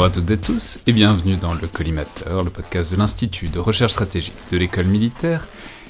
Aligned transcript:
Bonjour 0.00 0.12
à 0.12 0.14
toutes 0.14 0.30
et 0.30 0.38
tous 0.38 0.78
et 0.86 0.94
bienvenue 0.94 1.36
dans 1.36 1.52
le 1.52 1.66
Collimateur, 1.66 2.42
le 2.42 2.48
podcast 2.48 2.90
de 2.90 2.96
l'Institut 2.96 3.48
de 3.48 3.58
recherche 3.58 3.92
stratégique 3.92 4.32
de 4.50 4.56
l'école 4.56 4.86
militaire, 4.86 5.46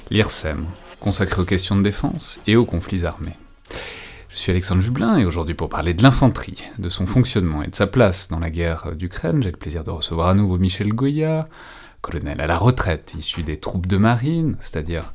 l'IRSEM, 0.09 0.65
consacré 0.99 1.41
aux 1.41 1.45
questions 1.45 1.77
de 1.77 1.81
défense 1.81 2.41
et 2.45 2.57
aux 2.57 2.65
conflits 2.65 3.05
armés. 3.05 3.37
Je 4.27 4.35
suis 4.35 4.51
Alexandre 4.51 4.81
Jublin 4.81 5.17
et 5.17 5.23
aujourd'hui 5.23 5.55
pour 5.55 5.69
parler 5.69 5.93
de 5.93 6.03
l'infanterie, 6.03 6.61
de 6.77 6.89
son 6.89 7.05
fonctionnement 7.05 7.63
et 7.63 7.69
de 7.69 7.75
sa 7.75 7.87
place 7.87 8.27
dans 8.27 8.39
la 8.39 8.49
guerre 8.49 8.97
d'Ukraine, 8.97 9.41
j'ai 9.41 9.51
le 9.51 9.57
plaisir 9.57 9.85
de 9.85 9.91
recevoir 9.91 10.27
à 10.27 10.33
nouveau 10.33 10.57
Michel 10.57 10.89
Goya, 10.89 11.45
colonel 12.01 12.41
à 12.41 12.47
la 12.47 12.57
retraite 12.57 13.13
issu 13.17 13.43
des 13.43 13.61
troupes 13.61 13.87
de 13.87 13.95
marine, 13.95 14.57
c'est-à-dire 14.59 15.13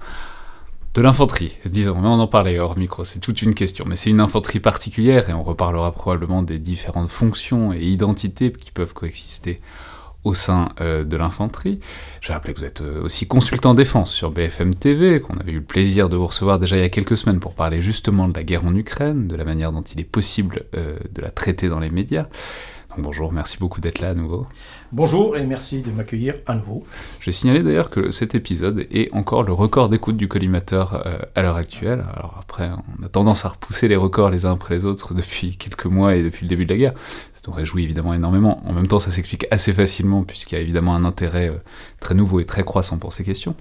de 0.97 1.03
l'infanterie, 1.03 1.59
disons, 1.67 2.01
mais 2.01 2.09
on 2.09 2.21
en 2.21 2.27
parlait 2.27 2.59
hors 2.59 2.79
micro, 2.79 3.05
c'est 3.05 3.19
toute 3.19 3.43
une 3.43 3.53
question, 3.53 3.85
mais 3.87 3.97
c'est 3.97 4.09
une 4.09 4.21
infanterie 4.21 4.61
particulière 4.61 5.29
et 5.29 5.35
on 5.35 5.43
reparlera 5.43 5.93
probablement 5.93 6.43
des 6.43 6.59
différentes 6.59 7.11
fonctions 7.11 7.75
et 7.75 7.83
identités 7.83 8.51
qui 8.51 8.71
peuvent 8.71 8.95
coexister 8.95 9.61
au 10.25 10.33
sein 10.33 10.71
euh, 10.81 11.05
de 11.05 11.19
l'infanterie. 11.19 11.81
Je 12.23 12.33
rappelle 12.33 12.55
que 12.55 12.61
vous 12.61 12.65
êtes 12.65 12.81
euh, 12.81 13.03
aussi 13.03 13.27
consultant 13.27 13.75
défense 13.75 14.11
sur 14.11 14.31
BFM 14.31 14.75
TV, 14.75 15.21
qu'on 15.21 15.37
avait 15.37 15.53
eu 15.53 15.57
le 15.57 15.65
plaisir 15.65 16.09
de 16.09 16.17
vous 16.17 16.29
recevoir 16.29 16.59
déjà 16.59 16.77
il 16.77 16.81
y 16.81 16.85
a 16.85 16.89
quelques 16.89 17.19
semaines 17.19 17.41
pour 17.41 17.53
parler 17.53 17.83
justement 17.83 18.27
de 18.27 18.35
la 18.35 18.43
guerre 18.43 18.65
en 18.65 18.75
Ukraine, 18.75 19.29
de 19.29 19.37
la 19.37 19.45
manière 19.45 19.73
dont 19.73 19.83
il 19.83 20.01
est 20.01 20.05
possible 20.05 20.63
euh, 20.75 20.97
de 21.13 21.21
la 21.21 21.31
traiter 21.31 21.69
dans 21.69 21.79
les 21.79 21.91
médias. 21.91 22.27
Donc 22.89 23.01
bonjour, 23.01 23.33
merci 23.33 23.59
beaucoup 23.59 23.83
d'être 23.83 24.01
là 24.01 24.09
à 24.11 24.15
nouveau. 24.15 24.47
Bonjour 24.93 25.37
et 25.37 25.45
merci 25.45 25.83
de 25.83 25.91
m'accueillir 25.91 26.35
à 26.47 26.55
nouveau. 26.55 26.85
Je 27.19 27.33
signalais 27.33 27.65
d'ailleurs 27.65 27.91
que 27.91 28.13
cet 28.13 28.37
épisode 28.37 28.87
est 28.93 29.13
encore 29.13 29.43
le 29.43 29.53
record 29.53 29.89
d'écoute 29.89 30.17
du 30.17 30.29
collimateur 30.29 31.03
euh, 31.07 31.19
à 31.35 31.43
l'heure 31.43 31.57
actuelle. 31.57 32.05
Alors 32.15 32.39
après, 32.41 32.71
on 32.71 33.05
a 33.05 33.09
tendance 33.09 33.45
à 33.45 33.49
repousser 33.49 33.89
les 33.89 33.97
records 33.97 34.31
les 34.31 34.47
uns 34.47 34.53
après 34.53 34.77
les 34.77 34.85
autres 34.85 35.13
depuis 35.13 35.57
quelques 35.57 35.87
mois 35.87 36.15
et 36.15 36.23
depuis 36.23 36.45
le 36.45 36.49
début 36.49 36.67
de 36.67 36.73
la 36.73 36.79
guerre. 36.79 36.93
Ça 37.33 37.41
nous 37.49 37.53
réjouit 37.53 37.83
évidemment 37.83 38.15
énormément. 38.15 38.63
En 38.65 38.73
même 38.73 38.87
temps, 38.87 39.01
ça 39.01 39.11
s'explique 39.11 39.49
assez 39.51 39.73
facilement 39.73 40.23
puisqu'il 40.23 40.55
y 40.55 40.59
a 40.59 40.61
évidemment 40.63 40.95
un 40.95 41.05
intérêt 41.05 41.49
euh, 41.49 41.59
très 41.99 42.15
nouveau 42.15 42.39
et 42.39 42.45
très 42.45 42.63
croissant 42.63 42.99
pour 42.99 43.13
ces 43.13 43.25
questions. 43.25 43.57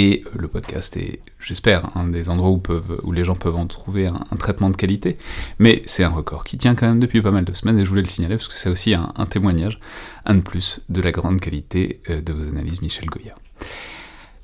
Et 0.00 0.22
euh, 0.26 0.30
le 0.38 0.46
podcast 0.46 0.96
est, 0.96 1.18
j'espère, 1.40 1.90
un 1.96 2.06
des 2.06 2.28
endroits 2.28 2.56
où, 3.02 3.10
les 3.10 3.24
gens 3.24 3.34
peuvent 3.34 3.56
en 3.56 3.66
trouver 3.66 4.06
un, 4.06 4.36
traitement 4.36 4.70
de 4.70 4.76
qualité. 4.76 5.18
Mais 5.58 5.82
c'est 5.86 6.04
un 6.04 6.08
record 6.08 6.44
qui 6.44 6.56
tient 6.56 6.76
quand 6.76 6.86
même 6.86 7.00
depuis 7.00 7.20
pas 7.20 7.32
mal 7.32 7.44
de 7.44 7.52
semaines 7.52 7.76
et 7.80 7.84
je 7.84 7.88
voulais 7.88 8.02
le 8.02 8.08
signaler 8.08 8.36
parce 8.36 8.46
que 8.46 8.54
c'est 8.54 8.70
aussi 8.70 8.94
un, 8.94 9.26
témoignage, 9.28 9.80
un 10.24 10.36
de 10.36 10.40
plus, 10.40 10.82
de 10.88 11.00
la 11.00 11.10
grande 11.10 11.40
qualité 11.40 12.00
euh, 12.10 12.20
de 12.20 12.32
vos 12.32 12.46
analyses, 12.48 12.80
Michel 12.80 13.06
Goya. 13.06 13.34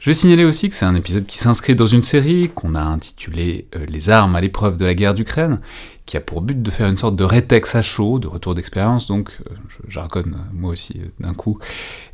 Je 0.00 0.11
vais 0.11 0.14
signaler 0.14 0.44
aussi 0.44 0.69
que 0.69 0.74
c'est 0.74 0.86
un 0.86 0.96
épisode 0.96 1.24
qui 1.24 1.38
s'inscrit 1.38 1.77
dans 1.77 1.86
une 1.86 2.02
série 2.02 2.50
qu'on 2.52 2.74
a 2.74 2.83
intitulée 2.83 3.68
euh, 3.77 3.86
Les 3.86 4.11
armes 4.11 4.34
à 4.34 4.41
l'épreuve 4.41 4.77
de 4.77 4.84
la 4.84 4.96
guerre 4.96 5.14
d'Ukraine, 5.14 5.61
qui 6.06 6.16
a 6.16 6.20
pour 6.20 6.42
but 6.42 6.62
de 6.62 6.70
faire 6.70 6.88
une 6.88 6.98
sorte 6.98 7.16
de 7.16 7.24
rétex 7.24 7.74
à 7.74 7.83
chaud, 7.83 8.19
de 8.19 8.28
retour 8.28 8.55
d'expérience, 8.55 9.06
donc 9.06 9.30
euh, 9.50 9.55
je 9.69 9.91
jargonne 9.91 10.36
moi 10.52 10.72
aussi 10.72 11.00
euh, 11.00 11.08
d'un 11.20 11.34
coup, 11.34 11.58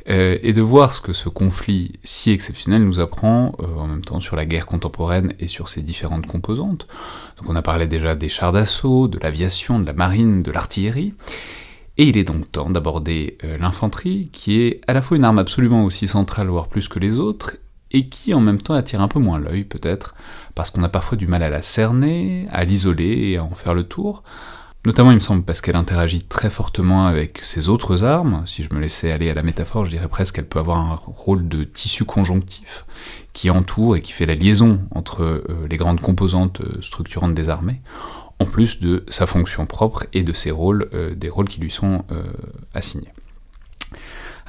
et 0.07 0.53
de 0.53 0.61
voir 0.61 0.93
ce 0.93 0.99
que 0.99 1.13
ce 1.13 1.29
conflit 1.29 1.93
si 2.03 2.31
exceptionnel 2.31 2.83
nous 2.83 2.99
apprend 2.99 3.55
en 3.77 3.87
même 3.87 4.03
temps 4.03 4.19
sur 4.19 4.35
la 4.35 4.47
guerre 4.47 4.65
contemporaine 4.65 5.33
et 5.39 5.47
sur 5.47 5.69
ses 5.69 5.83
différentes 5.83 6.25
composantes. 6.25 6.87
Donc 7.37 7.49
on 7.49 7.55
a 7.55 7.61
parlé 7.61 7.85
déjà 7.85 8.15
des 8.15 8.27
chars 8.27 8.51
d'assaut, 8.51 9.07
de 9.07 9.19
l'aviation, 9.19 9.79
de 9.79 9.85
la 9.85 9.93
marine, 9.93 10.41
de 10.41 10.51
l'artillerie, 10.51 11.13
et 11.97 12.05
il 12.05 12.17
est 12.17 12.23
donc 12.23 12.51
temps 12.51 12.71
d'aborder 12.71 13.37
l'infanterie, 13.59 14.29
qui 14.33 14.59
est 14.59 14.81
à 14.87 14.93
la 14.93 15.03
fois 15.03 15.17
une 15.17 15.23
arme 15.23 15.37
absolument 15.37 15.85
aussi 15.85 16.07
centrale, 16.07 16.47
voire 16.47 16.67
plus 16.67 16.87
que 16.87 16.97
les 16.97 17.19
autres, 17.19 17.57
et 17.91 18.07
qui 18.09 18.33
en 18.33 18.39
même 18.39 18.61
temps 18.61 18.73
attire 18.73 19.01
un 19.01 19.07
peu 19.07 19.19
moins 19.19 19.39
l'œil 19.39 19.63
peut-être, 19.63 20.15
parce 20.55 20.71
qu'on 20.71 20.83
a 20.83 20.89
parfois 20.89 21.17
du 21.17 21.27
mal 21.27 21.43
à 21.43 21.49
la 21.49 21.61
cerner, 21.61 22.47
à 22.51 22.63
l'isoler 22.63 23.29
et 23.29 23.37
à 23.37 23.43
en 23.43 23.55
faire 23.55 23.73
le 23.73 23.83
tour. 23.83 24.23
Notamment, 24.83 25.11
il 25.11 25.15
me 25.15 25.19
semble, 25.19 25.43
parce 25.43 25.61
qu'elle 25.61 25.75
interagit 25.75 26.23
très 26.23 26.49
fortement 26.49 27.05
avec 27.05 27.39
ses 27.43 27.69
autres 27.69 28.03
armes. 28.03 28.41
Si 28.47 28.63
je 28.63 28.73
me 28.73 28.79
laissais 28.79 29.11
aller 29.11 29.29
à 29.29 29.35
la 29.35 29.43
métaphore, 29.43 29.85
je 29.85 29.91
dirais 29.91 30.07
presque 30.07 30.35
qu'elle 30.35 30.47
peut 30.47 30.57
avoir 30.57 30.79
un 30.79 30.95
rôle 30.95 31.47
de 31.47 31.63
tissu 31.63 32.03
conjonctif 32.03 32.85
qui 33.31 33.51
entoure 33.51 33.95
et 33.95 34.01
qui 34.01 34.11
fait 34.11 34.25
la 34.25 34.33
liaison 34.33 34.81
entre 34.89 35.21
euh, 35.21 35.43
les 35.69 35.77
grandes 35.77 36.01
composantes 36.01 36.61
euh, 36.61 36.81
structurantes 36.81 37.35
des 37.35 37.49
armées, 37.49 37.81
en 38.39 38.45
plus 38.45 38.79
de 38.79 39.05
sa 39.07 39.27
fonction 39.27 39.67
propre 39.67 40.05
et 40.13 40.23
de 40.23 40.33
ses 40.33 40.49
rôles, 40.49 40.89
euh, 40.95 41.13
des 41.13 41.29
rôles 41.29 41.47
qui 41.47 41.61
lui 41.61 41.69
sont 41.69 42.03
assignés. 42.73 43.11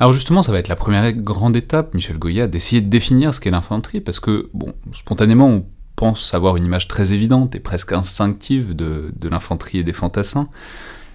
Alors 0.02 0.12
justement, 0.12 0.42
ça 0.42 0.50
va 0.50 0.58
être 0.58 0.66
la 0.66 0.74
première 0.74 1.12
grande 1.12 1.54
étape, 1.54 1.94
Michel 1.94 2.18
Goya, 2.18 2.48
d'essayer 2.48 2.80
de 2.80 2.88
définir 2.88 3.32
ce 3.32 3.38
qu'est 3.38 3.52
l'infanterie, 3.52 4.00
parce 4.00 4.18
que, 4.18 4.50
bon, 4.52 4.74
spontanément, 4.92 5.46
on 5.46 5.64
pense 5.94 6.34
avoir 6.34 6.56
une 6.56 6.64
image 6.64 6.88
très 6.88 7.12
évidente 7.12 7.54
et 7.54 7.60
presque 7.60 7.92
instinctive 7.92 8.74
de, 8.74 9.12
l'infanterie 9.22 9.78
et 9.78 9.84
des 9.84 9.92
fantassins, 9.92 10.48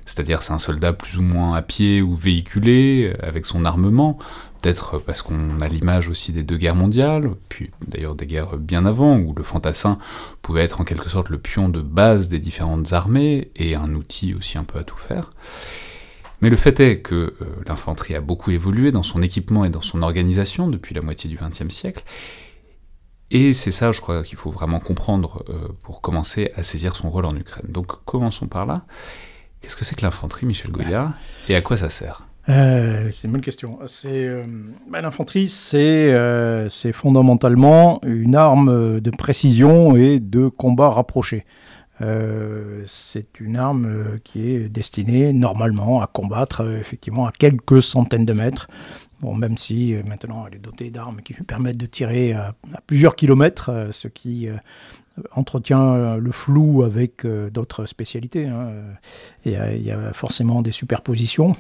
c'est-à-dire 0.06 0.42
c'est 0.42 0.54
un 0.54 0.60
soldat 0.60 0.94
plus 0.94 1.18
ou 1.18 1.22
moins 1.22 1.56
à 1.56 1.62
pied 1.62 2.02
ou 2.02 2.16
véhiculé, 2.16 3.14
avec 3.22 3.46
son 3.46 3.66
armement, 3.66 4.18
peut-être 4.62 5.00
parce 5.00 5.22
qu'on 5.22 5.60
a 5.60 5.68
l'image 5.68 6.08
aussi 6.08 6.32
des 6.32 6.44
deux 6.44 6.56
guerres 6.56 6.78
mondiales, 6.78 7.32
puis 7.50 7.72
d'ailleurs 7.86 8.16
des 8.16 8.26
guerres 8.26 8.56
bien 8.56 8.86
avant, 8.86 9.18
où 9.18 9.34
le 9.34 9.44
fantassin 9.44 10.00
pouvait 10.42 10.64
être 10.64 10.80
en 10.80 10.86
quelque 10.86 11.10
sorte 11.10 11.28
le 11.28 11.40
pion 11.40 11.68
de 11.68 11.82
base 11.82 12.30
des 12.30 12.40
différentes 12.40 12.94
armées, 12.94 13.52
et 13.58 13.76
un 13.76 13.94
outil 13.96 14.34
aussi 14.34 14.58
un 14.58 14.64
peu 14.64 14.80
à 14.80 14.86
tout 14.86 14.96
faire. 14.96 15.30
Mais 16.42 16.50
le 16.50 16.56
fait 16.56 16.80
est 16.80 17.02
que 17.02 17.16
euh, 17.16 17.46
l'infanterie 17.66 18.16
a 18.16 18.22
beaucoup 18.22 18.52
évolué 18.52 18.92
dans 18.92 19.04
son 19.04 19.22
équipement 19.22 19.66
et 19.66 19.70
dans 19.70 19.82
son 19.82 20.02
organisation 20.02 20.68
depuis 20.68 20.94
la 20.94 21.02
moitié 21.02 21.30
du 21.30 21.38
XXe 21.38 21.74
siècle, 21.74 22.04
et 23.30 23.52
c'est 23.52 23.72
ça, 23.72 23.92
je 23.92 24.00
crois, 24.00 24.24
qu'il 24.24 24.38
faut 24.38 24.52
vraiment 24.52 24.80
comprendre 24.80 25.44
euh, 25.50 25.68
pour 25.84 26.00
commencer 26.02 26.52
à 26.56 26.64
saisir 26.64 26.96
son 26.96 27.10
rôle 27.10 27.26
en 27.26 27.36
Ukraine. 27.36 27.66
Donc 27.70 27.88
commençons 28.06 28.48
par 28.48 28.66
là. 28.66 28.86
Qu'est-ce 29.60 29.76
que 29.76 29.84
c'est 29.84 29.96
que 29.96 30.04
l'infanterie, 30.04 30.46
Michel 30.46 30.72
Goya, 30.72 31.14
et 31.50 31.56
à 31.56 31.62
quoi 31.62 31.76
ça 31.76 31.90
sert? 31.90 32.26
Euh, 32.48 33.10
c'est 33.12 33.28
une 33.28 33.34
bonne 33.34 33.42
question. 33.42 33.80
Bah, 34.90 35.02
l'infanterie, 35.02 35.50
c'est 35.50 36.92
fondamentalement 36.94 38.00
une 38.06 38.36
arme 38.36 39.02
de 39.02 39.12
précision 39.12 39.98
et 39.98 40.20
de 40.20 40.48
combat 40.48 40.90
rapproché. 40.90 41.44
Euh, 42.02 42.84
c'est 42.86 43.40
une 43.40 43.56
arme 43.56 43.86
euh, 43.86 44.20
qui 44.24 44.52
est 44.52 44.70
destinée 44.70 45.34
normalement 45.34 46.02
à 46.02 46.08
combattre 46.08 46.62
euh, 46.62 46.80
effectivement 46.80 47.26
à 47.26 47.32
quelques 47.32 47.82
centaines 47.82 48.26
de 48.26 48.34
mètres. 48.34 48.68
Bon, 49.20 49.34
même 49.34 49.58
si 49.58 49.96
maintenant 50.06 50.46
elle 50.48 50.56
est 50.56 50.62
dotée 50.62 50.92
d'armes 50.92 51.22
qui 51.24 51.34
lui 51.34 51.44
permettent 51.44 51.78
de 51.78 51.88
tirer 51.88 52.34
à, 52.34 52.54
plusieurs 52.86 53.16
kilomètres, 53.16 53.88
ce 53.90 54.08
qui 54.08 54.48
entretient 55.32 56.18
le 56.18 56.32
flou 56.32 56.84
avec 56.84 57.26
d'autres 57.26 57.86
spécialités. 57.86 58.46
Hein. 58.46 58.70
Il, 59.46 59.52
y 59.52 59.92
a, 59.92 60.14
forcément 60.14 60.62
des 60.62 60.72
superpositions 60.72 61.56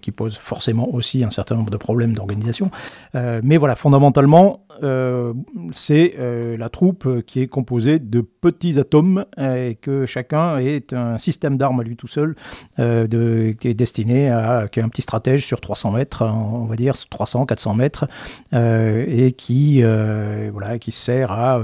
qui 0.00 0.10
posent 0.10 0.36
forcément 0.36 0.92
aussi 0.92 1.24
un 1.24 1.30
certain 1.30 1.56
nombre 1.56 1.70
de 1.70 1.76
problèmes 1.76 2.12
d'organisation. 2.14 2.70
mais 3.14 3.56
voilà, 3.56 3.76
fondamentalement, 3.76 4.62
euh, 4.82 5.32
c'est 5.72 6.14
euh, 6.18 6.56
la 6.56 6.68
troupe 6.68 7.22
qui 7.26 7.40
est 7.40 7.46
composée 7.46 7.98
de 7.98 8.20
petits 8.20 8.78
atomes 8.78 9.26
et 9.38 9.76
que 9.80 10.06
chacun 10.06 10.58
est 10.58 10.92
un 10.92 11.18
système 11.18 11.56
d'armes 11.56 11.80
à 11.80 11.82
lui 11.82 11.96
tout 11.96 12.06
seul 12.06 12.34
qui 12.76 13.68
est 13.68 13.74
destiné 13.74 14.30
à 14.30 14.68
qui 14.70 14.80
est 14.80 14.82
un 14.82 14.88
petit 14.88 15.02
stratège 15.02 15.46
sur 15.46 15.60
300 15.60 15.92
mètres, 15.92 16.22
on 16.22 16.64
va 16.64 16.76
dire 16.76 16.94
300, 17.10 17.46
400 17.46 17.74
mètres 17.74 18.08
et 18.52 19.32
qui 19.32 19.82
voilà 19.82 20.78
qui 20.78 20.92
sert 20.92 21.32
à 21.32 21.60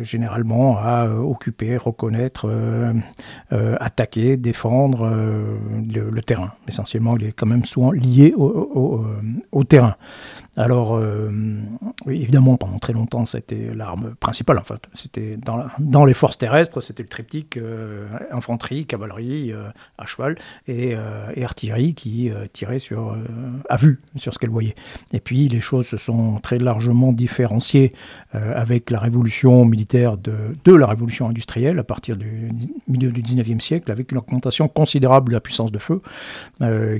généralement 0.00 0.35
à 0.78 1.08
occuper, 1.10 1.76
reconnaître, 1.76 2.50
attaquer, 3.50 4.36
défendre 4.36 5.08
le, 5.08 6.20
terrain. 6.22 6.52
Essentiellement, 6.68 7.16
il 7.16 7.26
est 7.26 7.32
quand 7.32 7.46
même 7.46 7.64
souvent 7.64 7.90
lié 7.90 8.34
au 8.36 9.64
terrain. 9.64 9.96
Alors, 10.56 10.96
euh, 10.96 11.30
évidemment, 12.06 12.56
pendant 12.56 12.78
très 12.78 12.94
longtemps, 12.94 13.26
c'était 13.26 13.74
l'arme 13.74 14.14
principale. 14.18 14.58
En 14.58 14.64
fait, 14.64 14.80
c'était 14.94 15.36
dans, 15.78 16.04
les 16.06 16.14
forces 16.14 16.38
terrestres, 16.38 16.80
c'était 16.80 17.02
le 17.02 17.10
triptyque 17.10 17.58
euh, 17.58 18.06
infanterie, 18.32 18.86
cavalerie 18.86 19.52
euh, 19.52 19.68
à 19.98 20.06
cheval 20.06 20.36
et, 20.66 20.96
artillerie 21.44 21.94
qui 21.94 22.30
tirait 22.52 22.80
sur 22.80 23.16
à 23.68 23.76
vue 23.76 24.00
sur 24.16 24.34
ce 24.34 24.38
qu'elle 24.38 24.50
voyait. 24.50 24.74
Et 25.12 25.20
puis, 25.20 25.48
les 25.48 25.60
choses 25.60 25.86
se 25.86 25.96
sont 25.96 26.40
très 26.40 26.58
largement 26.58 27.12
différenciées 27.12 27.92
avec 28.32 28.90
la 28.90 28.98
révolution 28.98 29.64
militaire 29.64 30.16
de, 30.16 30.72
la 30.74 30.86
révolution 30.86 31.28
industrielle 31.28 31.78
à 31.78 31.84
partir 31.84 32.16
du 32.16 32.50
milieu 32.88 33.12
du 33.12 33.22
19e 33.22 33.60
siècle, 33.60 33.92
avec 33.92 34.10
une 34.10 34.18
augmentation 34.18 34.66
considérable 34.66 35.28
de 35.28 35.34
la 35.34 35.40
puissance 35.40 35.70
de 35.70 35.78
feu 35.78 36.02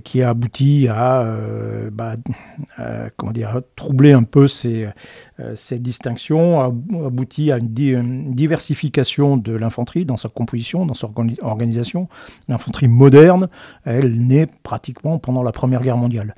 qui 0.04 0.22
a 0.22 0.30
abouti 0.30 0.86
à, 0.88 1.28
bah, 1.90 2.14
comment 3.16 3.32
dire 3.32 3.45
a 3.46 3.60
troublé 3.76 4.12
un 4.12 4.22
peu 4.22 4.46
ces, 4.46 4.88
euh, 5.40 5.54
distinctions, 5.78 6.60
a 6.60 6.66
abouti 6.66 7.52
à 7.52 7.58
une, 7.58 8.34
diversification 8.34 9.36
de 9.36 9.52
l'infanterie 9.52 10.04
dans 10.04 10.16
sa 10.16 10.28
composition, 10.28 10.86
dans 10.86 10.94
sa 10.94 11.08
organisation. 11.42 12.08
L'infanterie 12.48 12.88
moderne, 12.88 13.48
elle 13.84 14.26
naît 14.26 14.48
pratiquement 14.62 15.18
pendant 15.18 15.42
la 15.42 15.52
Première 15.52 15.82
Guerre 15.82 15.96
mondiale 15.96 16.34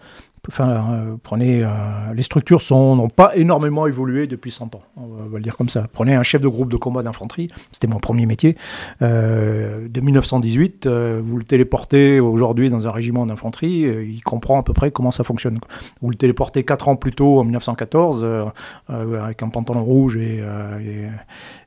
enfin, 0.49 1.19
prenez, 1.23 1.67
les 2.15 2.23
structures 2.23 2.63
n'ont 2.71 3.09
pas 3.09 3.37
énormément 3.37 3.87
évolué 3.87 4.27
depuis 4.27 4.51
100 4.51 4.75
ans, 4.75 4.83
on 4.97 5.07
va, 5.07 5.37
le 5.39 5.43
dire 5.43 5.57
comme 5.57 5.69
ça. 5.69 5.87
Prenez 5.93 6.15
un 6.15 6.23
chef 6.23 6.41
de 6.41 6.49
groupe 6.49 6.71
de 6.71 6.77
combat 6.77 7.03
d'infanterie, 7.03 7.49
c'était 7.73 7.87
mon 7.87 7.99
premier 7.99 8.27
métier, 8.27 8.57
de 9.01 10.01
1918, 10.01 10.87
vous 10.87 11.37
le 11.37 11.45
téléportez 11.45 12.21
aujourd'hui 12.21 12.71
dans 12.71 12.87
un 12.87 12.91
régiment 12.91 13.27
d'infanterie, 13.27 13.83
il 13.83 14.23
comprend 14.23 14.61
à 14.61 14.63
peu 14.63 14.73
près 14.73 14.91
comment 14.91 15.11
ça 15.11 15.25
fonctionne. 15.25 15.59
Vous 16.03 16.11
le 16.11 16.17
téléportez 16.17 16.65
4 16.65 16.89
ans 16.89 16.97
plus 16.97 17.13
tôt, 17.13 17.41
en 17.41 17.45
1914, 17.45 18.27
avec 18.89 19.43
un 19.43 19.49
pantalon 19.49 19.85
rouge 19.85 20.17
et, 20.17 20.43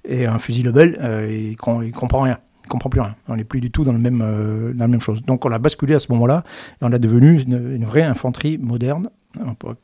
et, 0.06 0.26
un 0.26 0.40
fusil 0.40 0.64
Lebel, 0.64 1.00
il, 1.30 1.52
il 1.52 1.92
comprend 1.92 2.22
rien 2.22 2.38
comprend 2.72 2.90
plus 2.90 3.02
rien. 3.02 3.16
On 3.28 3.36
n'est 3.36 3.44
plus 3.44 3.62
du 3.62 3.70
tout 3.70 3.84
dans, 3.84 3.92
le 3.92 4.00
même, 4.00 4.22
euh, 4.24 4.74
dans 4.74 4.86
la 4.86 4.88
même 4.88 5.02
chose. 5.02 5.24
Donc 5.24 5.46
on 5.46 5.52
a 5.52 5.60
basculé 5.60 5.94
à 5.94 6.00
ce 6.00 6.12
moment-là 6.12 6.44
et 6.82 6.86
on 6.86 6.92
a 6.92 7.00
devenu 7.00 7.40
une 7.42 7.86
vraie 7.86 8.04
infanterie 8.04 8.58
moderne 8.58 9.10
on 9.40 9.56
pourrait, 9.56 9.76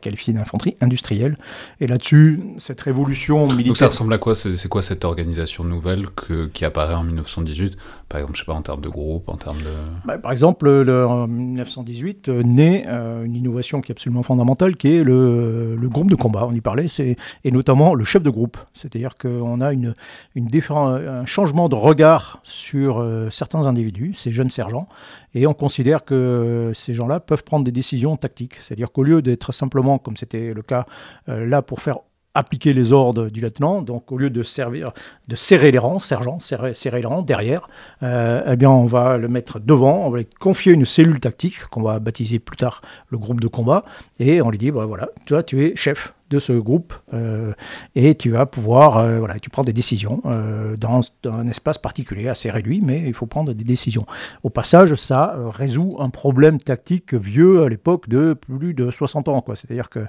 qualifier 0.00 0.32
d'infanterie 0.34 0.76
industrielle. 0.80 1.36
Et 1.80 1.86
là-dessus, 1.86 2.40
cette 2.56 2.80
révolution 2.80 3.46
militaire. 3.46 3.66
Donc 3.66 3.76
ça 3.76 3.86
ressemble 3.86 4.12
à 4.12 4.18
quoi 4.18 4.34
C'est 4.34 4.68
quoi 4.68 4.82
cette 4.82 5.04
organisation 5.04 5.64
nouvelle 5.64 6.06
qui 6.52 6.64
apparaît 6.64 6.94
en 6.94 7.04
1918 7.04 7.76
Par 8.08 8.20
exemple, 8.20 8.36
je 8.36 8.42
sais 8.42 8.46
pas, 8.46 8.54
en 8.54 8.62
termes 8.62 8.80
de 8.80 8.88
groupe, 8.88 9.28
en 9.28 9.36
termes 9.36 9.58
de. 9.58 9.72
Bah, 10.04 10.18
par 10.18 10.32
exemple, 10.32 10.68
en 10.68 11.26
1918 11.26 12.28
euh, 12.28 12.42
naît 12.42 12.84
euh, 12.88 13.24
une 13.24 13.36
innovation 13.36 13.80
qui 13.80 13.92
est 13.92 13.94
absolument 13.94 14.22
fondamentale, 14.22 14.76
qui 14.76 14.96
est 14.96 15.04
le, 15.04 15.76
groupe 15.84 16.10
de 16.10 16.16
combat. 16.16 16.46
On 16.48 16.54
y 16.54 16.60
parlait, 16.60 16.86
et 16.98 17.50
notamment 17.50 17.94
le 17.94 18.04
chef 18.04 18.22
de 18.22 18.30
groupe. 18.30 18.56
C'est-à-dire 18.72 19.14
qu'on 19.16 19.60
a 19.60 19.72
une, 19.72 19.94
une 20.34 20.48
un 20.70 21.24
changement 21.24 21.68
de 21.68 21.74
regard 21.74 22.40
sur 22.42 23.00
euh, 23.00 23.28
certains 23.30 23.66
individus, 23.66 24.14
ces 24.14 24.30
jeunes 24.30 24.50
sergents, 24.50 24.88
et 25.34 25.46
on 25.46 25.54
considère 25.54 26.04
que 26.04 26.72
ces 26.74 26.94
gens-là 26.94 27.20
peuvent 27.20 27.44
prendre 27.44 27.64
des 27.64 27.72
décisions 27.72 28.16
tactiques. 28.16 28.56
C'est-à-dire 28.62 28.92
qu'au 28.92 29.02
lieu 29.02 29.22
d'être 29.22 29.52
simplement, 29.52 29.98
comme 29.98 30.16
c'était 30.16 30.54
le 30.54 30.62
cas 30.62 30.86
euh, 31.28 31.46
là, 31.46 31.62
pour 31.62 31.82
faire 31.82 31.98
appliquer 32.34 32.72
les 32.72 32.92
ordres 32.92 33.28
du 33.28 33.40
lieutenant, 33.40 33.80
donc 33.80 34.10
au 34.10 34.18
lieu 34.18 34.28
de 34.28 34.42
servir, 34.42 34.90
de 35.28 35.36
serrer 35.36 35.70
les 35.70 35.78
rangs, 35.78 36.00
sergent, 36.00 36.40
serrer, 36.40 36.72
les 37.00 37.06
rangs 37.06 37.22
derrière, 37.22 37.68
euh, 38.02 38.42
eh 38.46 38.56
bien 38.56 38.70
on 38.70 38.86
va 38.86 39.16
le 39.16 39.28
mettre 39.28 39.60
devant, 39.60 40.06
on 40.06 40.10
va 40.10 40.18
lui 40.18 40.26
confier 40.40 40.72
une 40.72 40.84
cellule 40.84 41.20
tactique 41.20 41.66
qu'on 41.70 41.82
va 41.82 42.00
baptiser 42.00 42.40
plus 42.40 42.56
tard 42.56 42.82
le 43.08 43.18
groupe 43.18 43.40
de 43.40 43.46
combat, 43.46 43.84
et 44.18 44.42
on 44.42 44.50
lui 44.50 44.58
dit 44.58 44.72
bah, 44.72 44.84
voilà, 44.84 45.08
toi 45.26 45.42
tu 45.44 45.64
es 45.64 45.76
chef 45.76 46.12
de 46.30 46.38
ce 46.40 46.52
groupe 46.52 46.94
euh, 47.12 47.52
et 47.94 48.16
tu 48.16 48.30
vas 48.30 48.46
pouvoir, 48.46 48.98
euh, 48.98 49.18
voilà, 49.18 49.38
tu 49.38 49.50
prends 49.50 49.62
des 49.62 49.74
décisions 49.74 50.22
dans, 50.24 51.00
dans, 51.22 51.32
un 51.32 51.46
espace 51.46 51.78
particulier 51.78 52.28
assez 52.28 52.50
réduit, 52.50 52.80
mais 52.82 53.04
il 53.06 53.14
faut 53.14 53.26
prendre 53.26 53.52
des 53.52 53.64
décisions. 53.64 54.06
Au 54.42 54.50
passage, 54.50 54.94
ça 54.94 55.36
résout 55.52 55.96
un 56.00 56.10
problème 56.10 56.58
tactique 56.58 57.14
vieux 57.14 57.62
à 57.62 57.68
l'époque 57.68 58.08
de 58.08 58.32
plus 58.32 58.74
de 58.74 58.90
60 58.90 59.28
ans, 59.28 59.40
quoi. 59.42 59.54
C'est-à-dire 59.54 59.90
que 59.90 60.00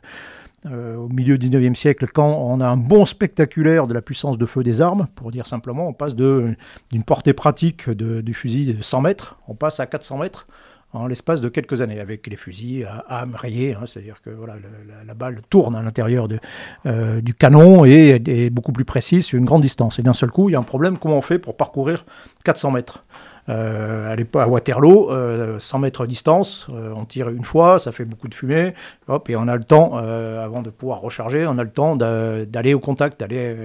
euh, 0.66 0.96
au 0.96 1.10
milieu 1.10 1.38
du 1.38 1.50
19e 1.50 1.76
siècle, 1.76 2.08
quand 2.14 2.28
on 2.28 2.60
a 2.60 2.68
un 2.68 2.78
bon 2.78 3.06
spectaculaire 3.06 3.88
de 3.88 3.94
la 3.94 4.02
puissance 4.02 4.38
de 4.38 4.46
feu 4.46 4.64
des 4.64 4.82
armes, 4.82 5.08
pour 5.16 5.32
dire 5.32 5.46
simplement, 5.46 5.88
on 5.88 5.94
passe 5.94 6.16
d'une 6.16 6.56
portée 7.06 7.34
pratique 7.34 7.90
du 7.90 8.34
fusil 8.34 8.74
de 8.74 8.82
100 8.82 9.02
mètres, 9.02 9.38
on 9.48 9.56
passe 9.56 9.80
à 9.80 9.86
400 9.86 10.18
mètres 10.18 10.48
en 10.96 11.08
l'espace 11.08 11.42
de 11.42 11.50
quelques 11.50 11.82
années, 11.82 12.00
avec 12.00 12.26
les 12.28 12.38
fusils 12.38 12.86
à 12.86 13.22
âme 13.22 13.36
rayée, 13.36 13.76
c'est-à-dire 13.86 14.22
que 14.22 14.30
voilà, 14.30 14.56
la, 15.06 15.14
balle 15.14 15.42
tourne 15.50 15.76
à 15.76 15.82
l'intérieur 15.82 16.28
euh, 16.86 17.22
du 17.22 17.34
canon 17.34 17.86
et 17.86 18.22
est 18.26 18.50
beaucoup 18.50 18.72
plus 18.72 18.86
précise 18.86 19.26
sur 19.26 19.38
une 19.38 19.46
grande 19.46 19.62
distance. 19.62 20.00
Et 20.00 20.04
d'un 20.04 20.14
seul 20.14 20.32
coup, 20.32 20.50
il 20.50 20.54
y 20.54 20.56
a 20.56 20.60
un 20.60 20.64
problème, 20.64 20.98
comment 20.98 21.18
on 21.18 21.22
fait 21.22 21.40
pour 21.40 21.58
parcourir 21.58 22.06
400 22.46 22.72
mètres? 22.72 23.04
Euh, 23.50 24.16
à 24.34 24.48
Waterloo, 24.48 25.10
100 25.60 25.78
euh, 25.78 25.82
mètres 25.82 26.04
de 26.04 26.08
distance, 26.08 26.68
euh, 26.72 26.94
on 26.96 27.06
tire 27.06 27.30
une 27.30 27.44
fois, 27.44 27.80
ça 27.80 27.92
fait 27.92 28.06
beaucoup 28.06 28.28
de 28.28 28.34
fumée, 28.34 28.74
hop, 29.08 29.30
et 29.30 29.36
on 29.36 29.48
a 29.48 29.56
le 29.56 29.64
temps, 29.64 29.98
avant 29.98 30.62
de 30.62 30.70
pouvoir 30.70 31.02
recharger, 31.02 31.46
on 31.46 31.58
a 31.58 31.64
le 31.64 31.70
temps 31.70 31.96
d'aller 31.96 32.74
au 32.74 32.80
contact, 32.80 33.20
d'aller 33.20 33.56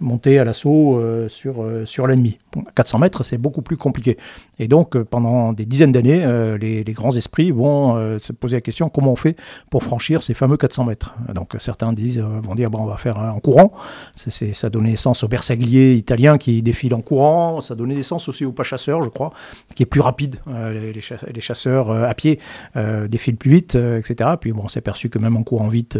monter 0.00 0.38
à 0.38 0.44
l'assaut 0.44 1.00
sur, 1.28 1.64
sur 1.84 2.06
l'ennemi. 2.06 2.38
400 2.74 2.98
mètres, 2.98 3.22
c'est 3.22 3.38
beaucoup 3.38 3.62
plus 3.62 3.76
compliqué. 3.76 4.18
Et 4.58 4.68
donc, 4.68 4.98
pendant 5.04 5.52
des 5.52 5.64
dizaines 5.64 5.92
d'années, 5.92 6.26
les, 6.60 6.84
grands 6.92 7.14
esprits 7.14 7.50
vont 7.50 8.18
se 8.18 8.32
poser 8.32 8.56
la 8.56 8.60
question 8.60 8.88
comment 8.88 9.12
on 9.12 9.16
fait 9.16 9.36
pour 9.70 9.82
franchir 9.82 10.22
ces 10.22 10.34
fameux 10.34 10.56
400 10.56 10.84
mètres? 10.84 11.14
Donc, 11.34 11.54
certains 11.58 11.92
disent, 11.92 12.18
vont 12.18 12.54
dire, 12.54 12.70
bon, 12.70 12.80
on 12.80 12.86
va 12.86 12.96
faire 12.96 13.18
en 13.18 13.40
courant. 13.40 13.72
ça 14.16 14.70
donnait 14.70 14.90
naissance 14.90 15.22
aux 15.24 15.28
bersagliers 15.28 15.94
italiens 15.94 16.38
qui 16.38 16.62
défilent 16.62 16.94
en 16.94 17.00
courant, 17.00 17.60
ça 17.60 17.74
donnait 17.74 17.94
naissance 17.94 18.28
aussi 18.28 18.44
aux 18.44 18.52
pas 18.52 18.62
chasseurs 18.62 18.97
je 19.02 19.08
crois, 19.08 19.32
qui 19.74 19.82
est 19.82 19.86
plus 19.86 20.00
rapide. 20.00 20.36
Euh, 20.48 20.92
les, 20.92 21.40
chasseurs 21.40 21.90
euh, 21.90 22.04
à 22.04 22.14
pied 22.14 22.40
euh, 22.76 23.06
défilent 23.06 23.36
plus 23.36 23.50
vite, 23.50 23.74
etc. 23.74 24.30
Puis 24.40 24.52
bon, 24.52 24.62
on 24.64 24.68
s'est 24.68 24.78
aperçu 24.78 25.08
que 25.08 25.18
même 25.18 25.36
en 25.36 25.42
courant 25.42 25.68
vite, 25.68 25.98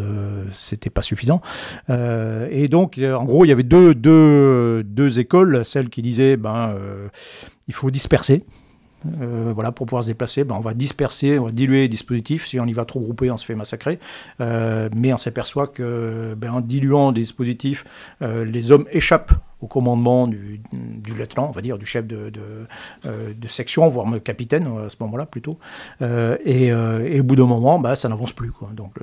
c'était 0.52 0.90
pas 0.90 1.02
suffisant. 1.02 1.40
et 1.88 2.68
donc, 2.68 2.98
en 2.98 3.24
gros, 3.24 3.44
il 3.44 3.48
y 3.48 3.52
avait 3.52 3.62
deux, 3.62 3.94
deux, 3.94 4.82
deux 4.84 5.20
écoles, 5.20 5.64
celle 5.64 5.88
qui 5.88 6.02
disait, 6.02 6.36
ben, 6.36 6.74
il 7.68 7.74
faut 7.74 7.90
disperser. 7.90 8.44
Voilà, 9.04 9.72
pour 9.72 9.86
pouvoir 9.86 10.02
se 10.02 10.08
déplacer, 10.08 10.44
ben, 10.44 10.54
on 10.56 10.60
va 10.60 10.74
disperser, 10.74 11.38
on 11.38 11.46
va 11.46 11.52
diluer 11.52 11.82
les 11.82 11.88
dispositifs. 11.88 12.46
Si 12.46 12.58
on 12.58 12.66
y 12.66 12.72
va 12.72 12.84
trop 12.84 13.00
groupé, 13.00 13.30
on 13.30 13.36
se 13.36 13.44
fait 13.44 13.54
massacrer. 13.54 13.98
mais 14.40 15.12
on 15.12 15.18
s'aperçoit 15.18 15.66
que 15.66 16.34
ben, 16.36 16.52
en 16.52 16.60
diluant 16.60 17.12
des 17.12 17.20
dispositifs, 17.20 17.84
les 18.20 18.72
hommes 18.72 18.86
échappent 18.92 19.32
au 19.60 19.66
commandement 19.66 20.28
du, 20.28 20.60
lieutenant, 21.16 21.48
on 21.48 21.52
va 21.52 21.60
dire, 21.60 21.78
du 21.78 21.86
chef 21.86 22.06
de, 22.06 22.32
euh, 23.06 23.32
section, 23.48 23.88
voire 23.88 24.06
capitaine 24.22 24.68
à 24.86 24.88
ce 24.88 24.96
moment-là 25.00 25.26
plutôt. 25.26 25.58
Euh, 26.02 26.36
et, 26.44 26.70
euh, 26.70 27.18
au 27.18 27.22
bout 27.22 27.36
d'un 27.36 27.46
moment, 27.46 27.78
bah, 27.78 27.96
ça 27.96 28.08
n'avance 28.08 28.32
plus. 28.32 28.52
Donc 28.72 28.94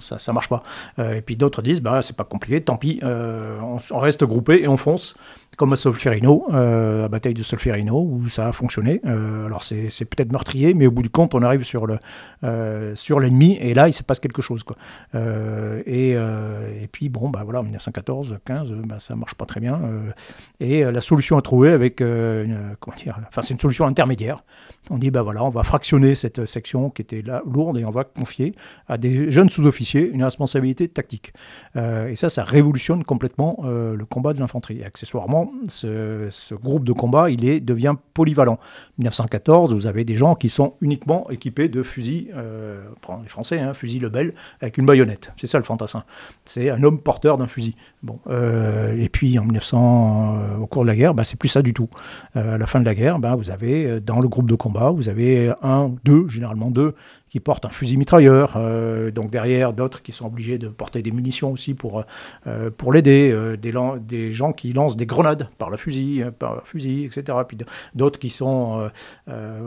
ça 0.00 0.16
ne 0.26 0.32
marche 0.32 0.48
pas. 0.48 0.62
et 0.98 1.20
puis 1.20 1.36
d'autres 1.36 1.62
disent, 1.62 1.80
bah, 1.80 2.02
c'est 2.02 2.16
pas 2.16 2.24
compliqué, 2.24 2.60
tant 2.60 2.76
pis, 2.76 3.00
on, 3.02 3.78
on, 3.90 3.98
reste 3.98 4.24
groupé 4.24 4.62
et 4.62 4.68
on 4.68 4.76
fonce 4.76 5.16
comme 5.58 5.72
à 5.72 5.76
Solferino, 5.76 6.46
euh, 6.52 7.02
la 7.02 7.08
bataille 7.08 7.34
de 7.34 7.42
Solferino, 7.42 8.00
où 8.00 8.28
ça 8.28 8.46
a 8.46 8.52
fonctionné. 8.52 9.00
Euh, 9.04 9.44
alors 9.44 9.64
c'est, 9.64 10.04
peut-être 10.04 10.30
meurtrier, 10.30 10.72
mais 10.72 10.86
au 10.86 10.92
bout 10.92 11.02
du 11.02 11.10
compte, 11.10 11.34
on 11.34 11.42
arrive 11.42 11.64
sur, 11.64 11.84
le, 11.84 11.98
euh, 12.44 12.94
sur 12.94 13.18
l'ennemi, 13.18 13.58
et 13.60 13.74
là, 13.74 13.88
il 13.88 13.92
se 13.92 14.04
passe 14.04 14.20
quelque 14.20 14.40
chose. 14.40 14.62
Quoi. 14.62 14.76
Et, 15.84 16.10
et, 16.12 16.88
puis, 16.92 17.08
bon, 17.08 17.28
bah, 17.28 17.42
voilà, 17.42 17.58
en 17.60 17.64
1914, 17.64 18.38
15, 18.44 18.70
bah, 18.84 19.00
ça 19.00 19.16
marche 19.16 19.34
pas 19.34 19.46
très 19.46 19.60
bien. 19.60 19.80
et 20.60 20.84
la 20.84 21.00
solution 21.00 21.36
à 21.36 21.42
trouver 21.42 21.72
avec, 21.72 21.96
comment 21.96 22.96
dire, 22.96 23.18
enfin, 23.26 23.42
c'est 23.42 23.52
une 23.52 23.60
solution 23.60 23.84
intermédiaire. 23.84 24.44
On 24.90 24.96
dit, 24.96 25.10
bah 25.10 25.22
voilà, 25.22 25.44
on 25.44 25.50
va 25.50 25.64
fractionner 25.64 26.14
cette 26.14 26.46
section 26.46 26.88
qui 26.88 27.02
était 27.02 27.20
là 27.20 27.42
lourde, 27.44 27.78
et 27.78 27.84
on 27.84 27.90
va 27.90 28.04
confier 28.04 28.54
à 28.86 28.96
des 28.96 29.32
jeunes 29.32 29.50
sous-officiers 29.50 30.08
une 30.08 30.22
responsabilité 30.22 30.86
tactique. 30.86 31.32
et 31.74 32.14
ça, 32.14 32.30
ça 32.30 32.44
révolutionne 32.44 33.02
complètement 33.02 33.58
le 33.64 34.04
combat 34.04 34.34
de 34.34 34.38
l'infanterie. 34.38 34.78
Et 34.78 34.84
ce, 35.68 36.54
groupe 36.54 36.84
de 36.84 36.92
combat, 36.92 37.30
il 37.30 37.48
est, 37.48 37.60
devient 37.60 37.94
polyvalent. 38.14 38.58
1914, 38.98 39.74
vous 39.74 39.86
avez 39.86 40.04
des 40.04 40.16
gens 40.16 40.34
qui 40.34 40.48
sont 40.48 40.74
uniquement 40.80 41.28
équipés 41.30 41.68
de 41.68 41.82
fusils, 41.82 42.28
euh, 42.34 42.82
les 43.22 43.28
Français, 43.28 43.60
hein, 43.60 43.74
fusil 43.74 44.00
Lebel, 44.00 44.34
avec 44.60 44.78
une 44.78 44.86
baïonnette. 44.86 45.32
C'est 45.36 45.46
ça 45.46 45.58
le 45.58 45.64
fantassin. 45.64 46.04
C'est 46.44 46.70
un 46.70 46.82
homme 46.82 47.00
porteur 47.00 47.38
d'un 47.38 47.46
fusil. 47.46 47.74
Bon, 48.02 48.18
euh, 48.28 48.96
et 48.96 49.08
puis 49.08 49.38
en 49.38 49.44
1900, 49.44 50.38
euh, 50.38 50.56
au 50.58 50.66
cours 50.66 50.82
de 50.82 50.88
la 50.88 50.96
guerre, 50.96 51.14
bah, 51.14 51.24
c'est 51.24 51.38
plus 51.38 51.48
ça 51.48 51.62
du 51.62 51.74
tout. 51.74 51.88
Euh, 52.36 52.54
à 52.54 52.58
la 52.58 52.66
fin 52.66 52.80
de 52.80 52.84
la 52.84 52.94
guerre, 52.94 53.18
bah, 53.18 53.34
vous 53.34 53.50
avez 53.50 54.00
dans 54.00 54.20
le 54.20 54.28
groupe 54.28 54.48
de 54.48 54.54
combat, 54.54 54.90
vous 54.90 55.08
avez 55.08 55.52
un, 55.62 55.92
deux, 56.04 56.28
généralement 56.28 56.70
deux, 56.70 56.94
qui 57.30 57.40
portent 57.40 57.64
un 57.64 57.70
fusil 57.70 57.96
mitrailleur, 57.96 58.54
euh, 58.56 59.10
donc 59.10 59.30
derrière 59.30 59.72
d'autres 59.72 60.02
qui 60.02 60.12
sont 60.12 60.26
obligés 60.26 60.58
de 60.58 60.68
porter 60.68 61.02
des 61.02 61.10
munitions 61.10 61.52
aussi 61.52 61.74
pour, 61.74 62.04
euh, 62.46 62.70
pour 62.70 62.92
l'aider, 62.92 63.30
euh, 63.32 63.56
des, 63.56 64.32
gens 64.32 64.52
qui 64.52 64.72
lancent 64.72 64.96
des 64.96 65.06
grenades 65.06 65.48
par 65.58 65.70
le 65.70 65.76
fusil, 65.76 66.24
par 66.38 66.62
fusil 66.66 67.04
etc. 67.04 67.38
Puis 67.46 67.58
d'autres 67.94 68.18
qui 68.18 68.30
sont 68.30 68.90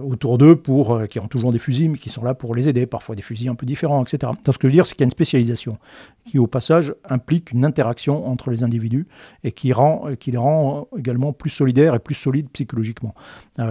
autour 0.04 0.38
d'eux 0.38 0.56
pour, 0.56 1.08
qui 1.08 1.20
ont 1.20 1.28
toujours 1.28 1.52
des 1.52 1.60
fusils, 1.60 1.90
mais 1.90 1.98
qui 1.98 2.10
sont 2.10 2.24
là 2.24 2.34
pour 2.34 2.56
les 2.56 2.70
aider, 2.70 2.86
parfois 2.86 3.16
des 3.16 3.22
fusils 3.22 3.50
un 3.50 3.56
peu 3.56 3.66
différents, 3.66 4.04
etc. 4.04 4.32
Donc 4.44 4.54
ce 4.54 4.58
que 4.58 4.68
je 4.68 4.72
veux 4.72 4.74
dire, 4.74 4.86
c'est 4.86 4.94
qu'il 4.94 5.02
y 5.02 5.06
a 5.06 5.06
une 5.06 5.12
spécialisation 5.12 5.78
qui, 6.26 6.40
au 6.40 6.48
passage, 6.48 6.94
implique 7.10 7.52
une 7.52 7.66
interaction 7.66 8.28
entre 8.28 8.50
les 8.50 8.64
individus 8.64 9.08
et 9.44 9.52
qui, 9.52 9.74
rend, 9.74 10.10
qui 10.20 10.32
les 10.32 10.38
rend 10.38 10.88
également 10.98 11.34
plus 11.34 11.50
solidaires 11.50 11.96
et 11.96 12.00
plus 12.00 12.16
solides 12.16 12.50
psychologiquement. 12.52 13.14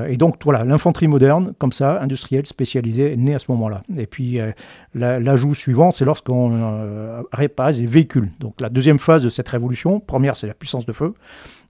et 0.08 0.16
donc 0.16 0.36
voilà, 0.44 0.64
l'infanterie 0.64 1.08
moderne, 1.08 1.52
comme 1.58 1.72
ça, 1.72 2.00
industrielle, 2.00 2.46
spécialisée, 2.46 3.12
est 3.12 3.16
née 3.16 3.34
à 3.34 3.38
ce 3.38 3.50
moment-là. 3.52 3.79
Et 3.96 4.06
puis 4.06 4.40
euh, 4.40 4.52
l'ajout 4.94 5.54
suivant, 5.54 5.90
c'est 5.90 6.04
lorsqu'on 6.04 6.50
euh, 6.52 7.22
répare 7.32 7.70
les 7.70 7.86
véhicules. 7.86 8.28
Donc 8.40 8.60
la 8.60 8.68
deuxième 8.68 8.98
phase 8.98 9.22
de 9.22 9.28
cette 9.28 9.48
révolution, 9.48 10.00
première, 10.00 10.36
c'est 10.36 10.46
la 10.46 10.54
puissance 10.54 10.86
de 10.86 10.92
feu. 10.92 11.14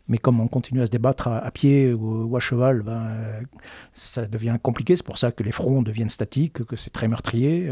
Mais 0.09 0.19
comme 0.19 0.41
on 0.41 0.49
continue 0.49 0.83
à 0.83 0.87
se 0.87 0.91
débattre 0.91 1.29
à, 1.29 1.51
pied 1.53 1.93
ou, 1.93 2.37
à 2.37 2.41
cheval, 2.41 2.83
ben, 2.83 2.93
euh, 2.93 3.41
ça 3.93 4.27
devient 4.27 4.57
compliqué. 4.61 4.97
C'est 4.97 5.07
pour 5.07 5.19
ça 5.19 5.31
que 5.31 5.45
les 5.45 5.53
fronts 5.53 5.83
deviennent 5.83 6.09
statiques, 6.09 6.65
que 6.65 6.77
c'est 6.77 6.91
très 6.91 7.07
meurtrier. 7.07 7.71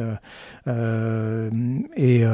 et. 1.97 2.25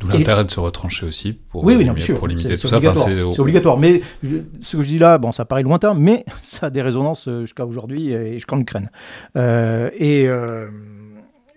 D'où 0.00 0.08
l'intérêt 0.08 0.44
de 0.44 0.50
se 0.50 0.60
retrancher 0.60 1.06
aussi 1.06 1.32
pour, 1.32 1.64
oui, 1.64 1.74
oui, 1.76 2.14
pour 2.14 2.28
limiter 2.28 2.56
tout 2.56 2.68
ça. 2.68 2.80
c'est 2.94 3.40
obligatoire. 3.40 3.78
Mais 3.78 4.00
ce 4.60 4.76
que 4.76 4.82
je 4.82 4.88
dis 4.88 4.98
là, 4.98 5.18
bon, 5.18 5.32
ça 5.32 5.44
paraît 5.44 5.62
lointain, 5.62 5.94
mais 5.94 6.24
ça 6.40 6.66
a 6.66 6.70
des 6.70 6.82
résonances 6.82 7.28
jusqu'à 7.40 7.66
aujourd'hui 7.66 8.12
et 8.12 8.34
jusqu'en 8.34 8.58
Ukraine. 8.58 8.90
et 9.36 10.28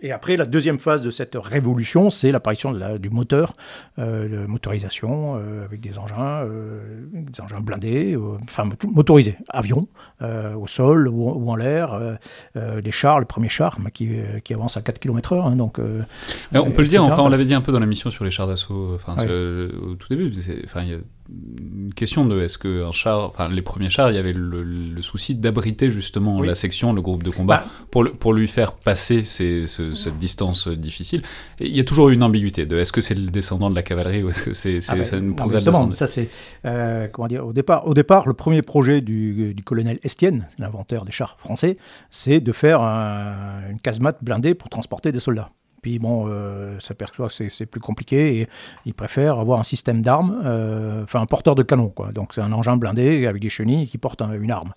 Et 0.02 0.12
après, 0.12 0.36
la 0.36 0.46
deuxième 0.46 0.80
phase 0.80 1.04
de 1.04 1.12
cette 1.12 1.36
révolution, 1.36 2.10
c'est 2.10 2.32
l'apparition 2.32 2.74
du 2.98 3.10
moteur, 3.12 3.54
euh, 4.00 4.48
motorisation 4.48 5.36
euh, 5.36 5.64
avec 5.64 5.80
des 5.80 6.00
engins, 6.00 6.44
euh, 6.44 7.06
des 7.14 7.40
engins 7.40 7.60
blindés, 7.60 8.18
enfin 8.44 8.68
motorisés, 8.88 9.38
avions, 9.50 9.88
au 10.22 10.68
sol 10.68 11.08
ou, 11.08 11.50
en 11.50 11.56
l'air, 11.56 12.18
des 12.56 12.92
chars, 12.92 13.20
le 13.20 13.26
premier 13.26 13.50
char 13.50 13.78
qui, 13.94 14.10
qui 14.44 14.54
avance 14.54 14.78
à 14.78 14.82
4 14.82 15.00
km/h. 15.00 15.46
Hein, 15.46 15.56
donc, 15.56 15.80
on 15.80 16.72
peut 16.72 16.82
le 16.82 16.88
dire, 16.88 17.04
enfin, 17.04 17.22
on 17.22 17.30
l'avait 17.30 17.46
dit 17.46 17.54
un 17.54 17.62
peu 17.62 17.72
dans 17.72 17.80
la 17.80 17.86
mission 17.86 18.10
sur 18.10 18.26
les 18.26 18.32
chars 18.32 18.48
d'assaut 18.48 18.98
au 18.98 19.96
tout 19.96 20.08
début. 20.10 20.32
Enfin, 20.66 20.82
il 20.84 20.90
y 20.90 20.94
a 20.94 20.98
une 21.32 21.94
question 21.94 22.26
de 22.26 22.40
est-ce 22.42 22.58
que 22.58 22.86
un 22.86 22.92
char, 22.92 23.26
enfin 23.26 23.50
les 23.50 23.62
premiers 23.62 23.90
chars, 23.90 24.12
il 24.12 24.16
y 24.16 24.20
avait 24.20 24.34
le, 24.34 25.02
souci 25.02 25.36
d'abriter 25.36 25.90
justement 25.90 26.42
la 26.42 26.56
section, 26.56 26.94
le 26.94 27.02
groupe 27.02 27.24
de 27.24 27.32
combat, 27.32 27.64
bah. 27.66 27.70
pour, 27.90 28.06
pour 28.20 28.34
lui 28.34 28.48
faire 28.48 28.74
passer 28.74 29.24
cette 29.24 30.18
distance 30.18 30.68
difficile. 30.68 31.24
Et 31.60 31.68
il 31.68 31.76
y 31.76 31.80
a 31.80 31.84
toujours 31.84 32.10
une 32.10 32.24
ambiguïté 32.24 32.66
de 32.66 32.78
est-ce 32.78 32.92
que 32.92 33.02
c'est 33.02 33.16
le 33.16 33.32
descendant 33.32 33.70
de 33.70 33.76
la 33.76 33.84
cavalerie 33.84 34.24
ou 34.24 34.30
est-ce 34.30 34.44
que 34.44 34.54
c'est 34.54 34.80
ah 34.90 34.96
bah, 34.96 35.18
une 35.18 35.36
progrès 35.36 35.62
ça 35.92 36.08
c'est 36.08 36.30
euh, 36.66 37.08
comment 37.08 37.28
dire 37.28 37.46
au 37.46 37.54
départ, 37.54 37.88
au 37.88 37.94
départ, 37.94 38.28
le 38.28 38.34
premier 38.34 38.62
projet 38.62 39.02
du, 39.02 39.54
du 39.54 39.64
colonel 39.64 40.00
Estienne, 40.04 40.48
l'inventeur 40.60 41.06
des 41.06 41.12
chars 41.12 41.38
français, 41.40 41.78
c'est 42.10 42.40
de 42.40 42.52
faire 42.52 42.82
une 42.82 43.80
casemate 43.82 44.24
blindée 44.24 44.54
pour 44.54 44.70
transporter 44.70 45.12
des 45.12 45.20
soldats. 45.20 45.52
Puis 45.82 45.98
bon, 45.98 46.28
euh, 46.28 46.80
s'aperçoit 46.80 47.28
que 47.28 47.50
c'est 47.50 47.66
plus 47.66 47.82
compliqué 47.82 48.42
et 48.42 48.48
il 48.86 48.94
préfère 48.94 49.40
avoir 49.40 49.60
un 49.60 49.64
système 49.64 50.02
d'armes, 50.02 50.42
euh, 50.46 51.04
enfin 51.04 51.22
un 51.22 51.26
porteur 51.26 51.56
de 51.56 51.64
canon. 51.64 51.90
Quoi. 51.90 52.12
Donc 52.12 52.34
c'est 52.34 52.42
un 52.42 52.52
engin 52.52 52.78
blindé 52.78 53.26
avec 53.26 53.42
des 53.42 53.50
chenilles 53.50 53.88
qui 53.88 53.98
porte 53.98 54.22
une 54.22 54.52
arme 54.52 54.74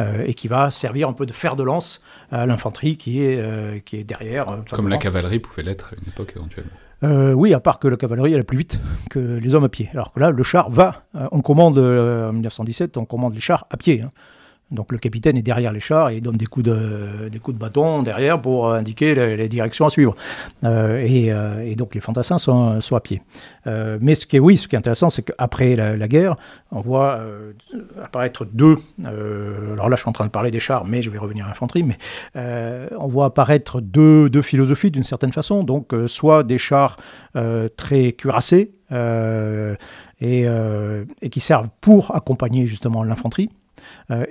euh, 0.00 0.24
et 0.26 0.34
qui 0.34 0.48
va 0.48 0.70
servir 0.70 1.08
un 1.08 1.12
peu 1.12 1.26
de 1.26 1.32
fer 1.32 1.54
de 1.54 1.62
lance 1.62 2.02
à 2.32 2.44
l'infanterie 2.46 2.96
qui, 2.96 3.22
est 3.22 3.84
qui 3.84 3.98
est 3.98 4.04
derrière. 4.04 4.64
Comme 4.72 4.88
la 4.88 4.98
cavalerie 4.98 5.38
pouvait 5.38 5.62
l'être 5.62 5.92
à 5.92 5.96
une 5.96 6.08
époque 6.08 6.32
éventuellement. 6.34 7.36
oui, 7.36 7.54
à 7.54 7.60
part 7.60 7.78
que 7.78 7.86
la 7.86 7.96
cavalerie 7.96 8.32
elle 8.32 8.40
est 8.40 8.44
plus 8.44 8.58
vite 8.58 8.80
que 9.10 9.18
les 9.18 9.54
hommes 9.54 9.64
à 9.64 9.68
pied. 9.68 9.88
Alors 9.92 10.12
que 10.12 10.18
là, 10.18 10.30
le 10.30 10.42
char 10.42 10.70
va, 10.70 11.04
on 11.30 11.40
commande 11.40 11.78
en 11.78 12.32
1917, 12.32 12.96
on 12.96 13.04
commande 13.04 13.34
les 13.34 13.40
chars 13.40 13.66
à 13.70 13.76
pied. 13.76 14.02
Hein. 14.02 14.10
Donc 14.70 14.92
le 14.92 14.98
capitaine 14.98 15.36
est 15.36 15.42
derrière 15.42 15.72
les 15.72 15.80
chars 15.80 16.10
et 16.10 16.16
il 16.16 16.22
donne 16.22 16.36
des 16.36 16.46
coups 16.46 16.66
de, 16.66 17.28
des 17.30 17.38
coups 17.38 17.54
de 17.54 17.60
bâton 17.60 18.02
derrière 18.02 18.40
pour 18.40 18.70
indiquer 18.70 19.14
les, 19.14 19.48
directions 19.48 19.86
à 19.86 19.90
suivre. 19.90 20.14
Euh, 20.64 21.06
euh, 21.08 21.62
et, 21.64 21.74
donc 21.74 21.94
les 21.94 22.00
fantassins 22.00 22.38
sont, 22.38 22.78
à 22.92 23.00
pied. 23.00 23.22
Euh, 23.66 23.98
mais 24.00 24.14
ce 24.14 24.26
qui 24.26 24.36
est, 24.36 24.40
oui, 24.40 24.58
ce 24.58 24.68
qui 24.68 24.74
est 24.74 24.78
intéressant, 24.78 25.08
c'est 25.08 25.22
qu'après 25.22 25.74
la, 25.74 26.08
guerre, 26.08 26.36
on 26.70 26.80
voit 26.80 27.20
apparaître 28.02 28.44
deux. 28.44 28.76
alors 29.04 29.88
là, 29.88 29.96
je 29.96 30.02
suis 30.02 30.08
en 30.08 30.12
train 30.12 30.26
de 30.26 30.30
parler 30.30 30.50
des 30.50 30.60
chars, 30.60 30.84
mais 30.84 31.02
je 31.02 31.10
vais 31.10 31.18
revenir 31.18 31.46
à 31.46 31.48
l'infanterie. 31.48 31.82
Mais 31.82 31.98
on 32.98 33.06
voit 33.06 33.26
apparaître 33.26 33.80
deux, 33.80 34.28
deux 34.28 34.42
philosophies 34.42 34.90
d'une 34.90 35.04
certaine 35.04 35.32
façon. 35.32 35.64
Donc 35.64 35.94
soit 36.06 36.42
des 36.42 36.58
chars 36.58 36.98
très 37.76 38.12
cuirassés. 38.12 38.72
et, 40.20 40.46
qui 41.30 41.40
servent 41.40 41.68
pour 41.80 42.14
accompagner 42.14 42.66
justement 42.66 43.02
l'infanterie, 43.02 43.50
euh, 43.50 43.57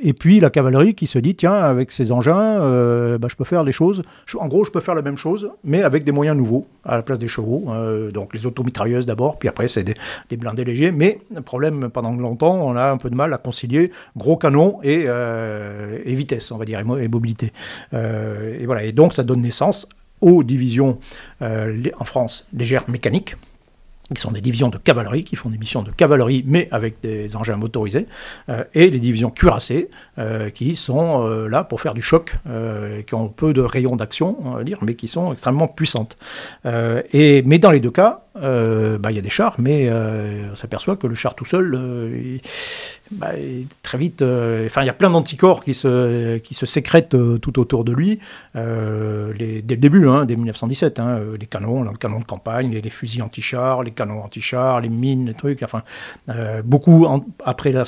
et 0.01 0.13
puis 0.13 0.39
la 0.39 0.49
cavalerie 0.49 0.95
qui 0.95 1.07
se 1.07 1.19
dit, 1.19 1.35
tiens, 1.35 1.53
avec 1.53 1.91
ces 1.91 2.11
engins, 2.11 2.61
euh, 2.61 3.17
bah, 3.17 3.27
je 3.29 3.35
peux 3.35 3.43
faire 3.43 3.63
les 3.63 3.71
choses. 3.71 4.03
en 4.39 4.47
gros, 4.47 4.63
je 4.63 4.71
peux 4.71 4.79
faire 4.79 4.95
la 4.95 5.01
même 5.01 5.17
chose, 5.17 5.51
mais 5.63 5.83
avec 5.83 6.03
des 6.03 6.11
moyens 6.11 6.37
nouveaux 6.37 6.67
à 6.83 6.95
la 6.95 7.03
place 7.03 7.19
des 7.19 7.27
chevaux. 7.27 7.65
Euh, 7.69 8.11
donc 8.11 8.33
les 8.33 8.45
automitrailleuses 8.45 9.05
d'abord, 9.05 9.37
puis 9.37 9.49
après 9.49 9.67
c'est 9.67 9.83
des, 9.83 10.37
blindés 10.37 10.65
légers. 10.65 10.91
Mais 10.91 11.19
le 11.33 11.41
problème, 11.41 11.89
pendant 11.89 12.11
longtemps, 12.13 12.55
on 12.55 12.75
a 12.75 12.89
un 12.89 12.97
peu 12.97 13.09
de 13.09 13.15
mal 13.15 13.33
à 13.33 13.37
concilier 13.37 13.91
gros 14.15 14.37
canon 14.37 14.79
et, 14.83 15.05
et 16.05 16.15
vitesse, 16.15 16.51
on 16.51 16.57
va 16.57 16.65
dire, 16.65 16.79
et, 16.79 17.07
mobilité. 17.07 17.51
et 17.93 18.65
voilà. 18.65 18.83
Et 18.83 18.91
donc 18.91 19.13
ça 19.13 19.23
donne 19.23 19.41
naissance 19.41 19.87
aux 20.21 20.43
divisions 20.43 20.97
en 21.41 22.03
France 22.03 22.47
légères 22.53 22.85
mécaniques 22.89 23.35
qui 24.13 24.21
sont 24.21 24.31
des 24.31 24.41
divisions 24.41 24.69
de 24.69 24.77
cavalerie, 24.77 25.23
qui 25.23 25.35
font 25.35 25.49
des 25.49 25.57
missions 25.57 25.83
de 25.83 25.91
cavalerie, 25.91 26.43
mais 26.45 26.67
avec 26.71 27.01
des 27.01 27.35
engins 27.35 27.57
motorisés, 27.57 28.07
euh, 28.49 28.63
et 28.73 28.89
les 28.89 28.99
divisions 28.99 29.29
cuirassées, 29.29 29.89
euh, 30.17 30.49
qui 30.49 30.75
sont 30.75 31.23
euh, 31.23 31.47
là 31.47 31.63
pour 31.63 31.81
faire 31.81 31.93
du 31.93 32.01
choc, 32.01 32.35
qui 33.05 33.15
ont 33.15 33.29
peu 33.29 33.53
de 33.53 33.61
rayons 33.61 33.95
d'action, 33.95 34.37
on 34.43 34.51
va 34.51 34.63
dire, 34.63 34.79
mais 34.81 34.95
qui 34.95 35.07
sont 35.07 35.31
extrêmement 35.31 35.67
puissantes. 35.67 36.17
et, 36.65 37.41
mais 37.45 37.59
dans 37.59 37.71
les 37.71 37.79
deux 37.79 37.91
cas, 37.91 38.26
bah, 38.41 39.11
il 39.11 39.15
y 39.15 39.19
a 39.19 39.21
des 39.21 39.29
chars, 39.29 39.55
mais 39.59 39.89
on 39.91 40.55
s'aperçoit 40.55 40.95
que 40.95 41.07
le 41.07 41.15
char 41.15 41.35
tout 41.35 41.45
seul, 41.45 42.39
bah, 43.11 43.31
très 43.83 43.97
vite, 43.97 44.21
euh, 44.21 44.65
enfin, 44.65 44.81
il 44.81 44.87
y 44.87 44.89
a 44.89 44.93
plein 44.93 45.09
d'anticorps 45.09 45.63
qui 45.63 45.73
se, 45.73 46.37
qui 46.37 46.53
se 46.53 46.65
sécrètent 46.65 47.15
euh, 47.15 47.37
tout 47.37 47.57
autour 47.59 47.85
de 47.85 47.93
lui, 47.93 48.19
euh, 48.55 49.33
dès 49.37 49.75
le 49.75 49.81
début, 49.81 50.07
hein, 50.07 50.25
dès 50.25 50.35
1917, 50.35 50.99
hein, 50.99 51.21
les 51.39 51.45
canons, 51.45 51.83
les 51.83 51.97
canons 51.97 52.19
de 52.19 52.25
campagne, 52.25 52.71
les, 52.71 52.89
fusils 52.89 53.21
anti-chars, 53.21 53.83
les 53.83 53.91
canons 53.91 54.23
anti-chars, 54.23 54.81
les 54.81 54.89
mines, 54.89 55.27
les 55.27 55.33
trucs, 55.33 55.63
enfin, 55.63 55.83
beaucoup, 56.63 57.07
après 57.45 57.71
la, 57.71 57.85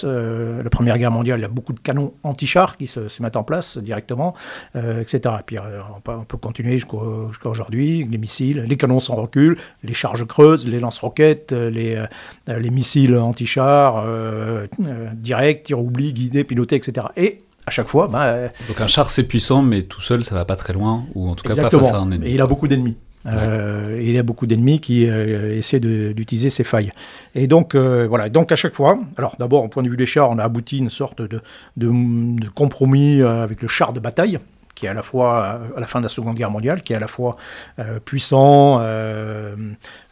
Première 0.69 0.97
Guerre 0.97 1.11
mondiale, 1.11 1.39
il 1.39 1.41
y 1.41 1.45
a 1.45 1.49
beaucoup 1.49 1.73
de 1.73 1.79
canons 1.79 2.13
anti-chars 2.23 2.77
qui 2.77 2.87
se, 2.87 3.21
mettent 3.21 3.37
en 3.37 3.43
place 3.43 3.77
directement, 3.77 4.35
etc. 4.75 5.35
Et 5.39 5.43
puis 5.45 5.57
on 5.59 5.99
peut, 5.99 6.11
on, 6.11 6.23
peut, 6.23 6.37
continuer 6.37 6.77
jusqu'à 6.77 7.49
aujourd'hui, 7.49 8.07
les 8.09 8.17
missiles, 8.17 8.65
les 8.67 8.77
canons 8.77 8.99
sans 8.99 9.15
recul, 9.15 9.57
les 9.83 9.93
charges 9.93 10.25
creuses, 10.25 10.38
les 10.39 10.79
lance-roquettes, 10.79 11.51
les, 11.51 12.03
les 12.47 12.69
missiles 12.69 13.17
anti-chars, 13.17 14.05
direct, 15.13 15.67
tir 15.67 15.79
oubli, 15.79 16.13
guidé, 16.13 16.43
piloté, 16.43 16.75
etc. 16.75 17.07
Et 17.17 17.39
à 17.69 17.71
chaque 17.71 17.87
fois, 17.87 18.07
bah, 18.07 18.23
euh, 18.23 18.49
donc 18.67 18.81
un 18.81 18.87
char 18.87 19.11
c'est 19.11 19.27
puissant, 19.27 19.61
mais 19.61 19.83
tout 19.83 20.01
seul 20.01 20.23
ça 20.23 20.33
va 20.33 20.43
pas 20.43 20.55
très 20.55 20.73
loin, 20.73 21.05
ou 21.13 21.29
en 21.29 21.35
tout 21.35 21.47
cas 21.47 21.55
pas 21.55 21.69
face 21.69 21.93
à 21.93 21.99
un 21.99 22.09
ennemi. 22.11 22.27
Et 22.27 22.33
il 22.33 22.41
a 22.41 22.47
beaucoup 22.47 22.67
d'ennemis. 22.67 22.97
Euh, 23.27 23.99
il 24.01 24.11
y 24.11 24.17
a 24.17 24.23
beaucoup 24.23 24.47
d'ennemis 24.47 24.79
qui 24.79 25.07
euh, 25.07 25.55
essaient 25.55 25.79
d'utiliser 25.79 26.49
ces 26.49 26.63
failles. 26.63 26.91
Et 27.35 27.45
donc, 27.45 27.75
voilà. 27.75 28.29
Donc, 28.29 28.51
à 28.51 28.55
chaque 28.55 28.73
fois, 28.73 28.99
alors 29.17 29.35
d'abord, 29.37 29.63
au 29.63 29.67
point 29.67 29.83
de 29.83 29.89
vue 29.89 29.97
des 29.97 30.07
chars, 30.07 30.31
on 30.31 30.39
a 30.39 30.43
abouti 30.43 30.79
une 30.79 30.89
sorte 30.89 31.21
de, 31.21 31.41
de 31.77 32.49
compromis 32.55 33.21
avec 33.21 33.61
le 33.61 33.67
char 33.67 33.93
de 33.93 33.99
bataille, 33.99 34.39
qui 34.79 34.85
est 34.85 34.89
à 34.89 34.93
la 34.93 35.03
fois, 35.03 35.59
à 35.75 35.79
la 35.81 35.87
fin 35.87 35.99
de 35.99 36.05
la 36.05 36.09
Seconde 36.09 36.37
Guerre 36.37 36.51
mondiale, 36.51 36.83
qui 36.83 36.93
est 36.93 36.95
à 36.95 37.01
la 37.01 37.07
fois 37.07 37.35
euh, 37.79 37.99
puissant, 37.99 38.79
euh, 38.79 39.53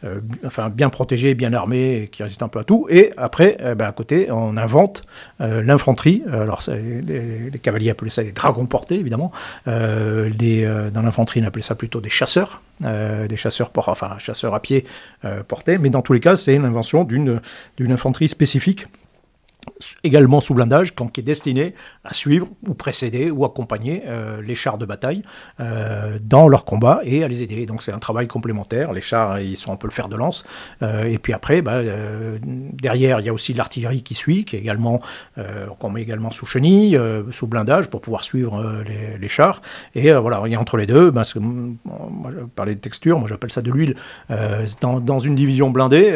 euh, 0.04 0.20
enfin 0.44 0.68
bien 0.68 0.90
protégé, 0.90 1.34
bien 1.34 1.54
armé, 1.54 2.02
et 2.02 2.08
qui 2.08 2.22
résiste 2.22 2.42
un 2.42 2.48
peu 2.48 2.58
à 2.58 2.64
tout. 2.64 2.86
Et 2.90 3.10
après, 3.16 3.56
ben, 3.76 3.86
à 3.86 3.92
côté, 3.92 4.30
on 4.30 4.58
invente 4.58 5.04
l'infanterie. 5.40 6.22
Alors, 6.30 6.62
les, 6.68 7.50
cavaliers 7.62 7.88
appelaient 7.88 8.10
ça 8.10 8.22
des 8.22 8.32
dragons 8.32 8.66
portés, 8.66 8.96
évidemment. 8.96 9.32
Les, 9.66 10.90
dans 10.92 11.00
l'infanterie, 11.00 11.40
on 11.42 11.46
appelait 11.46 11.62
ça 11.62 11.74
plutôt 11.74 12.02
des 12.02 12.10
chasseurs. 12.10 12.60
des 12.82 13.36
chasseurs, 13.36 13.70
enfin 13.74 14.18
chasseurs 14.18 14.54
à 14.54 14.60
pied 14.60 14.84
portés, 15.48 15.78
mais 15.78 15.88
dans 15.88 16.02
tous 16.02 16.12
les 16.12 16.20
cas, 16.20 16.36
c'est 16.36 16.58
l'invention 16.58 17.04
d'une 17.04 17.40
infanterie 17.90 18.28
spécifique 18.28 18.86
également 20.04 20.40
sous 20.40 20.54
blindage, 20.54 20.94
qui 20.94 21.20
est 21.20 21.24
destiné 21.24 21.74
à 22.04 22.14
suivre 22.14 22.48
ou 22.66 22.74
précéder 22.74 23.30
ou 23.30 23.44
accompagner 23.44 24.02
euh, 24.06 24.40
les 24.42 24.54
chars 24.54 24.78
de 24.78 24.86
bataille 24.86 25.22
euh, 25.60 26.18
dans 26.22 26.48
leur 26.48 26.64
combat 26.64 27.00
et 27.04 27.24
à 27.24 27.28
les 27.28 27.42
aider. 27.42 27.66
Donc 27.66 27.82
c'est 27.82 27.92
un 27.92 27.98
travail 27.98 28.26
complémentaire. 28.26 28.92
Les 28.92 29.00
chars, 29.00 29.40
ils 29.40 29.56
sont 29.56 29.72
un 29.72 29.76
peu 29.76 29.86
le 29.86 29.92
fer 29.92 30.08
de 30.08 30.16
lance. 30.16 30.44
Euh, 30.82 31.04
et 31.04 31.18
puis 31.18 31.32
après, 31.32 31.62
bah, 31.62 31.80
derrière, 32.42 33.20
il 33.20 33.26
y 33.26 33.28
a 33.28 33.32
aussi 33.32 33.54
l'artillerie 33.54 34.02
qui 34.02 34.14
suit, 34.14 34.44
qui 34.44 34.56
est 34.56 34.58
également, 34.58 35.00
qu'on 35.78 35.90
met 35.90 36.02
également 36.02 36.30
sous 36.30 36.46
chenille, 36.46 36.98
sous 37.30 37.46
blindage 37.46 37.88
pour 37.88 38.00
pouvoir 38.00 38.24
suivre 38.24 38.82
les, 39.20 39.28
chars. 39.28 39.60
Et 39.94 40.12
voilà, 40.12 40.42
il 40.46 40.52
y 40.52 40.54
a 40.54 40.60
entre 40.60 40.76
les 40.76 40.86
deux, 40.86 41.10
bah, 41.10 41.22
moi, 41.36 42.30
je 42.34 42.44
parlais 42.54 42.74
de 42.74 42.80
texture, 42.80 43.18
moi 43.18 43.28
j'appelle 43.28 43.50
ça 43.50 43.62
de 43.62 43.70
l'huile. 43.70 43.94
Dans, 44.80 45.18
une 45.18 45.34
division 45.34 45.70
blindée, 45.70 46.12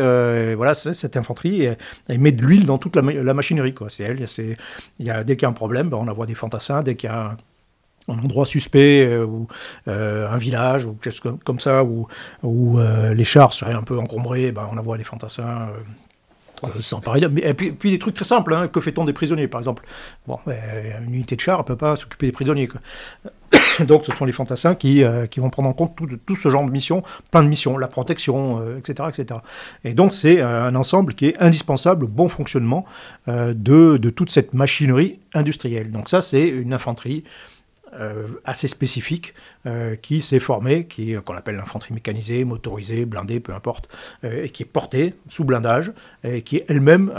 voilà, 0.57 0.75
cette 0.75 1.17
infanterie, 1.17 1.69
elle, 2.09 2.19
met 2.19 2.33
de 2.33 2.43
l'huile 2.43 2.67
dans 2.67 2.79
toute 2.79 2.97
la, 2.97 3.03
la 3.03 3.35
y 3.51 5.11
a, 5.11 5.25
dès 5.25 5.37
qu'il 5.37 5.43
y 5.43 5.47
a 5.47 5.49
un 5.49 5.53
problème, 5.53 5.89
ben, 5.89 5.99
on 5.99 6.09
envoie 6.09 6.27
des 6.27 6.35
fantassins. 6.35 6.83
Dès 6.83 6.95
qu'il 6.95 7.11
y 7.11 7.13
a 7.13 7.37
un, 8.09 8.19
endroit 8.19 8.47
suspect 8.47 9.07
euh, 9.07 9.25
ou 9.25 9.47
euh, 9.89 10.29
un 10.29 10.37
village 10.37 10.87
ou 10.87 10.95
quelque 10.95 11.15
chose 11.15 11.39
comme 11.45 11.61
ça 11.61 11.85
où, 11.85 12.09
euh, 12.45 13.15
les 13.15 13.25
chars 13.25 13.53
seraient 13.53 13.75
un 13.75 13.83
peu 13.83 13.99
encombrés, 13.99 14.53
ben, 14.53 14.69
on 14.73 14.79
envoie 14.79 14.99
des 14.99 15.05
fantassins. 15.05 15.69
sans 16.81 17.01
pareil. 17.01 17.27
Et 17.43 17.55
puis, 17.55 17.91
des 17.91 17.99
trucs 17.99 18.15
très 18.15 18.25
simples, 18.25 18.55
hein. 18.55 18.69
que 18.69 18.81
fait-on 18.81 19.05
des 19.05 19.13
prisonniers 19.13 19.49
par 19.49 19.61
exemple? 19.61 19.85
Bon, 20.27 20.39
ben, 20.47 20.57
une 21.07 21.15
unité 21.15 21.37
de 21.37 21.41
char 21.41 21.59
ne 21.59 21.65
peut 21.65 21.77
pas 21.77 21.97
s'occuper 21.97 22.27
des 22.27 22.33
prisonniers. 22.33 22.69
Donc 23.87 24.05
ce 24.05 24.13
sont 24.13 24.25
les 24.25 24.33
fantassins 24.33 24.75
qui, 24.75 25.05
euh, 25.05 25.27
qui 25.27 25.41
vont 25.41 25.51
prendre 25.51 25.69
en 25.69 25.73
compte 25.73 25.97
tout, 25.97 26.09
tout, 26.27 26.37
ce 26.37 26.51
genre 26.51 26.65
de 26.65 26.71
missions, 26.71 27.03
plein 27.31 27.43
de 27.43 27.49
missions, 27.49 27.79
la 27.79 27.89
protection, 27.89 28.63
etc., 28.77 28.95
euh, 29.01 29.09
etc. 29.09 29.41
Et 29.85 29.95
donc 29.95 30.13
c'est 30.13 30.41
euh, 30.41 30.65
un 30.65 30.75
ensemble 30.75 31.15
qui 31.15 31.27
est 31.27 31.43
indispensable 31.43 32.05
au 32.05 32.09
bon 32.09 32.29
fonctionnement 32.29 32.85
de, 33.27 33.97
de 33.97 34.11
toute 34.11 34.31
cette 34.31 34.55
machinerie 34.55 35.19
industrielle. 35.35 35.91
Donc 35.91 36.09
ça 36.09 36.21
c'est 36.21 36.49
une 36.49 36.73
infanterie 36.73 37.25
euh, 37.95 38.27
assez 38.47 38.69
spécifique 38.69 39.35
euh, 39.67 39.97
qui 39.97 40.23
s'est 40.23 40.41
formé, 40.41 40.87
qui 40.87 41.15
qu'on 41.27 41.35
appelle 41.35 41.57
l'infanterie 41.57 41.93
mécanisée, 41.93 42.43
motorisée, 42.45 43.05
blindée, 43.05 43.39
peu 43.39 43.53
importe, 43.53 43.89
euh, 44.25 44.45
et 44.45 44.49
qui 44.49 44.63
est 44.63 44.67
portée 44.67 45.13
sous 45.29 45.45
blindage 45.45 45.93
et 46.25 46.41
qui 46.41 46.63
elle-même 46.69 47.13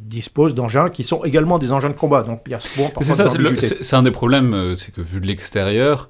dispose 0.00 0.56
d'engins 0.56 0.90
qui 0.90 1.04
sont 1.04 1.24
également 1.24 1.60
des 1.60 1.70
engins 1.70 1.90
de 1.90 1.94
combat. 1.94 2.24
Donc 2.24 2.40
il 2.46 2.50
y 2.50 2.54
a 2.54 2.60
C'est 2.60 3.12
ça, 3.12 3.28
c'est 3.28 3.96
un 3.96 4.02
des 4.02 4.10
problèmes, 4.10 4.74
c'est 4.76 4.92
que 4.92 5.00
vu 5.00 5.20
de 5.20 5.26
l'extérieur, 5.26 6.08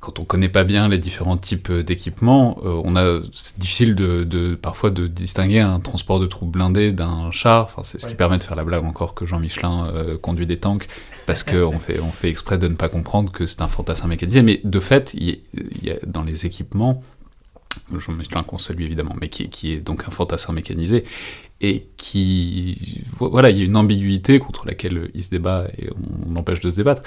quand 0.00 0.18
on 0.18 0.24
connaît 0.24 0.48
pas 0.48 0.64
bien 0.64 0.88
les 0.88 0.98
différents 0.98 1.36
types 1.36 1.72
d'équipements, 1.72 2.58
on 2.62 2.96
a 2.96 3.20
c'est 3.32 3.58
difficile 3.58 3.94
de, 3.94 4.24
de, 4.24 4.54
parfois 4.54 4.90
de 4.90 5.06
distinguer 5.06 5.60
un 5.60 5.80
transport 5.80 6.20
de 6.20 6.26
troupes 6.26 6.50
blindées 6.50 6.92
d'un 6.92 7.30
char. 7.32 7.64
Enfin, 7.64 7.82
c'est 7.84 8.00
ce 8.00 8.06
qui 8.06 8.14
permet 8.14 8.38
de 8.38 8.42
faire 8.42 8.56
la 8.56 8.64
blague 8.64 8.84
encore 8.84 9.14
que 9.14 9.26
Jean 9.26 9.40
Michelin 9.40 9.92
conduit 10.22 10.46
des 10.46 10.58
tanks 10.58 10.86
parce 11.26 11.42
qu'on 11.42 11.78
fait 11.80 12.00
on 12.00 12.10
fait 12.10 12.30
exprès 12.30 12.56
de 12.56 12.68
ne 12.68 12.74
pas 12.74 12.88
comprendre 12.88 13.30
que 13.30 13.46
c'est 13.46 13.60
un 13.60 13.68
fantassin 13.68 14.08
mécanisé. 14.08 14.42
Mais 14.42 14.60
de 14.64 14.80
fait, 14.80 15.12
il 15.14 15.40
y, 15.82 15.90
a, 15.90 15.94
dans 16.06 16.22
les 16.22 16.46
équipements, 16.46 17.02
Jean 17.92 18.12
Michelin 18.12 18.42
qu'on 18.42 18.58
salue 18.58 18.82
évidemment, 18.82 19.16
mais 19.20 19.28
qui, 19.28 19.48
qui 19.50 19.72
est 19.72 19.80
donc 19.80 20.04
un 20.06 20.10
fantassin 20.10 20.52
mécanisé, 20.52 21.04
et 21.60 21.88
qui 21.96 23.02
voilà 23.18 23.50
il 23.50 23.58
y 23.58 23.62
a 23.62 23.64
une 23.64 23.76
ambiguïté 23.76 24.38
contre 24.38 24.66
laquelle 24.66 25.10
il 25.14 25.24
se 25.24 25.30
débat 25.30 25.66
et 25.78 25.88
on 26.26 26.36
empêche 26.36 26.60
de 26.60 26.68
se 26.68 26.76
débattre 26.76 27.02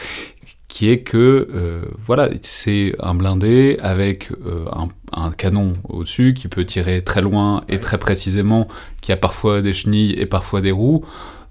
qui 0.68 0.90
est 0.90 1.02
que 1.02 1.50
euh, 1.54 1.82
voilà 2.06 2.30
c'est 2.42 2.96
un 3.00 3.14
blindé 3.14 3.78
avec 3.82 4.32
euh, 4.32 4.66
un, 5.12 5.32
canon 5.32 5.74
au-dessus 5.90 6.34
qui 6.34 6.48
peut 6.48 6.66
tirer 6.66 7.04
très 7.04 7.22
loin 7.22 7.64
et 7.68 7.80
très 7.80 7.98
précisément 7.98 8.68
qui 9.02 9.12
a 9.12 9.18
parfois 9.18 9.62
des 9.62 9.74
chenilles 9.74 10.14
et 10.14 10.26
parfois 10.26 10.62
des 10.62 10.72
roues. 10.72 11.04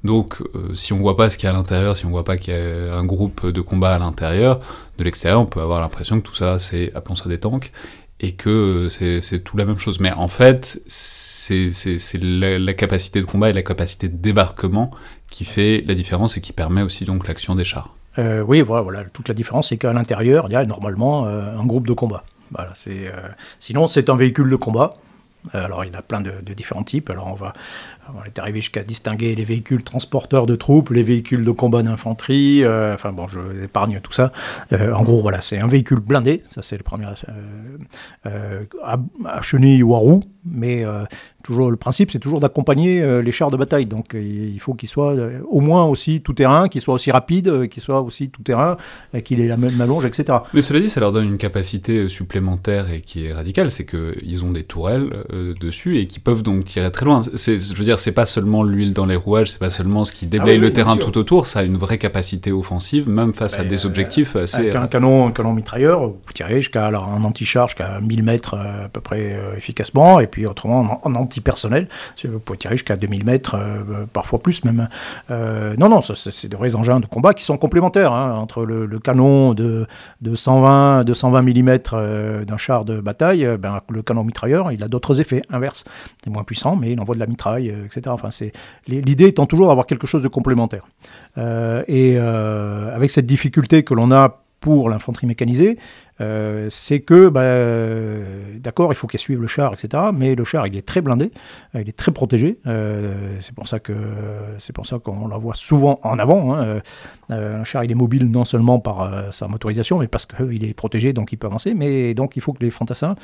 Donc 0.05 0.40
euh, 0.40 0.75
si 0.75 0.93
on 0.93 0.99
voit 0.99 1.17
pas 1.17 1.28
ce 1.28 1.37
qu'il 1.37 1.47
y 1.47 1.49
a 1.49 1.50
à 1.50 1.57
l'intérieur 1.57 1.97
si 1.97 2.07
on 2.07 2.11
voit 2.11 2.25
pas 2.25 2.37
qu'il 2.37 2.55
y 2.55 2.57
a 2.57 2.95
un 2.97 3.05
groupe 3.05 3.47
de 3.47 3.61
combat 3.61 3.95
à 3.95 3.99
l'intérieur 3.99 4.61
de 4.97 5.05
l'extérieur 5.05 5.40
on 5.40 5.47
peut 5.47 5.61
avoir 5.61 5.81
l'impression 5.81 6.21
que 6.21 6.26
tout 6.26 6.37
ça 6.37 6.61
c'est 6.61 6.93
appelons 6.95 7.17
ça 7.17 7.28
des 7.28 7.38
tanks 7.38 7.73
et 8.20 8.32
que 8.32 8.88
c'est 8.90 9.40
tout 9.44 9.56
la 9.56 9.64
même 9.64 9.78
chose. 9.78 10.00
Mais 10.00 10.12
en 10.12 10.28
fait, 10.28 10.80
c'est 10.87 11.70
la, 12.20 12.75
capacité 12.75 13.20
de 13.20 13.26
combat 13.26 13.50
et 13.50 13.52
la 13.52 13.62
capacité 13.62 14.08
de 14.08 14.16
débarquement 14.16 14.90
qui 15.28 15.44
fait 15.44 15.84
la 15.87 15.94
différence 15.94 16.37
et 16.37 16.40
qui 16.40 16.52
permet 16.52 16.82
aussi 16.82 17.04
donc 17.04 17.28
l'action 17.28 17.54
des 17.54 17.64
chars. 17.64 17.94
Euh, 18.18 18.42
oui, 18.42 18.60
voilà, 18.62 18.82
voilà, 18.82 19.04
toute 19.04 19.28
la 19.28 19.34
différence, 19.34 19.68
c'est 19.68 19.76
qu'à 19.76 19.92
l'intérieur, 19.92 20.46
il 20.48 20.52
y 20.52 20.56
a 20.56 20.64
normalement 20.64 21.26
euh, 21.26 21.56
un 21.56 21.64
groupe 21.66 21.87
de 21.87 21.92
combat. 21.92 22.25
Voilà, 22.50 22.72
euh, 22.88 23.10
sinon, 23.58 23.87
c'est 23.87 24.08
un 24.10 24.16
véhicule 24.16 24.50
de 24.50 24.56
combat. 24.56 24.96
Alors, 25.52 25.84
il 25.84 25.92
y 25.92 25.96
a 25.96 26.02
plein 26.02 26.20
de, 26.20 26.32
de 26.42 26.54
différents 26.54 26.82
types. 26.82 27.10
Alors, 27.10 27.28
on 27.28 27.34
va, 27.34 27.52
on 28.15 28.25
est 28.25 28.38
arrivé 28.38 28.61
jusqu'à 28.61 28.83
distinguer 28.83 29.35
les 29.35 29.45
véhicules 29.45 29.83
transporteurs 29.83 30.47
de 30.47 30.57
troupes, 30.57 30.91
les 30.91 31.03
véhicules 31.03 31.45
de 31.45 31.50
combat 31.50 31.83
d'infanterie. 31.83 32.65
Euh, 32.65 32.95
enfin 32.95 33.12
bon, 33.12 33.27
je 33.27 33.41
épargne 33.62 34.00
tout 34.00 34.12
ça. 34.12 34.33
Euh, 34.73 34.93
en 34.93 35.03
gros, 35.03 35.21
voilà, 35.21 35.41
c'est 35.41 35.59
un 35.59 35.67
véhicule 35.67 36.00
blindé. 36.00 36.43
Ça, 36.49 36.62
c'est 36.62 36.77
le 36.77 36.83
premier 36.83 37.07
euh, 38.27 38.65
à, 38.83 38.99
à, 39.27 39.41
chenille 39.43 39.83
ou 39.83 39.95
à 39.95 39.99
roue. 39.99 40.23
Mais 40.50 40.85
toujours 41.43 41.71
le 41.71 41.76
principe, 41.76 42.11
c'est 42.11 42.19
toujours 42.19 42.40
d'accompagner 42.40 43.23
les 43.23 43.33
chars 43.33 43.50
de 43.50 43.57
bataille. 43.57 43.87
Donc, 43.87 44.14
il 44.14 44.59
faut 44.61 44.75
qu'il 44.75 44.88
soit 44.88 45.14
au 45.49 45.61
moins 45.61 45.85
aussi 45.87 46.21
tout 46.21 46.33
terrain, 46.33 46.69
qu'il 46.69 46.81
soit 46.81 46.95
aussi 46.95 47.11
rapide, 47.11 47.69
qu'il 47.69 47.83
soit 47.83 48.00
aussi 48.00 48.31
tout 48.31 48.43
terrain, 48.43 48.76
qu'il 49.25 49.40
ait 49.40 49.49
la 49.49 49.57
même 49.57 49.81
allonge, 49.81 50.05
etc. 50.05 50.38
Mais 50.55 50.62
cela 50.62 50.81
dit, 50.81 50.88
ça 50.88 51.00
leur 51.00 51.12
donne 51.12 51.26
une 51.26 51.38
capacité 51.38 52.09
supplémentaire 52.09 52.93
et 52.93 53.00
qui 53.00 53.26
est 53.26 53.33
radicale, 53.33 53.71
c'est 53.71 53.87
qu'ils 53.87 54.45
ont 54.45 54.50
des 54.50 54.64
tourelles 54.64 55.11
dessus 55.61 55.99
et 55.99 56.07
qui 56.07 56.21
peuvent 56.21 56.43
donc 56.43 56.64
tirer 56.64 56.90
très 56.90 57.05
loin. 57.05 57.23
C'est, 57.35 57.59
je 57.59 57.75
veux 57.75 57.85
dire, 57.85 57.99
c'est 57.99 58.12
pas 58.12 58.26
seulement 58.26 58.62
l'huile 58.62 58.93
dans 58.93 59.07
les 59.07 59.17
rouages, 59.17 59.52
c'est 59.52 59.59
pas 59.59 59.71
seulement 59.71 60.05
ce 60.05 60.12
qui 60.12 60.26
ah 60.26 60.28
déblaye 60.28 60.59
le 60.59 60.73
terrain 60.73 60.97
tout 60.97 61.17
autour, 61.19 61.47
ça 61.47 61.61
a 61.61 61.62
une 61.62 61.76
vraie 61.76 61.99
capacité 61.99 62.52
offensive, 62.52 63.09
même 63.09 63.33
face 63.33 63.59
à 63.59 63.62
ben, 63.62 63.69
des 63.69 63.87
objectifs 63.87 64.37
assez. 64.37 64.59
Avec 64.59 64.76
un 64.76 64.87
canon, 64.87 65.28
un 65.28 65.33
canon 65.33 65.52
mitrailleur, 65.52 66.09
vous 66.09 66.33
tirez 66.35 66.57
jusqu'à 66.57 66.88
un 66.88 67.25
anti-char 67.25 67.69
jusqu'à 67.69 68.00
1000 68.00 68.23
mètres 68.23 68.55
euh, 68.55 68.87
à 68.87 68.88
peu 68.88 69.00
près 69.00 69.35
euh, 69.35 69.57
efficacement, 69.57 70.21
et 70.21 70.26
puis 70.26 70.38
autrement 70.47 71.00
en, 71.02 71.14
anti-personnel, 71.14 71.88
vous 72.25 72.38
pouvez 72.38 72.59
tirer 72.59 72.75
jusqu'à 72.76 72.97
2000 72.97 73.25
mètres, 73.25 73.57
euh, 73.57 74.07
parfois 74.12 74.38
plus 74.38 74.64
même. 74.64 74.88
non, 75.30 75.88
non, 75.88 76.00
c'est 76.00 76.49
de 76.49 76.57
vrais 76.57 76.75
engins 76.75 77.00
de 77.00 77.07
combat 77.07 77.35
qui 77.35 77.45
sont 77.45 77.57
complémentaires 77.57 78.12
hein, 78.12 78.37
entre 78.37 78.64
le, 78.64 78.99
canon 78.99 79.55
de, 79.55 79.87
de 80.20 80.35
120, 80.35 81.05
220 81.05 81.42
mm 81.42 82.44
d'un 82.44 82.57
char 82.57 82.85
de 82.85 83.01
bataille, 83.01 83.48
ben, 83.59 83.81
le 83.90 84.03
canon 84.03 84.24
mitrailleur, 84.24 84.72
il 84.72 84.83
a 84.83 84.88
d'autres 84.88 85.20
effets 85.20 85.42
inverses. 85.51 85.85
C'est 86.22 86.31
moins 86.31 86.44
puissant, 86.44 86.77
mais 86.77 86.92
il 86.92 87.01
envoie 87.01 87.14
de 87.14 87.20
la 87.20 87.27
mitraille, 87.27 87.74
etc. 87.85 88.03
Enfin, 88.09 88.29
l'idée 88.87 89.27
étant 89.27 89.46
toujours 89.46 89.68
d'avoir 89.68 89.87
quelque 89.87 90.07
chose 90.07 90.22
de 90.22 90.29
complémentaire. 90.29 90.87
Euh, 91.37 91.85
et 91.87 92.16
euh, 92.16 92.94
avec 92.94 93.11
cette 93.11 93.27
difficulté 93.27 93.83
que 93.83 93.94
l'on 93.94 94.11
a 94.11 94.40
pour 94.61 94.90
l'infanterie 94.90 95.27
mécanisée, 95.27 95.79
euh, 96.20 96.66
c'est 96.70 97.00
que, 97.00 97.28
bah, 97.28 98.59
d'accord, 98.59 98.92
il 98.92 98.96
faut 98.96 99.07
qu'elle 99.07 99.20
suive 99.20 99.40
le 99.40 99.46
char, 99.46 99.72
etc. 99.72 100.04
Mais 100.14 100.35
le 100.35 100.44
char, 100.44 100.66
il 100.66 100.76
est 100.76 100.87
très 100.87 101.00
blindé, 101.00 101.31
il 101.74 101.88
est 101.88 101.96
très 101.96 102.12
protégé. 102.12 102.59
c'est 103.40 103.54
pour 103.54 103.68
ça 103.68 103.78
que 103.78 103.94
c'est 104.59 104.72
pour 104.72 104.87
ça 104.87 104.98
qu'on 104.98 105.28
la 105.28 105.37
voit 105.37 105.54
souvent 105.54 106.00
en 106.02 106.18
avant. 106.18 106.54
Hein. 106.54 106.81
un 107.31 107.64
char, 107.64 107.85
il 107.85 107.90
est 107.90 107.96
mobile 107.96 108.31
non 108.31 108.44
seulement 108.44 108.78
par 108.78 109.33
sa 109.33 109.48
motorisation, 109.48 109.98
mais 109.98 110.09
parce 110.09 110.26
qu'il 110.26 110.64
est 110.64 110.74
protégé, 110.74 111.12
donc 111.12 111.33
il 111.33 111.37
peut 111.37 111.46
avancer. 111.46 111.74
Mais 111.74 112.14
donc, 112.14 112.37
il 112.37 112.42
faut 112.42 112.52
que 112.52 112.64
les 112.64 112.70
fantassins 112.70 113.14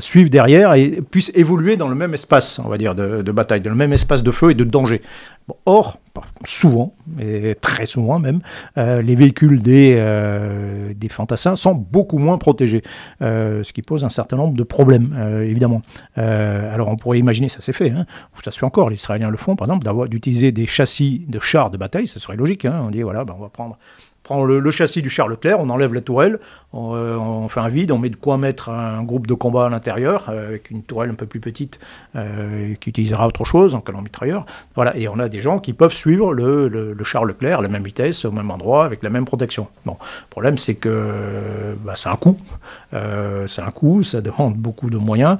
suivent 0.00 0.30
derrière 0.30 0.74
et 0.74 1.00
puissent 1.02 1.32
évoluer 1.34 1.76
dans 1.76 1.88
le 1.88 1.94
même 1.94 2.14
espace, 2.14 2.58
on 2.58 2.68
va 2.68 2.78
dire, 2.78 2.94
de 2.94 3.32
bataille, 3.32 3.60
dans 3.60 3.70
le 3.70 3.76
même 3.76 3.92
espace 3.92 4.22
de 4.22 4.30
feu 4.30 4.50
et 4.50 4.54
de 4.54 4.64
danger. 4.64 5.02
Or, 5.66 5.98
souvent, 6.44 6.94
et 7.20 7.54
très 7.60 7.86
souvent 7.86 8.18
même, 8.18 8.40
euh, 8.76 9.02
les 9.02 9.14
véhicules 9.14 9.62
des, 9.62 9.94
euh, 9.96 10.92
des 10.94 11.08
fantassins 11.08 11.56
sont 11.56 11.74
beaucoup 11.74 12.18
moins 12.18 12.38
protégés, 12.38 12.82
euh, 13.22 13.62
ce 13.62 13.72
qui 13.72 13.82
pose 13.82 14.04
un 14.04 14.08
certain 14.08 14.36
nombre 14.36 14.56
de 14.56 14.62
problèmes, 14.62 15.42
évidemment. 15.42 15.82
alors 16.16 16.88
on 16.88 16.96
pourrait 16.96 17.18
imaginer, 17.18 17.48
ça 17.48 17.60
s'est 17.60 17.72
fait, 17.72 17.90
hein, 17.90 18.06
ça 18.42 18.50
se 18.50 18.58
fait 18.58 18.66
encore, 18.66 18.90
les 18.90 18.96
Israéliens 18.96 19.30
le 19.30 19.36
font, 19.36 19.56
par 19.56 19.68
exemple, 19.68 20.08
d'utiliser 20.08 20.52
des 20.52 20.66
châssis 20.66 21.24
de 21.28 21.38
chars 21.38 21.70
de 21.70 21.76
bataille, 21.76 22.06
ce 22.06 22.20
serait 22.20 22.36
logique, 22.36 22.64
hein, 22.64 22.82
on 22.86 22.90
dit, 22.90 23.02
voilà, 23.02 23.24
ben, 23.24 23.34
on 23.36 23.42
va 23.42 23.48
prendre 23.48 23.78
le, 24.36 24.70
châssis 24.70 25.02
du 25.02 25.10
char 25.10 25.28
Leclerc, 25.28 25.58
on 25.60 25.70
enlève 25.70 25.94
la 25.94 26.00
tourelle, 26.00 26.38
euh, 26.74 27.16
on, 27.16 27.48
fait 27.48 27.60
un 27.60 27.68
vide, 27.68 27.92
on 27.92 27.98
met 27.98 28.10
de 28.10 28.16
quoi 28.16 28.36
mettre 28.36 28.68
un 28.68 29.02
groupe 29.02 29.26
de 29.26 29.34
combat 29.34 29.66
à 29.66 29.68
l'intérieur, 29.68 30.28
euh, 30.28 30.48
avec 30.48 30.70
une 30.70 30.82
tourelle 30.82 31.10
un 31.10 31.14
peu 31.14 31.26
plus 31.26 31.40
petite 31.40 31.80
euh, 32.14 32.74
qui 32.80 32.90
utilisera 32.90 33.26
autre 33.26 33.44
chose, 33.44 33.74
en 33.74 33.80
canon 33.80 34.02
mitrailleur. 34.02 34.44
Voilà, 34.74 34.96
et 34.96 35.08
on 35.08 35.18
a 35.18 35.28
des 35.28 35.40
gens 35.40 35.58
qui 35.58 35.72
peuvent 35.72 35.92
suivre 35.92 36.32
le, 36.32 36.68
le, 36.68 37.04
char 37.04 37.24
Leclerc 37.24 37.60
à 37.60 37.62
la 37.62 37.68
même 37.68 37.84
vitesse, 37.84 38.24
au 38.24 38.32
même 38.32 38.50
endroit, 38.50 38.84
avec 38.84 39.02
la 39.02 39.10
même 39.10 39.24
protection. 39.24 39.68
Bon, 39.86 39.96
le 40.00 40.28
problème 40.28 40.58
c'est 40.58 40.74
que 40.74 41.74
bah, 41.84 41.94
c'est 41.96 42.10
un 42.10 42.16
coût. 42.16 42.36
c'est 42.92 43.62
un 43.62 43.70
coût, 43.70 44.02
ça 44.02 44.20
demande 44.20 44.54
beaucoup 44.54 44.90
de 44.90 44.98
moyens. 44.98 45.38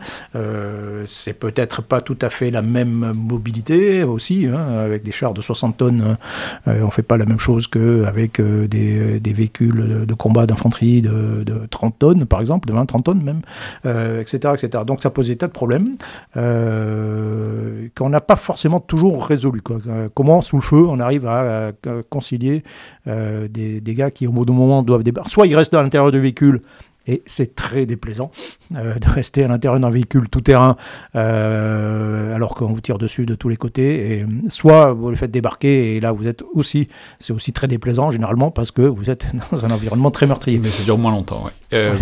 c'est 1.07 1.39
peut-être 1.39 1.83
pas 1.83 2.01
tout 2.01 2.19
à 2.23 2.31
fait 2.31 2.51
la 2.51 2.63
même 2.63 3.13
mobilité 3.15 4.03
aussi, 4.03 4.47
hein, 4.47 4.79
avec 4.79 5.03
des 5.03 5.13
chars 5.13 5.35
de 5.35 5.43
60 5.43 5.77
tonnes, 5.77 6.17
on 6.67 6.91
fait 6.91 7.03
pas 7.03 7.19
la 7.19 7.27
même 7.27 7.39
chose 7.39 7.67
qu'avec 7.67 8.41
des 8.41 8.78
des, 9.21 9.33
véhicules 9.33 10.07
de 10.07 10.15
combat 10.15 10.47
d'infanterie 10.47 11.03
de, 11.03 11.45
30 11.71 11.99
tonnes, 11.99 12.25
par 12.25 12.41
exemple, 12.41 12.69
de 12.69 12.75
20-30 12.75 13.03
tonnes 13.03 13.23
même, 13.23 13.41
etc., 13.85 14.41
euh, 14.45 14.55
etc. 14.55 14.85
Donc 14.87 15.03
ça 15.03 15.11
pose 15.11 15.29
des 15.29 15.37
tas 15.37 15.47
de 15.47 15.53
problèmes 15.53 15.97
euh, 16.37 17.89
qu'on 17.97 18.09
n'a 18.09 18.21
pas 18.21 18.37
forcément 18.37 18.81
toujours 18.81 19.25
résolus. 19.27 19.63
Euh, 19.89 20.09
comment, 20.15 20.41
sous 20.41 20.57
le 20.57 20.63
feu, 20.63 20.85
on 20.89 21.01
arrive 21.01 21.27
à, 21.27 21.73
concilier 22.11 22.63
des, 23.07 23.81
des, 23.81 23.95
gars 23.95 24.11
qui, 24.11 24.27
au 24.27 24.33
bout 24.33 24.45
d'un 24.45 24.53
moment, 24.53 24.83
doivent 24.83 25.03
débarquer. 25.03 25.31
Soit 25.31 25.47
ils 25.47 25.57
restent 25.57 25.75
à 25.75 25.83
l'intérieur 25.83 26.13
du 26.13 26.19
véhicule 26.19 26.61
et 27.09 27.23
c'est 27.27 27.57
très 27.57 27.87
déplaisant 27.87 28.31
euh, 28.77 28.95
de 28.99 29.09
rester 29.09 29.43
à 29.43 29.49
l'intérieur 29.49 29.81
d'un 29.81 29.91
véhicule 29.91 30.29
tout-terrain 30.29 30.77
euh, 31.17 32.35
alors 32.35 32.55
qu'on 32.55 32.67
vous 32.67 32.81
tire 32.81 32.99
dessus 32.99 33.27
de 33.27 33.35
tous 33.35 33.49
les 33.49 33.57
côtés. 33.57 34.13
Et 34.13 34.27
soit 34.49 34.93
vous 34.93 35.09
le 35.11 35.17
faites 35.17 35.31
débarquer 35.31 35.97
et 35.97 36.01
là 36.01 36.13
vous 36.13 36.29
êtes 36.29 36.45
aussi, 36.55 36.89
c'est 37.19 37.33
aussi 37.33 37.53
très 37.53 37.67
déplaisant 37.67 38.11
généralement 38.11 38.51
parce 38.51 38.71
que 38.71 38.83
vous 38.83 39.11
êtes 39.11 39.27
dans 39.51 39.65
un 39.65 39.71
environnement 39.71 40.11
très 40.11 40.27
meurtrier. 40.27 40.59
Mais 40.59 40.71
ça 40.71 40.85
dure 40.85 40.99
moins 40.99 41.13
longtemps. 41.13 41.49
Euh, 41.73 41.97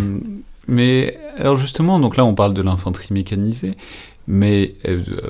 mais 0.66 1.16
alors 1.38 1.56
justement, 1.56 2.00
donc 2.00 2.16
là 2.16 2.24
on 2.24 2.34
parle 2.34 2.52
de 2.52 2.62
l'infanterie 2.62 3.14
mécanisée. 3.14 3.76
Mais 4.28 4.74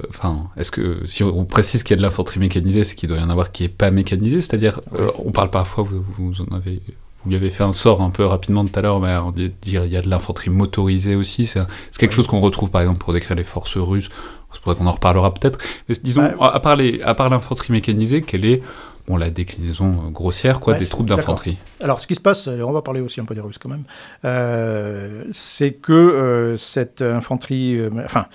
enfin, 0.08 0.48
est-ce 0.56 0.70
que 0.70 1.04
si 1.04 1.22
on 1.22 1.44
précise 1.44 1.82
qu'il 1.82 1.90
y 1.90 1.92
a 1.92 1.96
de 1.98 2.02
l'infanterie 2.02 2.40
mécanisée, 2.40 2.82
c'est 2.82 2.94
qu'il 2.94 3.10
doit 3.10 3.18
y 3.18 3.22
en 3.22 3.28
avoir 3.28 3.52
qui 3.52 3.64
est 3.64 3.68
pas 3.68 3.90
mécanisée, 3.90 4.40
c'est-à-dire 4.40 4.80
on 5.18 5.32
parle 5.32 5.50
parfois, 5.50 5.84
vous, 5.84 6.02
vous 6.16 6.40
en 6.40 6.56
avez 6.56 6.80
vous 7.26 7.30
lui 7.30 7.36
avez 7.36 7.50
fait 7.50 7.64
un 7.64 7.72
sort 7.72 8.02
un 8.02 8.10
peu 8.10 8.24
rapidement 8.24 8.64
tout 8.64 8.78
à 8.78 8.82
l'heure, 8.82 9.00
mais 9.00 9.16
on 9.16 9.32
dit 9.32 9.52
il 9.66 9.72
y 9.72 9.96
a 9.96 10.00
de 10.00 10.08
l'infanterie 10.08 10.48
motorisée 10.48 11.16
aussi. 11.16 11.44
C'est 11.44 11.66
quelque 11.98 12.14
chose 12.14 12.28
qu'on 12.28 12.38
retrouve 12.38 12.70
par 12.70 12.82
exemple 12.82 13.00
pour 13.00 13.12
décrire 13.12 13.36
les 13.36 13.42
forces 13.42 13.76
russes. 13.76 14.10
C'est 14.52 14.62
pour 14.62 14.72
ça 14.72 14.78
qu'on 14.78 14.86
en 14.86 14.92
reparlera 14.92 15.34
peut-être. 15.34 15.58
Mais 15.88 15.96
disons, 16.04 16.22
à 16.40 16.60
part 16.60 16.78
à 17.02 17.14
part 17.14 17.28
l'infanterie 17.28 17.72
mécanisée, 17.72 18.20
quelle 18.20 18.44
est 18.44 18.62
bon, 19.08 19.16
la 19.16 19.30
déclinaison 19.30 19.90
euh, 19.90 20.10
grossière 20.10 20.60
quoi, 20.60 20.74
des 20.74 20.86
troupes 20.86 21.08
d'infanterie? 21.08 21.58
Alors, 21.82 21.98
ce 21.98 22.06
qui 22.06 22.14
se 22.14 22.20
passe, 22.20 22.46
on 22.46 22.72
va 22.72 22.80
parler 22.80 23.00
aussi 23.00 23.20
un 23.20 23.24
peu 23.24 23.34
des 23.34 23.40
Russes 23.40 23.58
quand 23.58 23.68
même, 23.68 23.82
euh, 24.24 25.24
c'est 25.32 25.72
que 25.72 25.92
euh, 25.92 26.56
cette 26.56 27.02
infanterie, 27.02 27.80
enfin, 28.04 28.26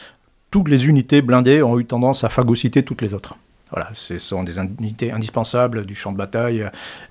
toutes 0.51 0.67
les 0.67 0.87
unités 0.87 1.21
blindées 1.21 1.63
ont 1.63 1.79
eu 1.79 1.85
tendance 1.85 2.25
à 2.25 2.29
phagocyter 2.29 2.83
toutes 2.83 3.01
les 3.01 3.13
autres. 3.13 3.35
Voilà, 3.71 3.89
ce 3.93 4.17
sont 4.17 4.43
des 4.43 4.57
unités 4.57 5.11
indispensables 5.11 5.85
du 5.85 5.95
champ 5.95 6.11
de 6.11 6.17
bataille 6.17 6.65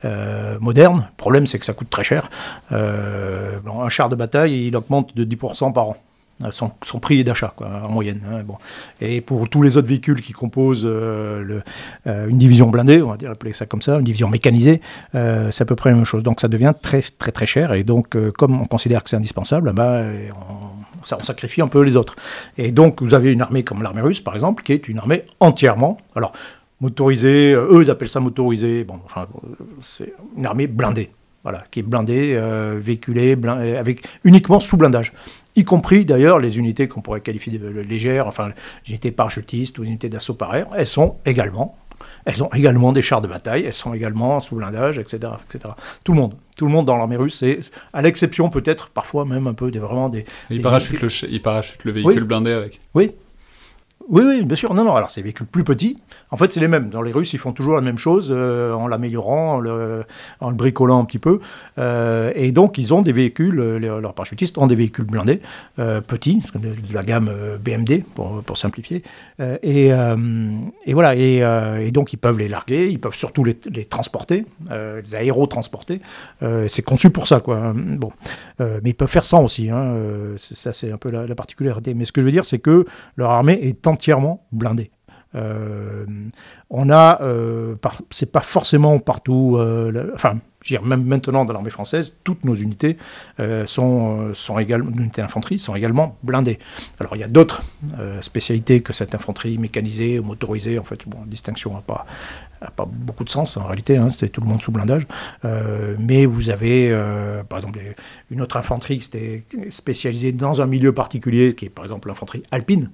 euh, 0.05 0.59
moderne. 0.61 1.07
Le 1.09 1.16
problème, 1.16 1.46
c'est 1.46 1.59
que 1.59 1.64
ça 1.64 1.73
coûte 1.73 1.90
très 1.90 2.05
cher. 2.05 2.31
Euh, 2.73 3.59
un 3.66 3.88
char 3.88 4.09
de 4.09 4.16
bataille, 4.16 4.66
il 4.66 4.77
augmente 4.77 5.16
de 5.16 5.25
10% 5.25 5.73
par 5.73 5.88
an. 5.88 5.96
son, 6.51 6.70
prix 7.01 7.25
d'achat 7.25 7.55
en 7.61 7.88
moyenne. 7.88 8.20
Hein, 8.31 8.42
bon. 8.44 8.57
Et 9.01 9.23
pour 9.23 9.49
tous 9.49 9.62
les 9.62 9.79
autres 9.79 9.88
véhicules 9.88 10.20
qui 10.20 10.33
composent 10.33 10.85
une 10.85 12.38
division 12.38 12.68
blindée, 12.68 13.01
on 13.01 13.11
va 13.11 13.16
dire 13.16 13.31
appeler 13.31 13.55
ça 13.55 13.64
comme 13.64 13.83
ça, 13.83 13.99
une 13.99 14.05
division 14.05 14.29
mécanisée, 14.29 14.83
c'est 15.14 15.62
à 15.62 15.64
peu 15.64 15.77
près 15.77 15.90
la 15.90 15.96
même 15.96 16.05
chose. 16.05 16.23
Donc 16.23 16.40
ça 16.40 16.49
devient 16.49 16.75
très 16.81 17.01
très 17.01 17.33
très 17.33 17.46
cher. 17.46 17.73
Et 17.73 17.85
donc 17.85 18.16
comme 18.33 18.61
on 18.61 18.66
considère 18.66 19.03
que 19.03 19.09
c'est 19.11 19.16
indispensable, 19.16 19.73
bah, 19.73 20.03
on, 20.51 20.70
on 21.01 21.25
sacrifie 21.25 21.63
un 21.63 21.69
peu 21.69 21.83
les 21.83 21.97
autres. 21.97 22.17
Et 22.59 22.73
donc 22.73 23.03
vous 23.03 23.15
avez 23.15 23.33
une 23.33 23.43
armée 23.43 23.63
comme 23.63 23.83
l'armée 23.83 24.03
russe 24.03 24.21
par 24.21 24.35
exemple, 24.35 24.63
qui 24.63 24.73
est 24.73 24.89
une 24.89 24.99
armée 24.99 25.25
entièrement. 25.41 25.99
Alors 26.15 26.33
motorisée, 26.81 27.55
eux 27.55 27.83
ils 27.83 27.91
appellent 27.91 28.09
ça 28.09 28.21
motorisé. 28.21 28.85
Bon, 28.85 29.01
enfin 29.05 29.27
c'est 29.81 30.15
une 30.37 30.47
armée 30.47 30.67
blindée 30.67 31.11
voilà, 31.43 31.65
qui 31.71 31.81
est 31.81 31.83
blindé, 31.83 32.35
euh, 32.35 32.79
véhiculé, 32.79 33.37
euh, 33.43 33.81
avec 33.81 34.05
uniquement 34.25 34.61
sous 34.61 34.77
blindage. 34.77 35.13
Y 35.57 35.65
compris 35.65 36.05
d'ailleurs 36.05 36.39
les 36.39 36.59
unités 36.59 36.87
qu'on 36.87 37.01
pourrait 37.01 37.23
qualifier 37.23 37.59
de 37.59 37.81
légères, 37.81 38.27
enfin 38.27 38.49
les 38.49 38.91
unités 38.91 39.11
parachutistes 39.11 39.79
ou 39.79 39.83
les 39.83 39.89
unités 39.89 40.09
d'assaut 40.09 40.35
par 40.35 40.55
air, 40.55 40.67
elles 40.77 40.87
sont 40.87 41.17
également, 41.25 41.77
elles 42.25 42.43
ont 42.43 42.51
également 42.53 42.93
des 42.93 43.03
chars 43.03 43.21
de 43.21 43.29
bataille, 43.29 43.65
elles 43.65 43.73
sont 43.73 43.95
également 43.95 44.41
sous 44.41 44.57
blindage, 44.57 44.99
etc., 44.99 45.33
etc. 45.49 45.75
Tout 46.05 46.13
le 46.13 46.19
monde, 46.19 46.35
tout 46.57 46.67
le 46.67 46.73
monde 46.73 46.87
dans 46.87 46.97
l'armée 46.97 47.17
russe, 47.17 47.45
à 47.93 48.03
l'exception 48.03 48.51
peut-être 48.51 48.89
parfois 48.91 49.25
même 49.25 49.47
un 49.47 49.55
peu 49.55 49.71
des 49.71 49.79
vraiment 49.79 50.09
des. 50.09 50.25
Il 50.51 50.61
parachute, 50.61 51.01
le, 51.01 51.09
il 51.31 51.43
parachute 51.43 51.85
le 51.85 51.93
véhicule 51.93 52.25
blindé 52.25 52.53
avec. 52.53 52.81
Oui, 52.95 53.13
oui, 54.09 54.25
oui, 54.27 54.45
bien 54.45 54.57
sûr. 54.57 54.75
Non, 54.75 54.85
non. 54.85 54.95
Alors, 54.97 55.11
c'est 55.11 55.21
des 55.21 55.25
véhicules 55.25 55.47
plus 55.47 55.63
petits. 55.63 55.97
En 56.31 56.37
fait, 56.37 56.53
c'est 56.53 56.61
les 56.61 56.69
mêmes. 56.69 56.89
Dans 56.89 57.03
les 57.03 57.13
Russes, 57.13 57.33
ils 57.33 57.39
font 57.39 57.53
toujours 57.53 57.75
la 57.75 57.81
même 57.81 57.99
chose 57.99 58.29
euh, 58.31 58.73
en 58.73 58.89
l'améliorant, 58.89 59.57
en 59.57 59.61
le, 59.61 60.05
bricolant 60.55 61.01
un 61.01 61.05
petit 61.05 61.19
peu. 61.19 61.41
Euh, 61.79 62.33
et 62.35 62.51
donc, 62.51 62.79
ils 62.79 62.95
ont 62.95 63.03
des 63.03 63.13
véhicules, 63.13 63.61
euh, 63.61 64.01
leurs 64.01 64.15
parachutistes 64.15 64.59
ont 64.59 64.67
des 64.67 64.75
véhicules 64.75 65.05
blindés, 65.05 65.41
petits, 66.07 66.43
de, 66.55 66.95
la 66.95 67.03
gamme 67.03 67.31
BMD, 67.63 68.03
pour, 68.15 68.43
simplifier. 68.57 69.03
Et, 69.63 69.93
voilà. 70.89 71.15
Et, 71.15 71.91
donc, 71.93 72.13
ils 72.13 72.19
peuvent 72.19 72.39
les 72.39 72.49
larguer, 72.49 72.89
ils 72.89 73.01
peuvent 73.01 73.15
surtout 73.15 73.45
les, 73.45 73.55
transporter, 73.85 74.47
les 74.71 75.15
aérotransporter. 75.15 76.01
c'est 76.69 76.83
conçu 76.83 77.11
pour 77.11 77.27
ça, 77.27 77.41
quoi. 77.41 77.73
Bon. 77.75 78.13
mais 78.59 78.91
ils 78.91 78.95
peuvent 78.95 79.09
faire 79.09 79.25
sans 79.25 79.45
aussi. 79.45 79.71
Hein. 79.71 79.95
Ça, 80.37 80.73
c'est 80.73 80.91
un 80.91 80.99
peu 80.99 81.11
la, 81.11 81.27
la, 81.27 81.35
particularité. 81.35 81.95
Mais 81.95 82.05
ce 82.05 82.13
que 82.13 82.21
je 82.21 82.27
veux 82.27 82.33
dire, 82.33 82.45
c'est 82.45 82.59
que 82.59 82.87
leur 83.17 83.31
armée 83.31 83.59
est 83.63 83.87
entièrement 83.90 84.46
blindé. 84.53 84.90
Euh, 85.37 86.05
on 86.70 86.90
a, 86.90 87.22
euh, 87.22 87.76
c'est 88.11 88.33
pas 88.33 88.40
forcément 88.40 88.98
partout, 88.98 89.57
euh, 89.59 90.11
enfin, 90.14 90.38
je 90.62 90.74
veux 90.74 90.81
dire, 90.81 90.87
même 90.87 91.05
maintenant 91.05 91.44
dans 91.44 91.53
l'armée 91.53 91.70
française, 91.70 92.14
toutes 92.24 92.44
nos 92.44 92.55
unités 92.55 92.96
sont, 93.64 94.35
sont 94.35 94.59
également, 94.59 94.90
unités 94.90 95.22
d'infanterie 95.22 95.59
sont 95.59 95.74
également 95.74 96.18
blindées. 96.22 96.59
Alors 96.98 97.16
il 97.16 97.20
y 97.20 97.24
a 97.24 97.29
d'autres 97.29 97.62
spécialités 98.20 98.83
que 98.83 98.92
cette 98.92 99.14
infanterie 99.14 99.57
mécanisée 99.57 100.18
ou 100.18 100.24
motorisée, 100.24 100.79
en 100.79 100.85
fait, 100.85 101.00
bon, 101.07 101.18
distinction 101.26 101.72
n'a 101.72 101.81
pas, 101.81 102.05
pas 102.76 102.85
beaucoup 102.87 103.24
de 103.24 103.31
sens 103.31 103.57
en 103.57 103.64
réalité, 103.64 103.96
hein, 103.96 104.11
c'était 104.11 104.29
tout 104.29 104.42
le 104.42 104.48
monde 104.48 104.61
sous 104.61 104.70
blindage. 104.70 105.07
mais 105.98 106.26
vous 106.26 106.50
avez, 106.50 106.90
par 107.48 107.59
exemple, 107.59 107.79
une 108.31 108.42
autre 108.42 108.59
infanterie 108.59 108.98
qui 108.98 109.16
était 109.16 109.44
spécialisée 109.70 110.33
dans 110.33 110.61
un 110.61 110.66
milieu 110.66 110.92
particulier, 110.92 111.55
qui 111.55 111.66
est 111.66 111.70
par 111.70 111.87
exemple 111.87 112.09
l'infanterie 112.09 112.42
alpine. 112.50 112.90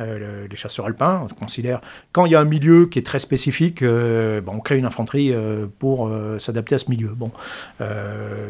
Euh, 0.00 0.46
les 0.48 0.56
chasseurs 0.56 0.86
alpins. 0.86 1.26
On 1.30 1.34
considère, 1.34 1.80
quand 2.12 2.24
il 2.24 2.32
y 2.32 2.34
a 2.34 2.40
un 2.40 2.44
milieu 2.44 2.86
qui 2.86 2.98
est 2.98 3.06
très 3.06 3.18
spécifique, 3.18 3.82
euh, 3.82 4.40
on 4.46 4.60
crée 4.60 4.78
une 4.78 4.86
infanterie 4.86 5.32
euh, 5.32 5.66
pour 5.78 6.10
s'adapter 6.38 6.74
à 6.74 6.78
ce 6.78 6.90
milieu. 6.90 7.08
Bon, 7.08 7.30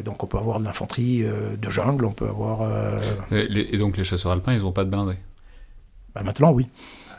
donc 0.05 0.23
on 0.23 0.27
peut 0.27 0.39
avoir 0.39 0.61
de 0.61 0.65
l'infanterie 0.65 1.25
de 1.25 1.71
jungle, 1.71 2.05
on 2.05 2.13
peut 2.13 2.29
avoir... 2.29 2.69
Et, 3.33 3.77
donc 3.77 3.97
les 3.97 4.05
chasseurs 4.05 4.33
alpins, 4.33 4.53
ils 4.53 4.61
n'ont 4.61 4.73
pas 4.73 4.85
de 4.85 4.91
blindés? 4.91 5.19
Bah, 6.15 6.23
Maintenant, 6.25 6.53
oui. 6.53 6.67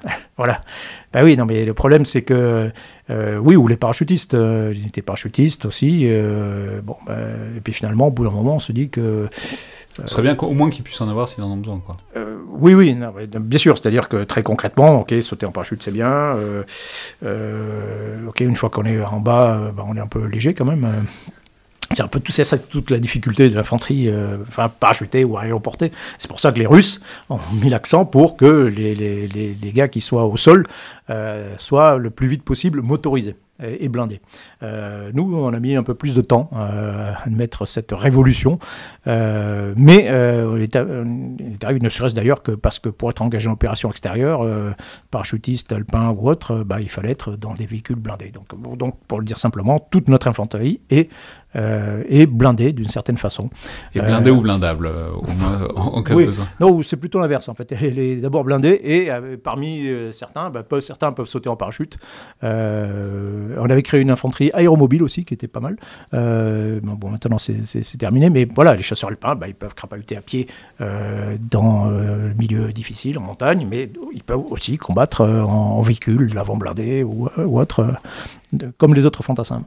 voilà. 0.37 0.61
Ben 1.13 1.23
oui, 1.23 1.37
non, 1.37 1.45
mais 1.45 1.65
le 1.65 1.73
problème, 1.73 2.05
c'est 2.05 2.21
que, 2.21 2.71
oui, 3.09 3.55
ou 3.55 3.67
les 3.67 3.77
parachutistes, 3.77 4.33
les 4.33 4.79
unités 4.79 5.01
parachutistes 5.01 5.65
aussi. 5.65 6.09
bon, 6.83 6.95
ben, 7.05 7.55
et 7.57 7.61
puis 7.61 7.73
finalement, 7.73 8.07
au 8.07 8.11
bout 8.11 8.23
d'un 8.23 8.31
moment, 8.31 8.55
on 8.55 8.59
se 8.59 8.71
dit 8.71 8.89
que 8.89 9.27
ce 9.97 10.07
serait 10.07 10.21
bien 10.21 10.37
au 10.37 10.53
moins 10.53 10.69
qu'ils 10.69 10.83
puissent 10.83 11.01
en 11.01 11.09
avoir 11.09 11.27
s'ils 11.27 11.43
en 11.43 11.51
ont 11.51 11.57
besoin. 11.57 11.81
Quoi. 11.85 11.97
Euh, 12.15 12.37
oui, 12.47 12.73
oui, 12.73 12.97
bien 13.27 13.59
sûr. 13.59 13.77
C'est-à-dire 13.77 14.07
que 14.07 14.23
très 14.23 14.43
concrètement, 14.43 15.01
ok, 15.01 15.13
sauter 15.21 15.45
en 15.45 15.51
parachute, 15.51 15.83
c'est 15.83 15.91
bien. 15.91 16.09
Euh, 16.09 16.63
euh, 17.23 18.27
ok, 18.27 18.39
une 18.41 18.55
fois 18.55 18.69
qu'on 18.69 18.85
est 18.85 19.03
en 19.03 19.19
bas, 19.19 19.71
bah, 19.75 19.83
on 19.87 19.95
est 19.95 19.99
un 19.99 20.07
peu 20.07 20.25
léger 20.25 20.53
quand 20.53 20.65
même. 20.65 20.87
C'est 21.93 22.03
un 22.03 22.07
peu 22.07 22.19
tout 22.19 22.31
ça, 22.31 22.57
toute 22.57 22.89
la 22.89 22.99
difficulté 22.99 23.49
de 23.49 23.55
l'infanterie, 23.55 24.09
enfin 24.47 24.69
parachutée 24.69 25.23
ou 25.23 25.37
aéroportée. 25.37 25.91
C'est 26.17 26.27
pour 26.27 26.39
ça 26.39 26.51
que 26.51 26.59
les 26.59 26.67
Russes 26.67 27.01
ont 27.29 27.39
mis 27.61 27.69
l'accent 27.69 28.05
pour 28.05 28.37
que 28.37 28.45
les, 28.45 29.73
gars 29.73 29.87
qui 29.87 30.01
soient 30.01 30.25
au 30.25 30.37
sol 30.37 30.65
soient 31.57 31.97
le 31.97 32.09
plus 32.09 32.27
vite 32.27 32.43
possible 32.43 32.81
motorisés 32.81 33.35
et 33.63 33.89
blindé. 33.89 34.21
Euh, 34.63 35.11
nous, 35.13 35.35
on 35.35 35.53
a 35.53 35.59
mis 35.59 35.75
un 35.75 35.83
peu 35.83 35.93
plus 35.93 36.15
de 36.15 36.21
temps 36.21 36.49
euh, 36.53 37.13
à 37.13 37.23
admettre 37.23 37.65
cette 37.65 37.91
révolution, 37.91 38.59
euh, 39.07 39.73
mais 39.75 40.05
il 40.05 40.63
est, 40.63 40.75
ne 40.75 41.89
serait-ce 41.89 42.15
d'ailleurs 42.15 42.43
que 42.43 42.51
parce 42.51 42.79
que 42.79 42.89
pour 42.89 43.09
être 43.09 43.21
engagé 43.21 43.49
en 43.49 43.53
opération 43.53 43.89
extérieure, 43.89 44.45
parachutiste, 45.09 45.71
alpin 45.71 46.09
ou 46.09 46.29
autre, 46.29 46.63
bah, 46.63 46.81
il 46.81 46.89
fallait 46.89 47.11
être 47.11 47.35
dans 47.35 47.53
des 47.53 47.65
véhicules 47.65 47.97
blindés. 47.97 48.31
Donc, 48.31 48.95
pour 49.07 49.19
le 49.19 49.25
dire 49.25 49.37
simplement, 49.37 49.79
toute 49.91 50.07
notre 50.07 50.27
infanterie 50.27 50.81
est 50.89 51.09
euh, 51.55 52.03
et 52.07 52.25
blindé 52.25 52.71
d'une 52.71 52.87
certaine 52.87 53.17
façon. 53.17 53.49
Et 53.93 53.99
blindé 53.99 54.29
euh, 54.29 54.33
ou 54.33 54.41
blindable, 54.41 54.87
euh, 54.87 55.09
au 55.11 55.27
moins, 55.37 55.67
en, 55.75 56.01
cas 56.01 56.15
de 56.15 56.25
besoin 56.25 56.47
Non, 56.61 56.81
c'est 56.81 56.95
plutôt 56.95 57.19
l'inverse 57.19 57.49
en 57.49 57.53
fait. 57.53 57.73
Elle 57.73 57.99
est 57.99 58.15
d'abord 58.17 58.43
blindée 58.43 58.79
et 58.83 59.09
parmi 59.43 59.85
certains, 60.11 60.49
bah, 60.49 60.63
peuvent, 60.63 60.79
certains 60.79 61.11
peuvent 61.11 61.27
sauter 61.27 61.49
en 61.49 61.55
parachute. 61.55 61.97
on 62.41 63.69
avait 63.69 63.83
créé 63.83 64.01
une 64.01 64.11
infanterie 64.11 64.49
aéromobile 64.53 65.03
aussi 65.03 65.25
qui 65.25 65.33
était 65.33 65.47
pas 65.47 65.59
mal. 65.59 65.75
bon, 66.13 67.09
maintenant 67.09 67.37
c'est 67.37 67.97
terminé, 67.97 68.29
mais 68.29 68.47
voilà, 68.55 68.75
les 68.75 68.83
chasseurs 68.83 69.09
alpins, 69.09 69.35
bah, 69.35 69.47
ils 69.47 69.55
peuvent 69.55 69.75
crapahuter 69.75 70.15
à 70.15 70.21
pied 70.21 70.47
dans 70.79 71.89
le 71.89 72.33
milieu 72.37 72.71
difficile, 72.71 73.17
en 73.17 73.21
montagne, 73.21 73.67
mais 73.69 73.89
ils 74.13 74.23
peuvent 74.23 74.45
aussi 74.51 74.77
combattre 74.77 75.21
en, 75.21 75.81
véhicule, 75.81 76.33
l'avant 76.33 76.55
blindé 76.55 77.03
ou, 77.03 77.27
ou 77.37 77.59
autre, 77.59 77.93
comme 78.77 78.93
les 78.93 79.05
autres 79.05 79.23
fantassins 79.23 79.63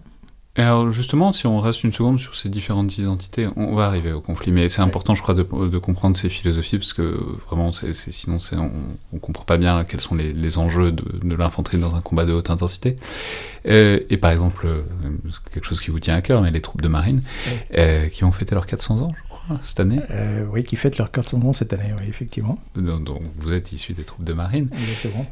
alors 0.63 0.93
justement, 0.93 1.33
si 1.33 1.49
on 1.49 1.59
reste 1.59 1.83
une 1.83 1.93
seconde 1.93 2.21
sur 2.21 2.37
ces 2.37 2.49
différentes 2.49 2.97
identités, 2.97 3.49
on 3.57 3.75
va 3.75 3.87
arriver 3.87 4.13
au 4.13 4.21
conflit, 4.21 4.53
mais 4.53 4.69
c'est 4.69 4.83
important, 4.83 5.17
je 5.17 5.23
crois, 5.23 5.35
de, 5.35 5.43
comprendre 5.79 6.17
ces 6.17 6.29
philosophies, 6.29 6.79
parce 6.79 6.93
que 6.93 7.19
vraiment, 7.49 7.73
c'est, 7.73 7.93
sinon 7.93 8.39
on, 8.53 8.71
on 9.13 9.19
comprend 9.19 9.45
pas 9.45 9.57
bien 9.57 9.83
quels 9.83 10.01
sont 10.01 10.15
les, 10.15 10.59
enjeux 10.59 10.93
de, 10.93 11.35
l'infanterie 11.35 11.79
dans 11.79 11.97
un 11.97 12.01
combat 12.01 12.25
de 12.25 12.33
haute 12.33 12.51
intensité. 12.51 12.95
Euh, 13.67 13.99
et 14.11 14.17
par 14.17 14.31
exemple, 14.31 14.67
euh, 14.67 14.83
quelque 15.53 15.67
chose 15.67 15.81
qui 15.81 15.91
vous 15.91 15.99
tient 15.99 16.15
à 16.15 16.23
cœur, 16.23 16.41
mais 16.41 16.53
les 16.53 16.61
troupes 16.61 16.83
de 16.83 16.89
marine, 16.89 17.23
euh, 17.77 18.09
qui 18.09 18.23
ont 18.23 18.31
fêté 18.31 18.55
leurs 18.55 18.67
400 18.67 19.01
ans, 19.01 19.13
je 19.17 19.29
crois, 19.29 19.34
cette 19.63 19.81
année? 19.81 20.01
oui, 20.53 20.65
qui 20.65 20.77
fêtent 20.77 20.99
leurs 20.99 21.11
400 21.11 21.43
ans 21.43 21.53
cette 21.53 21.73
année, 21.73 21.93
oui, 21.99 22.07
effectivement. 22.09 22.59
Donc, 22.77 23.23
vous 23.37 23.53
êtes 23.53 23.73
issu 23.73 23.93
des 23.93 24.05
troupes 24.05 24.25
de 24.25 24.33
marine. 24.33 24.69
Exactement 24.73 25.27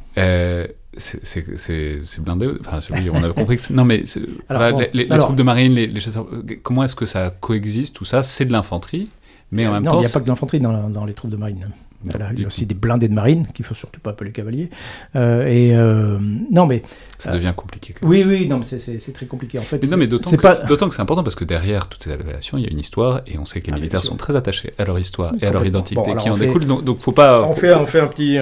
c'est 0.98 2.20
blindé. 2.20 2.48
Enfin, 2.60 2.80
oui, 2.90 3.08
on 3.10 3.22
a 3.22 3.32
compris 3.32 3.56
que 3.56 3.72
non, 3.72 3.84
mais 3.84 4.04
les, 4.92 5.08
troupes 5.08 5.36
de 5.36 5.42
marine, 5.42 5.74
les, 5.74 6.00
chasseurs, 6.00 6.26
comment 6.62 6.84
est-ce 6.84 6.96
que 6.96 7.06
ça 7.06 7.30
coexiste 7.30 7.96
Tout 7.96 8.04
ça, 8.04 8.22
c'est 8.22 8.44
de 8.44 8.52
l'infanterie, 8.52 9.08
mais 9.50 9.66
en 9.66 9.72
même 9.72 9.84
temps. 9.84 9.94
Non, 9.94 10.00
il 10.00 10.04
n'y 10.04 10.10
a 10.10 10.12
pas 10.12 10.20
que 10.20 10.24
de 10.24 10.30
l'infanterie 10.30 10.60
dans, 10.60 10.90
dans, 10.90 11.04
les 11.04 11.14
troupes 11.14 11.30
de 11.30 11.36
marine. 11.36 11.70
Il 12.04 12.40
y 12.40 12.44
a 12.44 12.46
aussi 12.46 12.66
des 12.66 12.74
blindés 12.74 13.08
de 13.08 13.14
marine 13.14 13.46
qu'il 13.52 13.64
faut 13.64 13.74
surtout 13.74 14.00
pas 14.00 14.10
appeler 14.10 14.32
cavaliers. 14.32 14.70
Euh, 15.16 15.46
et 15.46 15.74
euh, 15.74 16.18
non, 16.50 16.66
mais 16.66 16.82
ça 17.18 17.32
devient 17.32 17.52
compliqué. 17.56 17.94
Oui, 18.02 18.24
oui, 18.26 18.48
non, 18.48 18.58
mais 18.58 18.64
c'est 18.64 19.12
très 19.12 19.26
compliqué 19.26 19.58
en 19.58 19.62
fait. 19.62 19.82
non, 19.88 19.96
mais 19.96 20.06
d'autant 20.06 20.30
que, 20.30 20.36
pas... 20.36 20.56
que 20.56 20.94
c'est 20.94 21.00
important 21.00 21.22
parce 21.22 21.36
que 21.36 21.44
derrière 21.44 21.88
toutes 21.88 22.02
ces 22.02 22.14
révélations, 22.14 22.58
il 22.58 22.64
y 22.64 22.66
a 22.66 22.70
une 22.70 22.80
histoire 22.80 23.22
et 23.26 23.38
on 23.38 23.44
sait 23.44 23.60
que 23.60 23.68
les 23.68 23.74
ah, 23.74 23.76
militaires 23.76 24.04
sont 24.04 24.16
très 24.16 24.36
attachés 24.36 24.72
à 24.78 24.84
leur 24.84 24.98
histoire 24.98 25.34
et 25.40 25.46
à 25.46 25.52
leur 25.52 25.64
identité 25.64 26.00
qui 26.16 26.30
en 26.30 26.36
découle. 26.36 26.66
Donc, 26.66 26.84
donc, 26.84 26.98
faut 26.98 27.12
pas. 27.12 27.42
On 27.42 27.54
fait, 27.54 27.74
on 27.74 27.86
fait 27.86 28.00
un 28.00 28.06
petit 28.06 28.38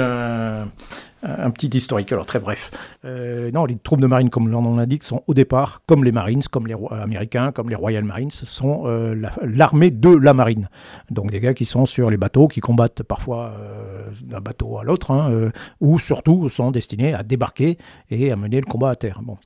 un 1.22 1.50
petit 1.50 1.68
historique, 1.68 2.12
alors 2.12 2.24
très 2.24 2.38
bref. 2.38 2.70
Euh, 3.04 3.50
non, 3.52 3.66
les 3.66 3.76
troupes 3.76 4.00
de 4.00 4.06
marine, 4.06 4.30
comme 4.30 4.48
l'on 4.48 4.76
l'indique, 4.76 5.04
sont 5.04 5.22
au 5.26 5.34
départ, 5.34 5.82
comme 5.86 6.04
les 6.04 6.12
Marines, 6.12 6.42
comme 6.50 6.66
les 6.66 6.74
Américains, 6.90 7.52
comme 7.52 7.68
les 7.68 7.74
Royal 7.74 8.04
Marines, 8.04 8.30
sont 8.30 8.82
euh, 8.86 9.14
l'armée 9.42 9.90
de 9.90 10.08
la 10.08 10.32
marine. 10.32 10.68
Donc 11.10 11.30
des 11.30 11.40
gars 11.40 11.54
qui 11.54 11.66
sont 11.66 11.84
sur 11.86 12.10
les 12.10 12.16
bateaux, 12.16 12.48
qui 12.48 12.60
combattent 12.60 13.02
parfois 13.02 13.52
euh, 13.58 14.08
d'un 14.22 14.40
bateau 14.40 14.78
à 14.78 14.84
l'autre, 14.84 15.10
hein, 15.10 15.50
ou 15.80 15.98
surtout 15.98 16.48
sont 16.48 16.70
destinés 16.70 17.14
à 17.14 17.22
débarquer 17.22 17.76
et 18.10 18.32
à 18.32 18.36
mener 18.36 18.60
le 18.60 18.66
combat 18.66 18.90
à 18.90 18.94
terre. 18.94 19.20
Bon. 19.22 19.36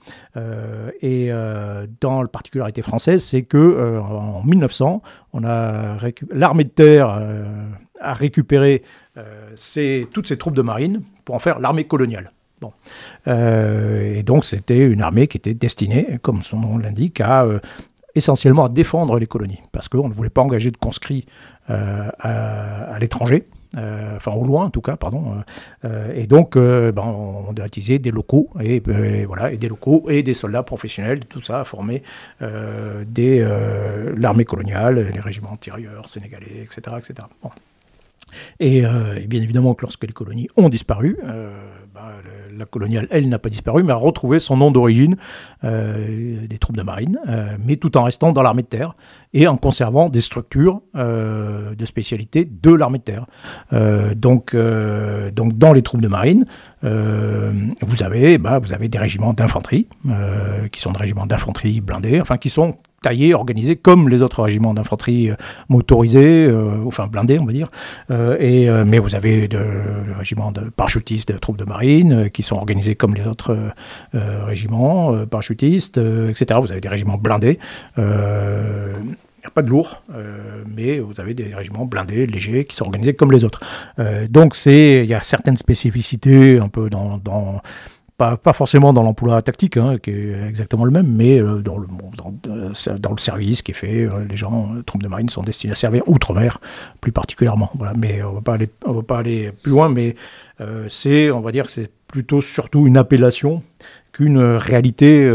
et 1.03 1.31
dans 2.01 2.23
la 2.23 2.29
particularité 2.29 2.83
française, 2.83 3.23
c'est 3.23 3.43
que 3.43 3.99
en 4.01 4.43
1900, 4.45 5.03
on 5.33 5.45
a 5.45 5.97
l'armée 6.31 6.65
de 6.65 6.69
terre 6.69 7.21
a 8.01 8.15
récupéré 8.15 8.83
toutes 10.13 10.29
ces 10.29 10.39
troupes 10.39 10.55
de 10.55 10.63
marine 10.63 11.03
pour 11.25 11.35
en 11.35 11.39
faire 11.39 11.59
l'armée 11.59 11.85
coloniale. 11.85 12.33
Bon. 12.61 12.73
Euh, 13.27 14.15
et 14.15 14.23
donc 14.23 14.45
c'était 14.45 14.79
une 14.79 15.03
armée 15.03 15.27
qui 15.27 15.37
était 15.37 15.55
destinée, 15.55 16.19
comme 16.23 16.43
son 16.43 16.61
nom 16.61 16.79
l'indique, 16.79 17.21
à 17.21 17.45
euh, 17.45 17.59
essentiellement 18.15 18.67
à 18.67 18.69
défendre 18.69 19.19
les 19.19 19.27
colonies, 19.27 19.61
parce 19.73 19.89
qu'on 19.89 20.09
ne 20.09 20.15
voulait 20.15 20.31
pas 20.31 20.43
engager 20.43 20.71
de 20.71 20.77
conscrits 20.77 21.27
euh, 21.71 22.09
à, 22.21 22.97
l'étranger. 23.01 23.45
enfin 23.75 24.33
au 24.33 24.45
loin 24.45 24.67
en 24.67 24.71
tout 24.71 24.83
cas, 24.83 24.97
pardon. 24.97 25.43
et 26.15 26.29
donc, 26.29 26.57
ben, 26.57 27.03
on 27.03 27.53
a 27.61 27.67
utilisé 27.67 27.99
des 27.99 28.13
locaux 28.13 28.51
et, 28.61 28.81
voilà, 29.27 29.51
et 29.51 29.57
des 29.57 29.69
locaux 29.69 30.09
et 30.09 30.23
des 30.23 30.35
soldats 30.35 30.63
professionnels, 30.63 31.25
tout 31.25 31.41
ça 31.41 31.61
a 31.61 31.65
formé 31.65 32.05
l'armée 32.41 34.45
coloniale, 34.45 35.11
les 35.13 35.21
régiments 35.21 35.57
tirailleurs 35.57 36.09
sénégalais, 36.09 36.63
etc., 36.63 36.97
etc. 36.99 37.27
Et, 38.61 38.79
et, 38.79 39.27
bien 39.27 39.43
évidemment 39.43 39.75
que 39.75 39.83
lorsque 39.83 40.05
les 40.05 40.13
colonies 40.13 40.49
ont 40.57 40.69
disparu, 40.69 41.19
bah, 41.95 42.13
la 42.57 42.65
coloniale, 42.65 43.07
elle, 43.11 43.29
n'a 43.29 43.39
pas 43.39 43.49
disparu, 43.49 43.83
mais 43.85 43.93
a 43.93 43.97
retrouvé 43.97 44.39
son 44.39 44.57
nom 44.57 44.71
d'origine, 44.71 45.17
euh, 45.63 46.47
des 46.47 46.59
troupes 46.59 46.77
de 46.77 46.83
marine, 46.83 47.19
euh, 47.29 47.57
mais 47.65 47.77
tout 47.77 47.97
en 47.97 48.03
restant 48.03 48.33
dans 48.33 48.43
l'armée 48.43 48.63
de 48.63 48.69
terre 48.69 48.97
et 49.33 49.47
en 49.47 49.57
conservant 49.57 50.09
des 50.09 50.21
structures 50.21 50.83
euh, 50.97 51.75
de 51.75 51.85
spécialité 51.85 52.45
de 52.45 52.73
l'armée 52.73 52.99
de 52.99 53.05
terre. 53.05 53.27
donc, 54.17 54.57
donc, 54.57 55.59
dans 55.59 55.73
les 55.73 55.83
troupes 55.83 56.01
de 56.03 56.09
marine, 56.09 56.45
vous, 56.83 58.03
avez, 58.03 58.39
bah, 58.39 58.59
vous 58.59 58.73
avez 58.73 58.89
des 58.89 58.99
régiments 58.99 59.33
d'infanterie, 59.33 59.87
qui 60.73 60.81
sont 60.81 60.93
des 60.93 60.99
régiments 60.99 61.27
d'infanterie 61.27 61.81
blindés, 61.81 62.21
enfin, 62.21 62.39
qui 62.39 62.51
sont 62.51 62.77
taillés, 63.05 63.35
organisés 63.35 63.77
comme 63.77 64.09
les 64.09 64.23
autres 64.23 64.43
régiments 64.43 64.73
d'infanterie 64.73 65.31
euh, 65.31 65.35
motorisés, 65.69 66.47
euh, 66.47 66.87
enfin 66.87 67.07
blindés, 67.07 67.39
on 67.39 67.45
va 67.45 67.53
dire. 67.53 67.69
Euh, 68.11 68.37
et, 68.41 68.69
mais 68.85 68.99
vous 68.99 69.15
avez 69.15 69.47
des 69.47 69.59
régiments 70.17 70.53
de 70.53 70.63
parachutistes, 70.63 71.31
de 71.31 71.39
troupes 71.39 71.59
de 71.59 71.65
marine, 71.65 72.31
qui 72.31 72.43
sont 72.43 72.57
organisés 72.57 72.95
comme 72.95 73.15
les 73.15 73.27
autres 73.27 73.57
régiments 74.13 75.15
parachutistes, 75.27 75.99
etc. 75.99 76.61
Vous 76.63 76.73
avez 76.73 76.81
des 76.81 76.89
régiments 76.89 77.19
blindés. 77.19 77.59
Il 77.97 78.03
n'y 78.03 79.47
a 79.47 79.51
pas 79.53 79.63
de 79.63 79.69
lourd, 79.69 80.03
mais 80.75 80.99
vous 80.99 81.21
avez 81.21 81.35
des 81.35 81.55
régiments 81.55 81.85
blindés, 81.85 82.27
légers, 82.27 82.65
qui 82.65 82.75
sont 82.77 82.85
organisés 82.85 83.15
comme 83.15 83.33
les 83.33 83.45
autres. 83.45 83.61
donc 84.31 84.57
il 84.67 85.05
y 85.05 85.15
a 85.15 85.21
certaines 85.21 85.57
spécificités 85.57 86.59
un 86.59 86.69
peu 86.69 86.89
dans, 86.89 87.19
dans 87.19 87.61
pas, 88.17 88.53
forcément 88.53 88.93
dans 88.93 89.03
l'emploi 89.03 89.43
tactique, 89.43 89.77
hein, 89.77 89.99
qui 90.01 90.11
est 90.11 90.47
exactement 90.47 90.85
le 90.85 90.91
même, 90.91 91.07
mais 91.07 91.41
euh, 91.41 91.61
dans, 91.61 91.79
le, 91.79 91.87
dans, 92.17 92.33
dans, 92.99 93.11
le 93.13 93.19
service 93.19 93.63
qui 93.63 93.73
est 93.73 93.75
fait. 93.75 94.03
Euh, 94.03 94.25
les 94.29 94.37
gens, 94.37 94.73
les 94.75 94.85
troupes 94.85 95.03
de 95.03 95.09
marine 95.09 95.29
sont 95.29 95.43
destinés 95.43 95.73
à 95.73 95.77
servir 95.77 96.03
outre-mer, 96.07 96.61
plus 97.01 97.13
particulièrement. 97.13 97.71
Voilà. 97.75 97.95
Mais 97.97 98.23
on 98.23 98.31
ne 98.31 98.95
va 98.95 99.03
pas 99.03 99.19
aller 99.19 99.51
plus 99.51 99.71
loin, 99.71 99.89
mais 99.89 100.15
euh, 100.61 100.87
c'est, 100.89 101.31
on 101.31 101.41
va 101.41 101.51
dire, 101.51 101.69
c'est 101.69 101.91
plutôt 102.07 102.41
surtout 102.41 102.87
une 102.87 102.97
appellation 102.97 103.63
qu'une 104.13 104.39
réalité 104.39 105.29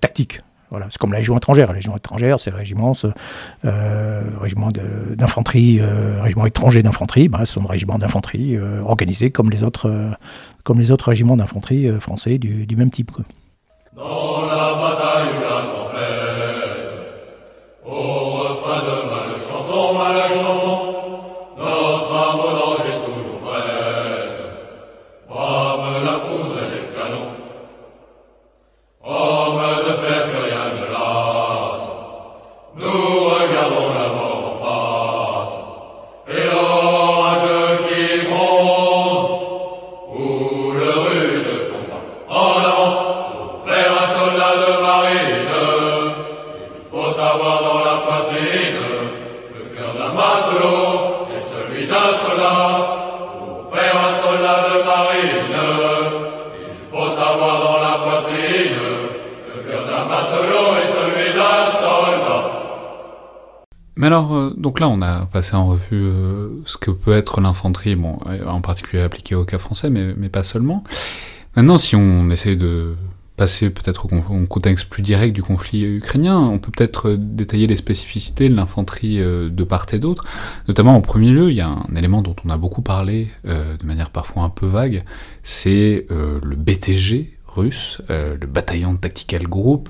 tactique. 0.00 0.40
Voilà, 0.70 0.86
c'est 0.90 0.98
comme 0.98 1.12
la 1.12 1.18
Légion 1.18 1.36
étrangère. 1.36 1.68
La 1.68 1.74
Légion 1.74 1.96
étrangère, 1.96 2.40
c'est 2.40 2.50
régiment, 2.50 2.92
euh, 3.64 4.22
régiment 4.40 4.68
d'infanterie, 4.70 5.78
euh, 5.80 6.20
régiment 6.22 6.46
étranger 6.46 6.82
d'infanterie. 6.82 7.28
Ben, 7.28 7.44
ce 7.44 7.54
sont 7.54 7.62
des 7.62 7.68
régiments 7.68 7.98
d'infanterie 7.98 8.56
euh, 8.56 8.82
organisés 8.82 9.30
comme 9.30 9.50
les 9.50 9.62
autres, 9.62 10.10
comme 10.64 10.80
les 10.80 10.90
autres 10.90 11.08
régiments 11.08 11.36
d'infanterie 11.36 11.88
français 12.00 12.38
du, 12.38 12.76
même 12.76 12.90
type. 12.90 13.12
Alors, 64.06 64.34
euh, 64.34 64.54
donc 64.56 64.80
là, 64.80 64.88
on 64.88 65.02
a 65.02 65.26
passé 65.26 65.54
en 65.54 65.66
revue 65.66 65.82
euh, 65.92 66.48
ce 66.64 66.76
que 66.76 66.90
peut 66.90 67.12
être 67.12 67.40
l'infanterie, 67.40 67.96
bon, 67.96 68.18
en 68.46 68.60
particulier 68.60 69.02
appliquée 69.02 69.34
au 69.34 69.44
cas 69.44 69.58
français, 69.58 69.90
mais, 69.90 70.14
mais 70.16 70.28
pas 70.28 70.44
seulement. 70.44 70.84
Maintenant, 71.56 71.78
si 71.78 71.96
on 71.96 72.30
essaie 72.30 72.56
de 72.56 72.94
passer 73.36 73.68
peut-être 73.68 74.06
au, 74.06 74.46
contexte 74.46 74.88
plus 74.88 75.02
direct 75.02 75.34
du 75.34 75.42
conflit 75.42 75.82
ukrainien, 75.82 76.38
on 76.38 76.58
peut 76.58 76.70
peut-être 76.70 77.10
détailler 77.12 77.66
les 77.66 77.76
spécificités 77.76 78.48
de 78.48 78.54
l'infanterie 78.54 79.20
euh, 79.20 79.50
de 79.50 79.64
part 79.64 79.86
et 79.92 79.98
d'autre. 79.98 80.24
Notamment, 80.68 80.96
en 80.96 81.00
premier 81.00 81.30
lieu, 81.30 81.50
il 81.50 81.56
y 81.56 81.60
a 81.60 81.68
un 81.68 81.94
élément 81.94 82.22
dont 82.22 82.36
on 82.44 82.50
a 82.50 82.56
beaucoup 82.56 82.82
parlé, 82.82 83.28
de 83.44 83.86
manière 83.86 84.10
parfois 84.10 84.44
un 84.44 84.50
peu 84.50 84.66
vague, 84.66 85.04
c'est 85.42 86.06
le 86.10 86.56
BTG, 86.56 87.36
russe, 87.56 88.02
euh, 88.10 88.36
le 88.40 88.46
bataillon 88.46 88.96
tactical 88.96 89.46
group, 89.48 89.88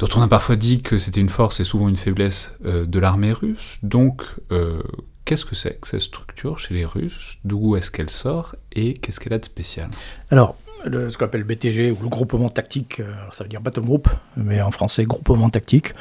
dont 0.00 0.08
on 0.16 0.22
a 0.22 0.28
parfois 0.28 0.56
dit 0.56 0.80
que 0.80 0.96
c'était 0.96 1.20
une 1.20 1.28
force 1.28 1.60
et 1.60 1.64
souvent 1.64 1.88
une 1.88 1.96
faiblesse 1.96 2.54
euh, 2.64 2.86
de 2.86 2.98
l'armée 2.98 3.32
russe. 3.32 3.78
Donc, 3.82 4.22
euh, 4.50 4.82
qu'est-ce 5.26 5.44
que 5.44 5.54
c'est 5.54 5.78
que 5.78 5.86
cette 5.86 6.00
structure 6.00 6.58
chez 6.58 6.74
les 6.74 6.86
Russes? 6.86 7.36
D'où 7.44 7.76
est-ce 7.76 7.90
qu'elle 7.90 8.08
sort 8.08 8.56
et 8.72 8.94
qu'est-ce 8.94 9.20
qu'elle 9.20 9.34
a 9.34 9.38
de 9.38 9.44
spécial? 9.44 9.90
Alors, 10.30 10.56
ce 10.84 11.16
qu'on 11.18 11.26
appelle 11.26 11.44
BTG 11.44 11.90
ou 11.90 12.02
le 12.02 12.08
groupement 12.08 12.48
tactique, 12.48 13.02
ça 13.32 13.44
veut 13.44 13.50
dire 13.50 13.60
battle 13.60 13.82
group, 13.82 14.08
mais 14.38 14.62
en 14.62 14.70
français 14.70 15.04
groupement 15.04 15.50
tactique, 15.50 15.92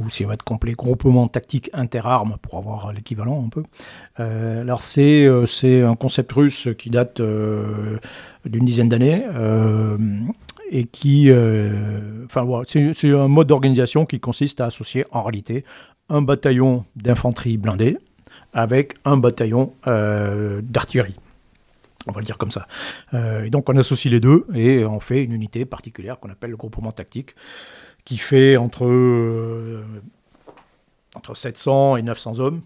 ou 0.00 0.08
si 0.08 0.24
on 0.24 0.28
va 0.28 0.34
être 0.34 0.42
complet, 0.42 0.72
groupement 0.72 1.28
tactique 1.28 1.68
interarmes 1.74 2.38
pour 2.40 2.56
avoir 2.56 2.94
l'équivalent 2.94 3.44
un 3.44 3.50
peu. 3.50 3.62
Euh, 4.20 4.62
alors 4.62 4.80
c'est 4.80 5.28
c'est 5.46 5.82
un 5.82 5.96
concept 5.96 6.32
russe 6.32 6.70
qui 6.78 6.88
date 6.88 7.20
d'une 7.20 8.64
dizaine 8.64 8.88
d'années 8.88 9.22
et 10.74 10.84
qui, 10.84 11.30
voilà, 11.30 12.64
c'est 12.66 13.12
un 13.12 13.28
mode 13.28 13.46
d'organisation 13.46 14.06
qui 14.06 14.18
consiste 14.18 14.60
à 14.60 14.66
associer 14.66 15.04
en 15.12 15.22
réalité 15.22 15.64
un 16.08 16.22
bataillon 16.22 16.84
d'infanterie 16.96 17.58
blindée 17.58 17.98
avec 18.52 18.94
un 19.04 19.18
bataillon 19.18 19.74
d'artillerie. 19.84 21.16
On 22.08 22.12
va 22.12 22.20
le 22.20 22.26
dire 22.26 22.38
comme 22.38 22.50
ça. 22.50 22.66
et 23.12 23.50
donc 23.50 23.68
on 23.68 23.76
associe 23.76 24.10
les 24.10 24.18
deux 24.18 24.46
et 24.54 24.84
on 24.84 24.98
fait 24.98 25.22
une 25.22 25.32
unité 25.32 25.64
particulière 25.64 26.18
qu'on 26.18 26.30
appelle 26.30 26.50
le 26.50 26.56
groupement 26.56 26.90
tactique 26.90 27.36
qui 28.04 28.18
fait 28.18 28.56
entre, 28.56 28.86
euh, 28.86 29.82
entre 31.14 31.36
700 31.36 31.96
et 31.96 32.02
900 32.02 32.38
hommes, 32.40 32.62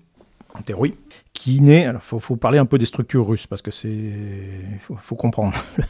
en 0.55 0.63
théorie, 0.63 0.95
qui 1.37 1.61
naît. 1.61 1.85
Alors, 1.85 2.01
il 2.13 2.19
faut, 2.19 2.37
parler 2.37 2.59
un 2.59 2.65
peu 2.65 2.79
des 2.79 2.87
structures 2.87 3.27
russes, 3.27 3.47
parce 3.47 3.61
que 3.61 3.71
c'est. 3.71 3.89
Il 3.89 4.79
faut, 5.01 5.17
comprendre. 5.17 5.53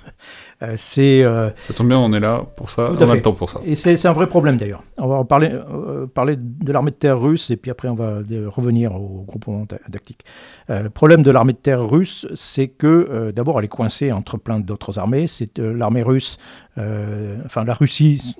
Euh, 0.62 0.72
c'est. 0.76 1.22
Euh, 1.22 1.50
ça 1.68 1.74
tombe 1.74 1.88
bien, 1.88 1.98
on 1.98 2.10
est 2.14 2.20
là 2.20 2.42
pour 2.56 2.70
ça, 2.70 2.90
on 2.90 2.96
a 2.96 3.14
le 3.14 3.20
temps 3.20 3.34
pour 3.34 3.50
ça. 3.50 3.60
Et 3.66 3.74
c'est 3.74 4.06
un 4.06 4.12
vrai 4.12 4.26
problème 4.26 4.56
d'ailleurs. 4.56 4.82
On 4.96 5.06
va 5.06 5.22
parler, 5.22 5.50
parler 6.14 6.36
de 6.38 6.72
l'armée 6.72 6.92
de 6.92 6.96
terre 6.96 7.20
russe, 7.20 7.50
et 7.50 7.58
puis 7.58 7.70
après, 7.70 7.88
on 7.88 7.94
va 7.94 8.20
revenir 8.46 8.94
au 8.94 9.24
groupement 9.28 9.66
tactique. 9.66 10.24
le 10.70 10.88
problème 10.88 11.20
de 11.20 11.30
l'armée 11.30 11.52
de 11.52 11.58
terre 11.58 11.86
russe, 11.86 12.26
c'est 12.34 12.68
que 12.68 13.32
d'abord, 13.36 13.58
elle 13.58 13.66
est 13.66 13.68
coincée 13.68 14.12
entre 14.12 14.38
plein 14.38 14.58
d'autres 14.58 14.98
armées. 14.98 15.26
C'est 15.26 15.58
l'armée 15.58 16.02
russe. 16.02 16.38
enfin, 16.78 17.64
la 17.66 17.74
Russie 17.74 18.34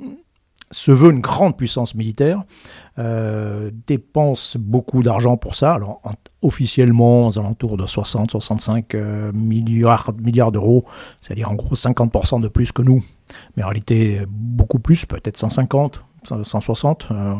se 0.70 0.90
veut 0.90 1.10
une 1.10 1.20
grande 1.20 1.56
puissance 1.56 1.94
militaire, 1.94 2.42
euh, 2.98 3.70
dépense 3.86 4.56
beaucoup 4.56 5.02
d'argent 5.02 5.36
pour 5.36 5.54
ça. 5.54 5.74
Alors, 5.74 6.00
officiellement, 6.42 7.28
aux 7.28 7.38
alentours 7.38 7.76
de 7.76 7.84
60-65 7.84 8.84
euh, 8.94 9.32
milliards, 9.32 10.12
milliards 10.20 10.52
d'euros, 10.52 10.84
c'est-à-dire 11.20 11.50
en 11.50 11.54
gros 11.54 11.74
50% 11.74 12.40
de 12.40 12.48
plus 12.48 12.72
que 12.72 12.82
nous, 12.82 13.04
mais 13.56 13.62
en 13.62 13.66
réalité 13.66 14.22
beaucoup 14.28 14.78
plus, 14.78 15.06
peut-être 15.06 15.36
150, 15.36 16.04
160 16.26 17.08
euh, 17.10 17.34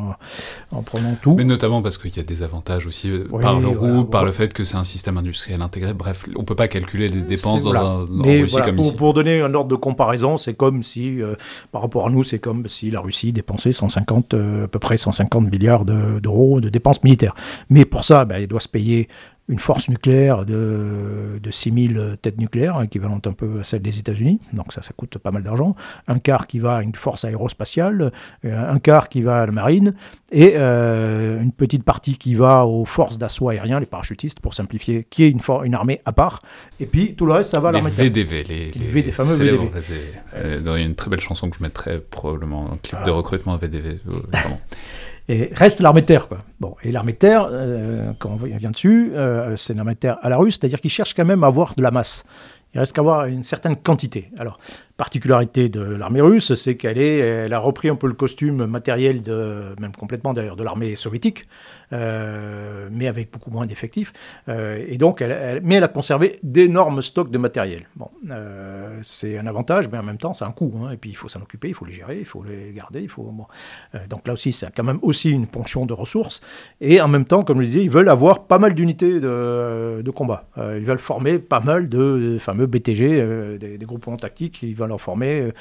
en 0.73 0.83
prenant 0.83 1.17
tout. 1.21 1.35
Mais 1.35 1.45
notamment 1.45 1.83
parce 1.83 1.99
qu'il 1.99 2.17
y 2.17 2.21
a 2.21 2.23
des 2.23 2.43
avantages 2.43 2.87
aussi 2.87 3.11
euh, 3.11 3.29
par 3.41 3.61
le 3.61 3.69
roue, 3.69 4.05
par 4.05 4.25
le 4.25 4.33
fait 4.33 4.53
que 4.53 4.65
c'est 4.65 4.77
un 4.77 4.85
système 4.85 5.19
industriel 5.19 5.63
intégré. 5.63 5.93
Bref, 5.93 6.27
on 6.37 6.45
peut 6.45 6.55
pas 6.55 6.69
calculer 6.69 7.09
les 7.09 7.23
dépenses 7.23 7.63
dans 7.63 7.75
un 7.75 8.07
Mais 8.11 8.41
Russie 8.41 8.57
comme 8.65 8.77
pour, 8.77 8.87
ici. 8.87 8.97
Pour 8.97 9.15
donner 9.15 9.41
un 9.41 9.55
ordre 9.55 9.71
de 9.71 9.77
comparaison, 9.77 10.37
c'est 10.37 10.55
comme 10.55 10.83
si, 10.83 11.21
euh, 11.21 11.35
par 11.73 11.83
rapport 11.83 12.07
à 12.07 12.11
nous, 12.11 12.25
c'est 12.25 12.39
comme 12.39 12.67
si 12.69 12.91
la 12.91 13.01
Russie 13.01 13.33
dépensait 13.33 13.73
150, 13.73 14.35
à 14.35 14.69
peu 14.69 14.79
près 14.79 14.97
150 14.97 15.51
milliards 15.51 15.85
d'euros 15.85 16.61
de, 16.61 16.69
dépenses 16.69 17.03
militaires. 17.05 17.35
Mais 17.71 17.85
pour 17.85 18.05
ça, 18.05 18.25
ben, 18.25 18.37
elle 18.37 18.47
doit 18.47 18.61
se 18.61 18.69
payer 18.69 19.09
une 19.49 19.59
force 19.61 19.89
nucléaire 19.89 20.45
de, 20.45 21.39
de 21.41 21.51
6000 21.51 22.17
têtes 22.21 22.39
nucléaires, 22.39 22.83
équivalente 22.83 23.27
un 23.27 23.33
peu 23.33 23.61
à 23.61 23.63
celle 23.63 23.83
des 23.83 23.99
États-Unis, 23.99 24.41
donc 24.53 24.73
ça, 24.73 24.83
ça 24.83 24.93
coûte 24.97 25.19
pas 25.19 25.31
mal 25.31 25.45
d'argent, 25.45 25.77
un 26.09 26.19
quart 26.19 26.47
qui 26.47 26.59
va 26.59 26.77
à 26.77 26.83
une 26.83 26.95
force 26.95 27.25
aérospatiale, 27.25 28.13
euh, 28.45 28.73
un 28.73 28.79
quart 28.81 29.09
qui 29.09 29.23
va 29.23 29.43
à 29.43 29.47
la 29.47 29.53
marine, 29.53 29.95
et 30.33 30.55
euh, 30.57 31.41
une 31.41 31.53
petite 31.53 31.85
partie 31.85 32.19
qui 32.19 32.35
va 32.35 32.67
aux 32.67 32.85
forces 32.85 33.19
d'assaut 33.19 33.49
aérien, 33.49 33.79
les 33.79 33.87
parachutistes, 33.87 34.41
pour 34.41 34.55
simplifier, 34.55 35.07
qui 35.09 35.23
est 35.23 35.31
une, 35.31 35.41
une 35.65 35.75
armée 35.75 36.01
à 36.05 36.13
part, 36.13 36.43
et 36.81 36.87
puis 36.87 37.15
tout 37.15 37.27
le 37.27 37.35
reste, 37.35 37.51
ça 37.51 37.61
va 37.61 37.69
à 37.69 37.73
l'armée 37.73 37.91
Les 37.97 38.05
VDV, 38.05 38.43
les, 38.45 38.71
les, 38.73 39.03
les, 39.03 39.13
fameux 39.13 39.35
VDV. 39.35 39.71
Euh, 40.35 40.61
il 40.61 40.67
y 40.67 40.69
a 40.71 40.79
une 40.79 40.97
très 40.97 41.09
belle 41.09 41.21
chanson 41.21 41.51
que 41.51 41.57
je 41.57 41.63
mettrais 41.63 42.01
probablement, 42.01 42.73
un 42.73 42.77
clip 42.79 43.01
de 43.05 43.11
ah. 43.11 43.15
recrutement 43.15 43.57
VDV, 43.57 44.01
vraiment. 44.05 44.61
Et 45.29 45.51
reste 45.55 45.81
l'armée 45.81 46.05
terre. 46.05 46.29
Quoi. 46.29 46.39
Bon, 46.61 46.77
et 46.83 46.93
l'armée 46.93 47.13
terre, 47.13 47.49
euh, 47.51 48.13
quand 48.19 48.31
on 48.31 48.37
vient 48.37 48.71
dessus, 48.71 49.13
euh, 49.15 49.57
c'est 49.57 49.75
l'armée 49.75 49.95
de 49.95 49.99
terre 49.99 50.19
à 50.23 50.29
la 50.29 50.37
russe, 50.37 50.59
c'est-à-dire 50.61 50.81
qu'il 50.81 50.91
cherche 50.91 51.15
quand 51.15 51.25
même 51.25 51.43
à 51.43 51.49
avoir 51.49 51.75
de 51.75 51.83
la 51.83 51.91
masse. 51.91 52.25
Il 52.75 52.79
reste 52.79 52.93
qu'à 52.93 53.01
avoir 53.01 53.25
une 53.25 53.43
certaine 53.43 53.77
quantité. 53.77 54.31
Alors, 54.39 54.59
particularité 54.97 55.69
de 55.69 55.81
l'armée 55.81 56.21
russe, 56.21 56.55
c'est 56.55 56.77
qu'elle 56.77 56.99
elle 56.99 57.53
a 57.53 57.59
repris 57.59 57.89
un 57.89 57.97
peu 57.97 58.07
le 58.07 58.15
costume 58.15 58.67
matériel, 58.67 59.21
même 59.79 59.95
complètement 59.97 60.33
d'ailleurs, 60.33 60.57
de 60.57 60.65
l'armée 60.65 60.97
soviétique. 60.97 61.45
Euh, 61.93 62.89
mais 62.91 63.07
avec 63.07 63.33
beaucoup 63.33 63.51
moins 63.51 63.67
d'effectifs. 63.67 64.13
Euh, 64.49 64.85
mais 65.63 65.77
elle 65.77 65.85
a 65.85 65.89
conservé 65.89 66.39
d'énormes 66.43 67.01
stocks 67.01 67.31
de 67.31 67.39
matériel. 67.39 67.83
Bon, 67.95 68.11
euh, 68.31 68.99
c'est 69.03 69.39
un 69.39 69.47
avantage, 69.47 69.89
mais 69.91 69.99
en 69.99 70.03
même 70.03 70.19
temps, 70.19 70.33
c'est 70.33 70.45
un 70.45 70.51
coût. 70.51 70.73
Hein. 70.83 70.91
et 70.93 70.97
puis, 70.97 71.11
il 71.11 71.17
faut 71.17 71.29
s'en 71.29 71.41
occuper, 71.41 71.69
il 71.69 71.75
faut 71.75 71.85
les 71.85 71.93
gérer, 71.93 72.19
il 72.19 72.25
faut 72.25 72.43
les 72.43 72.73
garder. 72.73 73.03
Il 73.03 73.09
faut, 73.09 73.33
donc 74.09 74.27
là 74.27 74.33
aussi, 74.33 74.53
c'est 74.53 74.75
quand 74.75 74.85
même 74.85 74.99
aussi 75.03 75.31
une 75.31 75.47
ponction 75.47 75.87
de 75.87 75.93
ressources. 75.93 76.41
Et 76.81 77.01
en 77.01 77.09
même 77.09 77.25
temps, 77.25 77.45
comme 77.45 77.61
je 77.61 77.67
disais, 77.67 77.85
ils 77.85 77.91
veulent 77.91 78.09
avoir 78.09 78.47
pas 78.47 78.59
mal 78.59 78.75
d'unités 78.75 79.21
de, 79.21 80.11
combat. 80.15 80.49
ils 80.57 80.85
veulent 80.85 80.99
former 80.99 81.39
pas 81.39 81.61
mal 81.61 81.89
de, 81.89 82.39
fameux 82.41 82.67
BTG, 82.67 83.59
des, 83.59 83.79
groupements 83.87 84.17
tactiques. 84.17 84.63
En 84.91 84.99
former. 84.99 85.53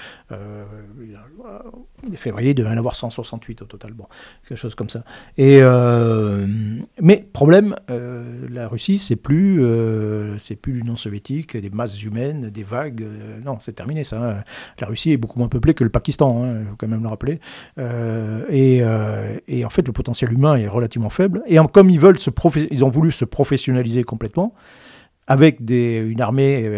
février, 2.16 2.52
il 2.52 2.56
devait 2.56 2.70
en 2.70 2.78
avoir 2.78 2.96
168 2.96 3.62
au 3.62 3.66
total. 3.66 3.92
Bon, 3.94 4.06
quelque 4.48 4.58
chose 4.58 4.76
comme 4.76 4.90
ça. 4.90 5.04
Et 5.38 5.60
euh, 5.62 6.48
mais 7.02 7.26
problème, 7.34 7.76
euh, 7.90 8.48
la 8.50 8.68
Russie, 8.68 9.00
c'est 9.00 9.16
plus, 9.16 9.64
euh, 9.64 10.38
c'est 10.38 10.56
plus 10.56 10.74
l'Union 10.74 10.96
soviétique, 10.96 11.58
des 11.58 11.70
masses 11.70 12.02
humaines, 12.04 12.50
des 12.50 12.64
vagues. 12.64 13.06
non, 13.44 13.58
c'est 13.60 13.74
terminé 13.74 14.04
ça. 14.04 14.18
Hein. 14.18 14.44
La 14.80 14.88
Russie 14.88 15.12
est 15.12 15.18
beaucoup 15.18 15.40
moins 15.40 15.48
peuplée 15.48 15.74
que 15.74 15.84
le 15.84 15.90
Pakistan, 15.90 16.46
il 16.46 16.50
hein, 16.50 16.64
faut 16.70 16.76
quand 16.78 16.88
même 16.88 17.04
le 17.04 17.10
rappeler. 17.10 17.40
Et, 18.50 18.82
et, 19.48 19.66
en 19.66 19.70
fait, 19.70 19.86
le 19.86 19.94
potentiel 19.94 20.32
humain 20.32 20.56
est 20.56 20.68
relativement 20.68 21.10
faible. 21.10 21.44
Et 21.48 21.58
comme 21.72 21.90
ils 21.90 22.00
veulent 22.00 22.20
se 22.20 22.30
ils 22.72 22.86
ont 22.86 22.90
voulu 22.90 23.12
se 23.12 23.26
professionnaliser 23.26 24.04
complètement 24.04 24.54
avec 25.28 25.66
des, 25.66 25.98
une 25.98 26.22
armée 26.22 26.70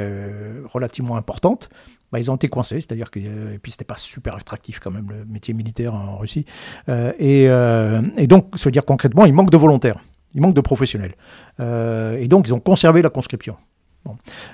relativement 0.73 1.17
importante. 1.17 1.69
Bah, 2.11 2.19
ils 2.19 2.31
ont 2.31 2.35
été 2.35 2.47
coincés, 2.47 2.75
c'est-à-dire 2.75 3.11
que 3.11 3.19
euh, 3.19 3.55
et 3.55 3.59
puis 3.59 3.71
c'était 3.71 3.83
pas 3.83 3.97
super 3.97 4.35
attractif 4.35 4.79
quand 4.79 4.91
même 4.91 5.07
le 5.09 5.25
métier 5.25 5.53
militaire 5.53 5.93
en 5.93 6.17
Russie. 6.17 6.45
Euh, 6.87 7.11
et, 7.19 7.49
euh, 7.49 8.01
et, 8.15 8.27
donc, 8.27 8.57
veut 8.57 8.71
dire 8.71 8.85
concrètement, 8.85 9.25
il 9.25 9.33
manque 9.33 9.49
de 9.49 9.57
volontaires, 9.57 9.99
il 10.33 10.41
manque 10.41 10.53
de 10.53 10.61
professionnels. 10.61 11.15
et 11.59 12.27
donc, 12.29 12.47
ils 12.47 12.53
ont 12.53 12.59
conservé 12.59 13.01
la 13.01 13.09
conscription. 13.09 13.57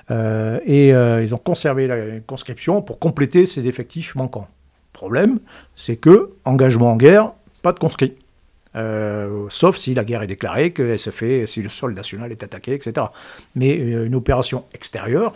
et 0.09 0.89
ils 0.89 1.35
ont 1.35 1.37
conservé 1.37 1.85
la 1.85 2.19
conscription 2.25 2.81
pour 2.81 2.97
compléter 2.97 3.45
ces 3.45 3.67
effectifs 3.67 4.15
manquants. 4.15 4.47
Problème, 4.91 5.39
c'est 5.75 5.95
que 5.97 6.31
engagement 6.45 6.93
en 6.93 6.97
guerre, 6.97 7.33
pas 7.61 7.71
de 7.71 7.79
conscrits. 7.79 8.15
sauf 9.49 9.77
si 9.77 9.93
la 9.93 10.03
guerre 10.03 10.23
est 10.23 10.27
déclarée, 10.27 10.71
que 10.71 10.97
se 10.97 11.11
fait, 11.11 11.45
si 11.45 11.61
le 11.61 11.69
sol 11.69 11.93
national 11.93 12.31
est 12.31 12.41
attaqué, 12.41 12.73
etc. 12.73 13.05
Mais 13.55 13.75
une 13.75 14.15
opération 14.15 14.65
extérieure, 14.73 15.35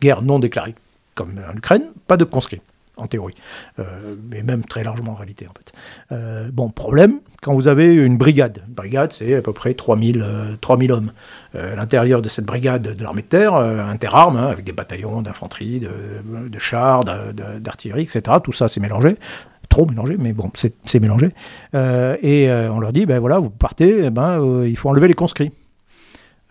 guerre 0.00 0.22
non 0.22 0.38
déclarée, 0.38 0.74
comme 1.20 1.34
en 1.52 1.54
Ukraine, 1.54 1.82
pas 2.06 2.16
de 2.16 2.24
conscrits, 2.24 2.62
en 2.96 3.06
théorie, 3.06 3.34
euh, 3.78 3.84
mais 4.30 4.42
même 4.42 4.64
très 4.64 4.82
largement 4.82 5.12
en 5.12 5.16
réalité. 5.16 5.46
En 5.46 5.52
fait. 5.52 5.72
Euh, 6.12 6.48
bon, 6.50 6.70
problème, 6.70 7.18
quand 7.42 7.52
vous 7.52 7.68
avez 7.68 7.94
une 7.94 8.16
brigade, 8.16 8.62
brigade 8.68 9.12
c'est 9.12 9.34
à 9.34 9.42
peu 9.42 9.52
près 9.52 9.74
3000, 9.74 10.24
3000 10.62 10.90
euh, 10.90 10.94
hommes. 10.94 11.12
l'intérieur 11.54 12.22
de 12.22 12.30
cette 12.30 12.46
brigade 12.46 12.96
de 12.96 13.02
l'armée 13.02 13.20
de 13.20 13.26
terre, 13.26 13.54
interarmes, 13.54 14.38
hein, 14.38 14.46
avec 14.46 14.64
des 14.64 14.72
bataillons 14.72 15.20
d'infanterie, 15.20 15.80
de, 15.80 15.90
de, 16.48 16.58
chars, 16.58 17.04
d'artillerie, 17.04 18.02
etc. 18.02 18.22
Tout 18.42 18.52
ça 18.52 18.68
c'est 18.68 18.80
mélangé 18.80 19.16
trop 19.68 19.86
mélangé, 19.86 20.16
mais 20.18 20.32
bon, 20.32 20.50
c'est 20.54 20.98
mélangé. 20.98 21.28
et 21.74 22.50
on 22.50 22.80
leur 22.80 22.92
dit, 22.92 23.06
ben 23.06 23.20
voilà, 23.20 23.38
vous 23.38 23.50
partez, 23.50 24.06
eh 24.06 24.10
ben, 24.10 24.64
il 24.64 24.76
faut 24.76 24.88
enlever 24.88 25.06
les 25.06 25.14
conscrits. 25.14 25.52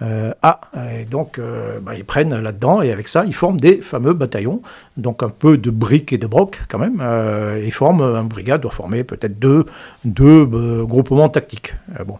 Euh, 0.01 0.33
ah, 0.41 0.61
et 0.97 1.05
donc 1.05 1.39
euh, 1.39 1.79
bah, 1.81 1.93
ils 1.95 2.05
prennent 2.05 2.33
là-dedans 2.33 2.81
et 2.81 2.91
avec 2.91 3.09
ça 3.09 3.25
ils 3.25 3.33
forment 3.33 3.59
des 3.59 3.81
fameux 3.81 4.13
bataillons, 4.13 4.61
donc 4.95 5.23
un 5.23 5.29
peu 5.29 5.57
de 5.57 5.69
briques 5.71 6.13
et 6.13 6.17
de 6.17 6.27
brocs 6.27 6.61
quand 6.69 6.79
même. 6.79 6.99
Euh, 7.01 7.61
ils 7.63 7.73
forment, 7.73 8.01
un 8.01 8.23
brigade 8.23 8.61
doit 8.61 8.71
former 8.71 9.03
peut-être 9.03 9.39
deux, 9.39 9.65
deux 10.05 10.45
groupements 10.85 11.29
tactiques. 11.29 11.75
bon. 12.05 12.17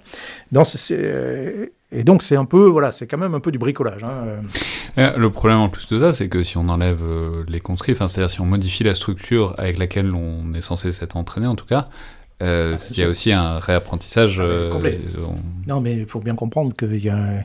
et 1.91 2.03
donc 2.03 2.21
c'est 2.21 2.35
un 2.35 2.45
peu, 2.45 2.67
voilà, 2.67 2.91
c'est 2.91 3.07
quand 3.07 3.17
même 3.17 3.33
un 3.33 3.39
peu 3.39 3.51
du 3.51 3.59
bricolage. 3.59 4.03
Hein. 4.03 5.13
Le 5.17 5.29
problème 5.29 5.59
en 5.59 5.69
plus 5.69 5.87
de 5.87 5.99
ça, 5.99 6.11
c'est 6.11 6.27
que 6.27 6.43
si 6.43 6.57
on 6.57 6.67
enlève 6.67 7.01
les 7.47 7.61
conscrits, 7.61 7.95
c'est-à-dire 7.95 8.29
si 8.29 8.41
on 8.41 8.45
modifie 8.45 8.83
la 8.83 8.95
structure 8.95 9.55
avec 9.57 9.77
laquelle 9.77 10.13
on 10.13 10.53
est 10.53 10.61
censé 10.61 10.91
s'être 10.91 11.15
entraîné 11.15 11.47
en 11.47 11.55
tout 11.55 11.65
cas, 11.65 11.87
euh, 12.41 12.77
ah, 12.79 12.83
il 12.91 12.97
y 12.97 13.03
a 13.03 13.09
aussi 13.09 13.31
un 13.31 13.59
réapprentissage. 13.59 14.39
Ah, 14.39 14.43
euh, 14.43 14.71
non, 15.67 15.81
mais 15.81 15.95
il 15.97 16.05
faut 16.05 16.19
bien 16.19 16.35
comprendre 16.35 16.75
qu'il 16.75 17.03
y 17.03 17.09
a 17.09 17.43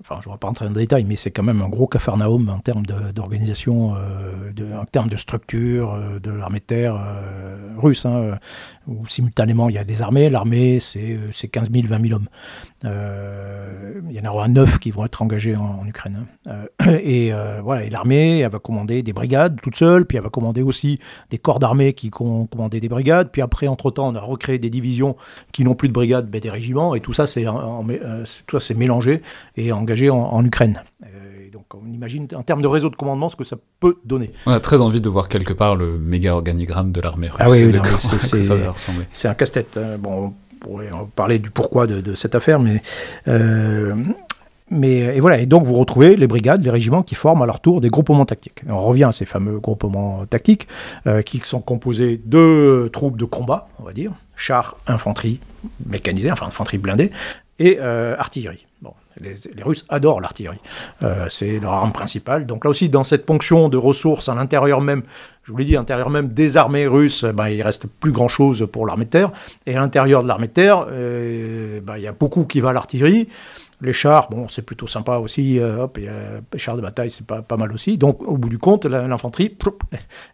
enfin 0.00 0.18
je 0.22 0.28
ne 0.28 0.34
vais 0.34 0.38
pas 0.38 0.46
rentrer 0.46 0.64
dans 0.64 0.72
le 0.72 0.80
détail, 0.80 1.04
mais 1.04 1.16
c'est 1.16 1.30
quand 1.30 1.42
même 1.42 1.60
un 1.60 1.68
gros 1.68 1.86
cafarnaum 1.86 2.48
en 2.48 2.58
termes 2.58 2.84
d'organisation, 2.86 3.94
euh, 3.96 4.78
en 4.80 4.84
termes 4.86 5.10
de 5.10 5.16
structure 5.16 5.92
euh, 5.92 6.18
de 6.18 6.30
l'armée 6.30 6.60
de 6.60 6.64
terre 6.64 6.98
russe, 7.76 8.06
hein, 8.06 8.38
où 8.86 9.06
simultanément 9.06 9.68
il 9.68 9.74
y 9.74 9.78
a 9.78 9.84
des 9.84 10.02
armées, 10.02 10.30
l'armée 10.30 10.80
c'est 10.80 11.48
15 11.48 11.70
000, 11.70 11.86
20 11.86 12.00
000 12.00 12.14
hommes. 12.14 12.28
Il 12.82 14.12
y 14.12 14.20
en 14.20 14.30
aura 14.30 14.48
9 14.48 14.78
qui 14.78 14.90
vont 14.90 15.04
être 15.04 15.22
engagés 15.22 15.56
en, 15.56 15.84
Ukraine. 15.86 16.26
Hein. 16.46 16.66
et 17.02 17.32
voilà, 17.62 17.84
et 17.84 17.90
l'armée, 17.90 18.40
elle 18.40 18.50
va 18.50 18.58
commander 18.58 19.02
des 19.02 19.12
brigades 19.12 19.60
toute 19.60 19.76
seule, 19.76 20.06
puis 20.06 20.16
elle 20.16 20.24
va 20.24 20.30
commander 20.30 20.62
aussi 20.62 20.98
des 21.30 21.38
corps 21.38 21.58
d'armée 21.58 21.92
qui 21.92 22.10
vont 22.10 22.46
commander 22.46 22.80
des 22.80 22.88
brigades, 22.88 23.30
puis 23.30 23.42
après, 23.42 23.66
entre-temps, 23.66 24.08
on 24.08 24.14
a 24.14 24.20
recréé 24.20 24.58
des 24.58 24.70
divisions 24.70 25.16
qui 25.52 25.64
n'ont 25.64 25.74
plus 25.74 25.88
de 25.88 25.92
brigades, 25.92 26.28
mais 26.32 26.40
des 26.40 26.50
régiments, 26.50 26.94
et 26.94 27.00
tout 27.00 27.12
ça 27.12 27.26
c'est 27.26 28.74
mélangé 28.76 29.22
et 29.56 29.72
engagé 29.72 30.10
en, 30.10 30.44
Ukraine. 30.44 30.82
Euh, 31.04 31.50
donc 31.52 31.64
on 31.74 31.92
imagine 31.92 32.26
en 32.34 32.42
termes 32.42 32.62
de 32.62 32.66
réseau 32.66 32.90
de 32.90 32.96
commandement 32.96 33.28
ce 33.28 33.36
que 33.36 33.44
ça 33.44 33.56
peut 33.78 33.98
donner. 34.04 34.32
On 34.46 34.52
a 34.52 34.60
très 34.60 34.80
envie 34.80 35.00
de 35.00 35.08
voir 35.08 35.28
quelque 35.28 35.52
part 35.52 35.76
le 35.76 35.98
méga 35.98 36.34
organigramme 36.34 36.92
de 36.92 37.00
l'armée 37.00 37.28
russe. 37.28 37.36
Ah 37.38 37.50
oui, 37.50 37.72
c'est 39.12 39.28
un 39.28 39.34
casse-tête. 39.34 39.76
Hein. 39.76 39.98
Bon, 39.98 40.32
pourrait 40.60 40.90
parler 41.16 41.38
du 41.38 41.50
pourquoi 41.50 41.86
de, 41.86 42.14
cette 42.14 42.34
affaire, 42.34 42.60
mais 42.60 42.82
euh, 43.28 43.94
mais 44.70 45.16
et 45.16 45.20
voilà, 45.20 45.38
et 45.38 45.46
donc 45.46 45.64
vous 45.64 45.74
retrouvez 45.74 46.14
les 46.14 46.28
brigades, 46.28 46.62
les 46.62 46.70
régiments 46.70 47.02
qui 47.02 47.16
forment 47.16 47.42
à 47.42 47.46
leur 47.46 47.58
tour 47.58 47.80
des 47.80 47.88
groupements 47.88 48.24
tactiques. 48.24 48.62
on 48.68 48.80
revient 48.80 49.04
à 49.04 49.12
ces 49.12 49.24
fameux 49.24 49.58
groupements 49.58 50.24
tactiques 50.26 50.68
euh, 51.08 51.22
qui 51.22 51.38
sont 51.38 51.60
composés 51.60 52.20
de 52.24 52.88
troupes 52.92 53.16
de 53.16 53.24
combat, 53.24 53.68
on 53.80 53.82
va 53.82 53.92
dire, 53.92 54.12
chars, 54.36 54.76
infanterie 54.86 55.40
mécanisée, 55.86 56.30
enfin 56.30 56.46
infanterie 56.46 56.78
blindée, 56.78 57.10
et 57.58 57.78
artillerie. 57.80 58.66
Bon, 58.80 58.94
les, 59.20 59.34
Russes 59.62 59.84
adorent 59.88 60.20
l'artillerie. 60.20 60.60
Euh, 61.02 61.26
c'est 61.28 61.58
leur 61.60 61.72
arme 61.72 61.92
principale. 61.92 62.46
Donc 62.46 62.64
là 62.64 62.70
aussi, 62.70 62.88
dans 62.88 63.04
cette 63.04 63.26
ponction 63.26 63.68
de 63.68 63.76
ressources 63.76 64.28
à 64.28 64.34
l'intérieur 64.34 64.80
même, 64.80 65.02
je 65.50 65.52
vous 65.52 65.58
l'ai 65.58 65.64
dit, 65.64 65.74
à 65.74 65.80
l'intérieur 65.80 66.10
même 66.10 66.28
des 66.28 66.56
armées 66.56 66.86
russes, 66.86 67.24
ben, 67.24 67.48
il 67.48 67.60
reste 67.60 67.88
plus 67.88 68.12
grand-chose 68.12 68.68
pour 68.70 68.86
l'armée 68.86 69.06
de 69.06 69.10
terre. 69.10 69.32
Et 69.66 69.74
à 69.74 69.80
l'intérieur 69.80 70.22
de 70.22 70.28
l'armée 70.28 70.46
de 70.46 70.52
terre, 70.52 70.86
euh, 70.88 71.80
ben, 71.80 71.96
il 71.96 72.04
y 72.04 72.06
a 72.06 72.12
beaucoup 72.12 72.44
qui 72.44 72.60
va 72.60 72.70
à 72.70 72.72
l'artillerie. 72.72 73.26
Les 73.80 73.92
chars, 73.92 74.30
bon, 74.30 74.46
c'est 74.46 74.62
plutôt 74.62 74.86
sympa 74.86 75.16
aussi. 75.16 75.58
Euh, 75.58 75.82
hop, 75.82 75.98
les 75.98 76.58
chars 76.60 76.76
de 76.76 76.82
bataille, 76.82 77.10
c'est 77.10 77.26
pas, 77.26 77.42
pas 77.42 77.56
mal 77.56 77.72
aussi. 77.72 77.98
Donc, 77.98 78.22
au 78.22 78.36
bout 78.36 78.48
du 78.48 78.58
compte, 78.58 78.86
l'infanterie, 78.86 79.56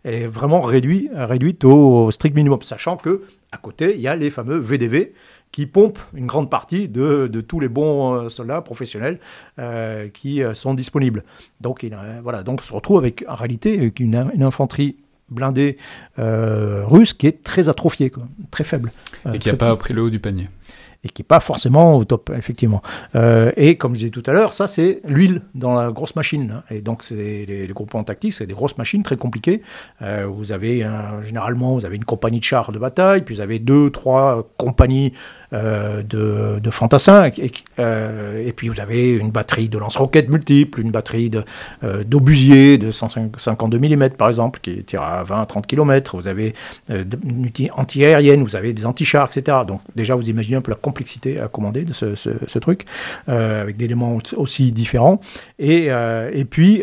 elle 0.04 0.14
est 0.14 0.26
vraiment 0.26 0.60
réduite, 0.60 1.10
réduite 1.14 1.64
au 1.64 2.10
strict 2.10 2.36
minimum, 2.36 2.60
sachant 2.60 2.98
que 2.98 3.22
à 3.52 3.56
côté, 3.56 3.94
il 3.94 4.02
y 4.02 4.08
a 4.08 4.16
les 4.16 4.28
fameux 4.28 4.58
VDV, 4.58 5.14
qui 5.52 5.66
pompe 5.66 5.98
une 6.12 6.26
grande 6.26 6.50
partie 6.50 6.88
de, 6.88 7.28
tous 7.46 7.60
les 7.60 7.68
bons 7.68 8.14
euh, 8.14 8.28
soldats 8.28 8.60
professionnels 8.60 9.18
euh, 9.58 10.08
qui 10.08 10.42
euh, 10.42 10.52
sont 10.52 10.74
disponibles. 10.74 11.24
Donc, 11.62 11.82
il, 11.82 11.96
voilà, 12.22 12.42
donc 12.42 12.60
on 12.60 12.62
se 12.62 12.72
retrouve 12.72 12.98
avec 12.98 13.24
en 13.26 13.34
réalité 13.34 13.92
une, 13.98 14.30
une 14.34 14.42
infanterie 14.42 14.96
blindée 15.28 15.76
russe 16.18 17.12
qui 17.12 17.26
est 17.26 17.42
très 17.42 17.68
atrophiée, 17.68 18.12
très 18.50 18.64
faible. 18.64 18.92
Et 19.32 19.38
qui 19.38 19.48
n'a 19.48 19.56
pas 19.56 19.74
pris 19.76 19.94
le 19.94 20.02
haut 20.02 20.10
du 20.10 20.20
panier 20.20 20.48
et 21.06 21.08
qui 21.08 21.22
n'est 21.22 21.26
pas 21.26 21.40
forcément 21.40 21.96
au 21.96 22.04
top, 22.04 22.30
effectivement. 22.36 22.82
Euh, 23.14 23.52
et 23.56 23.76
comme 23.76 23.94
je 23.94 24.00
disais 24.00 24.10
tout 24.10 24.22
à 24.26 24.32
l'heure, 24.32 24.52
ça 24.52 24.66
c'est 24.66 25.00
l'huile 25.04 25.42
dans 25.54 25.74
la 25.74 25.90
grosse 25.90 26.16
machine. 26.16 26.56
Hein. 26.56 26.62
Et 26.70 26.80
donc 26.80 27.02
c'est 27.02 27.44
les, 27.46 27.66
groupements 27.68 28.02
tactiques, 28.02 28.32
c'est 28.32 28.46
des 28.46 28.54
grosses 28.54 28.76
machines 28.78 29.02
très 29.02 29.16
compliquées. 29.16 29.62
Euh, 30.02 30.26
vous 30.26 30.52
avez 30.52 30.86
généralement 31.22 31.74
vous 31.74 31.86
avez 31.86 31.96
une 31.96 32.04
compagnie 32.04 32.40
de 32.40 32.44
chars 32.44 32.72
de 32.72 32.78
bataille, 32.78 33.22
puis 33.22 33.34
vous 33.34 33.40
avez 33.40 33.58
deux, 33.58 33.90
trois 33.90 34.48
compagnies 34.56 35.12
de, 36.02 36.70
fantassins. 36.70 37.30
Et, 37.38 38.52
puis 38.52 38.68
vous 38.68 38.80
avez 38.80 39.12
une 39.12 39.30
batterie 39.30 39.68
de 39.68 39.78
lance-roquettes 39.78 40.28
multiples, 40.28 40.80
une 40.80 40.90
batterie 40.90 41.30
d'obusiers 41.82 42.78
de, 42.78 42.90
152 42.90 43.78
mm 43.78 44.10
par 44.10 44.28
exemple, 44.28 44.60
qui 44.60 44.82
tire 44.84 45.02
à 45.02 45.22
20-30 45.24 45.66
km. 45.66 46.16
Vous 46.16 46.28
avez 46.28 46.54
une 46.88 47.50
anti-aérienne, 47.72 48.42
vous 48.42 48.56
avez 48.56 48.72
des 48.72 48.86
anti-chars, 48.86 49.28
etc. 49.34 49.58
Donc 49.66 49.80
déjà, 49.94 50.14
vous 50.14 50.28
imaginez 50.28 50.56
un 50.56 50.62
peu 50.62 50.70
la 50.70 50.76
complexité 50.76 51.40
à 51.40 51.48
commander 51.48 51.82
de 51.82 51.92
ce, 51.92 52.58
truc, 52.58 52.84
avec 53.26 53.76
des 53.76 53.86
éléments 53.86 54.18
aussi 54.36 54.72
différents. 54.72 55.20
Et, 55.58 55.88
et 56.32 56.44
puis, 56.44 56.82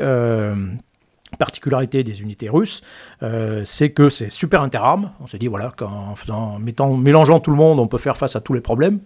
particularité 1.37 2.03
des 2.03 2.21
unités 2.21 2.49
russes, 2.49 2.81
euh, 3.21 3.63
c'est 3.65 3.91
que 3.91 4.09
c'est 4.09 4.29
super 4.29 4.61
interarmes. 4.61 5.11
On 5.21 5.27
se 5.27 5.37
dit, 5.37 5.47
voilà, 5.47 5.73
qu'en 5.75 6.59
mélangeant 6.97 7.39
tout 7.39 7.51
le 7.51 7.57
monde, 7.57 7.79
on 7.79 7.87
peut 7.87 7.97
faire 7.97 8.17
face 8.17 8.35
à 8.35 8.41
tous 8.41 8.53
les 8.53 8.61
problèmes 8.61 8.99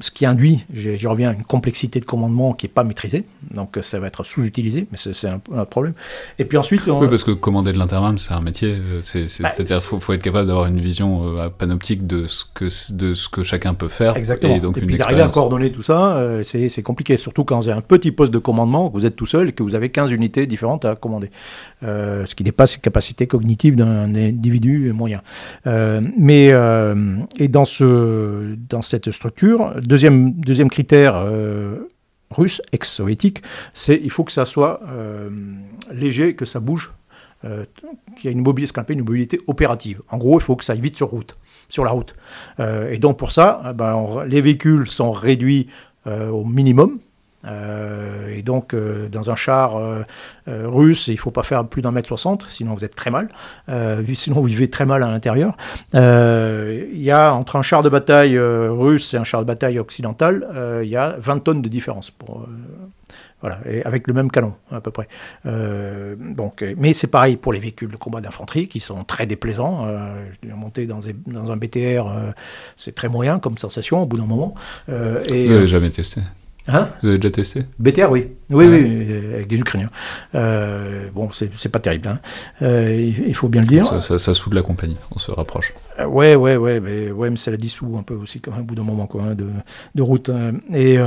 ce 0.00 0.10
qui 0.10 0.26
induit, 0.26 0.64
j'y 0.72 1.06
reviens, 1.06 1.32
une 1.32 1.44
complexité 1.44 2.00
de 2.00 2.04
commandement 2.04 2.52
qui 2.52 2.66
n'est 2.66 2.72
pas 2.72 2.84
maîtrisée. 2.84 3.24
Donc 3.52 3.78
ça 3.82 3.98
va 3.98 4.06
être 4.08 4.24
sous-utilisé, 4.24 4.86
mais 4.90 4.98
c'est 4.98 5.28
un, 5.28 5.40
un, 5.54 5.64
problème. 5.64 5.94
Et 6.38 6.44
puis 6.44 6.58
ensuite. 6.58 6.82
Oui, 6.86 7.08
parce 7.08 7.24
que 7.24 7.30
commander 7.30 7.72
de 7.72 7.78
l'intervalle, 7.78 8.18
c'est 8.18 8.32
un 8.32 8.40
métier. 8.40 8.74
Euh, 8.74 9.00
bah, 9.00 9.48
c'est-à-dire 9.48 9.78
qu'il 9.78 10.00
faut, 10.00 10.12
être 10.12 10.22
capable 10.22 10.46
d'avoir 10.46 10.66
une 10.66 10.80
vision 10.80 11.38
euh, 11.38 11.48
panoptique 11.48 12.06
de 12.06 12.26
ce, 12.26 12.44
que, 12.52 12.66
de 12.92 13.14
ce 13.14 13.28
que 13.28 13.42
chacun 13.42 13.74
peut 13.74 13.88
faire. 13.88 14.16
Exactement. 14.16 14.54
Et, 14.54 14.60
donc 14.60 14.76
et 14.78 14.82
puis 14.82 14.96
d'arriver 14.96 15.22
à 15.22 15.28
coordonner 15.28 15.72
tout 15.72 15.82
ça, 15.82 16.16
euh, 16.16 16.42
c'est 16.42 16.82
compliqué. 16.82 17.16
Surtout 17.16 17.44
quand 17.44 17.58
vous 17.60 17.68
avez 17.68 17.78
un 17.78 17.82
petit 17.82 18.12
poste 18.12 18.32
de 18.32 18.38
commandement, 18.38 18.88
que 18.88 18.94
vous 18.94 19.06
êtes 19.06 19.16
tout 19.16 19.26
seul 19.26 19.48
et 19.48 19.52
que 19.52 19.62
vous 19.62 19.74
avez 19.74 19.88
15 19.90 20.10
unités 20.10 20.46
différentes 20.46 20.84
à 20.84 20.94
commander. 20.94 21.30
ce 21.82 22.34
qui 22.34 22.44
dépasse 22.44 22.76
les 22.76 22.80
capacités 22.80 23.26
cognitives 23.26 23.76
d'un 23.76 24.14
individu 24.14 24.92
moyen. 24.92 25.22
mais 25.64 26.52
et 27.38 27.48
dans, 27.48 27.64
ce, 27.64 28.56
dans 28.68 28.82
cette 28.82 29.10
structure, 29.10 29.74
Deuxième, 29.88 30.32
deuxième 30.32 30.68
critère 30.68 31.16
euh, 31.16 31.88
russe, 32.30 32.60
ex-soviétique, 32.72 33.42
c'est 33.72 33.98
il 34.04 34.10
faut 34.10 34.22
que 34.22 34.32
ça 34.32 34.44
soit 34.44 34.82
euh, 34.86 35.30
léger, 35.90 36.34
que 36.34 36.44
ça 36.44 36.60
bouge, 36.60 36.92
euh, 37.46 37.64
qu'il 38.14 38.26
y 38.26 38.28
ait 38.28 38.36
une 38.36 38.42
mobilité, 38.42 38.82
ce 38.86 38.92
une 38.92 38.98
mobilité 38.98 39.40
opérative. 39.46 40.02
En 40.10 40.18
gros, 40.18 40.38
il 40.38 40.42
faut 40.42 40.56
que 40.56 40.64
ça 40.64 40.74
aille 40.74 40.82
vite 40.82 40.98
sur 40.98 41.08
route, 41.08 41.38
sur 41.70 41.86
la 41.86 41.92
route. 41.92 42.14
et 42.58 42.98
donc 42.98 43.16
pour 43.16 43.32
ça, 43.32 43.62
eh 43.70 43.72
ben, 43.72 44.24
les 44.26 44.42
véhicules 44.42 44.86
sont 44.86 45.10
réduits 45.10 45.68
au 46.04 46.44
minimum, 46.44 46.98
euh, 47.48 48.28
et 48.28 48.42
donc, 48.42 48.74
euh, 48.74 49.08
dans 49.08 49.30
un 49.30 49.36
char 49.36 49.76
euh, 49.76 50.04
russe, 50.46 51.08
il 51.08 51.14
ne 51.14 51.18
faut 51.18 51.30
pas 51.30 51.42
faire 51.42 51.64
plus 51.66 51.82
d'un 51.82 51.90
mètre 51.90 52.08
soixante, 52.08 52.46
sinon 52.48 52.74
vous 52.74 52.84
êtes 52.84 52.94
très 52.94 53.10
mal. 53.10 53.28
sinon, 54.14 54.36
vous 54.36 54.46
vivez 54.46 54.68
très 54.68 54.86
mal 54.86 55.02
à 55.02 55.10
l'intérieur. 55.10 55.56
Il 55.94 57.02
y 57.02 57.10
a 57.10 57.32
entre 57.32 57.56
un 57.56 57.62
char 57.62 57.82
de 57.82 57.88
bataille 57.88 58.38
russe 58.38 59.14
et 59.14 59.16
un 59.16 59.24
char 59.24 59.40
de 59.40 59.46
bataille 59.46 59.78
occidental, 59.78 60.46
il 60.82 60.88
y 60.88 60.96
a 60.96 61.16
20 61.18 61.40
tonnes 61.40 61.62
de 61.62 61.68
différence. 61.68 62.10
Pour, 62.10 62.46
voilà, 63.40 63.60
et 63.70 63.84
avec 63.84 64.08
le 64.08 64.14
même 64.14 64.30
canon, 64.30 64.54
à 64.72 64.80
peu 64.80 64.90
près. 64.90 65.08
donc, 65.44 66.64
mais 66.76 66.92
c'est 66.92 67.06
pareil 67.06 67.36
pour 67.36 67.52
les 67.52 67.60
véhicules 67.60 67.90
de 67.90 67.96
combat 67.96 68.20
d'infanterie, 68.20 68.68
qui 68.68 68.80
sont 68.80 69.04
très 69.04 69.26
déplaisants. 69.26 69.86
monter 70.54 70.86
dans, 70.86 71.00
dans, 71.26 71.52
un 71.52 71.56
BTR, 71.56 72.06
c'est 72.76 72.94
très 72.94 73.08
moyen 73.08 73.38
comme 73.38 73.58
sensation 73.58 74.02
au 74.02 74.06
bout 74.06 74.18
d'un 74.18 74.26
moment. 74.26 74.54
et, 74.88 75.46
Vous 75.46 75.52
n'avez 75.52 75.68
jamais 75.68 75.90
testé? 75.90 76.20
Hein 76.68 76.90
Vous 77.02 77.08
avez 77.08 77.18
déjà 77.18 77.30
testé? 77.30 77.64
BTR, 77.78 78.10
oui. 78.10 78.28
Oui, 78.50 78.66
oui, 78.66 79.12
avec 79.34 79.46
des 79.46 79.58
Ukrainiens. 79.58 79.90
Euh, 80.34 81.08
bon, 81.14 81.30
c'est 81.32 81.68
pas 81.70 81.78
terrible, 81.78 82.08
hein. 82.08 82.18
euh, 82.62 83.12
il, 83.26 83.34
faut 83.34 83.48
bien 83.48 83.62
le 83.62 83.66
dire. 83.66 83.86
Ça, 83.86 84.18
ça, 84.18 84.34
soude 84.34 84.54
la 84.54 84.62
compagnie, 84.62 84.96
on 85.14 85.18
se 85.18 85.30
rapproche. 85.30 85.74
Euh, 85.98 86.06
ouais, 86.06 86.34
ouais, 86.34 86.56
ouais, 86.56 86.80
mais, 86.80 87.10
ouais, 87.10 87.30
mais 87.30 87.36
ça 87.36 87.50
la 87.50 87.56
dissout 87.56 87.96
un 87.98 88.02
peu 88.02 88.14
aussi, 88.14 88.40
quand 88.40 88.52
même, 88.52 88.60
au 88.60 88.64
bout 88.64 88.74
d'un 88.74 88.82
moment, 88.82 89.06
quoi, 89.06 89.22
hein, 89.22 89.34
de, 89.34 89.46
de, 89.94 90.02
route. 90.02 90.28
Hein. 90.28 90.54
Et, 90.72 90.98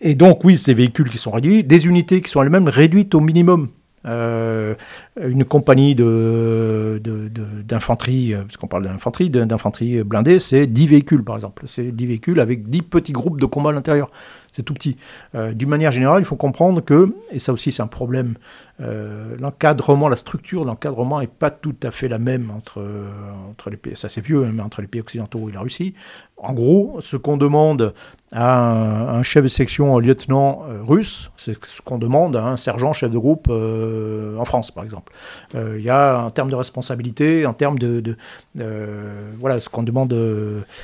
et 0.00 0.14
donc, 0.14 0.44
oui, 0.44 0.56
ces 0.56 0.74
véhicules 0.74 1.10
qui 1.10 1.18
sont 1.18 1.30
réduits, 1.30 1.62
des 1.62 1.86
unités 1.86 2.22
qui 2.22 2.30
sont 2.30 2.42
elles-mêmes 2.42 2.68
réduites 2.68 3.14
au 3.14 3.20
minimum. 3.20 3.68
Euh, 4.04 4.74
une 5.20 5.44
compagnie 5.44 5.94
d'infanterie, 5.94 8.30
de, 8.30 8.36
de, 8.36 8.42
parce 8.42 8.56
qu'on 8.56 8.66
parle 8.66 8.82
d'infanterie, 8.84 9.30
d'infanterie 9.30 10.02
blindée, 10.02 10.40
c'est 10.40 10.66
10 10.66 10.86
véhicules 10.86 11.22
par 11.22 11.36
exemple. 11.36 11.62
C'est 11.66 11.92
10 11.92 12.06
véhicules 12.06 12.40
avec 12.40 12.68
10 12.68 12.82
petits 12.82 13.12
groupes 13.12 13.40
de 13.40 13.46
combat 13.46 13.70
à 13.70 13.72
l'intérieur 13.72 14.10
c'est 14.52 14.62
tout 14.62 14.74
petit. 14.74 14.96
Euh, 15.34 15.52
d'une 15.52 15.68
manière 15.68 15.90
générale, 15.90 16.22
il 16.22 16.24
faut 16.24 16.36
comprendre 16.36 16.80
que, 16.80 17.14
et 17.32 17.38
ça 17.38 17.52
aussi 17.52 17.72
c'est 17.72 17.82
un 17.82 17.88
problème, 17.88 18.34
euh, 18.82 19.36
l'encadrement, 19.38 20.08
la 20.08 20.16
structure 20.16 20.62
de 20.62 20.66
l'encadrement 20.66 21.20
n'est 21.20 21.26
pas 21.26 21.50
tout 21.50 21.76
à 21.82 21.90
fait 21.90 22.08
la 22.08 22.18
même 22.18 22.50
entre, 22.50 22.82
entre 23.48 23.70
les 23.70 23.76
pays, 23.76 23.96
ça 23.96 24.08
c'est 24.08 24.24
vieux, 24.24 24.44
hein, 24.44 24.50
mais 24.52 24.62
entre 24.62 24.80
les 24.80 24.88
pays 24.88 25.00
occidentaux 25.00 25.48
et 25.48 25.52
la 25.52 25.60
Russie. 25.60 25.94
En 26.36 26.54
gros, 26.54 26.96
ce 27.00 27.16
qu'on 27.16 27.36
demande 27.36 27.94
à 28.32 29.14
un, 29.14 29.22
chef 29.22 29.44
de 29.44 29.48
section, 29.48 29.96
un 29.96 30.00
lieutenant 30.00 30.64
euh, 30.68 30.82
russe, 30.82 31.30
c'est 31.36 31.64
ce 31.64 31.80
qu'on 31.82 31.98
demande 31.98 32.34
à 32.34 32.44
un 32.44 32.56
sergent 32.56 32.92
chef 32.92 33.10
de 33.12 33.18
groupe 33.18 33.48
en 33.48 34.44
France, 34.44 34.72
par 34.72 34.82
exemple. 34.82 35.12
Il 35.54 35.82
y 35.82 35.90
a 35.90 36.24
en 36.24 36.30
termes 36.30 36.50
de 36.50 36.56
responsabilité, 36.56 37.46
en 37.46 37.52
termes 37.52 37.78
de, 37.78 38.16
voilà, 39.38 39.60
ce 39.60 39.68
qu'on 39.68 39.84
demande. 39.84 40.16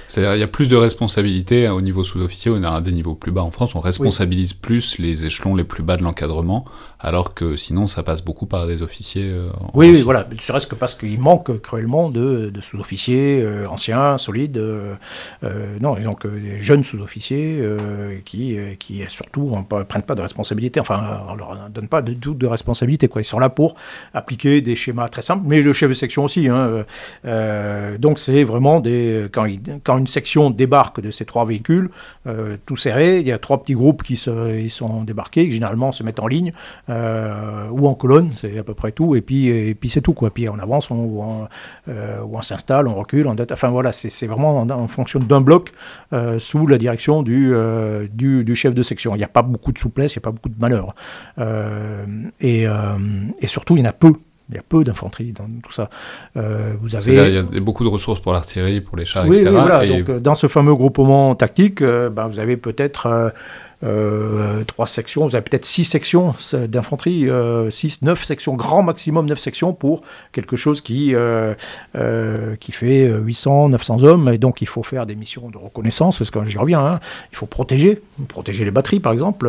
C'est-à-dire 0.07 0.37
il 0.37 0.41
y 0.41 0.45
a 0.45 0.49
plus 0.49 0.69
de 0.69 0.77
responsabilité 0.77 1.69
au 1.69 1.81
niveau 1.81 2.05
sous-officier, 2.05 2.53
on 2.55 2.63
a 2.63 2.81
des 2.81 2.93
niveaux 2.93 3.15
plus 3.15 3.33
bas 3.33 3.43
en 3.43 3.51
France, 3.51 3.75
on 3.75 3.81
responsabilise 3.81 4.53
plus 4.53 4.99
les 4.99 5.27
échelons 5.27 5.57
les 5.57 5.65
plus 5.65 5.83
bas 5.83 5.97
de 5.97 6.03
l'encadrement, 6.05 6.65
alors 7.01 7.35
que 7.35 7.57
sinon 7.57 7.88
ça 7.89 8.03
passe 8.03 8.23
beaucoup 8.23 8.47
par 8.47 8.67
des 8.67 8.83
officiers. 8.83 9.29
Euh, 9.29 9.49
oui, 9.75 9.91
oui, 9.91 10.03
voilà, 10.03 10.27
ne 10.31 10.39
serait-ce 10.39 10.67
que 10.67 10.75
parce 10.75 10.95
qu'il 10.95 11.19
manque 11.21 11.61
cruellement 11.61 12.11
de, 12.11 12.53
sous-officiers 12.61 13.41
euh, 13.43 13.69
anciens, 13.69 14.19
solides, 14.19 14.59
euh, 14.59 14.95
non, 15.81 15.97
ils 15.99 16.09
ont 16.09 16.15
que 16.15 16.29
des 16.29 16.61
jeunes 16.61 16.85
sous-officiers 16.85 17.63
qui, 18.25 18.59
qui 18.79 19.03
surtout 19.09 19.57
ne 19.57 19.83
prennent 19.85 20.03
pas 20.03 20.15
de 20.15 20.23
responsabilité, 20.23 20.81
enfin, 20.81 21.23
on 21.29 21.35
leur 21.35 21.69
donne 21.71 21.89
pas 21.89 22.03
de 22.03 22.13
tout 22.13 22.35
de 22.35 22.47
responsabilité, 22.47 23.09
quoi. 23.09 23.23
Ils 23.23 23.25
sont 23.25 23.39
là 23.39 23.49
pour 23.49 23.75
appliquer 24.15 24.61
des 24.61 24.77
schémas 24.77 25.09
très 25.09 25.23
simples, 25.23 25.45
mais 25.47 25.61
le 25.61 25.73
chef 25.73 25.89
de 25.89 25.95
section 25.95 26.25
aussi. 26.25 26.49
Hein, 26.49 26.85
donc 27.99 28.19
c'est 28.19 28.45
vraiment 28.45 28.81
des 28.81 29.27
quand, 29.33 29.47
quand, 29.85 29.99
une 29.99 30.07
section 30.07 30.51
débarque 30.51 31.01
de 31.01 31.11
ces 31.11 31.25
trois 31.25 31.45
véhicules, 31.45 31.91
tout 32.67 32.77
serré, 32.77 33.21
il 33.21 33.27
y 33.27 33.33
a 33.33 33.39
trois 33.39 33.63
petits 33.63 33.75
groupes 33.75 34.03
qui 34.03 34.17
se, 34.17 34.59
ils 34.59 34.71
sont 34.71 35.03
débarqués, 35.03 35.47
qui 35.47 35.53
généralement 35.53 35.93
se 35.93 36.03
mettent 36.03 36.21
en 36.21 36.27
ligne 36.27 36.53
euh, 36.89 37.69
ou 37.79 37.87
en 37.87 37.95
colonne, 37.95 38.31
c'est 38.37 38.59
à 38.59 38.63
peu 38.63 38.75
près 38.75 38.93
tout, 38.93 39.15
et 39.15 39.21
puis, 39.21 39.49
et 39.49 39.75
puis 39.75 39.89
c'est 39.89 40.01
tout. 40.01 40.13
Quoi. 40.13 40.31
Puis 40.31 40.49
on 40.49 40.59
avance, 40.59 40.91
on, 40.91 40.97
ou 40.97 41.23
on, 41.23 41.49
euh, 41.89 42.19
on 42.31 42.43
s'installe, 42.43 42.89
on 42.89 42.95
recule, 42.95 43.27
on 43.27 43.37
enfin 43.51 43.69
voilà, 43.69 43.93
c'est 43.93 44.27
vraiment 44.27 44.61
en, 44.61 44.89
fonction 44.89 45.21
d'un 45.21 45.41
bloc 45.41 45.73
euh, 46.13 46.39
sous 46.39 46.67
la 46.67 46.79
direction 46.79 47.23
du, 47.23 47.55
du, 48.13 48.45
du, 48.45 48.57
chef 48.57 48.75
de 48.75 48.83
section. 48.83 49.15
Il 49.15 49.19
n'y 49.19 49.25
a 49.25 49.29
pas 49.29 49.43
beaucoup 49.43 49.73
de 49.73 49.79
souplesse, 49.79 50.15
il 50.15 50.19
n'y 50.19 50.23
a 50.23 50.27
pas 50.27 50.33
beaucoup 50.33 50.49
de 50.49 50.61
malheur. 50.61 50.95
Et, 52.41 52.65
et, 52.65 53.47
surtout, 53.47 53.77
il 53.77 53.81
y 53.81 53.87
en 53.87 53.91
a 53.91 53.93
peu 53.93 54.13
il 54.51 54.55
y 54.55 54.59
a 54.59 54.63
peu 54.67 54.83
d'infanterie 54.83 55.33
dans 55.33 55.45
tout 55.63 55.73
ça. 55.73 55.91
vous 56.35 56.97
avez... 56.97 57.29
il 57.29 57.35
y 57.35 57.59
a 57.59 57.61
beaucoup 57.61 57.85
de 57.85 57.91
ressources 57.91 58.21
pour 58.21 58.33
l'artillerie, 58.33 58.81
pour 58.81 58.97
les 58.97 59.05
chars, 59.05 59.27
etc. 59.27 59.45
Oui, 59.45 59.51
voilà. 59.51 59.87
Donc, 59.87 60.23
dans 60.23 60.35
ce 60.35 60.47
fameux 60.47 60.75
groupement 60.75 61.35
tactique, 61.35 61.83
ben, 61.83 62.29
vous 62.29 62.39
avez 62.39 62.57
peut-être 62.57 63.33
euh, 63.85 64.65
trois 64.65 64.89
sections, 64.89 65.27
vous 65.27 65.37
avez 65.37 65.45
peut-être 65.45 65.65
six 65.65 65.85
sections 65.85 66.35
d'infanterie, 66.53 67.29
euh, 67.29 67.71
six, 67.71 68.03
neuf 68.03 68.25
sections, 68.25 68.55
grand 68.55 68.83
maximum 68.83 69.27
neuf 69.27 69.39
sections 69.39 69.73
pour 69.73 70.03
quelque 70.33 70.57
chose 70.57 70.81
qui, 70.81 71.15
euh, 71.15 71.55
qui 72.59 72.73
fait 72.73 73.07
800, 73.09 73.69
900 73.69 74.03
hommes, 74.03 74.29
et 74.31 74.39
donc 74.39 74.63
il 74.63 74.67
faut 74.67 74.83
faire 74.83 75.07
des 75.07 75.15
missions 75.15 75.49
de 75.49 75.59
reconnaissance, 75.59 76.19
parce 76.19 76.31
que 76.31 76.45
j'y 76.45 76.59
reviens, 76.59 76.85
hein. 76.85 77.01
il 77.31 77.37
faut 77.37 77.47
protéger, 77.47 78.01
protéger 78.27 78.65
les 78.65 78.73
batteries 78.73 79.01
par 79.01 79.13
exemple, 79.13 79.49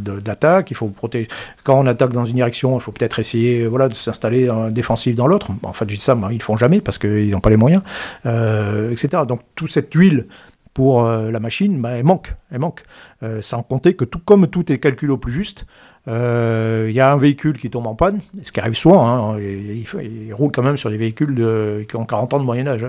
d'attaque, 0.00 0.70
il 0.72 0.74
faut 0.74 0.88
protéger, 0.88 1.28
quand 1.62 1.78
on 1.78 1.86
attaque 1.86 2.12
dans 2.12 2.24
une 2.24 2.36
direction, 2.36 2.76
il 2.76 2.80
faut 2.80 2.92
peut-être 2.92 3.20
essayer 3.20 3.66
voilà, 3.66 3.88
de 3.88 3.94
s'installer 3.94 4.50
en 4.50 4.70
défensif 4.70 5.14
dans 5.14 5.28
l'autre, 5.28 5.52
en 5.62 5.72
fait 5.72 5.88
je 5.88 5.94
dis 5.94 6.00
ça, 6.00 6.18
ils 6.30 6.36
ne 6.36 6.42
font 6.42 6.56
jamais 6.56 6.80
parce 6.80 6.98
qu'ils 6.98 7.30
n'ont 7.30 7.40
pas 7.40 7.50
les 7.50 7.56
moyens, 7.56 7.82
etc. 8.24 9.22
Donc 9.28 9.40
toute 9.54 9.70
cette 9.70 9.94
huile 9.94 10.26
pour 10.74 11.04
euh, 11.04 11.30
la 11.30 11.40
machine, 11.40 11.80
bah, 11.80 11.90
elle 11.90 12.04
manque. 12.04 12.34
Elle 12.50 12.60
manque. 12.60 12.84
Euh, 13.22 13.42
sans 13.42 13.62
compter 13.62 13.94
que 13.94 14.04
tout, 14.04 14.18
comme 14.18 14.46
tout 14.46 14.70
est 14.72 14.78
calculé 14.78 15.12
au 15.12 15.18
plus 15.18 15.32
juste, 15.32 15.66
euh, 16.08 16.86
il 16.88 16.94
y 16.94 17.00
a 17.00 17.12
un 17.12 17.16
véhicule 17.16 17.58
qui 17.58 17.70
tombe 17.70 17.86
en 17.86 17.94
panne, 17.94 18.20
ce 18.42 18.50
qui 18.50 18.58
arrive 18.58 18.74
souvent, 18.74 19.06
hein, 19.06 19.38
il, 19.38 20.34
roule 20.34 20.50
quand 20.50 20.62
même 20.62 20.76
sur 20.76 20.90
des 20.90 20.96
véhicules 20.96 21.86
qui 21.88 21.94
ont 21.94 22.04
40 22.04 22.34
ans 22.34 22.50
âge. 22.66 22.86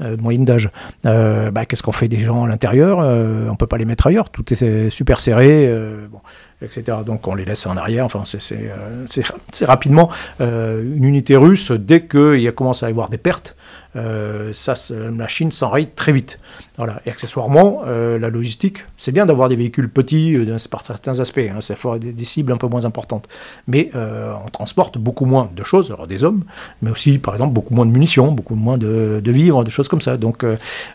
de 0.00 0.16
moyenne 0.16 0.46
d'âge. 0.46 0.70
Bah, 1.02 1.66
qu'est-ce 1.66 1.82
qu'on 1.82 1.92
fait 1.92 2.08
des 2.08 2.20
gens 2.20 2.44
à 2.44 2.48
l'intérieur 2.48 3.00
On 3.00 3.52
ne 3.52 3.56
peut 3.56 3.66
pas 3.66 3.76
les 3.76 3.84
mettre 3.84 4.06
ailleurs, 4.06 4.30
tout 4.30 4.50
est 4.50 4.88
super 4.88 5.20
serré, 5.20 5.70
bon, 6.10 6.20
etc. 6.62 6.96
Donc 7.04 7.28
on 7.28 7.34
les 7.34 7.44
laisse 7.44 7.66
en 7.66 7.76
arrière, 7.76 8.06
enfin 8.06 8.22
c'est 8.24 9.66
rapidement 9.66 10.08
une 10.40 11.04
unité 11.04 11.36
russe, 11.36 11.70
dès 11.70 12.06
qu'il 12.06 12.50
commence 12.52 12.82
à 12.82 12.86
y 12.86 12.90
avoir 12.90 13.10
des 13.10 13.18
pertes, 13.18 13.56
ça, 13.92 14.74
la 14.90 15.26
Chine 15.26 15.52
s'enraye 15.52 15.88
très 15.88 16.12
vite. 16.12 16.38
Voilà. 16.76 17.00
Et 17.06 17.10
accessoirement, 17.10 17.82
la 17.86 18.30
logistique, 18.30 18.78
c'est 18.96 19.12
bien 19.12 19.26
d'avoir 19.26 19.48
des 19.48 19.56
véhicules 19.56 19.88
petits 19.88 20.36
par 20.70 20.84
certains 20.84 21.20
aspects, 21.20 21.38
hein, 21.38 21.60
c'est 21.60 21.76
des, 22.00 22.12
des, 22.12 22.24
cibles 22.24 22.52
un 22.52 22.56
peu 22.56 22.66
moins 22.66 22.84
importantes. 22.84 23.28
Mais 23.68 23.90
on 23.94 24.50
transporte 24.50 24.98
beaucoup 24.98 25.24
moins 25.24 25.48
de 25.54 25.62
choses, 25.62 25.92
alors 25.92 26.06
des 26.06 26.24
hommes, 26.24 26.42
mais 26.82 26.90
aussi 26.90 27.18
par 27.18 27.34
exemple 27.34 27.52
beaucoup 27.52 27.74
moins 27.74 27.86
de 27.86 27.92
munitions, 27.92 28.32
beaucoup 28.32 28.56
moins 28.56 28.76
de, 28.76 29.20
de 29.22 29.32
vivres, 29.32 29.62
des 29.62 29.70
choses 29.70 29.88
comme 29.88 30.00
ça. 30.00 30.16
Donc 30.16 30.44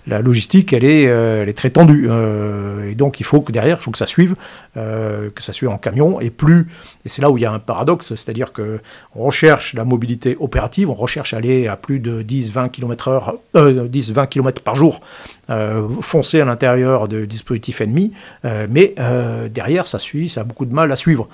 la 0.08 0.22
logistique, 0.22 0.74
elle 0.74 0.84
est, 0.84 1.54
très 1.54 1.70
tendue. 1.70 2.10
et 2.86 2.96
donc 2.96 3.22
il 3.22 3.26
faut 3.26 3.40
que 3.40 3.54
derrière, 3.54 3.78
il 3.80 3.84
faut 3.84 3.92
que 3.92 3.98
ça 3.98 4.06
suive, 4.06 4.36
que 4.76 5.42
ça 5.42 5.54
suive 5.54 5.70
en 5.70 5.78
camion, 5.78 6.20
et 6.20 6.30
plus, 6.30 6.68
et 7.06 7.10
c'est 7.10 7.22
là 7.22 7.30
où 7.30 7.38
il 7.38 7.42
y 7.42 7.46
a 7.46 7.52
un 7.52 7.60
paradoxe, 7.60 8.16
c'est-à-dire 8.16 8.52
qu'on 8.52 8.80
recherche 9.16 9.74
la 9.74 9.86
mobilité 9.86 10.36
opérative, 10.40 10.90
on 10.90 10.94
recherche 10.94 11.34
aller 11.34 11.68
à 11.68 11.76
plus 11.76 12.00
de 12.00 12.22
10-20 12.22 12.70
km, 12.70 13.40
10, 13.56 14.12
20 14.12 14.28
km 14.28 14.62
par 14.62 14.76
jour 14.76 15.02
euh, 15.50 15.69
foncer 16.02 16.42
à 16.42 16.46
l'intérieur 16.46 17.08
de 17.08 17.26
dispositifs 17.26 17.82
ennemis, 17.82 18.12
euh, 18.46 18.68
mais 18.70 18.96
euh, 19.00 19.50
derrière, 19.50 19.88
ça 19.88 20.00
suit, 20.00 20.30
ça 20.30 20.42
a 20.42 20.44
beaucoup 20.44 20.66
de 20.66 20.74
mal 20.74 20.92
à 20.92 20.96
suivre, 20.96 21.28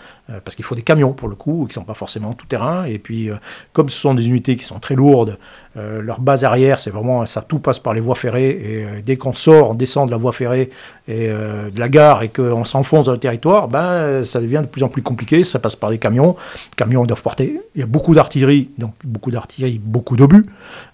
parce 0.43 0.55
qu'il 0.55 0.65
faut 0.65 0.75
des 0.75 0.81
camions 0.81 1.13
pour 1.13 1.27
le 1.27 1.35
coup, 1.35 1.65
qui 1.65 1.71
ne 1.71 1.73
sont 1.73 1.83
pas 1.83 1.93
forcément 1.93 2.33
tout 2.33 2.47
terrain, 2.47 2.85
et 2.85 2.99
puis 2.99 3.29
comme 3.73 3.89
ce 3.89 3.99
sont 3.99 4.15
des 4.15 4.27
unités 4.27 4.55
qui 4.55 4.63
sont 4.63 4.79
très 4.79 4.95
lourdes, 4.95 5.37
leur 5.75 6.21
base 6.21 6.45
arrière, 6.45 6.79
c'est 6.79 6.89
vraiment, 6.89 7.25
ça 7.25 7.41
tout 7.41 7.59
passe 7.59 7.79
par 7.79 7.93
les 7.93 7.99
voies 7.99 8.15
ferrées, 8.15 8.49
et 8.49 9.01
dès 9.01 9.17
qu'on 9.17 9.33
sort, 9.33 9.71
on 9.71 9.73
descend 9.73 10.07
de 10.07 10.11
la 10.11 10.17
voie 10.17 10.31
ferrée 10.31 10.69
et 11.07 11.27
de 11.27 11.79
la 11.79 11.89
gare, 11.89 12.23
et 12.23 12.29
qu'on 12.29 12.63
s'enfonce 12.63 13.05
dans 13.05 13.11
le 13.11 13.17
territoire, 13.17 13.67
ben, 13.67 14.23
ça 14.23 14.39
devient 14.39 14.61
de 14.61 14.67
plus 14.67 14.83
en 14.83 14.87
plus 14.87 15.01
compliqué, 15.01 15.43
ça 15.43 15.59
passe 15.59 15.75
par 15.75 15.89
des 15.89 15.97
camions, 15.97 16.35
camions 16.77 17.05
doivent 17.05 17.21
porter, 17.21 17.59
il 17.75 17.81
y 17.81 17.83
a 17.83 17.87
beaucoup 17.87 18.15
d'artillerie, 18.15 18.69
donc 18.77 18.93
beaucoup 19.03 19.31
d'artillerie, 19.31 19.79
beaucoup 19.83 20.15
d'obus, 20.15 20.45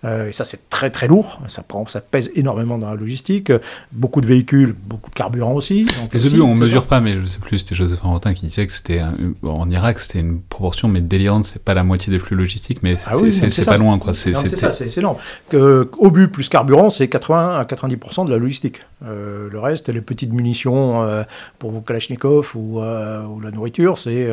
et 0.04 0.32
ça 0.32 0.46
c'est 0.46 0.70
très 0.70 0.90
très 0.90 1.08
lourd, 1.08 1.40
ça, 1.48 1.62
prend, 1.62 1.86
ça 1.88 2.02
pèse 2.02 2.32
énormément 2.36 2.78
dans 2.78 2.90
la 2.90 2.96
logique 2.96 3.52
beaucoup 3.92 4.22
de 4.22 4.26
véhicules, 4.26 4.76
beaucoup 4.86 5.10
de 5.10 5.16
carburant 5.16 5.54
aussi. 5.54 5.88
les 6.14 6.26
obus, 6.26 6.42
on 6.42 6.56
ne 6.56 6.60
mesure 6.60 6.86
pas, 6.86 7.00
mais 7.02 7.14
je 7.14 7.20
ne 7.20 7.28
sais 7.28 7.40
plus, 7.40 7.60
c'était 7.60 7.76
Joseph 7.76 8.00
Arentin 8.04 8.34
qui 8.34 8.48
disait 8.48 8.66
que 8.66 8.74
c'était 8.74 9.02
en 9.44 9.70
Irak, 9.70 10.00
c'était 10.00 10.20
une 10.20 10.42
proportion 10.42 10.88
mais 10.88 11.02
délirante, 11.02 11.46
c'est 11.46 11.62
pas 11.64 11.74
la 11.74 11.84
moitié 11.84 12.12
des 12.12 12.20
flux 12.20 12.36
logistiques, 12.36 12.84
mais 12.84 12.98
ah 13.06 13.14
c'est 13.30 13.66
pas 13.66 13.78
loin. 13.78 14.00
quoi. 14.00 14.14
C'est 14.14 14.34
c'est 14.72 14.98
énorme. 14.98 15.18
Que, 15.50 15.90
obus 15.98 16.28
plus 16.30 16.50
carburant, 16.50 16.90
c'est 16.90 17.08
80 17.08 17.58
à 17.60 17.64
90% 17.64 18.26
de 18.26 18.32
la 18.32 18.38
logistique. 18.38 18.82
Euh, 19.04 19.50
le 19.52 19.60
reste, 19.60 19.90
les 19.90 20.02
petites 20.02 20.32
munitions 20.32 21.04
euh, 21.04 21.24
pour 21.58 21.72
vos 21.72 21.82
Kalachnikov 21.82 22.52
ou, 22.56 22.80
euh, 22.82 23.26
ou 23.26 23.40
la 23.40 23.50
nourriture, 23.50 23.98
c'est 23.98 24.30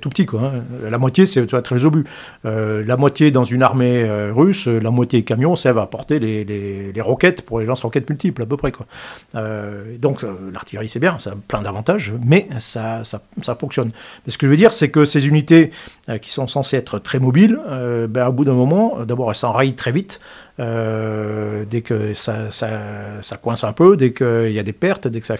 tout 0.00 0.10
petit. 0.10 0.26
Quoi, 0.26 0.40
hein. 0.42 0.62
La 0.90 0.98
moitié, 0.98 1.24
c'est 1.26 1.46
très 1.46 1.76
les 1.76 1.86
obus. 1.86 2.04
la 2.44 2.96
moitié 2.96 3.30
dans 3.30 3.44
une 3.44 3.62
armée 3.62 4.08
russe, 4.30 4.66
la 4.66 4.90
moitié 4.90 5.22
camion, 5.22 5.56
ça 5.56 5.72
va 5.72 5.82
apporter 5.82 6.18
les 6.18 6.44
les, 6.44 7.00
roquettes 7.00 7.42
pour 7.42 7.60
les 7.60 7.66
lance-roquettes 7.66 8.08
multiples 8.08 8.42
à 8.42 8.46
peu 8.46 8.56
près. 8.56 8.72
Quoi. 8.72 8.86
Donc 9.98 10.24
l'artillerie 10.52 10.88
c'est 10.88 11.00
bien, 11.00 11.18
ça 11.18 11.30
a 11.30 11.34
plein 11.46 11.62
d'avantages, 11.62 12.12
mais 12.24 12.48
ça, 12.58 13.02
ça, 13.04 13.54
fonctionne. 13.54 13.90
Mais 14.26 14.32
ce 14.32 14.38
que 14.38 14.46
je 14.46 14.50
veux 14.50 14.56
dire, 14.56 14.72
c'est 14.72 14.90
que 14.90 15.04
ces 15.04 15.28
unités 15.28 15.70
qui 16.20 16.30
sont 16.30 16.46
censées 16.46 16.76
être 16.76 16.98
très 16.98 17.18
mobiles, 17.18 17.58
ben, 18.08 18.26
au 18.26 18.32
bout 18.32 18.44
d'un 18.44 18.54
moment, 18.54 18.98
d'abord 19.04 19.30
elles 19.30 19.36
s'enrayent 19.36 19.74
très 19.74 19.92
vite. 19.92 20.20
Dès 20.58 21.82
que 21.82 22.12
ça, 22.14 22.50
ça, 22.50 23.36
coince 23.42 23.64
un 23.64 23.72
peu, 23.72 23.96
dès 23.96 24.12
qu'il 24.12 24.50
y 24.50 24.58
a 24.58 24.62
des 24.62 24.72
pertes, 24.72 25.08
dès 25.08 25.20
que 25.20 25.26
ça, 25.26 25.36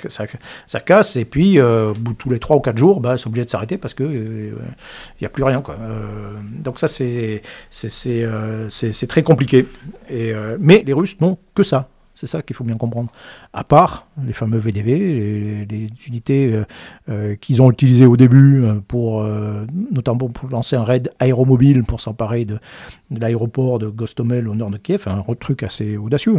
ça, 0.67 0.81
casse, 0.81 1.17
et 1.17 1.25
puis 1.25 1.55
de 1.55 2.13
tous 2.19 2.31
les 2.31 2.39
3 2.39 2.57
ou 2.57 2.61
4 2.61 2.77
jours, 2.77 3.01
bah, 3.01 3.17
c'est 3.17 3.27
obligé 3.27 3.45
de 3.45 3.51
s'arrêter 3.51 3.79
parce 3.79 3.95
qu'il 3.95 4.55
n'y 5.21 5.27
a 5.27 5.31
plus 5.31 5.45
rien. 5.45 5.61
Quoi. 5.61 5.77
donc 6.63 6.79
ça, 6.79 6.89
c'est 6.89 7.43
très 9.09 9.23
compliqué. 9.23 9.67
Et, 10.09 10.33
mais 10.61 10.83
les 10.87 10.93
Russes 10.93 11.21
n'ont 11.21 11.39
que 11.55 11.63
ça. 11.63 11.89
C'est 12.19 12.27
ça 12.27 12.43
qu'il 12.43 12.57
faut 12.57 12.65
bien 12.65 12.77
comprendre. 12.77 13.13
À 13.53 13.63
part 13.63 14.09
les 14.27 14.33
fameux 14.33 14.59
VDV, 14.59 15.67
les, 15.71 15.89
unités 16.09 16.53
euh, 16.53 16.65
euh, 17.09 17.37
qu'ils 17.37 17.63
ont 17.63 17.71
utilisées 17.71 18.07
au 18.07 18.17
début, 18.17 18.65
euh, 18.65 18.81
pour, 18.89 19.25
notamment 19.93 20.27
pour 20.27 20.51
lancer 20.51 20.75
un 20.75 20.83
raid 20.83 21.13
aéromobile 21.21 21.85
pour 21.85 22.01
s'emparer 22.01 22.45
de, 22.45 22.59
l'aéroport 23.13 23.79
de 23.79 23.87
Gostomel 23.87 24.49
au 24.49 24.57
nord 24.57 24.71
de 24.71 24.79
Kiev, 24.79 25.05
un 25.07 25.23
truc 25.37 25.63
assez 25.63 25.97
audacieux, 25.97 26.39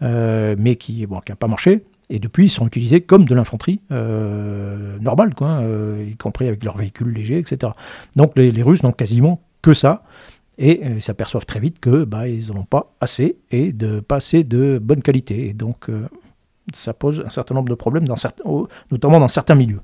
hein, 0.00 0.54
mais 0.58 0.76
qui 0.76 1.00
n'a 1.00 1.06
bon, 1.08 1.20
pas 1.20 1.48
marché. 1.48 1.82
Et 2.08 2.20
depuis, 2.20 2.44
ils 2.44 2.50
sont 2.50 2.68
utilisés 2.68 3.00
comme 3.00 3.24
de 3.24 3.34
l'infanterie 3.34 3.80
normale, 3.90 5.34
quoi, 5.34 5.60
y 6.08 6.14
compris 6.14 6.46
avec 6.46 6.62
leurs 6.62 6.76
véhicules 6.76 7.12
légers, 7.12 7.38
etc. 7.38 7.72
Donc 8.14 8.38
les 8.38 8.62
Russes 8.62 8.84
n'ont 8.84 8.92
quasiment 8.92 9.42
que 9.60 9.74
ça 9.74 10.04
et 10.58 10.80
euh, 10.84 10.94
ils 10.96 11.02
s'aperçoivent 11.02 11.46
très 11.46 11.60
vite 11.60 11.80
que 11.80 12.04
bah, 12.04 12.28
ils 12.28 12.48
n'en 12.48 12.60
ont 12.60 12.64
pas 12.64 12.94
assez 13.00 13.38
et 13.50 13.72
de 13.72 14.00
pas 14.00 14.16
assez 14.16 14.44
de 14.44 14.78
bonne 14.82 15.02
qualité. 15.02 15.48
Et 15.48 15.52
donc 15.52 15.90
euh, 15.90 16.08
ça 16.72 16.94
pose 16.94 17.22
un 17.24 17.30
certain 17.30 17.54
nombre 17.54 17.68
de 17.68 17.74
problèmes, 17.74 18.06
notamment 18.90 19.20
dans 19.20 19.28
certains 19.28 19.54
milieux. 19.54 19.80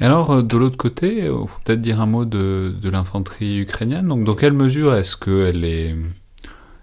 Alors, 0.00 0.30
euh, 0.30 0.42
de 0.42 0.56
l'autre 0.56 0.76
côté, 0.76 1.20
il 1.20 1.28
faut 1.28 1.60
peut-être 1.64 1.80
dire 1.80 2.00
un 2.00 2.06
mot 2.06 2.24
de 2.24 2.90
l'infanterie 2.90 3.58
ukrainienne. 3.60 4.08
Donc, 4.08 4.24
dans 4.24 4.34
quelle 4.34 4.52
mesure 4.52 4.94
est-ce 4.94 5.16
qu'elle 5.16 5.64
est 5.64 5.96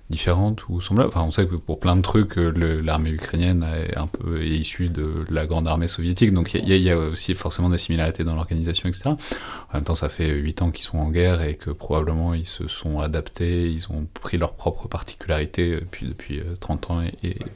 différentes 0.10 0.68
ou 0.70 0.82
semblables. 0.82 1.10
Enfin, 1.10 1.24
on 1.26 1.32
sait 1.32 1.48
que 1.48 1.56
pour 1.56 1.80
plein 1.80 1.96
de 1.96 2.02
trucs, 2.02 2.38
euh, 2.38 2.82
l'armée 2.82 3.12
ukrainienne 3.12 3.66
est 3.90 3.98
un 3.98 4.08
peu 4.08 4.42
est 4.42 4.50
issue 4.50 4.90
de 4.90 5.26
la 5.30 5.46
grande 5.46 5.68
armée 5.68 5.88
soviétique, 5.88 6.34
donc 6.34 6.54
il 6.54 6.68
y, 6.68 6.92
a 6.92 6.98
aussi 6.98 7.34
forcément 7.34 7.70
des 7.70 7.78
similarités 7.78 8.24
dans 8.24 8.36
l'organisation, 8.36 8.90
etc. 8.90 9.12
En 9.12 9.74
même 9.74 9.84
temps, 9.84 9.96
ça 9.96 10.10
fait 10.10 10.30
8 10.30 10.62
ans 10.62 10.72
qu'ils 10.72 10.86
sont 10.86 10.98
en 10.98 11.10
guerre 11.10 11.42
et 11.42 11.56
que 11.56 11.70
probablement 11.70 12.34
ils 12.34 12.46
se 12.46 12.68
sont 12.68 13.00
adaptés, 13.00 13.72
ils 13.72 13.88
ont 13.92 14.06
pris 14.14 14.38
leurs 14.38 14.54
propres 14.54 14.88
particularités 14.88 15.76
depuis, 15.76 16.08
depuis 16.08 16.42
30 16.60 16.88
euh, 16.90 16.94
ans 16.94 17.02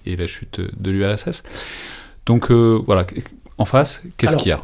et, 0.06 0.16
la 0.16 0.28
chute 0.28 0.60
de 0.60 0.91
l'URSS. 0.91 1.43
Donc 2.26 2.50
euh, 2.50 2.82
voilà, 2.86 3.06
en 3.58 3.66
face, 3.66 4.04
qu'est-ce 4.18 4.38
qu'il 4.38 4.50
y 4.50 4.52
a? 4.52 4.64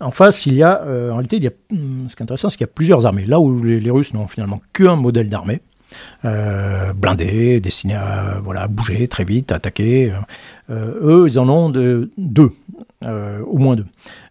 en 0.00 0.10
face, 0.10 0.46
il 0.46 0.54
y 0.54 0.62
a, 0.62 0.82
en 0.82 1.14
réalité, 1.16 1.36
il 1.36 1.44
y 1.44 1.48
a, 1.48 1.52
hmm, 1.70 2.08
ce 2.08 2.16
qui 2.16 2.22
est 2.22 2.24
intéressant, 2.24 2.50
c'est 2.50 2.56
qu'il 2.56 2.66
y 2.66 2.70
a 2.70 2.72
plusieurs 2.72 3.04
armées. 3.06 3.24
Là 3.24 3.40
où 3.40 3.62
les, 3.62 3.80
les 3.80 3.90
Russes 3.90 4.14
n'ont 4.14 4.28
finalement 4.28 4.60
qu'un 4.72 4.96
modèle 4.96 5.28
d'armée, 5.28 5.62
euh, 6.26 6.92
blindés, 6.92 7.60
destinés 7.60 7.94
à, 7.94 8.40
voilà, 8.42 8.68
bouger 8.68 9.08
très 9.08 9.24
vite, 9.24 9.52
attaquer. 9.52 10.12
Euh, 10.70 10.94
eux, 11.02 11.26
ils 11.28 11.38
en 11.38 11.48
ont 11.48 11.70
de, 11.70 12.10
deux, 12.18 12.50
euh, 13.04 13.40
au 13.44 13.58
moins 13.58 13.76
deux. 13.76 13.86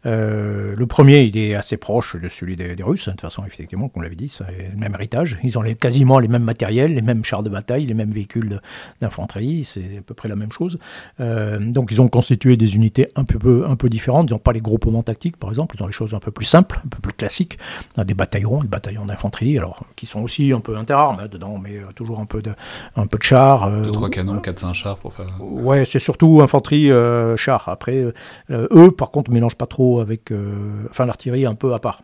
Euh, 0.05 0.73
le 0.75 0.85
premier, 0.85 1.21
il 1.21 1.37
est 1.37 1.55
assez 1.55 1.77
proche 1.77 2.15
de 2.19 2.27
celui 2.29 2.55
des, 2.57 2.75
Russes, 2.83 3.05
de 3.05 3.11
toute 3.11 3.21
façon, 3.21 3.43
effectivement, 3.45 3.87
comme 3.87 4.01
on 4.01 4.03
l'avait 4.03 4.15
dit, 4.15 4.29
c'est 4.29 4.43
le 4.73 4.77
même 4.77 4.93
héritage. 4.93 5.39
Ils 5.43 5.57
ont 5.57 5.63
quasiment 5.73 6.19
les 6.19 6.27
mêmes 6.27 6.43
matériels, 6.43 6.93
les 6.93 7.01
mêmes 7.01 7.23
chars 7.23 7.41
de 7.41 7.49
bataille, 7.49 7.85
les 7.85 7.93
mêmes 7.93 8.11
véhicules 8.11 8.59
d'infanterie, 9.01 9.63
c'est 9.63 9.99
à 9.99 10.01
peu 10.05 10.13
près 10.13 10.27
la 10.29 10.35
même 10.35 10.51
chose. 10.51 10.77
Donc 11.19 11.91
ils 11.91 12.01
ont 12.01 12.07
constitué 12.07 12.57
des 12.57 12.75
unités 12.75 13.09
un 13.15 13.23
peu, 13.23 13.65
un 13.67 13.75
peu 13.75 13.89
différentes, 13.89 14.29
ils 14.29 14.33
n'ont 14.33 14.39
pas 14.39 14.53
les 14.53 14.61
groupements 14.61 15.03
tactiques, 15.03 15.37
par 15.37 15.49
exemple, 15.49 15.75
ils 15.77 15.83
ont 15.83 15.87
les 15.87 15.93
choses 15.93 16.13
un 16.13 16.19
peu 16.19 16.31
plus 16.31 16.45
simples, 16.45 16.79
un 16.85 16.89
peu 16.89 16.99
plus 17.01 17.13
classiques, 17.13 17.57
des 17.97 18.13
bataillons, 18.13 18.59
des 18.59 18.67
bataillons 18.67 19.05
d'infanterie, 19.05 19.57
alors 19.57 19.85
qui 19.95 20.05
sont 20.05 20.21
aussi 20.21 20.51
un 20.51 20.59
peu 20.59 20.77
interarmes 20.77 21.21
hein, 21.21 21.27
dedans, 21.31 21.57
mais 21.57 21.79
euh, 21.85 21.93
toujours 21.93 22.19
un 22.19 22.25
peu 22.25 22.41
de, 22.41 22.53
un 22.95 23.07
peu 23.07 23.17
de 23.17 23.23
chars. 23.23 23.69
Deux, 23.69 23.91
trois 23.91 24.09
canons, 24.09 24.39
4-5 24.39 24.73
chars 24.73 24.97
pour 24.97 25.13
faire... 25.13 25.27
Ouais, 25.39 25.85
c'est 25.85 25.99
surtout 25.99 26.41
infanterie, 26.41 26.89
chars. 27.37 27.67
Après, 27.67 28.03
eux, 28.49 28.91
par 28.91 29.11
contre, 29.11 29.31
mélangent 29.31 29.55
pas 29.55 29.67
trop 29.67 29.99
avec 29.99 30.31
euh, 30.31 30.87
enfin 30.89 31.05
l'artillerie 31.05 31.45
un 31.45 31.55
peu 31.55 31.73
à 31.73 31.79
part 31.79 32.01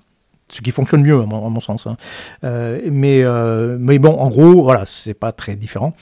ce 0.50 0.60
qui 0.60 0.72
fonctionne 0.72 1.02
mieux 1.02 1.22
à 1.22 1.26
mon, 1.26 1.60
sens. 1.62 1.88
Hein. 1.88 1.96
Euh, 2.44 2.82
mais, 2.92 3.24
euh, 3.24 3.78
mais 3.80 4.00
bon, 4.00 4.10
en 4.10 4.28
gros, 4.28 4.64
voilà, 4.64 4.84
c'est 4.86 5.14
pas 5.14 5.32
très 5.32 5.56
différent. 5.56 5.94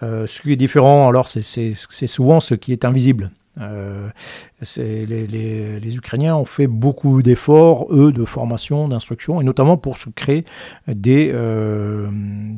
ce 0.00 0.40
qui 0.40 0.50
est 0.50 0.56
différent, 0.56 1.10
alors, 1.10 1.28
c'est 1.28 1.74
souvent 2.06 2.40
ce 2.40 2.54
qui 2.54 2.72
est 2.72 2.86
invisible. 2.86 3.30
Les, 3.58 5.06
les, 5.06 5.96
Ukrainiens 5.96 6.36
ont 6.36 6.44
fait 6.44 6.66
beaucoup 6.66 7.22
d'efforts, 7.22 7.86
eux, 7.92 8.12
de 8.12 8.24
formation, 8.24 8.88
d'instruction, 8.88 9.40
et 9.40 9.44
notamment 9.44 9.76
pour 9.76 9.98
se 9.98 10.10
créer 10.10 10.44
des, 10.86 11.32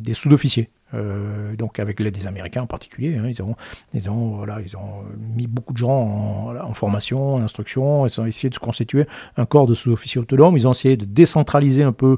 des 0.03 0.15
sous-officiers. 0.15 0.71
Euh, 0.93 1.55
donc 1.55 1.79
avec 1.79 2.01
l'aide 2.01 2.15
des 2.15 2.27
Américains 2.27 2.63
en 2.63 2.67
particulier, 2.67 3.17
hein, 3.17 3.29
ils, 3.29 3.41
ont, 3.43 3.55
ils, 3.95 4.11
ont, 4.11 4.37
voilà, 4.37 4.59
ils 4.65 4.77
ont 4.77 5.05
mis 5.37 5.47
beaucoup 5.47 5.73
de 5.73 5.79
gens 5.79 6.53
en, 6.63 6.75
formation, 6.75 7.37
en 7.37 7.43
instruction, 7.43 8.07
ils 8.07 8.21
ont 8.21 8.27
essayé 8.27 8.49
de 8.49 8.55
se 8.55 8.61
constituer 8.61 9.07
un 9.37 9.47
corps 9.47 9.67
de 9.67 9.75
sous-officiers 9.75 10.21
autonomes, 10.21 10.57
ils 10.57 10.67
ont 10.67 10.73
essayé 10.73 10.97
de 10.97 11.05
décentraliser 11.05 11.85
un 11.85 11.93
peu. 11.93 12.17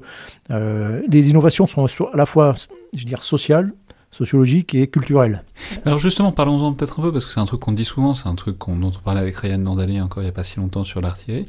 Euh, 0.50 1.02
les 1.08 1.28
innovations 1.28 1.66
sont 1.66 1.84
à 1.84 2.16
la 2.16 2.24
fois, 2.24 2.54
je 2.94 3.04
dire, 3.04 3.22
sociales, 3.22 3.72
sociologiques 4.12 4.74
et 4.74 4.86
culturelles. 4.86 5.42
Alors 5.84 5.98
justement, 5.98 6.30
parlons-en 6.30 6.74
peut-être 6.74 7.00
un 7.00 7.02
peu, 7.02 7.12
parce 7.12 7.26
que 7.26 7.32
c'est 7.32 7.40
un 7.40 7.46
truc 7.46 7.60
qu'on 7.60 7.72
dit 7.72 7.84
souvent, 7.84 8.14
c'est 8.14 8.28
un 8.28 8.34
truc 8.34 8.56
dont 8.58 8.92
on 8.94 9.02
parlait 9.02 9.20
avec 9.20 9.36
Ryan 9.36 9.58
Nandali 9.58 10.00
encore 10.00 10.22
il 10.22 10.26
n'y 10.26 10.30
a 10.30 10.34
pas 10.34 10.44
si 10.44 10.58
longtemps 10.60 10.84
sur 10.84 11.00
l'artillerie. 11.00 11.46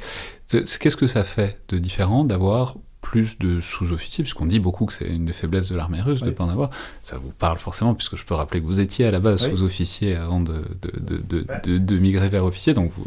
Qu'est-ce 0.50 0.98
que 0.98 1.08
ça 1.08 1.24
fait 1.24 1.62
de 1.68 1.78
différent 1.78 2.24
d'avoir 2.24 2.76
plus 3.02 3.38
de 3.38 3.60
sous-officiers, 3.60 4.24
puisqu'on 4.24 4.46
dit 4.46 4.60
beaucoup 4.60 4.86
que 4.86 4.94
c'est 4.94 5.08
une 5.08 5.26
des 5.26 5.34
faiblesses 5.34 5.70
de 5.70 5.76
l'armée 5.76 6.02
russe 6.02 6.22
de 6.22 6.28
ne 6.28 6.32
pas 6.32 6.46
en 6.46 6.50
avoir. 6.50 6.70
Ça 7.04 7.18
vous 7.18 7.32
parle 7.32 7.60
forcément, 7.60 7.94
puisque 7.94 8.16
je 8.16 8.24
peux 8.24 8.34
rappeler 8.34 8.62
que 8.62 8.66
vous 8.66 8.80
étiez 8.80 9.06
à 9.06 9.12
la 9.12 9.20
base 9.20 9.48
sous-officier 9.48 10.16
avant 10.16 10.40
de, 10.40 10.64
de, 10.82 11.22
de, 11.22 11.78
de, 11.78 11.98
migrer 11.98 12.30
vers 12.30 12.46
officier, 12.46 12.74
donc 12.74 12.92
vous, 12.96 13.06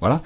voilà. 0.00 0.22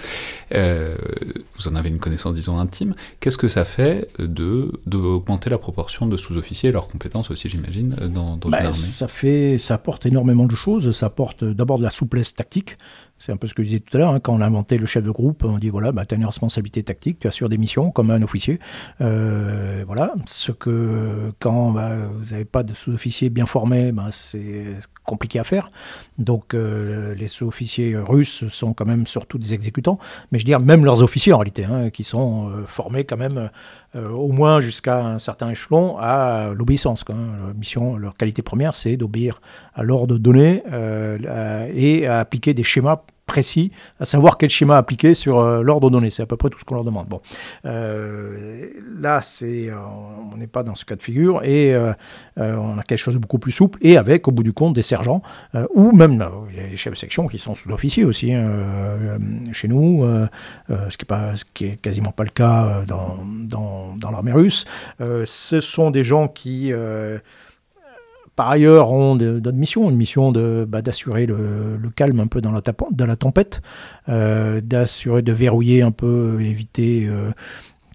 vous 0.53 1.69
en 1.69 1.75
avez 1.77 1.89
une 1.89 1.99
connaissance, 1.99 2.35
disons, 2.35 2.59
intime. 2.59 2.95
Qu'est-ce 3.21 3.39
que 3.39 3.49
ça 3.49 3.65
fait 3.65 4.09
de 4.19 4.71
d'augmenter 4.87 5.51
la 5.51 5.59
proportion 5.59 6.07
de 6.07 6.17
sous-officiers 6.17 6.71
et 6.71 6.73
leurs 6.73 6.89
compétences 6.89 7.31
aussi, 7.31 7.49
j'imagine, 7.49 7.91
dans, 8.13 8.37
dans 8.37 8.49
une 8.49 8.51
Bah, 8.51 8.59
armée? 8.59 8.73
ça, 8.73 9.09
fait, 9.09 9.59
ça 9.59 9.75
apporte 9.75 10.07
énormément 10.07 10.47
de 10.47 10.55
choses. 10.55 10.91
Ça 10.93 11.07
apporte 11.07 11.45
d'abord 11.45 11.79
de 11.79 11.85
la 11.85 11.91
souplesse 11.91 12.35
tactique. 12.35 12.79
C'est 13.21 13.33
un 13.33 13.37
peu 13.37 13.47
ce 13.47 13.53
que 13.53 13.63
je 13.63 13.69
disais 13.69 13.81
tout 13.81 13.95
à 13.99 14.01
l'heure, 14.01 14.13
hein, 14.13 14.19
quand 14.19 14.33
on 14.33 14.41
a 14.41 14.47
inventé 14.47 14.79
le 14.79 14.87
chef 14.87 15.05
de 15.05 15.11
groupe, 15.11 15.45
on 15.45 15.59
dit 15.59 15.69
voilà, 15.69 15.93
bah, 15.93 16.07
tu 16.07 16.15
as 16.15 16.17
une 16.17 16.25
responsabilité 16.25 16.83
tactique, 16.83 17.19
tu 17.21 17.29
assures 17.29 17.51
des 17.51 17.59
missions 17.59 17.91
comme 17.91 18.11
un 18.11 18.23
officier. 18.23 18.59
Euh, 19.03 19.85
voilà, 19.87 20.15
ce 20.25 20.53
que 20.53 21.31
quand 21.39 21.71
bah, 21.71 21.91
vous 22.15 22.31
n'avez 22.31 22.47
pas 22.47 22.63
de 22.63 22.73
sous-officiers 22.73 23.29
bien 23.29 23.45
formés, 23.45 23.93
bah, 23.93 24.07
c'est 24.11 24.79
compliqué 25.05 25.39
à 25.39 25.45
faire. 25.45 25.69
Donc 26.17 26.55
euh, 26.55 27.15
les 27.15 27.29
sous-officiers 27.29 27.95
russes 27.95 28.49
sont 28.49 28.73
quand 28.73 28.87
même 28.87 29.07
surtout 29.07 29.37
des 29.37 29.53
exécutants, 29.53 29.99
mais 30.33 30.39
je 30.39 30.45
veux 30.45 30.51
dire 30.51 30.61
même 30.61 30.87
leurs 30.87 31.03
officiers 31.03 31.35
en 31.35 31.39
réalité, 31.39 31.67
hein, 31.67 31.91
qui 31.91 32.05
sont 32.05 32.49
euh, 32.49 32.65
formés 32.65 33.05
quand 33.05 33.19
même 33.19 33.51
au 33.95 34.29
moins 34.33 34.61
jusqu'à 34.61 35.05
un 35.05 35.19
certain 35.19 35.51
échelon 35.51 35.97
à 35.99 36.51
l'obéissance. 36.55 37.05
hein. 37.09 37.15
Leur 37.47 37.55
mission, 37.55 37.97
leur 37.97 38.17
qualité 38.17 38.43
première, 38.43 38.75
c'est 38.75 38.97
d'obéir 38.97 39.41
à 39.75 39.83
l'ordre 39.83 40.19
donné 40.19 40.63
euh, 40.73 41.69
et 41.75 42.07
à 42.07 42.21
appliquer 42.21 42.55
des 42.55 42.63
schémas 42.63 43.03
précis, 43.31 43.71
à 44.01 44.05
savoir 44.05 44.39
quel 44.39 44.51
schéma 44.51 44.77
appliquer 44.77 45.15
sur 45.15 45.39
euh, 45.39 45.63
l'ordre 45.63 45.89
donné. 45.89 46.11
C'est 46.11 46.25
à 46.25 46.27
peu 46.27 46.37
près 46.37 46.51
tout 46.51 46.59
ce 46.59 46.65
qu'on 46.65 46.75
leur 46.75 46.85
demande. 46.85 47.07
Bon, 47.07 47.21
Euh, 47.65 48.71
là, 48.99 49.21
c'est, 49.21 49.69
euh, 49.71 49.77
on 50.33 50.37
n'est 50.37 50.49
pas 50.49 50.65
dans 50.65 50.75
ce 50.75 50.85
cas 50.85 50.97
de 50.97 51.03
figure 51.03 51.45
et 51.45 51.77
on 52.37 52.79
a 52.79 52.83
quelque 52.83 52.99
chose 52.99 53.15
de 53.15 53.21
beaucoup 53.21 53.39
plus 53.39 53.53
souple 53.53 53.79
et 53.83 53.97
avec, 53.97 54.27
au 54.27 54.33
bout 54.33 54.43
du 54.43 54.53
compte, 54.53 54.75
des 54.75 54.83
sergents 54.83 55.23
ou 55.75 55.93
même 55.93 56.25
les 56.57 56.77
chefs 56.77 56.95
de 56.95 56.99
section 56.99 57.27
qui 57.29 57.39
sont 57.39 57.55
sous-officiers 57.55 58.05
aussi 58.05 58.33
hein, 58.33 59.19
chez 59.53 59.69
nous, 59.69 60.05
ce 60.69 60.97
qui 60.97 61.05
est 61.05 61.13
pas, 61.15 61.37
ce 61.37 61.45
qui 61.55 61.67
est 61.67 61.81
quasiment 61.81 62.13
pas 62.13 62.25
le 62.25 62.31
cas 62.31 62.83
dans, 62.87 63.19
dans, 63.55 63.95
dans 63.97 64.11
l'armée 64.11 64.33
russe. 64.33 64.65
Ce 64.99 65.61
sont 65.61 65.91
des 65.91 66.05
gens 66.05 66.27
qui 66.29 66.73
par 68.37 68.51
ailleurs, 68.51 68.93
ont 68.93 69.17
d'autres 69.17 69.53
missions, 69.53 69.91
une 69.91 69.97
mission 69.97 70.33
de, 70.33 70.67
bah, 70.69 70.83
d'assurer 70.83 71.27
le, 71.27 71.79
calme 71.95 72.21
un 72.21 72.27
peu 72.27 72.41
dans 72.41 72.53
la, 72.53 73.17
tempête, 73.17 73.61
euh, 74.09 74.61
d'assurer 74.61 75.23
de 75.23 75.33
verrouiller 75.33 75.83
un 75.83 75.91
peu, 75.91 76.39
éviter, 76.41 77.07
euh, 77.09 77.31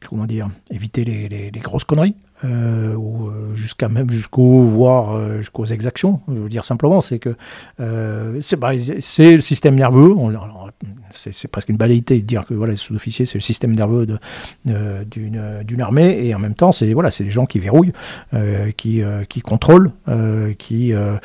comment 0.07 0.25
dire, 0.25 0.49
éviter 0.69 1.03
les, 1.03 1.51
grosses 1.61 1.83
conneries, 1.83 2.15
euh, 2.43 2.93
ou 2.95 3.31
jusqu'à 3.53 3.87
même 3.87 4.09
jusqu'au 4.09 4.63
voire 4.63 5.37
jusqu'aux 5.37 5.65
exactions. 5.65 6.21
Je 6.27 6.33
veux 6.33 6.49
dire 6.49 6.65
simplement, 6.65 7.01
c'est 7.01 7.17
que 7.17 7.35
euh, 7.79 8.37
c'est, 8.41 8.59
bah, 8.59 8.71
c'est 8.99 9.35
le 9.35 9.41
système 9.41 9.75
nerveux. 9.75 10.13
On- 10.15 10.31
c'est, 11.11 11.47
presque 11.47 11.69
une 11.69 11.77
baléité 11.77 12.19
de 12.19 12.25
dire 12.25 12.45
que 12.45 12.53
voilà, 12.53 12.71
les 12.71 12.77
sous-officiers, 12.77 13.25
c'est 13.25 13.37
le 13.37 13.41
système 13.43 13.73
nerveux 13.75 14.05
de, 14.05 14.17
de- 14.65 15.03
d'une, 15.63 15.81
armée, 15.81 16.25
et 16.25 16.33
en 16.35 16.39
même 16.39 16.55
temps, 16.55 16.71
c'est 16.71 16.93
voilà, 16.93 17.09
les 17.19 17.29
gens 17.29 17.45
qui 17.45 17.59
verrouillent, 17.59 17.93
euh, 18.33 18.71
qui, 18.71 19.01
euh, 19.01 19.23
qui 19.23 19.41
contrôlent, 19.41 19.91
euh, 20.07 20.53
qui 20.53 20.93
euh, 20.93 21.15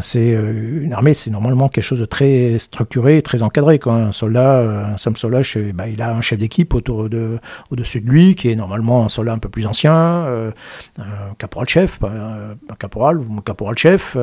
c'est 0.00 0.34
euh, 0.34 0.82
une 0.82 0.92
armée, 0.92 1.14
c'est 1.14 1.30
normalement 1.30 1.68
quelque 1.68 1.84
chose 1.84 2.00
de 2.00 2.04
très 2.06 2.58
structuré, 2.58 3.22
très 3.22 3.42
encadré. 3.42 3.80
Un 3.86 4.12
soldat, 4.12 4.58
euh, 4.58 4.94
un 4.94 4.96
simple 4.96 5.18
soldat, 5.18 5.40
bah, 5.74 5.88
il 5.88 6.02
a 6.02 6.14
un 6.14 6.20
chef 6.20 6.38
d'équipe 6.38 6.74
autour 6.74 7.08
de, 7.08 7.38
au-dessus 7.70 8.00
de 8.00 8.08
lui, 8.10 8.34
qui 8.34 8.50
est 8.50 8.56
normalement 8.56 9.04
un 9.04 9.08
soldat 9.08 9.32
un 9.32 9.38
peu 9.38 9.48
plus 9.48 9.66
ancien, 9.66 9.94
euh, 9.94 10.50
un 10.98 11.34
caporal-chef, 11.38 12.00
un 12.02 12.74
caporal 12.78 13.18
ou 13.18 13.26
un 13.38 13.42
caporal-chef. 13.42 14.16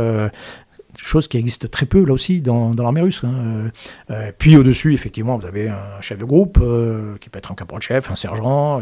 Chose 0.98 1.28
qui 1.28 1.38
existe 1.38 1.70
très 1.72 1.86
peu 1.86 2.06
là 2.06 2.14
aussi 2.14 2.42
dans, 2.42 2.72
l'armée 2.78 3.02
russe. 3.02 3.24
hein. 3.24 3.34
Euh, 3.34 3.70
euh, 4.12 4.32
puis 4.38 4.58
au-dessus, 4.58 4.94
effectivement, 4.94 5.38
vous 5.38 5.46
avez 5.46 5.70
un 5.70 6.02
chef 6.02 6.18
de 6.18 6.26
groupe 6.26 6.60
euh, 6.62 7.16
qui 7.20 7.30
peut 7.30 7.38
être 7.38 7.52
un 7.52 7.56
caporal-chef, 7.56 8.12
un 8.12 8.16
sergent, 8.16 8.82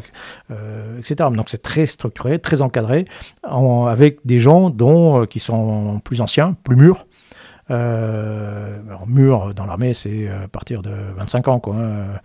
etc. 1.00 1.30
Donc 1.36 1.50
c'est 1.50 1.62
très 1.62 1.86
structuré, 1.86 2.40
très 2.40 2.62
encadré, 2.62 3.06
en- 3.48 3.86
avec 3.86 4.20
des 4.26 4.40
gens 4.40 4.70
dont, 4.70 5.26
qui 5.26 5.40
sont 5.40 6.02
plus 6.04 6.22
anciens, 6.22 6.56
plus 6.64 6.76
mûrs. 6.76 7.06
Alors, 7.70 9.08
mûr 9.08 9.54
dans 9.54 9.66
l'armée, 9.66 9.94
c'est 9.94 10.28
à 10.28 10.50
partir 10.50 10.82
de 10.82 10.92
25 11.16 11.48
ans, 11.48 11.60
quoi, 11.62 11.76
hein. 11.76 12.20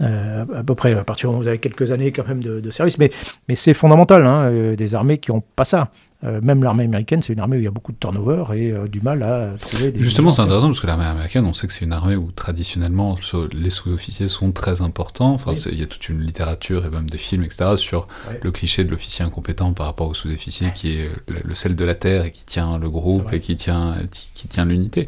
À 0.00 0.64
peu 0.64 0.74
près, 0.74 0.92
à 0.92 1.04
partir 1.04 1.30
vous 1.30 1.46
avez 1.46 1.58
quelques 1.58 1.92
années 1.92 2.10
quand 2.10 2.26
même 2.26 2.42
de, 2.42 2.70
service. 2.70 2.98
Mais, 2.98 3.10
c'est 3.54 3.74
fondamental, 3.74 4.26
hein, 4.26 4.74
des 4.76 4.94
armées 4.96 5.18
qui 5.18 5.30
n'ont 5.30 5.42
pas 5.54 5.62
ça. 5.62 5.92
Euh, 6.24 6.40
même 6.42 6.64
l'armée 6.64 6.82
américaine, 6.82 7.22
c'est 7.22 7.32
une 7.32 7.38
armée 7.38 7.58
où 7.58 7.60
il 7.60 7.64
y 7.64 7.68
a 7.68 7.70
beaucoup 7.70 7.92
de 7.92 7.96
turnover 7.96 8.42
et 8.52 8.72
euh, 8.72 8.88
du 8.88 9.00
mal 9.00 9.22
à 9.22 9.56
trouver 9.56 9.92
des. 9.92 10.02
Justement, 10.02 10.32
c'est 10.32 10.42
intéressant 10.42 10.66
parce 10.66 10.80
que 10.80 10.88
l'armée 10.88 11.04
américaine, 11.04 11.44
on 11.44 11.54
sait 11.54 11.68
que 11.68 11.72
c'est 11.72 11.84
une 11.84 11.92
armée 11.92 12.16
où 12.16 12.32
traditionnellement 12.32 13.16
les 13.52 13.70
sous-officiers 13.70 14.26
sont 14.28 14.50
très 14.50 14.82
importants. 14.82 15.32
Enfin, 15.34 15.52
Oui. 15.52 15.62
il 15.70 15.78
y 15.78 15.82
a 15.84 15.86
toute 15.86 16.08
une 16.08 16.20
littérature 16.20 16.84
et 16.84 16.90
même 16.90 17.08
des 17.08 17.18
films, 17.18 17.44
etc., 17.44 17.76
sur 17.76 18.08
le 18.42 18.50
cliché 18.50 18.82
de 18.82 18.90
l'officier 18.90 19.24
incompétent 19.24 19.72
par 19.74 19.86
rapport 19.86 20.08
au 20.08 20.14
sous-officier 20.14 20.72
qui 20.74 20.94
est 20.98 21.08
le, 21.28 21.36
le 21.44 21.54
sel 21.54 21.76
de 21.76 21.84
la 21.84 21.94
terre 21.94 22.24
et 22.24 22.32
qui 22.32 22.44
tient 22.44 22.78
le 22.78 22.90
groupe 22.90 23.32
et 23.32 23.38
qui 23.38 23.56
tient, 23.56 23.94
qui, 24.10 24.32
qui 24.34 24.48
tient 24.48 24.64
l'unité. 24.64 25.06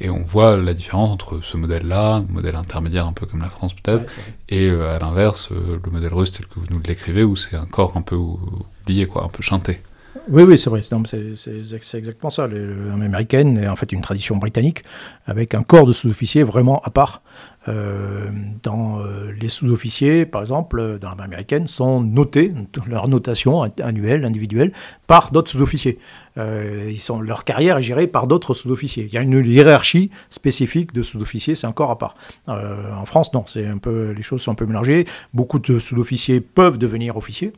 Et 0.00 0.10
on 0.10 0.24
voit 0.24 0.56
la 0.56 0.74
différence 0.74 1.10
entre 1.10 1.38
ce 1.40 1.56
modèle-là, 1.56 2.14
un 2.16 2.26
modèle 2.32 2.56
intermédiaire 2.56 3.06
un 3.06 3.12
peu 3.12 3.26
comme 3.26 3.42
la 3.42 3.50
France 3.50 3.74
peut-être, 3.74 4.12
et 4.48 4.66
euh, 4.68 4.96
à 4.96 4.98
l'inverse, 4.98 5.50
le 5.50 5.90
modèle 5.92 6.12
russe 6.12 6.32
tel 6.32 6.46
que 6.46 6.58
vous 6.58 6.66
nous 6.70 6.80
l'écrivez, 6.84 7.22
où 7.22 7.36
c'est 7.36 7.56
encore 7.56 7.96
un 7.96 8.02
peu 8.02 8.16
oublié, 8.16 9.06
quoi, 9.06 9.22
un 9.24 9.28
peu 9.28 9.42
chanté. 9.44 9.80
Oui, 10.28 10.42
oui, 10.42 10.58
c'est 10.58 10.70
vrai. 10.70 10.80
C'est 10.82 11.98
exactement 11.98 12.30
ça. 12.30 12.46
L'armée 12.46 13.06
américaine 13.06 13.58
est 13.58 13.68
en 13.68 13.76
fait 13.76 13.92
une 13.92 14.00
tradition 14.00 14.36
britannique 14.36 14.82
avec 15.26 15.54
un 15.54 15.62
corps 15.62 15.86
de 15.86 15.92
sous-officiers 15.92 16.42
vraiment 16.42 16.80
à 16.82 16.90
part. 16.90 17.22
Euh, 17.66 18.28
dans 18.62 19.00
euh, 19.00 19.32
les 19.38 19.48
sous-officiers, 19.48 20.24
par 20.24 20.40
exemple, 20.40 20.78
euh, 20.78 20.98
dans 20.98 21.08
l'armée 21.08 21.24
américaine, 21.24 21.66
sont 21.66 22.00
notés, 22.00 22.52
leur 22.86 23.08
notation 23.08 23.62
annuelle, 23.62 24.24
individuelle, 24.24 24.72
par 25.06 25.32
d'autres 25.32 25.50
sous-officiers. 25.50 25.98
Ils 26.36 27.00
sont, 27.00 27.20
leur 27.20 27.42
carrière 27.42 27.78
est 27.78 27.82
gérée 27.82 28.06
par 28.06 28.28
d'autres 28.28 28.54
sous-officiers. 28.54 29.08
Il 29.08 29.12
y 29.12 29.18
a 29.18 29.22
une 29.22 29.44
hiérarchie 29.44 30.12
spécifique 30.30 30.92
de 30.92 31.02
sous-officiers, 31.02 31.56
c'est 31.56 31.66
un 31.66 31.72
corps 31.72 31.90
à 31.90 31.98
part. 31.98 32.14
En 32.46 33.04
France, 33.06 33.34
non, 33.34 33.42
c'est 33.48 33.66
un 33.66 33.78
peu, 33.78 34.12
les 34.12 34.22
choses 34.22 34.42
sont 34.42 34.52
un 34.52 34.54
peu 34.54 34.64
mélangées. 34.64 35.04
Beaucoup 35.34 35.58
de 35.58 35.80
sous-officiers 35.80 36.40
peuvent 36.40 36.78
devenir 36.78 37.16
officiers. 37.16 37.52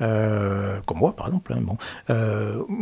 Comme 0.00 0.96
moi 0.96 1.14
par 1.14 1.28
exemple. 1.28 1.54
hein, 1.54 1.62
bon. 1.62 1.78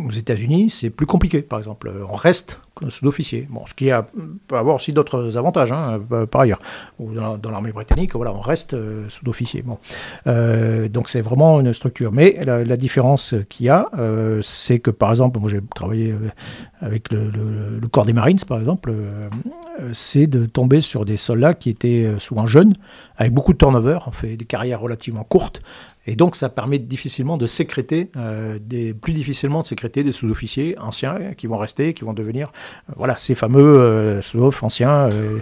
Aux 0.07 0.11
États-Unis, 0.11 0.71
c'est 0.71 0.89
plus 0.89 1.05
compliqué, 1.05 1.43
par 1.43 1.59
exemple. 1.59 1.93
On 2.09 2.17
reste 2.17 2.59
sous-officier. 2.89 3.47
Bon, 3.51 3.66
ce 3.66 3.75
qui 3.75 3.91
a, 3.91 4.07
peut 4.49 4.57
avoir 4.57 4.77
aussi 4.77 4.93
d'autres 4.93 5.37
avantages, 5.37 5.72
hein, 5.72 6.01
euh, 6.12 6.27
par 6.27 6.43
ailleurs. 6.43 6.61
Ou 6.99 7.12
dans, 7.12 7.51
l'armée 7.51 7.72
britannique, 7.72 8.14
voilà, 8.14 8.33
on 8.33 8.41
reste 8.41 8.75
euh, 8.75 9.09
sous-officier. 9.09 9.62
Bon. 9.62 9.79
Euh, 10.27 10.89
donc 10.89 11.09
c'est 11.09 11.20
vraiment 11.20 11.61
une 11.61 11.72
structure. 11.72 12.12
Mais 12.12 12.41
la, 12.45 12.77
différence 12.77 13.35
qu'il 13.49 13.66
y 13.66 13.68
a, 13.68 13.89
c'est 14.43 14.81
que 14.81 14.91
par 14.91 15.11
exemple, 15.11 15.39
moi 15.39 15.49
j'ai 15.49 15.61
travaillé 15.75 16.14
avec 16.81 17.12
le, 17.12 17.31
le- 17.31 17.89
corps 17.89 18.05
des 18.05 18.12
Marines, 18.12 18.39
par 18.49 18.59
exemple, 18.59 18.93
c'est 19.93 20.27
de 20.27 20.45
tomber 20.47 20.81
sur 20.81 21.05
des 21.05 21.16
soldats 21.16 21.55
qui 21.55 21.70
étaient 21.70 22.14
souvent 22.18 22.47
jeunes, 22.47 22.75
avec 23.16 23.33
beaucoup 23.33 23.53
de 23.53 23.59
turnover, 23.59 23.99
on 24.07 24.11
fait 24.11 24.37
des 24.37 24.45
carrières 24.45 24.81
relativement 24.81 25.22
courtes, 25.22 25.62
et 26.07 26.17
donc, 26.17 26.37
ça 26.37 26.49
permet 26.49 26.79
difficilement 26.79 27.37
de 27.37 27.47
sécréter, 27.47 28.11
euh, 28.17 28.59
des, 28.61 28.93
plus 28.95 29.13
difficilement 29.13 29.61
de 29.63 29.67
sécréter 29.67 30.05
des 30.05 30.13
sous-officiers 30.13 30.77
anciens 30.79 31.19
qui 31.37 31.47
vont 31.47 31.57
rester, 31.59 31.95
qui 31.95 32.05
vont 32.05 32.13
devenir, 32.13 32.53
euh, 32.91 32.93
voilà, 32.97 33.17
ces 33.17 33.35
fameux 33.35 33.79
euh, 33.79 34.23
sous-off 34.23 34.63
anciens. 34.63 35.09
euh, 35.11 35.39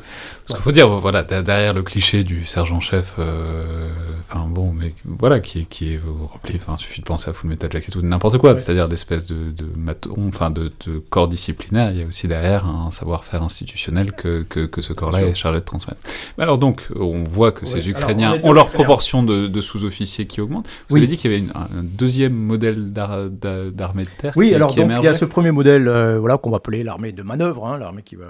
Parce 0.47 0.59
qu'il 0.59 0.65
faut 0.65 0.73
dire, 0.73 0.89
voilà, 0.89 1.23
de- 1.25 1.43
derrière 1.43 1.75
le 1.75 1.83
cliché 1.83 2.23
du 2.25 2.47
sergent-chef, 2.47 3.15
euh, 3.19 3.89
enfin 4.31 4.47
bon, 4.49 4.73
mais 4.73 4.95
voilà, 5.05 5.41
qui 5.41 5.61
est, 5.61 5.65
qui 5.65 5.95
est 5.95 6.01
rempli, 6.33 6.55
enfin, 6.57 6.77
suffit 6.77 7.01
de 7.01 7.07
penser 7.07 7.31
à 7.31 7.33
Full 7.33 7.51
Metal 7.51 7.71
Jacket 7.73 7.95
ou 7.97 8.03
n'importe 8.03 8.39
quoi, 8.39 8.53
Ouais. 8.53 8.59
c'est-à-dire 8.59 8.89
l'espèce 8.89 9.27
de, 9.27 9.51
de 9.51 9.67
maton, 9.77 10.15
enfin, 10.29 10.51
de, 10.51 10.71
de 10.87 10.99
corps 10.99 11.29
disciplinaire, 11.29 11.91
il 11.91 11.99
y 11.99 12.03
a 12.03 12.07
aussi 12.07 12.29
derrière 12.29 12.67
un 12.67 12.91
savoir-faire 12.91 13.43
institutionnel 13.43 14.13
que, 14.13 14.43
que, 14.43 14.67
que 14.67 14.81
ce 14.83 14.93
corps-là 14.93 15.23
est 15.23 15.35
chargé 15.35 15.61
de 15.61 15.65
transmettre. 15.65 16.01
Mais 16.39 16.45
alors 16.45 16.59
donc, 16.59 16.87
on 16.97 17.25
voit 17.25 17.53
que 17.53 17.61
Ouais, 17.61 17.67
ces 17.67 17.75
alors, 17.79 17.89
Ukrainiens 18.03 18.33
on 18.33 18.35
est 18.37 18.47
ont 18.49 18.53
leur 18.53 18.69
proportion 18.71 19.23
de, 19.23 19.47
de 19.49 19.61
sous-officiers 19.61 20.27
qui 20.27 20.41
augmente. 20.53 20.69
Vous 20.89 20.95
Oui. 20.97 21.01
avez 21.01 21.07
dit 21.09 21.17
qu'il 21.17 21.31
y 21.31 21.35
avait 21.35 21.43
une- 21.45 21.51
un, 21.55 21.83
deuxième 21.83 22.35
modèle 22.35 22.93
d'ar- 22.93 23.29
d'a- 23.31 23.71
d'armée 23.71 24.05
de 24.05 24.11
terre 24.19 24.33
Oui, 24.37 24.49
qui, 24.51 24.55
alors 24.55 24.71
qui 24.71 24.81
donc, 24.81 24.91
il 24.99 25.05
y 25.05 25.09
a 25.09 25.15
ce 25.15 25.25
premier 25.25 25.51
modèle 25.51 25.89
euh, 25.89 26.19
voilà, 26.19 26.39
qu'on 26.39 26.51
va 26.51 26.57
appeler 26.59 26.83
l'armée 26.83 27.13
de 27.13 27.23
manœuvre, 27.23 27.67
hein, 27.67 27.79
l'armée 27.79 28.03
qui 28.03 28.17
va, 28.17 28.27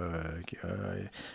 qui 0.46 0.56
va- 0.62 0.68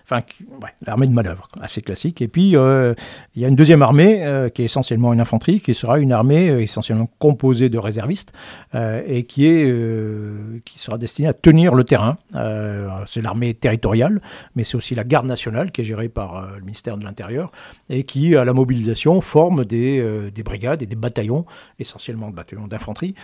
enfin, 0.03 0.21
ouais, 0.61 0.69
l'armée 0.85 1.07
de 1.07 1.13
manœuvre, 1.13 1.49
assez 1.61 1.81
classique. 1.81 2.21
Et 2.21 2.27
puis, 2.27 2.55
euh, 2.55 2.93
il 3.35 3.41
y 3.41 3.45
a 3.45 3.47
une 3.47 3.55
deuxième 3.55 3.81
armée 3.81 4.25
euh, 4.25 4.49
qui 4.49 4.61
est 4.61 4.65
essentiellement 4.65 5.13
une 5.13 5.19
infanterie, 5.21 5.59
qui 5.61 5.73
sera 5.73 5.99
une 5.99 6.11
armée 6.11 6.49
euh, 6.49 6.61
essentiellement 6.61 7.09
composée 7.19 7.69
de 7.69 7.77
réservistes 7.77 8.33
euh, 8.75 9.01
et 9.07 9.23
qui, 9.23 9.45
est, 9.45 9.65
euh, 9.69 10.59
qui 10.65 10.79
sera 10.79 10.97
destinée 10.97 11.27
à 11.27 11.33
tenir 11.33 11.75
le 11.75 11.83
terrain. 11.83 12.17
Euh, 12.35 12.87
c'est 13.05 13.21
l'armée 13.21 13.53
territoriale, 13.53 14.21
mais 14.55 14.63
c'est 14.63 14.75
aussi 14.77 14.95
la 14.95 15.03
garde 15.03 15.25
nationale 15.25 15.71
qui 15.71 15.81
est 15.81 15.85
gérée 15.85 16.09
par 16.09 16.37
euh, 16.37 16.47
le 16.57 16.61
ministère 16.61 16.97
de 16.97 17.03
l'Intérieur 17.05 17.51
et 17.89 18.03
qui, 18.03 18.35
à 18.35 18.45
la 18.45 18.53
mobilisation, 18.53 19.21
forme 19.21 19.65
des, 19.65 19.99
euh, 19.99 20.29
des 20.31 20.43
brigades 20.43 20.76
et 20.81 20.87
des 20.87 20.95
bataillons, 20.95 21.45
essentiellement 21.79 22.29
bataillons 22.29 22.67
d'infanterie, 22.67 23.15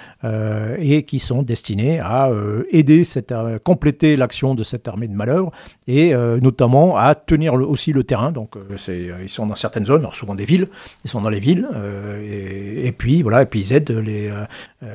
et 0.79 1.03
qui 1.03 1.19
sont 1.19 1.43
destinés 1.43 1.99
à 1.99 2.31
aider, 2.71 3.03
cette, 3.03 3.33
compléter 3.63 4.15
l'action 4.15 4.55
de 4.55 4.63
cette 4.63 4.87
armée 4.87 5.07
de 5.07 5.13
malheur, 5.13 5.51
et 5.87 6.13
notamment 6.13 6.97
à 6.97 7.15
tenir 7.15 7.53
aussi 7.53 7.91
le 7.91 8.03
terrain. 8.03 8.31
Donc, 8.31 8.55
ils 8.87 9.29
sont 9.29 9.47
dans 9.47 9.55
certaines 9.55 9.85
zones, 9.85 10.07
souvent 10.13 10.35
des 10.35 10.45
villes, 10.45 10.67
ils 11.03 11.09
sont 11.09 11.21
dans 11.21 11.29
les 11.29 11.39
villes, 11.39 11.67
et, 12.23 12.91
puis 12.97 13.21
voilà, 13.21 13.41
et 13.43 13.45
puis 13.45 13.61
ils 13.61 13.73
aident 13.73 13.91
les, 13.91 14.31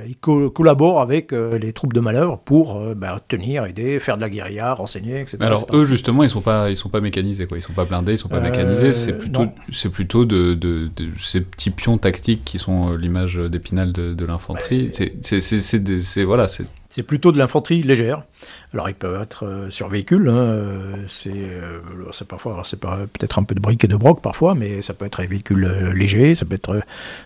ils 0.06 0.16
collaborent 0.16 1.00
avec 1.00 1.32
les 1.32 1.72
troupes 1.72 1.92
de 1.92 2.00
malheur 2.00 2.38
pour 2.40 2.80
bah, 2.94 3.20
tenir, 3.26 3.64
aider, 3.64 4.00
faire 4.00 4.16
de 4.16 4.22
la 4.22 4.30
guérilla, 4.30 4.74
renseigner, 4.74 5.20
etc. 5.20 5.38
Alors 5.40 5.66
eux 5.72 5.84
justement, 5.84 6.22
ils 6.22 6.30
sont 6.30 6.40
pas, 6.40 6.70
ils 6.70 6.76
sont 6.76 6.88
pas 6.88 7.00
mécanisés 7.00 7.46
quoi, 7.46 7.58
ils 7.58 7.62
sont 7.62 7.72
pas 7.72 7.84
blindés, 7.84 8.12
ils 8.12 8.18
sont 8.18 8.28
pas 8.28 8.40
mécanisés. 8.40 8.92
C'est 8.92 9.18
plutôt, 9.18 9.46
c'est 9.72 9.90
plutôt 9.90 10.24
de, 10.24 10.54
de, 10.54 10.90
ces 11.18 11.40
petits 11.40 11.70
pions 11.70 11.98
tactiques 11.98 12.44
qui 12.44 12.58
sont 12.58 12.96
l'image 12.96 13.36
d'épinal 13.36 13.92
de, 13.92 14.14
de 14.14 14.24
l'infanterie. 14.24 14.90
c'est 15.22 16.24
voilà, 16.24 16.48
c'est 16.48 16.66
c'est 16.88 17.02
plutôt 17.02 17.32
de 17.32 17.38
l'infanterie 17.38 17.82
légère. 17.82 18.24
Alors, 18.72 18.88
ils 18.88 18.94
peuvent 18.94 19.20
être 19.20 19.44
euh, 19.44 19.70
sur 19.70 19.88
véhicule. 19.88 20.28
Hein, 20.28 20.36
euh, 20.36 20.94
c'est 21.06 21.32
euh, 21.34 21.80
parfois, 22.26 22.62
c'est 22.64 22.80
peut-être 22.80 23.38
un 23.38 23.42
peu 23.42 23.54
de 23.54 23.60
briques 23.60 23.84
et 23.84 23.88
de 23.88 23.96
broc 23.96 24.22
parfois, 24.22 24.54
mais 24.54 24.80
ça 24.80 24.94
peut 24.94 25.04
être 25.04 25.20
un 25.20 25.26
véhicule 25.26 25.66
léger, 25.94 26.34
ça 26.34 26.46
peut 26.46 26.54
être, 26.54 26.80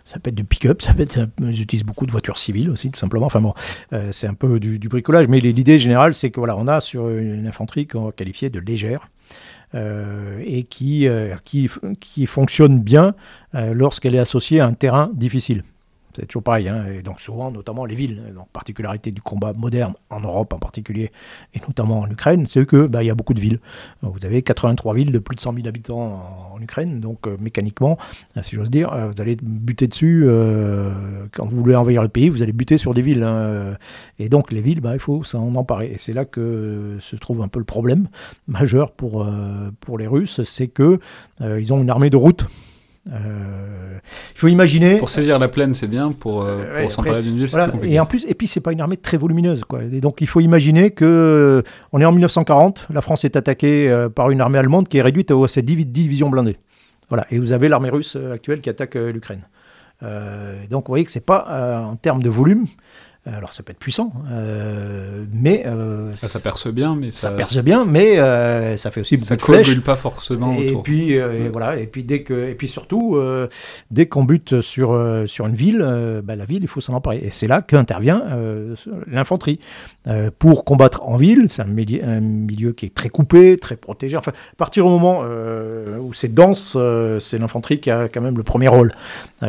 ça 0.07 0.19
peut 0.19 0.31
être 0.31 0.35
du 0.35 0.45
pick-up, 0.45 0.83
ça 0.83 0.95
peut 0.95 1.03
être. 1.03 1.29
Ils 1.41 1.63
utilisent 1.63 1.85
beaucoup 1.85 2.07
de 2.07 2.11
voitures 2.11 2.39
civiles 2.39 2.71
aussi, 2.71 2.91
tout 2.91 2.99
simplement. 2.99 3.27
Enfin 3.27 3.41
bon, 3.41 3.55
c'est 4.11 4.27
un 4.27 4.35
peu 4.35 4.59
du, 4.59 4.79
bricolage, 4.89 5.29
mais 5.29 5.41
l'idée 5.41 5.79
générale, 5.79 6.15
c'est 6.15 6.31
que 6.31 6.41
voilà, 6.41 6.57
on 6.57 6.67
a 6.67 6.81
sur 6.81 7.09
une 7.09 7.47
infanterie 7.47 7.87
qu'on 7.87 8.07
va 8.07 8.13
qualifier 8.13 8.51
de 8.51 8.59
légère. 8.59 9.09
et 9.75 10.65
qui, 10.65 11.09
qui, 12.01 12.27
fonctionne 12.27 12.81
bien 12.81 13.15
lorsqu'elle 13.55 14.15
est 14.15 14.21
associée 14.21 14.61
à 14.61 14.67
un 14.67 14.75
terrain 14.75 15.11
difficile. 15.15 15.63
C'est 16.15 16.27
toujours 16.27 16.43
pareil. 16.43 16.69
Hein, 16.69 16.87
et 16.99 17.03
donc 17.03 17.21
souvent, 17.21 17.51
notamment 17.51 17.85
les 17.85 17.95
villes, 17.95 18.23
donc 18.35 18.49
particularité 18.53 19.11
du 19.11 19.23
combat 19.23 19.53
moderne 19.53 19.95
en 20.11 20.21
Europe 20.21 20.53
en 20.53 20.59
particulier, 20.59 21.11
et 21.55 21.61
notamment 21.67 22.01
en 22.01 22.11
Ukraine, 22.11 22.47
c'est 22.47 22.67
que 22.67 22.87
bah, 22.87 23.03
il 23.03 23.07
y 23.07 23.11
a 23.11 23.15
beaucoup 23.15 23.35
de 23.35 23.41
villes. 23.41 23.61
Vous 24.03 24.25
avez 24.25 24.43
83 24.43 24.95
villes 24.95 25.13
de 25.13 25.19
plus 25.19 25.37
de 25.37 25.41
100 25.41 25.55
000 25.55 25.69
habitants 25.69 26.51
en, 26.53 26.61
Ukraine, 26.63 27.01
donc 27.01 27.27
euh, 27.27 27.37
mécaniquement, 27.41 27.99
euh, 28.37 28.43
si 28.43 28.55
j'ose 28.55 28.71
dire, 28.71 28.93
euh, 28.93 29.11
vous 29.11 29.21
allez 29.21 29.37
buter 29.43 29.89
dessus, 29.89 30.29
quand 31.33 31.45
vous 31.45 31.57
voulez 31.57 31.75
envahir 31.75 32.03
le 32.03 32.09
pays, 32.09 32.29
vous 32.29 32.43
allez 32.43 32.53
buter 32.53 32.79
sur 32.79 32.95
des 32.95 33.03
villes. 33.03 33.23
Hein, 33.23 33.77
et 34.19 34.29
donc 34.29 34.53
les 34.53 34.61
villes, 34.61 34.81
bah, 34.81 34.93
il 34.95 35.01
faut 35.01 35.25
s'en 35.25 35.55
emparer. 35.57 35.91
Et 35.93 35.99
c'est 35.99 36.13
là 36.13 36.25
que 36.25 36.99
se 37.01 37.17
trouve 37.17 37.43
un 37.43 37.49
peu 37.49 37.59
le 37.59 37.65
problème 37.65 38.09
majeur 38.47 38.93
pour, 38.93 39.27
pour 39.81 39.99
les 39.99 40.07
Russes, 40.07 40.43
c'est 40.45 40.69
que 40.69 40.99
ils 41.41 41.73
ont 41.73 41.81
une 41.81 41.91
armée 41.91 42.11
de 42.11 42.17
route. 42.17 42.47
Euh, 43.11 43.99
il 44.35 44.39
faut 44.39 44.49
imaginer. 44.49 44.97
Pour 44.99 45.11
saisir 45.11 45.39
la 45.39 45.49
plaine, 45.49 45.75
c'est 45.75 45.89
bien. 45.89 46.13
Pour, 46.13 46.43
euh, 46.43 46.89
s'emparer 46.89 47.23
d'une 47.23 47.37
ville, 47.37 47.49
c'est 47.49 47.59
Et 47.85 47.99
en 47.99 48.07
plus, 48.07 48.25
et 48.29 48.35
puis 48.35 48.47
c'est 48.47 48.61
pas 48.61 48.73
une 48.73 48.81
armée 48.81 48.97
très 48.97 49.17
volumineuse, 49.17 49.63
quoi. 49.65 49.83
Et 49.83 50.01
donc 50.01 50.21
il 50.21 50.27
faut 50.29 50.41
imaginer 50.41 50.91
que 50.91 51.05
euh, 51.05 51.63
on 51.93 52.01
est 52.01 52.05
en 52.05 52.13
1940, 52.13 52.87
la 52.93 53.01
France 53.01 53.25
est 53.25 53.37
attaquée 53.37 53.93
par 54.15 54.31
une 54.31 54.41
armée 54.41 54.59
allemande 54.59 54.89
qui 54.89 54.99
est 54.99 55.03
réduite 55.03 55.31
à 55.31 55.49
ses 55.49 55.63
10 55.63 55.87
divisions 55.87 56.31
blindées. 56.31 56.59
Voilà. 57.09 57.27
Et 57.31 57.39
vous 57.39 57.53
avez 57.53 57.69
l'armée 57.69 57.91
russe 57.91 58.17
actuelle 58.33 58.61
qui 58.61 58.71
attaque 58.71 58.95
l'Ukraine. 58.95 59.43
donc 60.71 60.87
vous 60.87 60.93
voyez 60.93 61.05
que 61.05 61.11
c'est 61.11 61.27
pas 61.27 61.85
en 61.85 61.97
termes 61.97 62.23
de 62.23 62.31
volume, 62.31 62.67
euh, 62.67 63.12
alors 63.25 63.53
ça 63.53 63.63
peut 63.63 63.71
être 63.71 63.79
puissant, 63.79 64.13
euh, 64.33 65.25
mais 65.33 65.63
euh, 65.67 66.11
ça, 66.17 66.41
perce 66.41 66.67
bien, 66.67 66.97
mais 66.97 67.13
ça, 67.13 67.31
perce 67.31 67.57
bien, 67.63 67.85
mais 67.85 68.17
ça 68.77 68.91
fait 68.91 69.01
aussi 69.01 69.17
beaucoup 69.17 69.29
ça 69.29 69.37
de 69.37 69.43
flèches. 69.43 69.81
pas 69.81 69.95
forcément 69.95 70.53
et 70.55 70.71
autour. 70.71 70.83
Puis 70.83 71.13
et 71.13 71.49
voilà, 71.49 71.79
et 71.79 71.87
puis 71.87 72.03
dès 72.03 72.23
que, 72.23 72.49
et 72.49 72.55
puis 72.55 72.67
surtout 72.67 73.21
dès 73.93 74.07
qu'on 74.07 74.25
bute 74.25 74.61
sur 74.61 75.01
sur 75.27 75.47
une 75.47 75.55
ville, 75.55 76.23
bah, 76.25 76.35
la 76.35 76.45
ville 76.45 76.63
il 76.63 76.69
faut 76.69 76.81
s'en 76.81 76.95
emparer. 76.95 77.19
Et 77.19 77.31
c'est 77.31 77.47
là 77.47 77.63
qu'intervient 77.63 78.25
l'infanterie 79.07 79.61
pour 80.41 80.65
combattre 80.65 81.05
en 81.05 81.17
ville. 81.17 81.49
C'est 81.49 81.63
un, 81.63 81.69
un, 81.69 82.21
milieu 82.21 82.73
qui 82.73 82.87
est 82.87 82.95
très 82.95 83.09
coupé, 83.09 83.57
très 83.57 83.77
protégé. 83.77 84.17
Enfin, 84.17 84.33
à 84.33 84.57
partir 84.57 84.85
du 84.85 84.91
moment 84.91 85.23
où 86.01 86.13
c'est 86.13 86.35
dense, 86.35 86.77
c'est 87.21 87.39
l'infanterie 87.39 87.79
qui 87.79 87.91
a 87.93 88.09
quand 88.09 88.21
même 88.21 88.37
le 88.37 88.43
premier 88.43 88.69
rôle. 88.69 88.93
à 89.43 89.47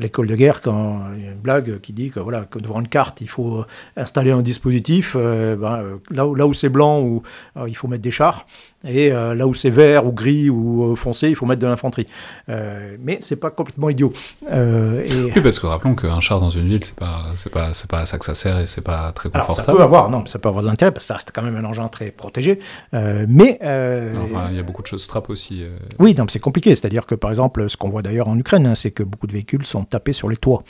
l'école 0.00 0.26
de 0.26 0.36
guerre, 0.36 0.60
quand 0.60 1.06
il 1.16 1.24
y 1.24 1.28
a 1.28 1.30
une 1.30 1.40
blague 1.40 1.80
qui 1.80 1.94
dit 1.94 2.10
que 2.10 2.20
voilà 2.20 2.41
que 2.50 2.58
devant 2.58 2.80
une 2.80 2.88
carte, 2.88 3.20
il 3.20 3.28
faut 3.28 3.64
installer 3.96 4.30
un 4.30 4.42
dispositif. 4.42 5.16
Euh, 5.16 5.56
ben, 5.56 5.82
euh, 5.82 5.96
là, 6.10 6.26
où, 6.26 6.34
là 6.34 6.46
où 6.46 6.54
c'est 6.54 6.68
blanc, 6.68 7.00
où, 7.00 7.22
euh, 7.56 7.68
il 7.68 7.76
faut 7.76 7.88
mettre 7.88 8.02
des 8.02 8.10
chars. 8.10 8.46
Et 8.84 9.12
euh, 9.12 9.34
là 9.34 9.46
où 9.46 9.54
c'est 9.54 9.70
vert 9.70 10.06
ou 10.06 10.12
gris 10.12 10.50
ou 10.50 10.92
euh, 10.92 10.96
foncé, 10.96 11.28
il 11.28 11.36
faut 11.36 11.46
mettre 11.46 11.60
de 11.60 11.66
l'infanterie. 11.66 12.06
Euh, 12.48 12.96
mais 13.00 13.18
c'est 13.20 13.36
pas 13.36 13.50
complètement 13.50 13.90
idiot. 13.90 14.12
Euh, 14.50 15.04
et... 15.04 15.32
Oui, 15.34 15.40
parce 15.40 15.58
que 15.58 15.66
rappelons 15.66 15.94
qu'un 15.94 16.20
char 16.20 16.40
dans 16.40 16.50
une 16.50 16.68
ville, 16.68 16.82
c'est 16.82 16.96
pas, 16.96 17.20
c'est 17.36 17.52
pas, 17.52 17.74
c'est 17.74 17.90
pas 17.90 18.00
à 18.00 18.06
ça 18.06 18.18
que 18.18 18.24
ça 18.24 18.34
sert 18.34 18.58
et 18.58 18.66
c'est 18.66 18.82
pas 18.82 19.12
très 19.12 19.28
confortable. 19.28 19.52
Alors, 19.52 19.64
ça 19.64 19.72
peut 19.72 19.82
avoir, 19.82 20.10
non, 20.10 20.26
ça 20.26 20.38
peut 20.38 20.48
avoir 20.48 20.64
de 20.64 20.68
l'intérêt 20.68 20.90
parce 20.90 21.04
que 21.04 21.08
ça 21.08 21.14
reste 21.14 21.30
quand 21.32 21.42
même 21.42 21.56
un 21.56 21.64
engin 21.64 21.88
très 21.88 22.10
protégé. 22.10 22.58
mais 22.92 23.58
enfin, 23.60 24.48
il 24.50 24.56
y 24.56 24.60
a 24.60 24.62
beaucoup 24.62 24.82
de 24.82 24.86
choses 24.86 25.02
strap 25.02 25.30
aussi. 25.30 25.64
Oui, 25.98 26.14
donc 26.14 26.30
c'est 26.30 26.40
compliqué. 26.40 26.74
C'est-à-dire 26.74 27.06
que 27.06 27.14
par 27.14 27.30
exemple, 27.30 27.68
ce 27.68 27.76
qu'on 27.76 27.88
voit 27.88 28.02
d'ailleurs 28.02 28.28
en 28.28 28.38
Ukraine, 28.38 28.66
hein, 28.66 28.74
c'est 28.74 28.90
que 28.90 29.02
beaucoup 29.02 29.26
de 29.26 29.32
véhicules 29.32 29.64
sont 29.64 29.84
tapés 29.84 30.12
sur 30.12 30.28
les 30.28 30.36
toits. 30.36 30.62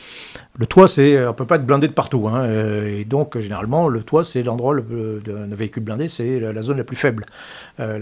Le 0.59 0.67
toit, 0.67 0.87
c'est, 0.87 1.27
on 1.27 1.33
peut 1.33 1.47
pas 1.47 1.57
être 1.57 1.65
blindé 1.65 1.89
de 1.89 1.93
partout. 1.95 2.29
Hein, 2.29 2.47
et 2.85 3.05
donc 3.05 3.39
généralement, 3.39 3.89
le 3.89 4.03
toit, 4.03 4.23
c'est 4.23 4.43
l'endroit 4.43 4.77
d'un 4.77 5.55
véhicule 5.55 5.83
blindé, 5.83 6.09
c'est 6.09 6.41
la, 6.41 6.63
zone 6.63 6.77
la 6.77 6.85
plus 6.85 6.97
faible 6.97 7.25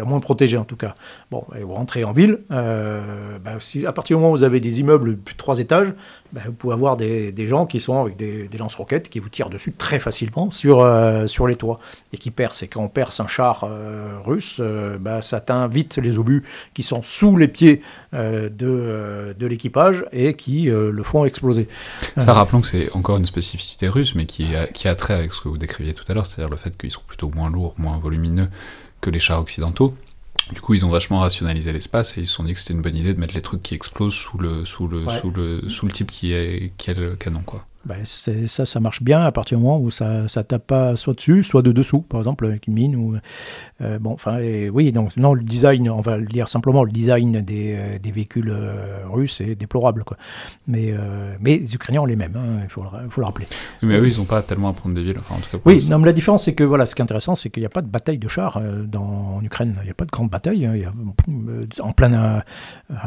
la 0.01 0.07
moins 0.07 0.21
protégée 0.21 0.57
en 0.57 0.65
tout 0.65 0.77
cas. 0.77 0.95
Bon, 1.31 1.45
et 1.57 1.63
vous 1.63 1.75
rentrez 1.75 2.05
en 2.05 2.13
ville, 2.13 2.41
euh, 2.51 3.39
bah, 3.39 3.53
si, 3.61 3.87
à 3.87 3.93
partir 3.93 4.17
du 4.17 4.21
moment 4.21 4.33
où 4.33 4.37
vous 4.37 4.45
avez 4.45 4.61
des 4.61 4.81
immeubles 4.81 5.11
de 5.11 5.21
plus 5.21 5.35
de 5.35 5.39
trois 5.39 5.59
étages, 5.61 5.93
bah, 6.33 6.41
vous 6.47 6.53
pouvez 6.53 6.75
avoir 6.75 6.97
des, 6.97 7.47
gens 7.47 7.67
qui 7.67 7.81
sont 7.81 8.01
avec 8.01 8.17
des, 8.17 8.49
lance-roquettes 8.59 9.09
qui 9.09 9.19
vous 9.19 9.29
tirent 9.29 9.51
dessus 9.51 9.73
très 9.73 9.99
facilement 9.99 10.51
sur, 10.51 10.81
euh, 10.81 11.27
sur 11.27 11.47
les 11.47 11.57
toits 11.57 11.81
et 12.13 12.19
qui 12.19 12.31
percent. 12.31 12.63
Et 12.63 12.69
quand 12.69 12.83
on 12.83 12.89
perce 12.89 13.21
un 13.21 13.27
char 13.27 13.65
euh, 13.65 14.19
russe, 14.25 14.61
bah, 15.01 15.23
ça 15.23 15.39
atteint 15.39 15.69
vite 15.69 15.99
les 15.99 16.19
obus 16.19 16.45
qui 16.75 16.83
sont 16.83 17.03
sous 17.03 17.37
les 17.37 17.49
pieds 17.49 17.83
de, 18.13 19.35
de 19.39 19.47
l'équipage 19.47 20.05
et 20.13 20.35
qui 20.35 20.65
le 20.71 21.03
font 21.03 21.25
exploser. 21.25 21.69
Ça, 22.17 22.33
rappelons 22.33 22.61
que 22.61 22.67
c'est 22.67 22.91
encore 22.93 23.17
une 23.17 23.27
spécificité 23.27 23.89
russe, 23.89 24.15
mais 24.15 24.27
qui 24.27 24.55
a, 24.55 24.67
qui 24.67 24.89
a 24.89 24.95
trait 24.95 25.15
avec 25.15 25.33
ce 25.33 25.41
que 25.41 25.49
vous 25.49 25.59
décriviez 25.59 25.95
tout 25.95 26.05
à 26.09 26.15
l'heure, 26.15 26.27
c'est-à-dire 26.27 26.51
le 26.51 26.57
fait 26.57 26.77
qu'ils 26.77 26.91
sont 26.91 27.03
plutôt 27.07 27.31
moins 27.35 27.51
lourds, 27.51 27.75
moins 27.79 27.99
volumineux 27.99 28.49
que 29.01 29.11
les 29.11 29.21
chars 29.21 29.41
occidentaux. 29.41 29.95
Du 30.53 30.61
coup, 30.61 30.75
ils 30.75 30.85
ont 30.85 30.91
vachement 30.91 31.21
rationalisé 31.21 31.73
l'espace 31.73 32.17
et 32.17 32.23
ils 32.23 32.27
se 32.27 32.35
sont 32.35 32.45
dit 32.45 32.55
que 32.55 32.59
c'était 32.59 32.75
une 32.75 32.83
bonne 32.83 32.97
idée 32.97 33.15
de 33.15 33.21
mettre 33.21 33.35
les 33.35 33.43
trucs 33.43 33.63
qui 33.63 33.75
explosent 33.75 34.15
sous 34.15 34.39
le, 34.39 34.65
sous 34.65 34.89
le, 34.89 35.07
sous 35.21 35.31
le, 35.31 35.69
sous 35.69 35.87
le 35.87 35.93
type 35.93 36.11
qui, 36.11 36.33
est, 36.33 36.73
qui 36.77 36.91
a 36.91 36.95
le 36.95 37.15
canon, 37.15 37.43
quoi. 37.43 37.67
Ben, 37.87 38.05
ça, 38.05 38.67
ça 38.67 38.79
marche 38.79 39.03
bien 39.03 39.23
à 39.23 39.33
partir 39.33 39.57
du 39.57 39.65
moment 39.65 39.81
où 39.81 39.91
ça, 39.91 40.29
ça 40.29 40.45
tape 40.45 40.67
pas 40.67 40.97
soit 40.97 41.15
dessus, 41.15 41.43
soit 41.43 41.63
de 41.63 41.73
dessous, 41.73 42.03
par 42.03 42.21
exemple 42.21 42.45
avec 42.45 42.67
une 42.67 42.75
mine. 42.75 42.95
Ou, 42.95 43.17
euh, 43.81 43.99
bon, 43.99 44.13
enfin, 44.13 44.39
oui, 44.71 44.93
donc 44.93 45.17
non, 45.17 45.33
le 45.33 45.43
design, 45.43 45.89
on 45.89 46.03
va 46.03 46.19
le 46.19 46.27
dire 46.27 46.51
simplement, 46.51 46.85
le 46.85 46.91
design 46.93 47.41
des, 47.41 47.77
euh, 47.79 47.99
des 47.99 48.13
véhicules 48.13 48.51
euh, 48.51 48.99
russes 49.09 49.41
est 49.41 49.55
déplorable, 49.55 50.05
quoi. 50.05 50.19
Mais, 50.69 50.95
mais 51.41 51.57
les 51.57 51.75
Ukrainiens 51.75 52.03
ont 52.03 52.07
les 52.07 52.17
mêmes, 52.17 52.37
hein, 52.37 52.61
il 52.63 52.69
faut, 52.69 52.83
le, 52.83 53.09
faut 53.09 53.23
le 53.23 53.27
rappeler. 53.27 53.47
mais 53.83 53.99
eux, 53.99 54.07
ils 54.07 54.19
n'ont 54.19 54.25
pas 54.25 54.43
tellement 54.43 54.69
à 54.69 54.73
prendre 54.75 54.95
des 54.95 55.03
villes, 55.03 55.19
enfin, 55.19 55.37
en 55.37 55.39
tout 55.39 55.51
cas. 55.51 55.63
Oui, 55.65 55.87
non, 55.89 55.99
mais 55.99 56.07
la 56.07 56.13
différence, 56.13 56.45
c'est 56.45 56.55
que 56.55 56.65
voilà, 56.65 56.85
ce 56.85 56.95
qui 56.95 57.01
est 57.01 57.05
intéressant, 57.05 57.35
c'est 57.35 57.49
qu'il 57.49 57.63
n'y 57.63 57.67
a 57.67 57.71
pas 57.71 57.83
de 57.83 57.89
bataille 57.89 58.19
de 58.19 58.29
chars 58.29 58.61
dans, 58.87 59.37
en 59.37 59.43
Ukraine. 59.43 59.77
Il 59.81 59.85
n'y 59.85 59.91
a 59.91 59.95
pas 59.95 60.05
de 60.05 60.11
grande 60.11 60.29
bataille. 60.29 60.67
Hein, 60.67 60.73
il 60.75 60.83
y 60.83 60.85
a, 60.85 60.93
en 61.83 61.93
pleine, 61.93 62.43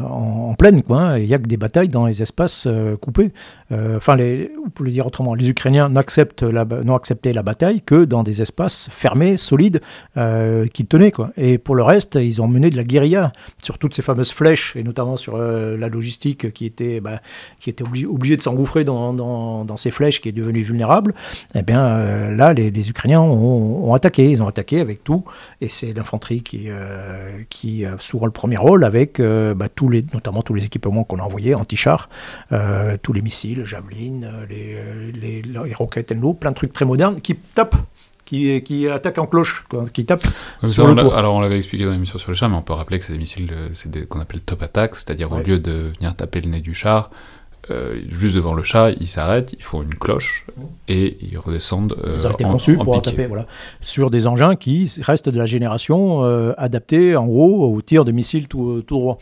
en, 0.00 0.50
en, 0.50 0.54
pleine, 0.54 0.82
quoi. 0.82 1.00
Hein, 1.00 1.18
il 1.18 1.26
n'y 1.26 1.34
a 1.34 1.38
que 1.38 1.46
des 1.46 1.56
batailles 1.56 1.88
dans 1.88 2.06
les 2.06 2.22
espaces 2.22 2.66
coupés. 3.00 3.32
Enfin, 3.70 4.16
les 4.16 4.50
pour 4.74 4.84
le 4.84 4.90
dire 4.90 5.06
autrement, 5.06 5.34
les 5.34 5.48
Ukrainiens 5.48 5.88
n'ont 5.88 6.00
accepté 6.00 7.32
la 7.32 7.42
bataille 7.42 7.82
que 7.82 8.04
dans 8.04 8.22
des 8.22 8.42
espaces 8.42 8.88
fermés, 8.90 9.36
solides, 9.36 9.80
euh, 10.16 10.66
qui 10.66 10.86
tenaient. 10.86 11.12
Quoi. 11.12 11.30
Et 11.36 11.58
pour 11.58 11.74
le 11.74 11.82
reste, 11.82 12.16
ils 12.16 12.40
ont 12.40 12.48
mené 12.48 12.70
de 12.70 12.76
la 12.76 12.84
guérilla 12.84 13.32
sur 13.62 13.78
toutes 13.78 13.94
ces 13.94 14.02
fameuses 14.02 14.32
flèches, 14.32 14.76
et 14.76 14.82
notamment 14.82 15.16
sur 15.16 15.34
euh, 15.36 15.76
la 15.76 15.88
logistique 15.88 16.52
qui 16.52 16.66
était, 16.66 17.00
bah, 17.00 17.20
qui 17.60 17.70
était 17.70 17.84
obligée 17.84 18.36
de 18.36 18.42
s'engouffrer 18.42 18.84
dans, 18.84 19.12
dans, 19.12 19.76
ces 19.76 19.90
flèches 19.90 20.20
qui 20.20 20.28
est 20.28 20.32
devenue 20.32 20.62
vulnérable. 20.62 21.14
Eh 21.54 21.62
bien 21.62 21.84
euh, 21.84 22.34
là, 22.34 22.52
les, 22.52 22.90
Ukrainiens 22.90 23.20
ont, 23.20 23.92
attaqué, 23.94 24.30
ils 24.30 24.42
ont 24.42 24.46
attaqué 24.46 24.80
avec 24.80 25.02
tout, 25.02 25.24
et 25.60 25.68
c'est 25.68 25.92
l'infanterie 25.92 26.42
qui, 26.42 26.68
qui 27.48 27.84
souvent 27.98 28.26
le 28.26 28.32
premier 28.32 28.56
rôle 28.56 28.84
avec 28.84 29.20
bah, 29.20 29.66
notamment 30.12 30.42
tous 30.42 30.54
les 30.54 30.64
équipements 30.64 31.04
qu'on 31.04 31.18
a 31.18 31.22
envoyés, 31.22 31.54
anti-chars, 31.54 32.08
tous 33.02 33.12
les 33.12 33.22
missiles, 33.22 33.64
Javelin, 33.64 34.20
les 34.48 34.53
les, 35.14 35.42
les, 35.42 35.74
roquettes 35.74 36.12
l'eau, 36.12 36.34
plein 36.34 36.50
de 36.50 36.56
trucs 36.56 36.72
très 36.72 36.84
modernes 36.84 37.20
qui 37.20 37.34
tapent 37.34 37.76
qui, 38.24 38.62
qui 38.62 38.88
attaquent 38.88 39.18
en 39.18 39.26
cloche, 39.26 39.66
qui 39.92 40.06
sur 40.64 40.86
le 40.86 41.14
alors 41.14 41.34
on 41.34 41.40
l'avait 41.40 41.58
expliqué 41.58 41.84
dans 41.84 41.92
l'émission 41.92 42.18
sur 42.18 42.30
le 42.30 42.34
char, 42.34 42.48
mais 42.48 42.56
on 42.56 42.62
peut 42.62 42.72
rappeler 42.72 42.98
que 42.98 43.04
c'est 43.04 43.12
des 43.12 43.18
missiles 43.18 43.52
c'est 43.74 44.08
qu'on 44.08 44.20
appelle 44.20 44.40
top 44.40 44.62
attack, 44.62 44.96
c'est-à-dire 44.96 45.30
au 45.30 45.40
lieu 45.40 45.58
de 45.58 45.92
venir 45.98 46.16
taper 46.16 46.40
le 46.40 46.48
nez 46.48 46.60
du 46.60 46.74
char, 46.74 47.10
euh, 47.70 48.00
juste 48.08 48.34
devant 48.34 48.52
le 48.52 48.62
char, 48.62 48.90
ils 48.90 49.06
s'arrêtent, 49.06 49.54
ils 49.54 49.62
font 49.62 49.82
une 49.82 49.94
cloche 49.94 50.44
et 50.88 51.16
ils 51.22 51.38
redescendent. 51.38 51.96
Euh, 52.04 52.16
ils 52.18 52.26
ont 52.26 52.30
été 52.30 52.44
conçus 52.44 52.76
pour 52.76 53.00
taper, 53.00 53.26
voilà, 53.26 53.46
sur 53.80 54.10
des 54.10 54.26
engins 54.26 54.54
qui 54.54 54.92
restent 55.00 55.30
de 55.30 55.38
la 55.38 55.46
génération 55.46 56.24
euh, 56.24 56.52
adaptés 56.58 57.16
en 57.16 57.26
gros 57.26 57.74
au 57.74 57.80
tir 57.80 58.04
de 58.04 58.12
missiles 58.12 58.48
tout, 58.48 58.82
tout 58.86 58.98
droit. 58.98 59.18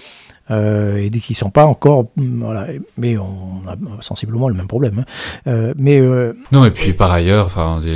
Euh, 0.51 0.97
et 0.97 1.11
qui 1.11 1.33
ne 1.33 1.37
sont 1.37 1.51
pas 1.51 1.67
encore. 1.67 2.07
Voilà, 2.17 2.67
mais 2.99 3.17
on 3.17 3.63
a 3.69 4.03
sensiblement 4.03 4.49
le 4.49 4.55
même 4.55 4.67
problème. 4.67 5.01
Hein. 5.01 5.05
Euh, 5.47 5.73
mais, 5.77 6.01
euh, 6.01 6.33
non, 6.51 6.65
et 6.65 6.73
puis 6.73 6.93
par 6.93 7.13
ailleurs, 7.13 7.51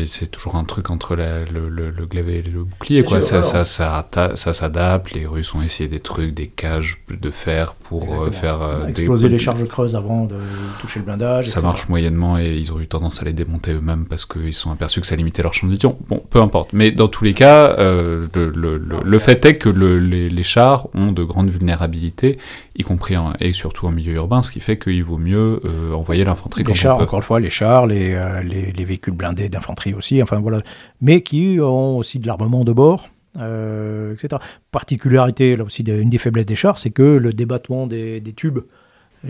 c'est 0.07 0.31
toujours 0.31 0.55
un 0.55 0.65
truc 0.65 0.91
entre 0.91 1.17
le, 1.17 1.45
le, 1.53 1.91
le, 1.91 2.07
glaive 2.07 2.29
et 2.29 2.43
le 2.43 2.63
bouclier. 2.63 3.03
Quoi. 3.03 3.21
ça, 3.21 3.43
ça, 3.43 3.65
ça, 3.65 4.07
ça, 4.35 4.55
s'adapte. 4.55 5.13
Les 5.13 5.27
Russes 5.27 5.55
ont 5.55 5.63
essayé 5.63 5.89
des 5.89 5.99
trucs, 5.99 6.35
des 6.35 6.47
cages 6.47 6.99
de 7.09 7.31
fer 7.31 7.75
pour 7.75 8.07
faire. 8.33 8.59
Exploser 8.89 9.29
les 9.29 9.39
charges 9.39 9.67
creuses 9.67 9.97
avant 9.97 10.25
de 10.25 10.37
toucher 10.81 11.01
le 11.01 11.07
blindage. 11.07 11.47
Ça 11.49 11.61
marche 11.61 11.89
moyennement 11.89 12.39
et 12.39 12.55
ils 12.55 12.73
ont 12.73 12.81
eu 12.81 12.87
tendance 12.87 13.21
à 13.23 13.25
les 13.25 13.33
démonter 13.33 13.73
eux-mêmes 13.73 14.07
parce 14.07 14.25
qu'ils 14.25 14.55
se 14.55 14.61
sont 14.61 14.71
aperçus 14.71 15.01
que 15.01 15.07
ça 15.07 15.17
limitait 15.17 15.43
leur 15.43 15.53
champ 15.53 15.67
de 15.67 15.73
vision. 15.73 15.99
Bon, 16.09 16.23
peu 16.31 16.41
importe. 16.41 16.73
Mais 16.73 16.93
dans 16.93 17.09
tous 17.09 17.25
les 17.25 17.35
cas, 17.35 17.75
le, 17.77 19.19
fait 19.19 19.45
est 19.45 19.57
que 19.57 19.69
les, 19.69 20.29
les 20.29 20.43
chars 20.43 20.87
ont 20.95 21.11
de 21.11 21.25
grandes 21.25 21.51
vulnérabilités 21.51 22.36
y 22.77 22.83
compris 22.83 23.15
et 23.41 23.53
surtout 23.53 23.87
en 23.87 23.93
milieu 23.93 24.15
urbain, 24.15 24.43
ce 24.43 24.51
qui 24.51 24.61
fait 24.61 24.79
qu'il 24.79 25.05
vaut 25.05 25.19
mieux 25.19 25.61
euh, 25.65 25.93
envoyer 25.93 26.25
l'infanterie 26.25 26.65
les 26.65 26.75
chars, 26.75 27.01
encore 27.01 27.19
une 27.19 27.25
fois, 27.25 27.41
les 27.41 27.51
chars, 27.51 27.87
les, 27.87 28.15
euh, 28.15 28.43
les, 28.43 28.85
véhicules 28.85 29.15
blindés 29.15 29.49
d'infanterie 29.49 29.95
aussi, 29.95 30.23
enfin 30.23 30.39
voilà, 30.41 30.63
mais 31.01 31.23
qui 31.23 31.59
ont 31.61 31.99
aussi 31.99 32.19
de 32.19 32.27
l'armement 32.27 32.65
de 32.65 32.73
bord. 32.73 33.09
Euh, 33.39 34.15
etc. 34.15 34.41
Particularité, 34.71 35.57
là 35.57 35.65
aussi, 35.65 35.83
une 35.83 36.09
des 36.09 36.17
faiblesses 36.17 36.47
des 36.47 36.55
chars, 36.55 36.79
c'est 36.79 36.89
que 36.89 37.03
le 37.03 37.35
débattement 37.35 37.87
des, 37.87 38.19
des 38.19 38.33
tubes 38.33 38.61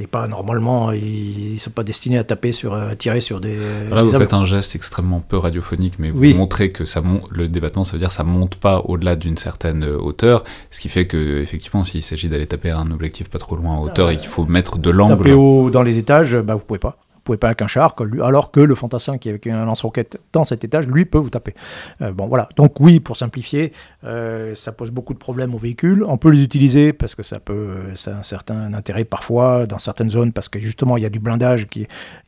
et 0.01 0.07
pas 0.07 0.27
normalement, 0.29 0.93
ils 0.93 1.55
ne 1.55 1.59
sont 1.59 1.71
pas 1.71 1.83
destinés 1.83 2.19
à 2.19 2.25
taper 2.25 2.53
sur, 2.53 2.75
à 2.75 2.95
tirer 2.97 3.21
sur 3.21 3.41
des. 3.41 3.57
Là, 3.91 4.03
vous 4.03 4.13
faites 4.13 4.35
un 4.35 4.45
geste 4.45 4.75
extrêmement 4.75 5.21
peu 5.21 5.37
radiophonique, 5.37 5.95
mais 5.99 6.11
vous 6.11 6.35
montrez 6.35 6.71
que 6.71 6.85
ça 6.85 7.03
le 7.31 7.49
débattement, 7.49 7.85
ça 7.85 7.93
veut 7.93 7.99
dire 7.99 8.09
que 8.09 8.15
ça 8.15 8.25
monte 8.25 8.57
pas 8.57 8.81
au-delà 8.85 9.17
d'une 9.17 9.37
certaine 9.37 9.85
hauteur, 9.85 10.45
ce 10.71 10.81
qui 10.81 10.89
fait 10.89 11.07
que 11.07 11.41
effectivement, 11.41 11.85
s'il 11.85 12.03
s'agit 12.03 12.29
d'aller 12.29 12.47
taper 12.47 12.71
un 12.71 12.91
objectif 12.91 13.29
pas 13.29 13.39
trop 13.39 13.57
loin 13.57 13.73
en 13.73 13.83
hauteur 13.83 14.11
et 14.11 14.17
qu'il 14.17 14.29
faut 14.29 14.45
mettre 14.47 14.79
de 14.79 14.91
l'angle. 14.91 15.19
Taper 15.19 15.33
haut 15.33 15.71
dans 15.71 15.83
les 15.83 15.99
étages, 15.99 16.37
bah 16.37 16.55
vous 16.55 16.65
pouvez 16.65 16.79
pas 16.79 16.99
pouvez 17.27 17.39
pas 17.39 17.49
avec 17.49 17.61
un 17.61 17.67
char, 17.67 17.95
alors 18.23 18.51
que 18.51 18.61
le 18.61 18.75
fantassin 18.75 19.19
qui 19.19 19.29
est 19.29 19.33
avec 19.33 19.47
un 19.47 19.65
lance-roquette 19.65 20.19
dans 20.33 20.45
cet 20.45 20.65
étage, 20.65 20.87
lui, 20.87 21.05
peut 21.05 21.19
vous 21.19 21.31
taper. 21.31 21.55
Euh, 22.01 22.13
bon, 22.13 22.27
voilà. 22.27 22.49
Donc 22.57 22.81
oui, 22.81 23.01
pour 23.01 23.17
simplifier, 23.17 23.73
euh, 24.05 24.55
ça 24.55 24.73
pose 24.73 24.91
beaucoup 24.91 25.13
de 25.13 25.19
problèmes 25.19 25.55
aux 25.55 25.59
véhicules. 25.59 26.05
On 26.07 26.17
peut 26.17 26.31
les 26.31 26.43
utiliser 26.43 26.93
parce 26.93 27.15
que 27.15 27.23
ça 27.23 27.41
peut, 27.41 27.75
ça 27.97 28.15
a 28.15 28.19
un 28.19 28.23
certain 28.23 28.73
intérêt 28.73 29.05
parfois 29.05 29.67
dans 29.67 29.79
certaines 29.79 30.11
zones 30.11 30.33
parce 30.33 30.49
que 30.49 30.61
justement 30.61 30.97
il 30.97 31.03
y 31.03 31.07
a 31.07 31.11
du 31.11 31.19
blindage 31.19 31.67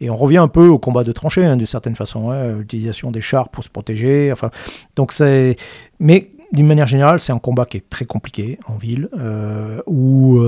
et 0.00 0.10
on 0.10 0.16
revient 0.16 0.38
un 0.38 0.48
peu 0.48 0.66
au 0.66 0.78
combat 0.78 1.04
de 1.04 1.12
tranchées 1.12 1.44
hein, 1.44 1.56
d'une 1.56 1.66
certaine 1.66 1.94
façon, 1.94 2.30
hein, 2.30 2.54
l'utilisation 2.58 3.10
des 3.10 3.20
chars 3.20 3.48
pour 3.48 3.62
se 3.62 3.68
protéger. 3.68 4.30
Enfin, 4.32 4.50
donc 4.96 5.12
c'est, 5.12 5.56
mais 6.00 6.30
d'une 6.52 6.66
manière 6.66 6.86
générale, 6.86 7.20
c'est 7.20 7.32
un 7.32 7.38
combat 7.38 7.66
qui 7.66 7.76
est 7.76 7.88
très 7.88 8.04
compliqué 8.04 8.58
en 8.66 8.76
ville, 8.76 9.08
euh, 9.18 9.80
où 9.86 10.42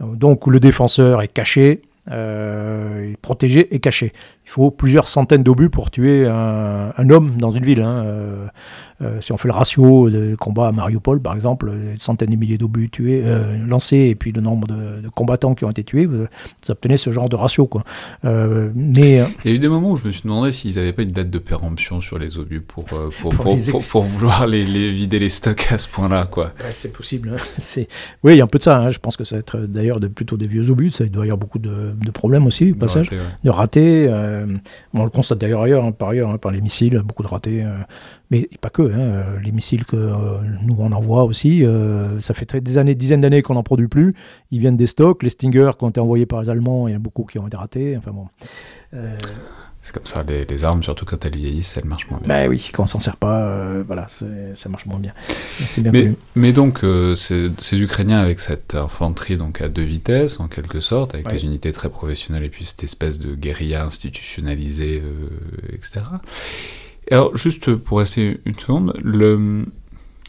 donc 0.00 0.46
où 0.46 0.50
le 0.50 0.60
défenseur 0.60 1.22
est 1.22 1.28
caché, 1.28 1.82
euh, 2.10 3.14
protégé 3.22 3.74
et 3.74 3.80
caché. 3.80 4.12
Il 4.46 4.50
faut 4.50 4.70
plusieurs 4.70 5.08
centaines 5.08 5.42
d'obus 5.42 5.70
pour 5.70 5.90
tuer 5.90 6.26
un, 6.26 7.10
homme 7.10 7.36
dans 7.38 7.50
une 7.50 7.64
ville. 7.64 7.82
Hein. 7.82 8.04
Euh, 8.04 8.46
euh, 9.02 9.20
si 9.20 9.32
on 9.32 9.36
fait 9.36 9.48
le 9.48 9.54
ratio 9.54 10.08
de 10.08 10.36
combat 10.36 10.68
à 10.68 10.72
Mariupol, 10.72 11.20
par 11.20 11.34
exemple, 11.34 11.70
des 11.72 11.98
centaines 11.98 12.30
de 12.30 12.36
milliers 12.36 12.58
d'obus 12.58 12.90
tués, 12.90 13.22
euh, 13.24 13.58
lancés, 13.66 13.96
et 13.96 14.14
puis 14.14 14.30
le 14.30 14.40
nombre 14.40 14.68
de, 14.68 15.08
combattants 15.08 15.54
qui 15.54 15.64
ont 15.64 15.70
été 15.70 15.82
tués, 15.82 16.06
vous, 16.06 16.26
obtenez 16.68 16.96
ce 16.96 17.10
genre 17.10 17.28
de 17.28 17.36
ratio. 17.36 17.66
Quoi. 17.66 17.84
Euh, 18.24 18.70
mais, 18.74 19.24
Il 19.44 19.50
y 19.50 19.54
a 19.54 19.56
eu 19.56 19.58
des 19.58 19.68
moments 19.68 19.92
où 19.92 19.96
je 19.96 20.04
me 20.04 20.10
suis 20.10 20.22
demandé 20.22 20.52
s'ils 20.52 20.76
n'avaient 20.76 20.92
pas 20.92 21.02
une 21.02 21.10
date 21.10 21.30
de 21.30 21.38
péremption 21.38 22.00
sur 22.00 22.18
les 22.18 22.38
obus 22.38 22.60
pour, 22.60 22.84
pour, 22.84 23.10
pour, 23.34 23.86
pour, 23.88 24.02
vouloir 24.02 24.46
les, 24.46 24.64
vider 24.92 25.18
les 25.18 25.28
stocks 25.28 25.66
à 25.70 25.78
ce 25.78 25.88
point-là. 25.88 26.26
quoi. 26.30 26.52
c'est 26.70 26.92
possible. 26.92 27.36
Hein. 27.36 27.42
Oui, 28.22 28.34
il 28.34 28.36
y 28.36 28.40
a 28.40 28.44
un 28.44 28.48
peu 28.48 28.58
de 28.58 28.62
ça. 28.62 28.78
Hein. 28.78 28.90
Je 28.90 28.98
pense 28.98 29.16
que 29.16 29.24
ça 29.24 29.36
va 29.36 29.40
être 29.40 29.58
d'ailleurs 29.58 29.98
de, 29.98 30.06
plutôt 30.06 30.36
des 30.36 30.46
vieux 30.46 30.70
obus. 30.70 30.90
Ça 30.90 31.04
doit 31.04 31.24
y 31.24 31.28
avoir 31.28 31.38
beaucoup 31.38 31.58
de, 31.58 31.94
problèmes 32.12 32.46
aussi, 32.46 32.72
au 32.72 32.74
passage, 32.74 33.10
de 33.10 33.50
ratés. 33.50 34.08
On 34.92 35.04
le 35.04 35.10
constate 35.10 35.38
d'ailleurs 35.38 35.62
ailleurs, 35.62 35.84
hein, 35.84 35.92
par 35.92 36.10
ailleurs, 36.10 36.38
par 36.38 36.52
les 36.52 36.60
missiles, 36.60 37.00
beaucoup 37.04 37.22
de 37.22 37.28
ratés. 37.28 37.64
Mais 38.30 38.48
pas 38.60 38.70
que, 38.70 38.82
hein, 38.82 39.38
les 39.44 39.52
missiles 39.52 39.84
que 39.84 39.96
euh, 39.96 40.38
nous 40.64 40.76
on 40.78 40.92
envoie 40.92 41.24
aussi, 41.24 41.64
euh, 41.64 42.20
ça 42.20 42.34
fait 42.34 42.56
des 42.56 42.78
années, 42.78 42.94
dizaines 42.94 43.20
d'années 43.20 43.42
qu'on 43.42 43.54
n'en 43.54 43.62
produit 43.62 43.88
plus. 43.88 44.14
Ils 44.50 44.60
viennent 44.60 44.76
des 44.76 44.86
stocks, 44.86 45.22
les 45.22 45.30
Stinger 45.30 45.72
qui 45.78 45.84
ont 45.84 45.90
été 45.90 46.00
envoyés 46.00 46.26
par 46.26 46.42
les 46.42 46.48
Allemands, 46.48 46.88
il 46.88 46.92
y 46.92 46.94
en 46.94 46.96
a 46.96 47.00
beaucoup 47.00 47.24
qui 47.24 47.38
ont 47.38 47.46
été 47.46 47.56
ratés. 47.56 47.96
Enfin 47.96 48.12
bon. 48.12 48.26
Euh, 49.84 49.86
c'est 49.86 49.92
comme 49.92 50.06
ça, 50.06 50.24
les, 50.26 50.64
armes, 50.64 50.82
surtout 50.82 51.04
quand 51.04 51.24
elles 51.24 51.36
vieillissent, 51.36 51.76
elles 51.76 51.84
marchent 51.84 52.08
moins 52.10 52.18
bien. 52.18 52.28
Ben 52.28 52.48
oui, 52.48 52.70
quand 52.72 52.84
on 52.84 52.86
s'en 52.86 53.00
sert 53.00 53.16
pas, 53.16 53.82
voilà, 53.82 54.06
ça 54.08 54.68
marche 54.68 54.86
moins 54.86 54.98
bien. 54.98 55.12
mais, 55.92 56.12
mais, 56.34 56.52
donc, 56.52 56.80
ces, 57.16 57.80
Ukrainiens 57.80 58.20
avec 58.20 58.40
cette 58.40 58.74
infanterie 58.74 59.36
donc 59.36 59.60
à 59.60 59.68
deux 59.68 59.82
vitesses, 59.82 60.40
en 60.40 60.48
quelque 60.48 60.80
sorte, 60.80 61.14
avec 61.14 61.28
des 61.28 61.44
unités 61.44 61.72
très 61.72 61.88
professionnelles 61.88 62.44
et 62.44 62.48
puis 62.48 62.64
cette 62.64 62.84
espèce 62.84 63.18
de 63.18 63.34
guérilla 63.34 63.84
institutionnalisée, 63.84 65.02
etc. 65.72 66.00
Alors, 67.10 67.36
juste 67.36 67.74
pour 67.74 67.98
rester 67.98 68.40
une 68.44 68.54
seconde, 68.54 68.98
le... 69.02 69.66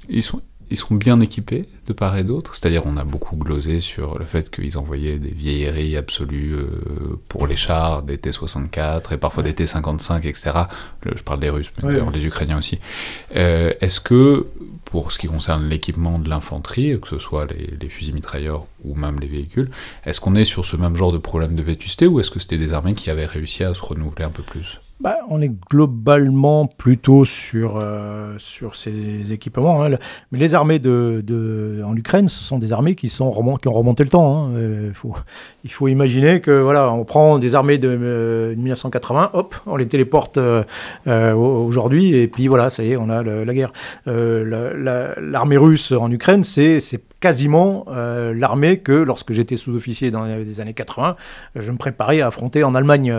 ils, 0.10 0.24
sont, 0.24 0.41
ils 0.76 0.78
sont 0.78 0.95
bien 0.95 1.21
équipés 1.21 1.69
de 1.88 1.93
part 1.93 2.17
et 2.17 2.23
d'autre, 2.23 2.53
c'est-à-dire 2.53 2.84
on 2.86 2.97
a 2.97 3.05
beaucoup 3.05 3.38
glosé 3.38 3.80
sur 3.80 4.19
le 4.19 4.26
fait 4.26 4.49
qu'ils 4.51 4.78
envoyaient 4.78 5.19
des 5.19 5.32
vieilleries 5.32 5.95
absolues 5.95 6.53
euh, 6.53 7.17
pour 7.30 7.47
les 7.47 7.55
chars, 7.55 8.03
des 8.03 8.17
T-64 8.17 9.13
et 9.13 9.17
parfois 9.17 9.41
des 9.41 9.53
T-55, 9.53 10.17
etc. 10.28 10.51
je 11.05 11.23
parle 11.23 11.39
des 11.39 11.49
Russes, 11.49 11.71
mais 11.78 11.89
d'ailleurs 11.89 12.11
les 12.11 12.26
Ukrainiens 12.26 12.57
aussi. 12.57 12.80
Euh, 13.38 13.71
est-ce 13.80 14.01
que, 14.01 14.47
pour 14.84 15.13
ce 15.13 15.19
qui 15.19 15.28
concerne 15.28 15.69
l'équipement 15.69 16.19
de 16.19 16.30
l'infanterie, 16.30 16.99
que 16.99 17.07
ce 17.07 17.19
soit 17.19 17.45
les, 17.45 17.73
les, 17.80 17.88
fusils 17.88 18.13
mitrailleurs 18.13 18.65
ou 18.84 18.95
même 18.95 19.19
les 19.21 19.28
véhicules, 19.28 19.69
est-ce 20.05 20.19
qu'on 20.19 20.36
est 20.36 20.45
sur 20.45 20.65
ce 20.65 20.76
même 20.76 20.97
genre 20.97 21.13
de 21.13 21.17
problème 21.19 21.55
de 21.55 21.63
vétusté 21.63 22.05
ou 22.05 22.19
est-ce 22.19 22.32
que 22.32 22.39
c'était 22.39 22.57
des 22.57 22.73
armées 22.73 22.95
qui 22.95 23.09
avaient 23.09 23.26
réussi 23.26 23.63
à 23.63 23.73
se 23.73 23.82
renouveler 23.82 24.26
un 24.26 24.30
peu 24.30 24.43
plus? 24.43 24.80
Bah, 25.02 25.18
on 25.30 25.41
est 25.41 25.52
globalement 25.70 26.68
plutôt 26.68 27.26
sur, 27.26 27.76
euh, 27.78 28.36
sur 28.38 28.76
ces 28.76 29.34
équipements. 29.34 29.84
Hein. 29.84 29.98
Mais 30.32 30.39
les 30.39 30.56
armées 30.56 30.80
de, 30.80 31.82
en 31.86 31.96
Ukraine, 31.98 32.30
ce 32.30 32.41
sont 32.41 32.60
des 32.60 32.72
armées 32.72 32.96
qui, 32.96 33.10
sont 33.10 33.30
qui 33.62 33.68
ont 33.68 33.74
remonté 33.74 34.06
le 34.06 34.10
temps. 34.10 34.48
Hein. 34.48 34.52
Euh, 34.56 34.91
il 35.66 35.72
faut 35.72 35.88
imaginer 35.89 36.39
que 36.39 36.62
voilà, 36.62 36.93
on 36.93 37.04
prend 37.04 37.39
des 37.39 37.56
armées 37.56 37.78
de 37.78 38.56
1980, 38.58 39.32
euh, 39.34 39.38
hop, 39.38 39.56
on 39.66 39.76
les 39.76 39.88
téléporte 39.88 40.39
aujourd'hui, 41.06 42.16
et 42.16 42.28
puis 42.30 42.48
voilà, 42.48 42.70
ça 42.70 42.84
y 42.84 42.93
est, 42.93 42.98
on 42.98 43.10
a 43.10 43.22
la 43.22 43.54
guerre. 43.54 43.74
L'armée 44.06 45.58
russe 45.58 45.91
en 45.91 46.10
Ukraine, 46.10 46.46
c'est 46.46 46.80
quasiment 47.20 47.86
l'armée 47.89 48.80
que 48.80 48.93
lorsque 48.93 49.34
j'étais 49.34 49.58
sous-officier 49.58 50.10
dans 50.10 50.24
les 50.24 50.62
années 50.62 50.74
80, 50.74 51.18
je 51.56 51.72
me 51.72 51.78
préparais 51.78 52.22
à 52.22 52.28
affronter 52.28 52.64
en 52.64 52.76
Allemagne. 52.76 53.14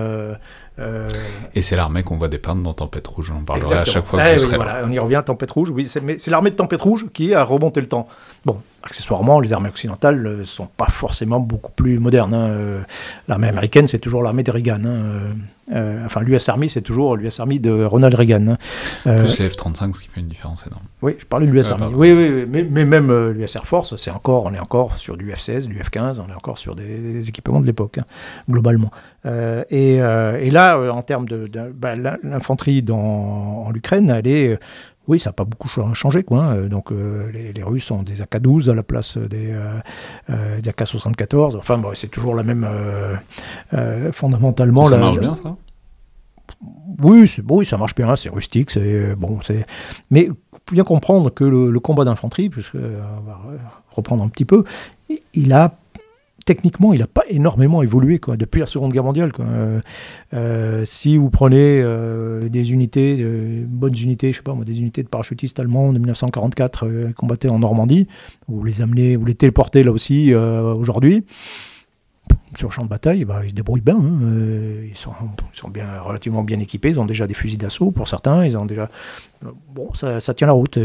Et 1.54 1.62
c'est 1.62 1.76
l'armée 1.76 2.02
qu'on 2.02 2.16
voit 2.16 2.28
dépeindre 2.28 2.62
dans 2.62 2.74
Tempête 2.74 3.06
Rouge. 3.06 3.32
On 3.34 3.42
parlera 3.42 3.80
à 3.80 3.84
chaque 3.84 4.04
fois 4.04 4.22
que 4.22 4.44
eh 4.44 4.56
voilà, 4.56 4.82
On 4.84 4.90
y 4.90 4.98
revient, 4.98 5.22
Tempête 5.24 5.50
Rouge. 5.50 5.70
Oui, 5.70 5.86
c'est 5.86 6.28
l'armée 6.28 6.50
de 6.50 6.56
Tempête 6.56 6.82
Rouge 6.82 7.06
qui 7.12 7.34
a 7.34 7.42
remonté 7.42 7.80
le 7.80 7.86
temps. 7.86 8.08
Bon, 8.44 8.60
accessoirement, 8.82 9.40
les 9.40 9.52
armées 9.52 9.68
occidentales 9.70 10.22
ne 10.22 10.44
sont 10.44 10.66
pas 10.66 10.88
forcément 10.88 11.40
beaucoup 11.40 11.72
plus 11.72 11.98
modernes. 11.98 12.34
Hein. 12.34 12.48
Euh, 12.50 12.80
l'armée 13.28 13.48
américaine, 13.48 13.86
c'est 13.86 13.98
toujours 13.98 14.22
l'armée 14.22 14.42
de 14.42 14.50
Reagan. 14.50 14.84
Hein. 14.84 15.34
Euh, 15.72 15.86
euh, 15.86 16.04
enfin, 16.04 16.20
l'US 16.20 16.48
Army, 16.48 16.68
c'est 16.68 16.82
toujours 16.82 17.16
l'US 17.16 17.40
Army 17.40 17.60
de 17.60 17.84
Ronald 17.84 18.14
Reagan. 18.14 18.56
Hein. 19.04 19.16
Plus 19.16 19.38
les 19.38 19.48
F-35, 19.48 19.94
ce 19.94 20.00
qui 20.00 20.08
fait 20.08 20.20
une 20.20 20.28
différence 20.28 20.66
énorme. 20.66 20.84
Oui, 21.02 21.16
je 21.18 21.24
parlais 21.24 21.46
de 21.46 21.52
l'US 21.52 21.70
Army. 21.70 21.92
Oui, 21.94 22.12
oui, 22.12 22.46
mais, 22.48 22.66
mais 22.68 22.84
même 22.84 23.30
l'US 23.30 23.56
Air 23.56 23.66
Force, 23.66 23.96
c'est 23.96 24.10
encore, 24.10 24.44
on 24.46 24.54
est 24.54 24.58
encore 24.58 24.96
sur 24.96 25.16
du 25.16 25.32
F-16, 25.32 25.66
du 25.66 25.78
F-15, 25.78 26.20
on 26.26 26.30
est 26.30 26.36
encore 26.36 26.58
sur 26.58 26.74
des, 26.74 27.28
équipements 27.28 27.60
de 27.60 27.66
l'époque, 27.66 27.98
globalement. 28.48 28.90
Et, 29.70 29.96
et, 29.96 30.50
là, 30.50 30.92
en 30.92 31.02
termes 31.02 31.28
de, 31.28 31.48
bah, 31.74 31.94
l'infanterie 32.22 32.84
en 32.90 33.72
Ukraine, 33.74 34.10
elle 34.10 34.26
est 34.28 34.58
oui, 35.08 35.18
ça 35.18 35.30
n'a 35.30 35.34
pas 35.34 35.44
beaucoup 35.44 35.68
changé. 35.94 36.22
Quoi, 36.22 36.42
hein. 36.42 36.66
Donc 36.66 36.90
euh, 36.90 37.30
les, 37.32 37.62
Russes 37.62 37.90
ont 37.90 38.02
des 38.02 38.22
AK-12 38.22 38.70
à 38.70 38.74
la 38.74 38.82
place 38.82 39.18
des, 39.18 39.52
euh, 39.52 39.78
euh, 40.30 40.58
AK-74. 40.58 41.56
Enfin, 41.56 41.80
c'est 41.94 42.10
toujours 42.10 42.34
la 42.34 42.42
même. 42.42 42.66
fondamentalement. 44.12 44.86
Ça 44.86 44.98
marche 44.98 45.18
bien, 45.18 45.34
ça? 45.34 45.56
Oui, 47.02 47.30
oui, 47.50 47.66
ça 47.66 47.76
marche 47.76 47.94
bien, 47.94 48.14
c'est 48.16 48.30
rustique, 48.30 48.70
c'est 48.70 49.14
bon, 49.16 49.40
c'est. 49.42 49.66
Mais 50.10 50.30
bien 50.72 50.84
comprendre 50.84 51.30
que 51.30 51.44
le, 51.44 51.70
le 51.70 51.80
combat 51.80 52.04
d'infanterie, 52.04 52.48
puisque 52.48 52.76
on 52.76 53.20
va 53.26 53.40
reprendre 53.90 54.22
un 54.22 54.28
petit 54.28 54.44
peu, 54.44 54.64
il 55.34 55.52
a 55.52 55.76
techniquement, 56.46 56.94
il 56.94 57.00
n'a 57.00 57.06
pas 57.06 57.24
énormément 57.28 57.82
évolué 57.82 58.18
quoi, 58.18 58.38
depuis 58.38 58.60
la 58.60 58.66
Seconde 58.66 58.92
Guerre 58.92 59.04
mondiale. 59.04 59.32
Euh, 59.40 59.80
euh, 60.32 60.84
si 60.86 61.18
vous 61.18 61.28
prenez 61.28 61.82
euh, 61.82 62.48
des 62.48 62.72
unités, 62.72 63.22
bonnes 63.66 63.98
unités, 63.98 64.32
je 64.32 64.38
sais 64.38 64.42
pas 64.42 64.54
moi, 64.54 64.64
des 64.64 64.80
unités 64.80 65.02
de 65.02 65.08
parachutistes 65.08 65.60
allemands 65.60 65.92
de 65.92 65.98
1944 65.98 67.08
qui 67.08 67.14
combattaient 67.14 67.50
en 67.50 67.58
Normandie, 67.58 68.06
vous 68.48 68.64
les 68.64 68.80
amenez, 68.80 69.16
vous 69.16 69.26
les 69.26 69.34
téléportez 69.34 69.82
là 69.82 69.90
aussi 69.92 70.32
aujourd'hui, 70.34 71.24
sur 72.56 72.68
le 72.68 72.72
champ 72.72 72.84
de 72.84 72.88
bataille, 72.88 73.24
bah, 73.24 73.40
ils 73.44 73.50
se 73.50 73.54
débrouillent 73.54 73.80
bien. 73.80 73.96
Hein. 73.96 74.20
ils, 74.88 74.96
sont, 74.96 75.12
bien, 75.68 76.00
relativement 76.00 76.42
bien 76.42 76.60
équipés. 76.60 76.90
Ils 76.90 77.00
ont 77.00 77.04
déjà 77.04 77.26
des 77.26 77.34
fusils 77.34 77.58
d'assaut 77.58 77.90
pour 77.90 78.08
certains. 78.08 78.46
Ils 78.46 78.56
ont 78.56 78.64
déjà. 78.64 78.88
Bon, 79.74 79.92
ça 79.94 80.34
tient 80.34 80.46
la 80.46 80.54
route 80.54 80.78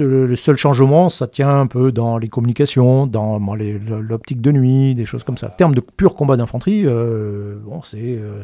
le 0.00 0.36
seul 0.36 0.56
changement, 0.56 1.08
ça 1.08 1.26
tient 1.26 1.60
un 1.60 1.66
peu 1.66 1.92
dans 1.92 2.18
les 2.18 2.28
communications, 2.28 3.06
dans 3.06 3.38
l'optique 3.56 4.40
de 4.40 4.52
nuit, 4.52 4.94
des 4.94 5.04
choses 5.04 5.24
comme 5.24 5.38
ça. 5.38 5.48
En 5.48 5.50
termes 5.50 5.74
de 5.74 5.80
pur 5.80 6.14
combat 6.14 6.36
d'infanterie, 6.36 6.86
euh, 6.86 7.56
c'est, 7.84 8.18
euh, 8.18 8.42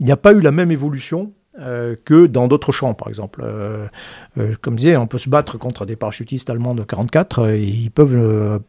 il 0.00 0.06
n'y 0.06 0.12
a 0.12 0.16
pas 0.16 0.32
eu 0.32 0.40
la 0.40 0.50
même 0.50 0.70
évolution 0.70 1.32
euh, 1.60 1.96
que 2.04 2.26
dans 2.26 2.48
d'autres 2.48 2.72
champs, 2.72 2.94
par 2.94 3.08
exemple. 3.08 3.44
Comme 4.62 4.74
je 4.74 4.78
disais, 4.78 4.96
on 4.96 5.06
peut 5.06 5.18
se 5.18 5.28
battre 5.28 5.58
contre 5.58 5.86
des 5.86 5.96
parachutistes 5.96 6.48
allemands 6.50 6.74
de 6.74 6.82
44 6.82 7.50
et 7.50 7.62
ils 7.62 7.90
peuvent, 7.90 8.60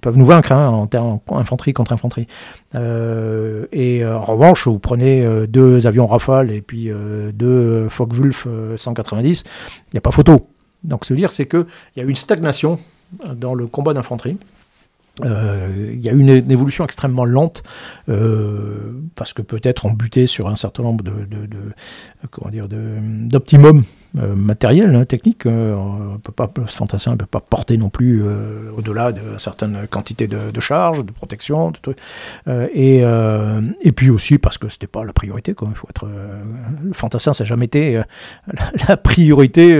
peuvent 0.00 0.18
nous 0.18 0.24
vaincre 0.24 0.52
hein, 0.52 0.68
en 0.68 0.86
termes 0.86 1.18
infanterie 1.30 1.72
contre 1.72 1.92
infanterie. 1.92 2.26
et 2.74 4.04
en 4.04 4.22
revanche, 4.24 4.66
vous 4.66 4.78
prenez 4.78 5.46
deux 5.48 5.86
avions 5.86 6.06
Rafale 6.06 6.52
et 6.52 6.62
puis 6.62 6.90
deux 7.32 7.88
Focke-Wulf 7.88 8.46
190, 8.76 9.44
il 9.46 9.94
n'y 9.94 9.98
a 9.98 10.00
pas 10.00 10.10
photo. 10.10 10.46
Donc, 10.84 11.06
veux 11.14 11.18
dire, 11.18 11.32
c'est 11.32 11.46
qu'il 11.46 11.66
y 11.96 12.00
a 12.00 12.04
une 12.04 12.14
stagnation 12.14 12.78
dans 13.34 13.54
le 13.54 13.66
combat 13.66 13.94
d'infanterie. 13.94 14.36
Euh, 15.24 15.94
il 15.94 16.00
y 16.00 16.08
a 16.08 16.12
eu 16.12 16.20
une, 16.20 16.28
évolution 16.28 16.84
extrêmement 16.84 17.24
lente 17.24 17.64
euh, 18.08 18.92
parce 19.16 19.32
que 19.32 19.42
peut-être 19.42 19.84
on 19.84 19.90
butait 19.90 20.28
sur 20.28 20.48
un 20.48 20.54
certain 20.54 20.84
nombre 20.84 21.04
de, 21.04 21.26
d'optimum 23.28 23.82
euh, 24.16 24.34
matériel, 24.34 24.94
hein, 24.94 25.04
technique. 25.04 25.46
on 25.46 26.18
peut 26.22 26.32
pas, 26.32 26.50
ce 26.66 26.76
fantassin 26.76 27.12
ne 27.12 27.16
peut 27.16 27.26
pas 27.26 27.40
porter 27.40 27.76
non 27.76 27.90
plus 27.90 28.22
au-delà 28.76 29.12
de 29.12 29.20
certaines 29.38 29.86
quantités 29.90 30.26
de, 30.26 30.50
de 30.50 30.60
charges, 30.60 31.04
de 31.04 31.12
protection, 31.12 31.70
de 31.70 31.78
trucs. 31.78 31.98
et, 32.74 33.02
et 33.82 33.92
puis 33.92 34.10
aussi 34.10 34.38
parce 34.38 34.58
que 34.58 34.68
c'était 34.68 34.86
pas 34.86 35.04
la 35.04 35.12
priorité. 35.12 35.54
Quoi. 35.54 35.70
Faut 35.74 35.88
être, 35.88 36.08
le 36.82 36.92
fantassin, 36.92 37.32
ça 37.32 37.44
n'a 37.44 37.48
jamais 37.48 37.66
été 37.66 38.00
la, 38.88 38.96
priorité 38.96 39.78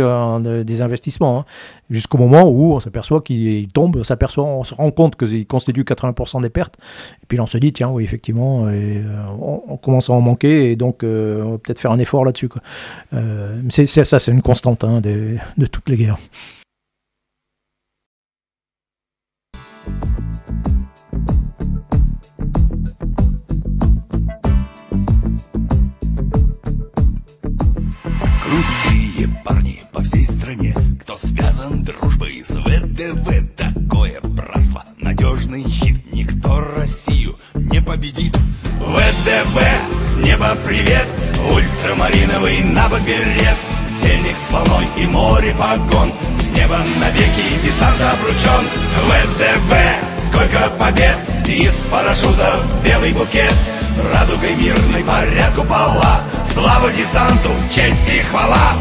des 0.64 0.83
investissements. 0.83 1.41
Hein 1.41 1.45
jusqu'au 1.91 2.18
moment 2.18 2.49
où 2.49 2.74
on 2.74 2.81
s'aperçoit 2.81 3.22
qu'il 3.22 3.68
tombe, 3.68 3.97
on 3.97 4.05
s'aperçoit, 4.05 4.45
on 4.45 4.64
se 4.64 4.74
rend 4.74 4.91
compte 4.91 5.16
qu'il 5.16 5.47
constitue 5.47 5.83
80% 5.83 6.43
des 6.43 6.51
pertes, 6.51 6.76
et 7.22 7.26
puis 7.26 7.39
là 7.39 7.45
on 7.45 7.47
se 7.47 7.59
dit, 7.59 7.72
tiens, 7.72 7.89
oui, 7.89 8.05
effectivement, 8.05 8.68
et, 8.68 8.99
euh, 8.99 9.62
on, 9.68 9.76
commence 9.76 10.11
à 10.11 10.12
en 10.12 10.20
manquer, 10.20 10.70
et 10.70 10.76
donc 10.76 11.03
euh, 11.03 11.43
on 11.43 11.51
va 11.53 11.59
peut-être 11.59 11.81
faire 11.81 11.93
un 11.93 11.99
effort 11.99 12.24
là-dessus. 12.24 12.49
Euh, 13.14 13.61
c'est, 13.70 13.87
ça, 13.87 14.18
c'est 14.29 14.35
une 14.35 14.43
constante 14.43 14.85
hein, 14.85 15.01
de, 15.01 15.39
de 15.57 15.64
toutes 15.64 15.89
les 15.89 15.97
guerres. 15.97 16.18
по 29.93 30.03
всей 30.03 30.26
стране 30.26 30.74
Кто 31.01 31.16
связан 31.16 31.83
дружбой 31.83 32.43
с 32.45 32.51
ВДВ 32.51 33.57
Такое 33.57 34.20
братство, 34.20 34.85
надежный 34.99 35.64
щит 35.68 36.12
Никто 36.12 36.61
Россию 36.76 37.37
не 37.55 37.81
победит 37.81 38.37
ВДВ, 38.79 39.59
с 40.03 40.16
неба 40.16 40.55
привет 40.66 41.07
Ультрамариновый 41.51 42.62
на 42.64 42.89
берет 43.01 43.57
Денег 44.03 44.36
с 44.36 44.51
волной 44.51 44.86
и 44.96 45.07
море 45.07 45.55
погон. 45.59 46.12
С 46.34 46.49
неба 46.51 46.78
навеки 46.99 47.61
десант 47.62 48.01
обручен. 48.01 48.68
ВДВ, 49.07 49.74
сколько 50.16 50.70
побед. 50.78 51.16
Из 51.46 51.84
парашютов 51.90 52.82
белый 52.84 53.12
букет. 53.12 53.55
Радугой 54.12 54.55
мирной 54.55 55.03
порядку 55.03 55.64
пола 55.64 56.20
Слава 56.46 56.90
десанту, 56.92 57.51
честь 57.70 58.09
и 58.12 58.20
хвала. 58.22 58.72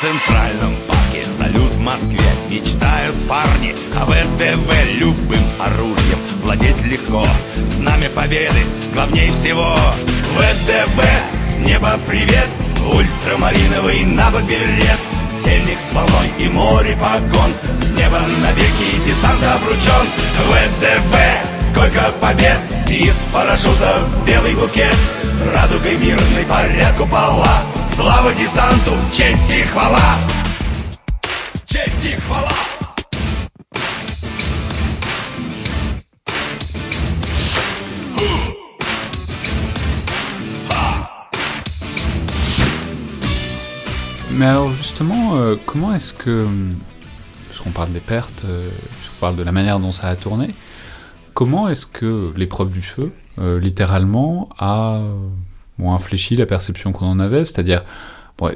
Центральном 0.00 0.76
парке 0.86 0.95
Салют 1.24 1.74
в 1.74 1.80
Москве 1.80 2.20
Мечтают 2.50 3.28
парни. 3.28 3.74
О 3.94 4.04
ВДВ 4.04 4.72
Любым 4.94 5.60
оружием 5.60 6.18
владеть 6.40 6.84
легко. 6.84 7.26
Знамя 7.66 8.10
победы 8.10 8.60
главней 8.92 9.30
всего. 9.30 9.74
ВДВ 10.36 11.04
с 11.44 11.58
неба 11.58 11.98
привет. 12.06 12.48
Ультрамариновый 12.92 14.04
на 14.04 14.30
берет 14.42 14.98
Тельник 15.44 15.78
с 15.78 15.92
волной 15.92 16.30
и 16.38 16.48
море 16.48 16.96
погон 16.96 17.52
С 17.76 17.90
неба 17.92 18.20
навеки 18.42 19.06
десант 19.06 19.42
обручен. 19.42 20.06
ВДВ 20.48 21.16
сколько 21.60 22.12
побед. 22.20 22.58
Из 22.88 23.26
парашютов 23.32 24.24
белый 24.24 24.54
букет. 24.54 24.96
Радугой 25.54 25.96
мирной 25.96 26.44
порядку 26.48 27.06
пола 27.06 27.62
Слава 27.92 28.32
десанту, 28.34 28.92
честь 29.12 29.50
и 29.50 29.62
хвала 29.62 30.16
Честь 31.65 32.05
и 32.05 32.15
хвала 32.21 32.51
Mais 44.41 44.47
alors 44.47 44.71
justement, 44.71 45.35
euh, 45.35 45.55
comment 45.67 45.93
est-ce 45.93 46.13
que, 46.13 46.47
puisqu'on 47.49 47.69
parle 47.69 47.91
des 47.91 47.99
pertes, 47.99 48.43
euh, 48.45 48.69
puisqu'on 48.97 49.19
parle 49.19 49.35
de 49.35 49.43
la 49.43 49.51
manière 49.51 49.79
dont 49.79 49.91
ça 49.91 50.07
a 50.07 50.15
tourné, 50.15 50.55
comment 51.35 51.69
est-ce 51.69 51.85
que 51.85 52.33
l'épreuve 52.35 52.71
du 52.71 52.81
feu, 52.81 53.11
euh, 53.37 53.59
littéralement, 53.59 54.49
a 54.57 54.99
moins 55.77 55.93
infléchi 55.93 56.35
la 56.37 56.47
perception 56.47 56.91
qu'on 56.91 57.05
en 57.05 57.19
avait, 57.19 57.45
c'est-à-dire 57.45 57.83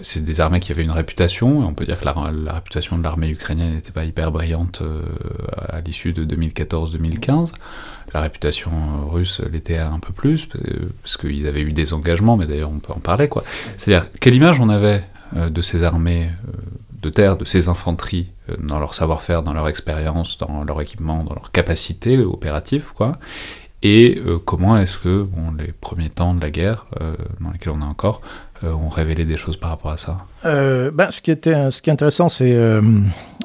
c'est 0.03 0.25
des 0.25 0.41
armées 0.41 0.61
qui 0.61 0.73
avaient 0.73 0.83
une 0.83 0.91
réputation, 0.91 1.63
et 1.63 1.65
on 1.65 1.73
peut 1.73 1.87
dire 1.87 1.99
que 1.99 2.05
la, 2.05 2.53
réputation 2.53 2.99
de 2.99 3.03
l'armée 3.03 3.31
ukrainienne 3.31 3.75
n'était 3.75 3.93
pas 3.93 4.05
hyper 4.05 4.31
brillante 4.31 4.83
euh, 4.83 5.03
à 5.69 5.81
l'issue 5.81 6.13
de 6.13 6.25
2014-2015. 6.25 7.53
La 8.13 8.21
réputation 8.21 8.71
euh, 8.71 9.11
russe 9.11 9.41
l'était 9.51 9.79
un 9.79 9.99
peu 9.99 10.13
plus, 10.13 10.49
parce 11.03 11.17
qu'ils 11.17 11.47
avaient 11.47 11.63
eu 11.63 11.73
des 11.73 11.95
engagements, 11.95 12.37
mais 12.37 12.47
d'ailleurs 12.47 12.71
on 12.71 12.79
peut 12.79 12.93
en 12.93 13.01
parler. 13.01 13.29
quoi. 13.29 13.43
C'est-à-dire, 13.77 14.11
quelle 14.21 14.35
image 14.35 14.61
on 14.61 14.69
avait 14.69 15.03
euh, 15.37 15.49
de 15.49 15.63
ces 15.63 15.83
armées 15.83 16.29
de 17.01 17.09
terre, 17.09 17.39
de 17.39 17.47
ces 17.47 17.69
infanteries, 17.69 18.29
dans 18.59 18.79
leur 18.79 18.95
savoir-faire, 18.95 19.43
dans 19.43 19.55
leur 19.55 19.69
expérience, 19.69 20.37
dans 20.37 20.65
leur 20.65 20.83
équipement, 20.83 21.25
dans 21.25 21.35
leur 21.35 21.51
capacité 21.51 22.19
opérative, 22.19 22.85
quoi, 22.95 23.13
et 23.83 24.19
euh, 24.19 24.39
comment 24.39 24.77
est-ce 24.77 24.99
que 24.99 25.23
bon, 25.23 25.53
les 25.59 25.73
premiers 25.73 26.11
temps 26.11 26.35
de 26.35 26.41
la 26.41 26.51
guerre, 26.51 26.87
euh, 27.01 27.15
dans 27.41 27.51
lesquels 27.51 27.73
on 27.73 27.81
est 27.81 27.85
encore, 27.85 28.21
euh, 28.63 28.73
ont 28.73 28.91
révélé 28.91 29.25
des 29.25 29.37
choses 29.39 29.57
par 29.57 29.71
rapport 29.71 29.91
à 29.91 29.97
ça? 29.97 30.19
Ben, 30.45 31.11
ce, 31.11 31.23
qui 31.23 31.31
était, 31.31 31.71
ce 31.71 31.81
qui 31.81 31.89
est 31.89 31.93
intéressant, 31.93 32.29
c'est 32.29 32.57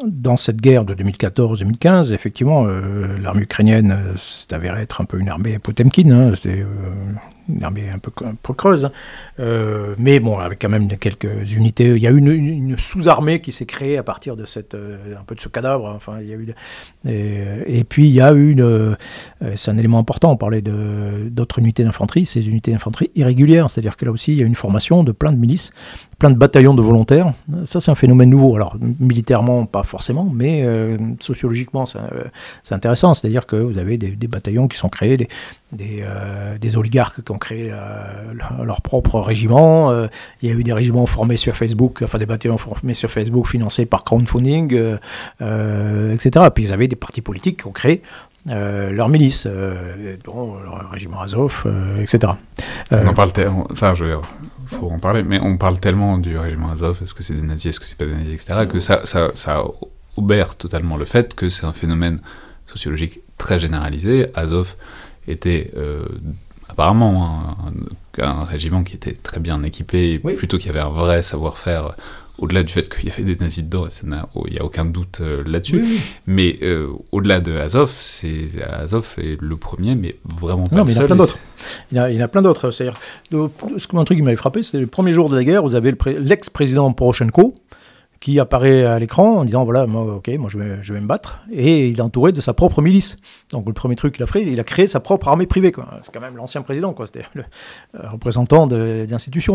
dans 0.05 0.37
cette 0.37 0.61
guerre 0.61 0.85
de 0.85 0.93
2014-2015, 0.95 2.13
effectivement, 2.13 2.65
l'armée 3.21 3.43
ukrainienne 3.43 3.97
s'est 4.17 4.53
avérée 4.53 4.81
être 4.81 5.01
un 5.01 5.05
peu 5.05 5.19
une 5.19 5.29
armée 5.29 5.59
Potemkin. 5.59 6.11
Hein, 6.11 6.33
une 7.47 7.63
armée 7.63 7.89
un 7.89 7.99
peu, 7.99 8.11
creuse, 8.53 8.85
hein. 8.85 8.91
euh, 9.39 9.95
mais 9.97 10.19
bon, 10.19 10.39
avec 10.39 10.61
quand 10.61 10.69
même 10.69 10.87
quelques 10.97 11.51
unités. 11.53 11.89
Il 11.89 12.01
y 12.01 12.07
a 12.07 12.11
eu 12.11 12.17
une, 12.17 12.77
sous-armée 12.77 13.41
qui 13.41 13.51
s'est 13.51 13.65
créée 13.65 13.97
à 13.97 14.03
partir 14.03 14.35
de 14.35 14.45
cette, 14.45 14.73
euh, 14.73 15.15
un 15.19 15.23
peu 15.23 15.35
de 15.35 15.39
ce 15.39 15.49
cadavre. 15.49 15.85
Enfin, 15.95 16.19
il 16.21 16.29
y 16.29 16.33
a 16.33 16.37
eu, 16.37 16.53
et, 17.05 17.83
puis 17.83 18.07
il 18.07 18.13
y 18.13 18.21
a 18.21 18.33
eu 18.33 18.51
une, 18.51 18.61
euh, 18.61 18.95
c'est 19.55 19.69
un 19.69 19.77
élément 19.77 19.99
important. 19.99 20.31
On 20.31 20.37
parlait 20.37 20.61
d'autres 20.61 21.59
unités 21.59 21.83
d'infanterie, 21.83 22.25
ces 22.25 22.47
unités 22.47 22.71
d'infanterie 22.71 23.11
irrégulières, 23.15 23.69
c'est-à-dire 23.69 23.97
que 23.97 24.05
là 24.05 24.11
aussi 24.11 24.33
il 24.33 24.39
y 24.39 24.43
a 24.43 24.45
une 24.45 24.55
formation 24.55 25.03
de 25.03 25.11
plein 25.11 25.31
de 25.31 25.37
milices 25.37 25.71
plein 26.19 26.29
de 26.29 26.37
bataillons 26.37 26.73
de 26.73 26.81
volontaires. 26.81 27.33
Ça, 27.65 27.81
c'est 27.81 27.91
un 27.91 27.95
phénomène 27.95 28.29
nouveau. 28.29 28.55
Alors, 28.55 28.75
militairement, 28.99 29.65
pas 29.65 29.83
forcément, 29.83 30.29
mais 30.31 30.63
euh, 30.63 30.97
sociologiquement, 31.19 31.85
c'est 31.85 32.73
intéressant. 32.73 33.13
C'est-à-dire 33.13 33.45
que 33.45 33.55
vous 33.55 33.77
avez 33.77 33.97
des, 33.97 34.27
bataillons 34.27 34.67
qui 34.67 34.77
sont 34.77 34.89
créés, 34.89 35.17
des, 35.17 35.27
des, 35.71 36.03
euh, 36.03 36.77
oligarques 36.77 37.23
qui 37.23 37.31
ont 37.31 37.37
créé 37.37 37.69
euh, 37.71 38.63
leur 38.63 38.81
propre 38.81 39.19
régiment. 39.19 39.93
il 40.41 40.49
y 40.49 40.51
a 40.51 40.55
eu 40.55 40.63
des 40.63 40.73
régiments 40.73 41.05
formés 41.05 41.37
sur 41.37 41.55
Facebook, 41.55 42.01
enfin 42.03 42.17
des 42.17 42.25
bataillons 42.25 42.57
formés 42.57 42.93
sur 42.93 43.09
Facebook, 43.09 43.47
financés 43.47 43.85
par 43.85 44.03
crowdfunding, 44.03 44.73
etc. 45.41 46.47
Puis 46.53 46.65
vous 46.65 46.71
avez 46.71 46.87
des 46.87 46.95
partis 46.95 47.21
politiques 47.21 47.61
qui 47.61 47.67
ont 47.67 47.71
créé 47.71 48.01
leur 48.47 49.09
milice, 49.09 49.47
dont 50.23 50.55
le 50.55 50.87
régiment 50.91 51.21
Azov, 51.21 51.65
etc. 51.99 52.33
On 52.91 53.07
en 53.07 53.13
parle, 53.13 53.31
enfin, 53.71 53.93
je 53.95 54.05
faut 54.79 54.89
en 54.89 54.99
parler, 54.99 55.23
mais 55.23 55.39
on 55.39 55.57
parle 55.57 55.79
tellement 55.79 56.17
du 56.17 56.37
régiment 56.37 56.71
Azov, 56.71 56.99
est-ce 57.03 57.13
que 57.13 57.23
c'est 57.23 57.33
des 57.33 57.41
nazis, 57.41 57.67
est-ce 57.67 57.79
que 57.79 57.85
c'est 57.85 57.97
pas 57.97 58.05
des 58.05 58.15
nazis, 58.15 58.33
etc., 58.33 58.67
que 58.67 58.79
ça, 58.79 59.05
ça, 59.05 59.31
ça 59.33 59.63
obère 60.17 60.55
totalement 60.55 60.97
le 60.97 61.05
fait 61.05 61.33
que 61.33 61.49
c'est 61.49 61.65
un 61.65 61.73
phénomène 61.73 62.19
sociologique 62.67 63.19
très 63.37 63.59
généralisé. 63.59 64.27
Azov 64.35 64.75
était 65.27 65.71
euh, 65.75 66.05
apparemment 66.69 67.57
un, 68.17 68.43
régiment 68.45 68.83
qui 68.83 68.95
était 68.95 69.13
très 69.13 69.39
bien 69.39 69.61
équipé, 69.63 70.19
plutôt 70.19 70.57
qu'il 70.57 70.67
y 70.67 70.69
avait 70.69 70.79
un 70.79 70.89
vrai 70.89 71.21
savoir-faire 71.21 71.95
au-delà 72.37 72.63
du 72.63 72.71
fait 72.71 72.89
qu'il 72.93 73.07
y 73.07 73.11
avait 73.11 73.23
des 73.23 73.35
nazis 73.35 73.63
dedans, 73.63 73.85
il 74.47 74.53
n'y 74.53 74.59
a 74.59 74.65
aucun 74.65 74.85
doute 74.85 75.19
euh, 75.21 75.43
là-dessus, 75.45 75.85
mais 76.27 76.57
euh, 76.63 76.87
au-delà 77.11 77.39
de 77.39 77.55
Azov, 77.57 77.93
c'est 77.99 78.47
Azov 78.63 79.15
est 79.17 79.41
le 79.41 79.55
premier, 79.55 79.95
mais 79.95 80.17
vraiment 80.25 80.65
pas 80.65 80.75
non, 80.75 80.85
mais 80.85 80.91
Il 80.91 80.97
y 80.97 80.99
en 80.99 81.03
a 81.03 81.07
plein 81.07 81.15
d'autres. 81.15 81.37
Il, 81.91 81.97
y 81.97 82.17
en 82.21 82.25
a 82.25 82.27
plein 82.27 82.41
d'autres. 82.41 82.71
C'est-à-dire, 82.71 82.99
un 83.33 84.03
truc 84.03 84.17
qui 84.17 84.23
m'avait 84.23 84.35
frappé, 84.35 84.63
c'était 84.63 84.79
le 84.79 84.87
premier 84.87 85.11
jour 85.11 85.29
de 85.29 85.35
la 85.35 85.43
guerre, 85.43 85.63
vous 85.63 85.75
avez 85.75 85.95
l'ex-président 86.19 86.91
Poroshenko, 86.91 87.55
qui 88.25 88.39
apparaît 88.39 88.83
à 88.83 88.97
l'écran 88.97 89.37
en 89.37 89.45
disant 89.45 89.65
voilà, 89.65 89.85
moi, 89.85 90.15
ok, 90.15 90.29
moi 90.39 90.49
je 90.49 90.57
vais, 90.57 90.77
je 90.81 90.93
vais 90.93 90.99
me 90.99 91.05
battre. 91.05 91.41
Et 91.51 91.89
il 91.89 91.99
est 91.99 92.01
entouré 92.01 92.31
de 92.31 92.41
sa 92.41 92.55
propre 92.55 92.81
milice. 92.81 93.17
Donc 93.51 93.67
le 93.67 93.73
premier 93.73 93.95
truc 93.95 94.15
qu'il 94.15 94.23
a 94.23 94.25
fait, 94.25 94.41
il 94.41 94.59
a 94.59 94.63
créé 94.63 94.87
sa 94.87 94.99
propre 94.99 95.27
armée 95.27 95.45
privée. 95.45 95.71
C'est 96.01 96.11
quand 96.11 96.21
même 96.21 96.35
l'ancien 96.35 96.63
président, 96.63 96.93
quoi. 96.93 97.05
C'était 97.05 97.21
le 97.35 97.43
euh, 97.93 98.09
représentant 98.09 98.65
des. 98.65 99.05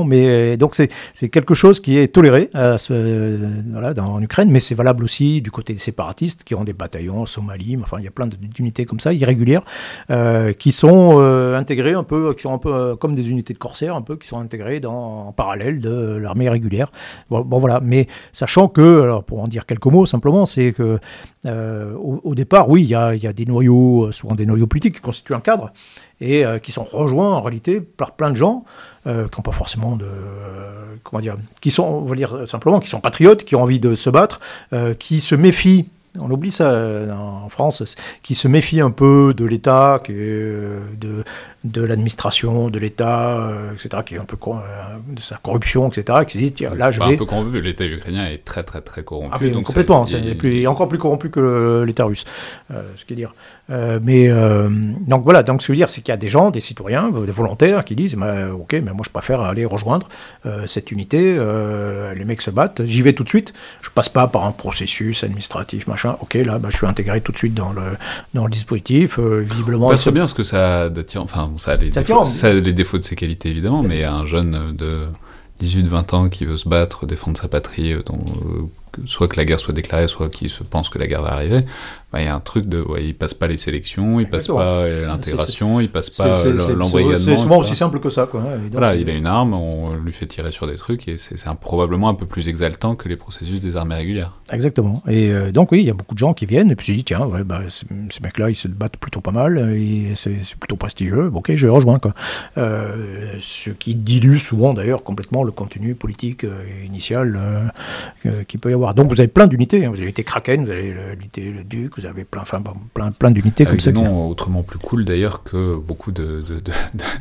Mais 0.07 0.57
donc 0.57 0.77
c'est 0.77 1.29
quelque 1.31 1.53
chose 1.53 1.81
qui 1.81 1.99
est 1.99 2.15
toléré 2.15 2.49
ce, 2.55 3.39
voilà, 3.73 3.93
en 4.05 4.23
Ukraine, 4.23 4.51
mais 4.53 4.61
c'est 4.61 4.77
valable 4.77 5.03
aussi 5.03 5.43
du 5.43 5.51
côté 5.51 5.73
des 5.73 5.81
séparatistes 5.81 6.45
qui 6.45 6.55
ont 6.55 6.63
des 6.63 6.73
bataillons, 6.73 7.27
Somalie, 7.27 7.77
enfin 7.83 7.97
il 7.99 8.05
y 8.05 8.09
a 8.09 8.13
plein 8.13 8.29
d'unités 8.29 8.85
comme 8.85 9.01
ça, 9.01 9.13
irrégulières, 9.13 9.63
euh, 10.11 10.53
qui 10.53 10.71
sont 10.71 11.17
euh, 11.19 11.57
intégrées 11.57 11.95
un 11.95 12.05
peu, 12.05 12.35
qui 12.35 12.43
sont 12.43 12.55
un 12.55 12.59
peu 12.59 12.95
comme 12.95 13.17
des 13.17 13.31
unités 13.31 13.53
de 13.53 13.59
corsaires, 13.59 13.97
un 13.97 14.03
peu, 14.03 14.17
qui 14.17 14.29
sont 14.29 14.39
intégrées 14.39 14.79
dans, 14.79 15.27
en 15.27 15.33
parallèle 15.33 15.81
de 15.81 16.17
l'armée 16.23 16.49
régulière. 16.49 16.93
Bon, 17.31 17.59
voilà, 17.59 17.81
mais 17.83 18.07
que, 18.69 19.03
alors 19.03 19.25
pour 19.25 19.41
en 19.41 19.49
dire 19.49 19.67
quelques 19.67 19.87
mots 19.87 20.07
simplement, 20.07 20.47
c'est 20.47 20.73
que 20.73 20.99
euh, 21.47 21.95
au, 21.95 22.35
départ, 22.35 22.69
oui, 22.69 22.83
il 22.83 22.89
y 22.89 22.95
a, 22.95 23.15
y 23.15 23.27
a, 23.27 23.33
des 23.33 23.47
noyaux, 23.47 24.07
euh, 24.07 24.13
souvent 24.13 24.35
des 24.35 24.45
noyaux 24.45 24.67
politiques 24.67 24.97
qui 24.97 25.01
constituent 25.01 25.35
un 25.35 25.41
cadre 25.41 25.73
et 26.21 26.45
euh, 26.45 26.59
qui 26.59 26.71
sont 26.71 26.85
rejoints 26.85 27.33
en 27.35 27.41
réalité 27.41 27.81
par 27.81 28.13
plein 28.13 28.31
de 28.31 28.37
gens 28.37 28.65
qui 29.07 29.11
n'ont 29.11 29.43
pas 29.43 29.53
forcément 29.53 29.97
de 29.97 30.07
comment 31.05 31.23
dire, 31.23 31.39
qui 31.63 31.71
sont, 31.71 31.85
on 31.85 32.05
va 32.05 32.15
dire 32.15 32.47
simplement, 32.47 32.81
qui 32.81 32.91
sont 32.91 33.01
patriotes, 33.01 33.45
qui 33.45 33.57
ont 33.57 33.63
envie 33.63 33.81
de 33.81 33.95
se 33.95 34.11
battre, 34.11 34.41
qui 34.99 35.21
se 35.21 35.35
méfient 35.35 35.89
on 36.19 36.31
oublie 36.31 36.51
ça 36.51 37.07
en 37.13 37.49
France, 37.49 37.97
qui 38.23 38.35
se 38.35 38.49
méfient 38.49 38.81
un 38.81 38.91
peu 38.91 39.33
de 39.35 39.45
l'État, 39.45 40.03
de, 40.07 41.25
de 41.65 41.83
l'administration, 41.83 42.71
de 42.71 42.79
l'État, 42.79 43.39
euh, 43.39 43.73
etc., 43.75 44.03
qui 44.07 44.15
est 44.15 44.19
un 44.19 44.25
peu 44.25 44.39
euh, 44.49 44.55
de 45.09 45.21
sa 45.21 45.37
corruption, 45.37 45.89
etc., 45.89 46.21
qui 46.27 46.33
se 46.33 46.39
disent, 46.39 46.55
tiens, 46.55 46.75
là, 46.75 46.91
je 46.91 47.01
vais... 47.01 47.15
un 47.15 47.17
peu 47.17 47.27
corrompu, 47.27 47.61
l'État 47.61 47.85
ukrainien 47.85 48.27
est 48.27 48.45
très, 48.45 48.63
très, 48.63 48.81
très 48.81 49.03
corrompu. 49.03 49.49
Ah, 49.49 49.49
donc 49.51 49.65
complètement, 49.65 50.07
il... 50.07 50.39
Plus, 50.39 50.67
encore 50.67 50.89
plus 50.89 50.97
corrompu 50.97 51.29
que 51.29 51.85
l'État 51.87 52.05
russe, 52.05 52.25
euh, 52.71 52.83
ce 52.97 53.05
qui 53.05 53.13
est 53.13 53.17
dire. 53.17 53.35
mais, 53.69 54.31
donc 55.07 55.23
voilà, 55.25 55.43
donc 55.43 55.61
ce 55.61 55.67
que 55.67 55.73
je 55.73 55.77
veux 55.77 55.77
dire, 55.83 55.91
c'est 55.91 56.01
qu'il 56.01 56.13
y 56.13 56.15
a 56.15 56.19
des 56.19 56.31
gens, 56.31 56.51
des 56.51 56.61
citoyens, 56.61 57.11
des 57.11 57.33
volontaires, 57.33 57.85
qui 57.85 57.95
disent, 57.95 58.15
bah, 58.15 58.55
ok, 58.55 58.73
mais 58.73 58.93
moi, 58.93 59.03
je 59.05 59.11
préfère 59.11 59.43
aller 59.43 59.67
rejoindre 59.67 60.09
cette 60.67 60.91
unité, 60.91 61.39
les 62.17 62.25
mecs 62.25 62.41
se 62.41 62.51
battent, 62.51 62.85
j'y 62.85 63.03
vais 63.03 63.13
tout 63.13 63.25
de 63.25 63.29
suite, 63.29 63.53
je 63.83 63.91
passe 63.91 64.09
pas 64.09 64.29
par 64.29 64.47
un 64.47 64.53
processus 64.53 65.25
administratif, 65.25 65.87
machin, 65.87 66.17
ok, 66.21 66.35
là, 66.35 66.59
bah, 66.59 66.69
je 66.71 66.79
suis 66.79 66.87
intégré 66.87 67.21
tout 67.21 67.33
de 67.33 67.39
suite 67.39 67.55
dans 67.55 67.73
le, 67.73 67.83
dans 68.33 68.45
le 68.45 68.51
dispositif, 68.51 69.19
visiblement... 69.19 69.91
Pas 69.91 70.11
bien 70.11 70.27
ce 70.27 70.35
que 70.35 70.45
ça... 70.45 70.89
Enfin, 71.17 71.50
ça 71.59 71.73
a 71.73 71.77
les, 71.77 71.91
défauts, 71.91 72.23
les 72.45 72.73
défauts 72.73 72.99
de 72.99 73.03
ses 73.03 73.17
qualités 73.17 73.51
évidemment, 73.51 73.83
mais 73.83 74.05
un 74.05 74.27
jeune 74.27 74.75
de 74.77 75.07
18-20 75.63 76.15
ans 76.15 76.29
qui 76.29 76.45
veut 76.45 76.57
se 76.57 76.69
battre, 76.69 77.07
défendre 77.07 77.39
sa 77.39 77.49
patrie, 77.49 77.93
euh, 77.93 78.03
euh, 78.11 79.07
soit 79.07 79.29
que 79.29 79.37
la 79.37 79.45
guerre 79.45 79.61
soit 79.61 79.75
déclarée, 79.75 80.09
soit 80.09 80.29
qui 80.31 80.49
se 80.49 80.63
pense 80.63 80.89
que 80.89 80.99
la 80.99 81.07
guerre 81.07 81.23
va 81.23 81.33
arriver, 81.33 81.65
bah, 82.13 82.21
il 82.21 82.25
y 82.25 82.29
a 82.29 82.35
un 82.35 82.41
truc 82.41 82.67
de, 82.67 82.81
ouais, 82.81 83.07
il 83.07 83.15
passe 83.15 83.35
pas 83.35 83.47
les 83.47 83.57
sélections, 83.57 84.21
il 84.21 84.29
passe 84.29 84.49
pas 84.49 84.89
l'intégration, 84.89 85.81
il 85.81 85.91
passe 85.91 86.11
pas 86.11 86.45
l'embrigadement. 86.45 87.19
C'est 87.19 87.37
souvent 87.37 87.59
aussi 87.59 87.75
simple 87.75 88.01
que 88.01 88.11
ça, 88.11 88.27
quoi. 88.27 88.43
voilà, 88.73 88.97
il 88.97 89.09
a 89.09 89.15
une 89.15 89.27
arme, 89.27 89.55
on 89.55 89.95
lui 89.95 90.13
fait 90.13 90.27
tirer 90.27 90.53
sur 90.53 90.67
des 90.67 90.77
trucs, 90.77 91.09
et 91.09 91.19
c'est 91.19 91.37
probablement 91.61 92.09
un 92.09 92.15
peu 92.15 92.27
plus 92.27 92.49
exaltant 92.49 92.95
que 92.95 93.09
les 93.09 93.17
processus 93.17 93.61
des 93.61 93.77
armées 93.77 93.97
régulières. 93.97 94.35
Exactement. 94.53 95.03
Et 95.09 95.31
euh, 95.31 95.53
donc 95.53 95.73
oui, 95.73 95.81
il 95.81 95.87
y 95.87 95.91
a 95.91 95.95
beaucoup 95.95 96.15
de 96.15 96.19
gens 96.19 96.35
qui 96.35 96.47
viennent, 96.47 96.71
et 96.71 96.77
puis 96.77 96.87
je 96.87 96.93
dis, 96.93 97.05
tiens, 97.05 97.27
ouais, 97.27 97.45
bah, 97.45 97.61
ces 97.69 97.87
mecs-là, 98.23 98.51
ils 98.51 98.55
se 98.55 98.69
battent 98.69 98.97
plutôt 98.97 99.21
pas 99.21 99.33
mal, 99.33 99.75
c'est 100.15 100.57
plutôt 100.59 100.77
prestigieux, 100.77 101.31
ok, 101.33 101.55
je 101.55 101.67
les 101.67 101.73
rejoins, 101.73 101.99
quoi. 101.99 102.15
Euh, 102.59 103.35
ce 103.39 103.71
qui 103.71 103.95
dilue 103.95 104.39
souvent, 104.39 104.75
d'ailleurs, 104.75 105.03
complètement 105.03 105.45
le 105.45 105.53
contenu 105.53 105.95
politique 105.95 106.45
euh, 106.45 106.65
initial 106.85 107.41
euh, 108.27 108.45
qu'il 108.45 108.61
peut 108.61 108.71
y 108.71 108.75
avoir. 108.75 108.95
Donc 108.95 109.09
vous 109.09 109.21
avez 109.21 109.29
plein 109.29 109.47
d'unités, 109.47 109.85
hein. 109.85 109.91
vous 109.91 109.97
avez 109.97 110.05
l'unité 110.05 110.25
Kraken, 110.25 110.65
vous 110.65 110.71
avez 110.71 110.95
l'unité 111.17 111.51
le 111.51 111.65
Duc, 111.65 112.00
vous 112.01 112.07
avez 112.07 112.25
plein, 112.25 112.43
enfin, 112.43 112.63
plein, 112.95 113.13
plein 113.13 113.31
d'unités 113.31 113.65
comme 113.65 113.81
ça. 113.81 113.93
Non, 113.93 114.29
autrement 114.29 114.63
plus 114.63 114.79
cool 114.79 115.05
d'ailleurs 115.05 115.43
que 115.43 115.77
beaucoup 115.77 116.13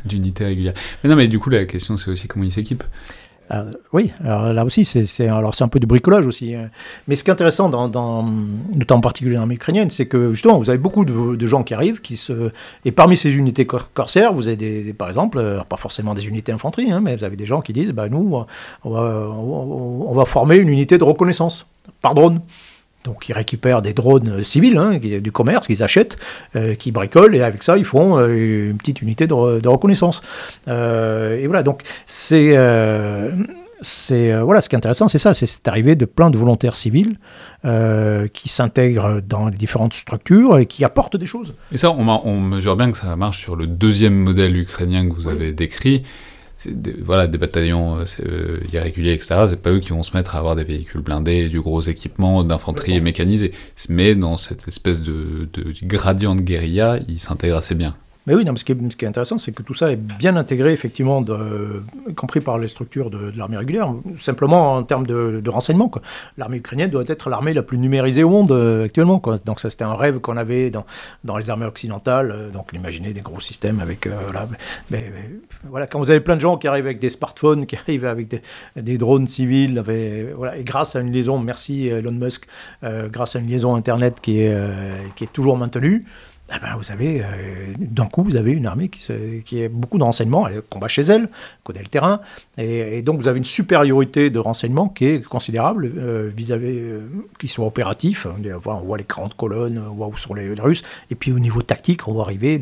d'unités 0.06 0.46
régulières. 0.46 0.74
Mais 1.04 1.10
non, 1.10 1.16
mais 1.16 1.28
du 1.28 1.40
coup, 1.40 1.50
la 1.50 1.66
question 1.66 1.98
c'est 1.98 2.12
aussi 2.12 2.28
comment 2.28 2.46
ils 2.46 2.52
s'équipent. 2.52 2.84
oui, 3.94 4.12
alors 4.24 4.54
là 4.54 4.64
aussi, 4.64 4.86
c'est 4.86 5.28
alors 5.28 5.56
c'est 5.56 5.64
un 5.64 5.68
peu 5.68 5.80
du 5.80 5.88
bricolage 5.88 6.26
aussi. 6.26 6.56
Hein. 6.56 6.70
Mais 7.08 7.16
ce 7.16 7.24
qui 7.24 7.30
est 7.30 7.34
intéressant, 7.34 7.70
dans, 7.70 7.88
dans 7.88 8.24
notamment 8.76 9.00
en 9.00 9.02
particulier 9.02 9.36
dans 9.36 9.42
l'armée 9.42 9.56
ukrainienne, 9.56 9.90
c'est 9.90 10.06
que 10.06 10.34
justement, 10.34 10.58
vous 10.58 10.70
avez 10.70 10.80
beaucoup 10.80 11.04
de, 11.04 11.48
gens 11.48 11.64
qui 11.64 11.74
arrivent, 11.74 12.02
qui 12.02 12.16
se 12.16 12.52
et 12.86 12.92
parmi 12.92 13.18
ces 13.18 13.36
unités 13.36 13.66
corsaires, 13.66 14.34
vous 14.34 14.48
avez 14.48 14.58
des, 14.58 14.94
par 14.94 15.08
exemple, 15.08 15.64
pas 15.68 15.78
forcément 15.78 16.14
des 16.14 16.28
unités 16.28 16.52
d'infanterie, 16.52 16.92
hein, 16.92 17.02
mais 17.04 17.16
vous 17.16 17.24
avez 17.24 17.38
des 17.38 17.46
gens 17.46 17.62
qui 17.62 17.74
disent, 17.74 17.92
bah 17.92 18.08
nous, 18.08 18.46
on 18.84 18.90
va, 18.92 19.02
on 19.30 20.14
va 20.14 20.26
former 20.26 20.58
une 20.58 20.70
unité 20.70 20.98
de 20.98 21.04
reconnaissance 21.04 21.66
par 22.02 22.16
drone. 22.16 22.42
Donc 23.06 23.30
ils 23.30 23.34
récupèrent 23.34 23.82
des 23.82 23.94
drones 23.94 24.44
civils, 24.44 24.78
hein, 24.78 24.98
du 25.00 25.32
commerce 25.32 25.68
qu'ils 25.68 25.84
achètent, 25.84 26.18
euh, 26.56 26.76
qui 26.76 26.92
bricolent, 26.92 27.34
et 27.34 27.42
avec 27.42 27.64
ça 27.64 27.78
ils 27.78 27.86
font 27.86 28.18
euh, 28.18 28.70
une 28.70 28.78
petite 28.78 29.02
unité 29.02 29.26
de, 29.26 29.34
reconnaissance. 29.34 30.22
Euh, 30.68 31.38
et 31.38 31.48
voilà, 31.48 31.64
donc 31.64 31.82
c'est... 32.06 32.56
c'est 33.82 34.38
voilà, 34.42 34.60
ce 34.60 34.68
qui 34.68 34.76
est 34.76 34.78
intéressant, 34.78 35.08
c'est 35.08 35.18
ça, 35.18 35.34
c'est 35.34 35.46
cette 35.46 35.66
arrivée 35.68 35.96
de 35.96 36.04
plein 36.04 36.30
de 36.30 36.38
volontaires 36.38 36.76
civils 36.76 37.18
qui 38.34 38.50
s'intègrent 38.50 39.22
dans 39.22 39.48
les 39.48 39.58
différentes 39.58 39.94
structures 39.94 40.58
et 40.58 40.66
qui 40.66 40.84
apportent 40.84 41.16
des 41.16 41.26
choses. 41.26 41.54
Et 41.72 41.78
ça, 41.78 41.92
on, 41.92 42.42
mesure 42.42 42.76
bien 42.76 42.92
que 42.92 42.98
ça 42.98 43.16
marche 43.16 43.40
sur 43.40 43.56
le 43.56 43.68
deuxième 43.68 44.16
modèle 44.16 44.58
ukrainien 44.58 45.08
que 45.08 45.14
vous 45.14 45.30
avez 45.30 45.54
décrit, 45.54 46.04
des, 46.66 46.94
voilà, 46.94 47.28
des 47.28 47.38
bataillons 47.38 48.00
euh, 48.00 48.06
euh, 48.26 48.60
irréguliers, 48.74 49.14
etc., 49.14 49.46
c'est 49.50 49.62
pas 49.62 49.72
eux 49.72 49.80
qui 49.80 49.90
vont 49.90 50.04
se 50.04 50.16
mettre 50.16 50.36
à 50.36 50.40
avoir 50.40 50.56
des 50.56 50.64
véhicules 50.64 51.02
blindés, 51.02 51.50
du 51.50 51.62
gros 51.62 51.82
équipement, 51.82 52.44
d'infanterie 52.44 53.00
mécanisée. 53.02 53.52
Mais 53.90 54.16
dans 54.16 54.38
cette 54.38 54.68
espèce 54.68 55.02
de, 55.02 55.50
de 55.54 55.74
gradient 55.84 56.36
de 56.36 56.42
guérilla, 56.42 57.00
ils 57.08 57.20
s'intègrent 57.20 57.58
assez 57.58 57.76
bien. 57.76 57.96
Mais 58.28 58.36
oui, 58.36 58.44
non, 58.44 58.56
ce, 58.56 58.66
qui 58.66 58.74
est, 58.74 59.08
intéressant, 59.08 59.38
c'est 59.38 59.54
que 59.54 59.64
tout 59.64 59.74
ça 59.74 59.92
est 59.92 59.96
bien 59.96 60.36
intégré, 60.36 60.74
effectivement, 60.74 61.22
de, 61.22 61.82
compris 62.16 62.42
par 62.42 62.60
les 62.60 62.68
structures 62.68 63.10
de, 63.10 63.32
l'armée 63.36 63.58
régulière, 63.58 63.94
simplement 64.18 64.76
en 64.76 64.84
termes 64.84 65.08
de, 65.08 65.50
renseignement. 65.50 65.90
L'armée 66.38 66.58
ukrainienne 66.58 66.90
doit 66.90 67.06
être 67.08 67.30
l'armée 67.30 67.54
la 67.54 67.64
plus 67.64 67.78
numérisée 67.78 68.24
au 68.24 68.30
monde 68.30 68.52
euh, 68.52 68.86
actuellement. 68.86 69.22
Donc 69.46 69.60
ça, 69.60 69.70
c'était 69.70 69.86
un 69.86 69.96
rêve 69.96 70.20
qu'on 70.20 70.38
avait 70.38 70.70
dans, 70.70 71.38
les 71.38 71.50
armées 71.50 71.66
occidentales. 71.66 72.32
Euh, 72.32 72.50
donc 72.52 72.72
imaginez 72.74 73.14
des 73.14 73.22
gros 73.22 73.40
systèmes 73.40 73.80
avec... 73.80 74.06
Euh, 74.06 74.12
voilà, 74.26 74.48
mais, 74.92 75.12
voilà, 75.64 75.88
quand 75.88 75.98
vous 75.98 76.12
avez 76.12 76.20
plein 76.20 76.36
de 76.36 76.42
gens 76.42 76.58
qui 76.58 76.68
arrivent 76.68 76.86
avec 76.86 77.00
des 77.00 77.10
smartphones, 77.10 77.66
qui 77.68 77.78
arrivent 77.78 78.06
avec 78.06 78.44
des, 78.76 78.98
drones 78.98 79.28
civils, 79.28 79.82
voilà, 80.36 80.58
et 80.58 80.64
grâce 80.64 80.96
à 80.96 81.00
une 81.00 81.12
liaison, 81.12 81.40
merci 81.40 81.88
Elon 81.88 82.12
Musk, 82.12 82.48
grâce 82.84 83.36
à 83.36 83.40
une 83.40 83.48
liaison 83.48 83.76
Internet 83.76 84.20
qui 84.22 84.42
est 84.42 85.34
toujours 85.34 85.58
maintenue, 85.58 86.06
eh 86.56 86.60
ben, 86.60 86.76
vous 86.78 86.92
avez, 86.92 87.22
euh, 87.22 87.26
d'un 87.78 88.06
coup, 88.06 88.24
vous 88.24 88.36
avez 88.36 88.52
une 88.52 88.66
armée 88.66 88.90
qui, 88.90 89.02
qui 89.46 89.64
a 89.64 89.70
beaucoup 89.70 89.98
de 89.98 90.04
renseignements, 90.04 90.48
elle 90.48 90.62
combat 90.62 90.88
chez 90.88 91.02
elle, 91.02 91.30
connaît 91.64 91.82
le 91.82 91.88
terrain, 91.88 92.22
et, 92.58 93.02
donc 93.02 93.20
vous 93.20 93.28
avez 93.28 93.38
une 93.38 93.44
supériorité 93.44 94.30
de 94.30 94.40
renseignements 94.40 94.90
qui 94.90 95.06
est 95.06 95.24
considérable 95.24 95.92
euh, 95.98 96.30
vis-à-vis, 96.36 96.80
euh, 96.80 97.00
sont 97.48 97.64
opératifs. 97.64 98.28
On 98.66 98.80
voit 98.80 98.98
les 98.98 99.04
grandes 99.04 99.34
colonnes, 99.36 99.82
on 99.90 99.94
voit 99.94 100.08
où 100.08 100.18
sont 100.18 100.34
les, 100.34 100.50
Russes, 100.60 100.84
et 101.12 101.16
puis 101.16 101.32
au 101.32 101.40
niveau 101.40 101.62
tactique, 101.62 102.08
on 102.08 102.14
voit 102.14 102.24
arriver 102.24 102.58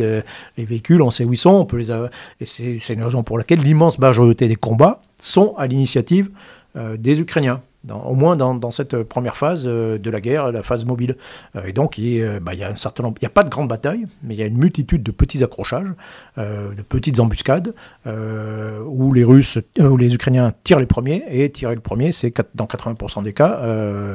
les 0.57 0.65
véhicules, 0.65 1.01
on 1.01 1.11
sait 1.11 1.23
où 1.23 1.33
ils 1.33 1.37
sont, 1.37 1.51
on 1.51 1.65
peut 1.65 1.77
les 1.77 1.91
et 1.91 2.45
c'est, 2.45 2.93
une 2.93 3.03
raison 3.03 3.23
pour 3.23 3.37
laquelle 3.37 3.59
l'immense 3.59 3.99
majorité 3.99 4.47
des 4.47 4.55
combats 4.55 5.01
sont 5.17 5.55
à 5.57 5.67
l'initiative 5.67 6.29
des 6.75 7.19
Ukrainiens 7.19 7.61
au 7.91 8.15
moins 8.15 8.35
dans, 8.35 8.71
cette 8.71 9.03
première 9.03 9.35
phase 9.37 9.63
euh, 9.65 9.97
de 9.97 10.09
la 10.09 10.19
guerre, 10.21 10.51
la 10.51 10.63
phase 10.63 10.85
mobile. 10.85 11.15
Euh, 11.55 11.63
et 11.65 11.73
donc, 11.73 11.97
il, 11.97 12.21
euh, 12.21 12.39
bah, 12.39 12.51
a 12.59 12.69
un 12.69 12.75
certain 12.75 13.03
nombre, 13.03 13.17
il 13.21 13.23
n'y 13.23 13.27
a 13.27 13.31
pas 13.31 13.43
de 13.43 13.49
grande 13.49 13.67
bataille, 13.67 14.05
mais 14.23 14.35
il 14.35 14.37
y 14.39 14.43
a 14.43 14.45
une 14.45 14.57
multitude 14.57 15.03
de 15.03 15.11
petits 15.11 15.43
accrochages, 15.43 15.89
de 16.37 16.81
petites 16.87 17.19
embuscades, 17.19 17.73
où 18.05 19.13
les 19.13 19.23
Russes, 19.23 19.59
où 19.79 19.97
les 19.97 20.13
Ukrainiens 20.13 20.53
tirent 20.63 20.79
les 20.79 20.85
premiers, 20.85 21.23
et 21.29 21.49
tirer 21.49 21.75
le 21.75 21.81
premier, 21.81 22.11
c'est 22.11 22.33
dans 22.55 22.65
80% 22.65 23.23
des 23.23 23.33
cas, 23.33 23.61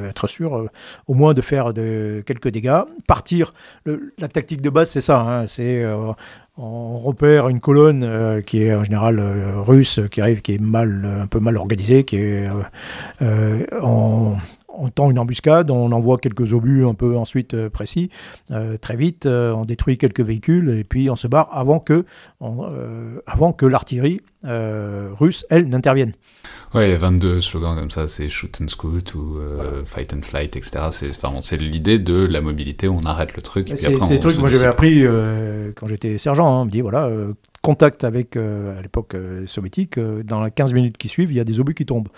être 0.08 0.26
sûr 0.26 0.68
au 1.06 1.14
moins 1.14 1.34
de 1.34 1.40
faire 1.40 1.72
de, 1.72 2.22
quelques 2.26 2.48
dégâts. 2.48 2.82
Partir, 3.06 3.54
la 3.86 4.28
tactique 4.28 4.60
de 4.60 4.70
base, 4.70 4.90
c'est 4.90 5.00
ça, 5.00 5.20
hein, 5.20 5.46
c'est 5.46 5.84
on 6.62 6.98
repère 6.98 7.48
une 7.48 7.60
colonne 7.60 8.04
euh, 8.04 8.40
qui 8.40 8.62
est 8.62 8.74
en 8.74 8.84
général 8.84 9.18
euh, 9.18 9.60
russe, 9.60 10.00
qui 10.10 10.20
arrive, 10.20 10.42
qui 10.42 10.54
est 10.54 10.60
mal, 10.60 11.20
un 11.20 11.26
peu 11.26 11.40
mal 11.40 11.56
organisée, 11.56 12.04
qui 12.04 12.16
est 12.16 12.48
euh, 13.20 13.66
en, 13.80 14.36
on 14.77 14.89
tend 14.89 15.11
une 15.11 15.19
embuscade, 15.19 15.70
on 15.70 15.93
envoie 15.93 16.19
quelques 16.19 16.53
obus 16.53 16.86
un 16.86 16.94
peu 16.94 17.16
ensuite 17.16 17.69
précis, 17.69 18.11
très 18.81 18.97
vite, 18.97 19.27
on 19.27 19.65
détruit 19.65 19.99
quelques 19.99 20.20
véhicules 20.20 20.70
et 20.78 20.85
puis 20.85 21.11
on 21.11 21.16
se 21.16 21.27
barre 21.27 21.49
avant 21.53 21.78
que, 21.81 22.05
avant 23.27 23.53
que 23.53 23.66
l'artillerie 23.66 24.20
russe, 24.44 25.47
elle, 25.51 25.69
n'intervienne. 25.69 26.12
Ouais, 26.74 26.89
il 26.89 26.93
y 26.93 26.94
a 26.94 26.99
22 26.99 27.43
slogans 27.43 27.77
comme 27.77 27.90
ça, 27.90 28.09
c'est 28.09 28.28
shoot 28.31 28.59
and 28.62 28.69
scoot 28.69 29.15
ou 29.15 29.36
euh, 29.39 29.85
fight 29.85 30.15
and 30.15 30.23
flight, 30.23 30.57
etc. 30.57 30.89
C'est 30.90 31.57
l'idée 31.59 31.99
de 31.99 32.24
la 32.24 32.40
mobilité, 32.40 32.89
on 32.89 33.01
arrête 33.01 33.36
le 33.36 33.43
truc. 33.43 33.70
C'est 33.77 33.90
des 33.90 34.20
trucs 34.20 34.36
que 34.36 34.40
moi 34.40 34.49
j'avais 34.49 34.66
appris 34.66 35.05
euh, 35.05 35.73
quand 35.77 35.86
j'étais 35.86 36.16
sergent. 36.16 36.47
Hein. 36.47 36.62
On 36.62 36.65
me 36.65 36.70
dit, 36.70 36.81
voilà, 36.81 37.07
euh, 37.07 37.35
contact 37.61 38.05
avec, 38.05 38.36
à 38.36 38.81
l'époque 38.81 39.15
soviétique, 39.47 39.99
dans 39.99 40.43
les 40.43 40.51
15 40.51 40.73
minutes 40.73 40.97
qui 40.97 41.09
suivent, 41.09 41.31
il 41.31 41.36
y 41.36 41.40
a 41.40 41.44
des 41.44 41.61
obus 41.61 41.74
qui 41.74 41.86
tombent. 41.86 42.09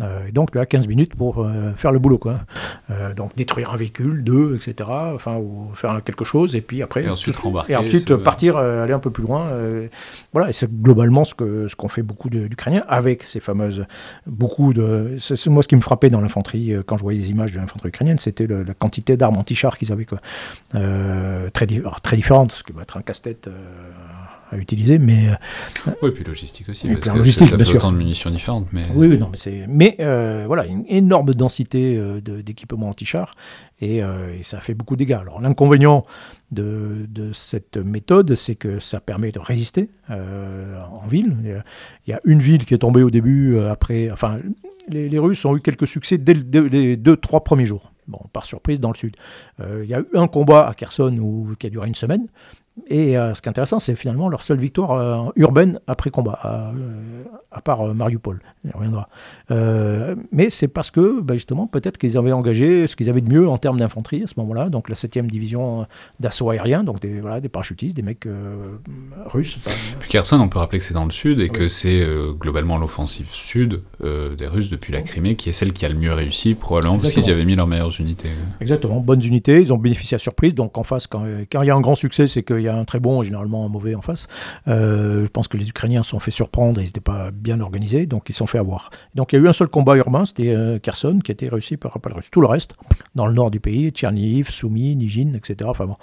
Euh, 0.00 0.26
et 0.28 0.32
donc, 0.32 0.54
là, 0.54 0.66
15 0.66 0.86
minutes 0.86 1.14
pour 1.14 1.40
euh, 1.40 1.72
faire 1.76 1.92
le 1.92 1.98
boulot. 1.98 2.18
Quoi. 2.18 2.40
Euh, 2.90 3.14
donc, 3.14 3.36
détruire 3.36 3.72
un 3.72 3.76
véhicule, 3.76 4.24
deux, 4.24 4.56
etc. 4.56 4.88
Enfin, 5.14 5.36
ou 5.36 5.70
faire 5.74 6.02
quelque 6.02 6.24
chose, 6.24 6.56
et 6.56 6.60
puis 6.60 6.82
après. 6.82 7.04
Et 7.04 7.08
ensuite 7.08 7.36
rembarquer. 7.36 7.72
Et 7.74 7.76
ensuite 7.76 8.14
partir, 8.16 8.56
aller 8.56 8.92
un 8.92 8.98
peu 8.98 9.10
plus 9.10 9.24
loin. 9.24 9.50
voilà, 10.32 10.48
et 10.48 10.52
c'est 10.52 10.70
globalement 10.70 11.24
ce 11.24 11.34
qu'ont 11.34 11.68
ce 11.68 11.76
qu'on 11.76 11.88
fait 11.88 12.02
beaucoup 12.02 12.30
d'Ukrainiens 12.30 12.84
avec 12.88 13.22
ces 13.22 13.40
fameuses. 13.40 13.84
Beaucoup 14.26 14.72
de. 14.72 15.16
C'est 15.18 15.48
moi 15.48 15.62
ce 15.62 15.68
qui 15.68 15.76
me 15.76 15.80
frappait 15.80 16.10
dans 16.10 16.20
l'infanterie, 16.20 16.74
quand 16.86 16.96
je 16.96 17.02
voyais 17.02 17.18
les 17.18 17.30
images 17.30 17.52
de 17.52 17.58
l'infanterie 17.58 17.88
ukrainienne, 17.88 18.18
c'était 18.18 18.46
la 18.46 18.74
quantité 18.74 19.16
d'armes 19.16 19.36
anti-chars 19.36 19.78
qu'ils 19.78 19.92
avaient. 19.92 20.06
Quoi. 20.06 20.20
très, 20.72 21.66
très 22.02 22.16
différentes, 22.16 22.52
ce 22.52 22.62
qui 22.62 22.72
va 22.72 22.82
être 22.82 22.96
un 22.96 23.02
casse-tête 23.02 23.48
à 24.50 24.56
utiliser, 24.56 24.98
mais 24.98 25.28
euh, 25.28 25.92
oui, 26.02 26.10
puis 26.10 26.24
logistique 26.24 26.68
aussi, 26.68 26.88
parce 26.88 27.00
que 27.00 27.10
logistique, 27.10 27.48
ça 27.48 27.58
fait 27.58 27.76
autant 27.76 27.92
de 27.92 27.96
munitions 27.96 28.30
différentes, 28.30 28.66
mais 28.72 28.82
oui, 28.94 29.06
oui 29.06 29.18
non, 29.18 29.28
mais 29.30 29.36
c'est, 29.36 29.64
mais 29.68 29.96
euh, 30.00 30.44
voilà, 30.46 30.66
une 30.66 30.84
énorme 30.88 31.34
densité 31.34 31.96
euh, 31.96 32.20
d'équipements 32.20 32.88
anti-chars 32.88 33.34
et, 33.80 33.98
et, 33.98 34.42
ça 34.42 34.60
fait 34.60 34.74
beaucoup 34.74 34.94
de 34.94 34.98
dégâts. 34.98 35.18
Alors 35.20 35.40
l'inconvénient 35.40 36.02
de, 36.50 37.06
de, 37.08 37.32
cette 37.32 37.78
méthode, 37.78 38.34
c'est 38.34 38.56
que 38.56 38.78
ça 38.78 39.00
permet 39.00 39.32
de 39.32 39.38
résister 39.38 39.88
en 40.10 41.06
ville. 41.06 41.62
Il 42.06 42.10
y 42.10 42.12
a 42.12 42.20
une 42.24 42.40
ville 42.40 42.66
qui 42.66 42.74
est 42.74 42.78
tombée 42.78 43.02
au 43.02 43.10
début, 43.10 43.58
après, 43.58 44.10
enfin, 44.10 44.38
les, 44.88 45.08
les 45.08 45.18
Russes 45.18 45.42
ont 45.46 45.56
eu 45.56 45.62
quelques 45.62 45.86
succès 45.86 46.18
dès, 46.18 46.34
les 46.34 46.98
deux, 46.98 47.16
trois 47.16 47.42
premiers 47.42 47.64
jours. 47.64 47.92
Bon, 48.06 48.18
par 48.32 48.44
surprise 48.44 48.80
dans 48.80 48.90
le 48.90 48.96
sud. 48.96 49.16
il 49.60 49.88
y 49.88 49.94
a 49.94 50.00
eu 50.00 50.06
un 50.14 50.26
combat 50.26 50.68
à 50.68 50.74
Kherson 50.74 51.16
où, 51.18 51.54
qui 51.58 51.68
a 51.68 51.70
duré 51.70 51.88
une 51.88 51.94
semaine. 51.94 52.26
Et 52.88 53.16
euh, 53.16 53.34
ce 53.34 53.42
qui 53.42 53.48
est 53.48 53.50
intéressant, 53.50 53.78
c'est 53.78 53.96
finalement 53.96 54.28
leur 54.28 54.42
seule 54.42 54.58
victoire 54.58 54.92
euh, 54.92 55.30
urbaine 55.36 55.80
après 55.86 56.10
combat, 56.10 56.38
à, 56.40 56.70
euh, 56.70 57.60
part 57.64 57.94
Mariupol. 57.94 58.40
Il 58.64 58.72
reviendra. 58.72 59.08
mais 60.32 60.50
c'est 60.50 60.68
parce 60.68 60.90
que, 60.90 61.20
bah, 61.20 61.34
justement, 61.34 61.66
peut-être 61.66 61.98
qu'ils 61.98 62.16
avaient 62.16 62.32
engagé 62.32 62.86
ce 62.86 62.96
qu'ils 62.96 63.08
avaient 63.08 63.20
de 63.20 63.32
mieux 63.32 63.48
en 63.48 63.58
termes 63.58 63.78
d'infanterie 63.78 64.22
à 64.22 64.26
ce 64.26 64.34
moment-là, 64.38 64.68
donc 64.68 64.88
la 64.88 64.94
7e 64.94 65.26
division 65.26 65.86
d'assaut 66.20 66.50
aérien, 66.50 66.84
donc 66.84 67.00
des, 67.00 67.20
voilà, 67.20 67.40
des 67.40 67.48
parachutistes, 67.48 67.96
des 67.96 68.02
mecs 68.02 68.26
russes. 69.26 69.58
Puis 69.98 70.08
Kherson, 70.08 70.40
on 70.40 70.48
peut 70.48 70.58
rappeler 70.58 70.78
que 70.78 70.84
c'est 70.84 70.94
dans 70.94 71.04
le 71.04 71.10
sud 71.10 71.40
et 71.40 71.48
que 71.48 71.68
c'est 71.68 72.06
globalement 72.38 72.78
l'offensive 72.78 73.28
sud 73.30 73.82
des 74.00 74.46
Russes 74.46 74.70
depuis 74.70 74.92
la 74.92 75.02
Crimée 75.02 75.36
qui 75.36 75.48
est 75.48 75.52
celle 75.52 75.72
qui 75.72 75.84
a 75.84 75.88
le 75.88 75.96
mieux 75.96 76.12
réussi, 76.12 76.54
probablement 76.54 76.98
parce 76.98 77.12
qu'ils 77.12 77.30
avaient 77.30 77.44
mis 77.44 77.56
leurs 77.56 77.66
meilleures 77.66 77.98
unités. 78.00 78.30
Exactement, 78.60 79.00
bonnes 79.00 79.24
unités, 79.24 79.60
ils 79.60 79.72
ont 79.72 79.78
bénéficié 79.78 80.14
à 80.14 80.18
surprise, 80.18 80.54
donc 80.54 80.78
en 80.78 80.84
face, 80.84 81.06
quand, 81.06 81.24
quand 81.50 81.62
il 81.62 81.66
y 81.66 81.70
a 81.70 81.74
un 81.74 81.80
grand 81.80 81.94
succès, 81.94 82.26
c'est 82.26 82.42
qu'il 82.60 82.66
y 82.66 82.68
a 82.68 82.76
un 82.76 82.84
très 82.84 83.00
bon 83.00 83.22
généralement 83.22 83.64
un 83.64 83.68
mauvais 83.68 83.94
en 83.94 84.02
face. 84.02 84.28
Euh, 84.68 85.24
je 85.24 85.28
pense 85.28 85.48
que 85.48 85.56
les 85.56 85.68
Ukrainiens 85.68 86.02
se 86.02 86.10
sont 86.10 86.20
fait 86.20 86.30
surprendre, 86.30 86.80
ils 86.80 86.84
n'étaient 86.84 87.00
pas 87.00 87.30
bien 87.30 87.60
organisés, 87.60 88.06
donc 88.06 88.28
ils 88.28 88.32
se 88.32 88.38
sont 88.38 88.46
fait 88.46 88.58
avoir. 88.58 88.90
Donc 89.14 89.32
il 89.32 89.36
y 89.36 89.38
a 89.38 89.44
eu 89.44 89.48
un 89.48 89.52
seul 89.52 89.68
combat 89.68 89.96
urbain, 89.96 90.24
c'était 90.24 90.54
euh, 90.54 90.78
Kherson, 90.78 91.20
qui 91.22 91.32
a 91.32 91.34
été 91.34 91.48
réussi 91.48 91.76
par 91.76 91.98
les 92.06 92.14
Russes. 92.14 92.30
Tout 92.30 92.40
le 92.40 92.46
reste, 92.46 92.74
dans 93.14 93.26
le 93.26 93.32
nord 93.32 93.50
du 93.50 93.60
pays, 93.60 93.90
Tcherniv, 93.90 94.50
Soumy, 94.50 94.94
Nijin, 94.96 95.32
etc. 95.34 95.68
Enfin 95.70 95.86
bon, 95.86 95.96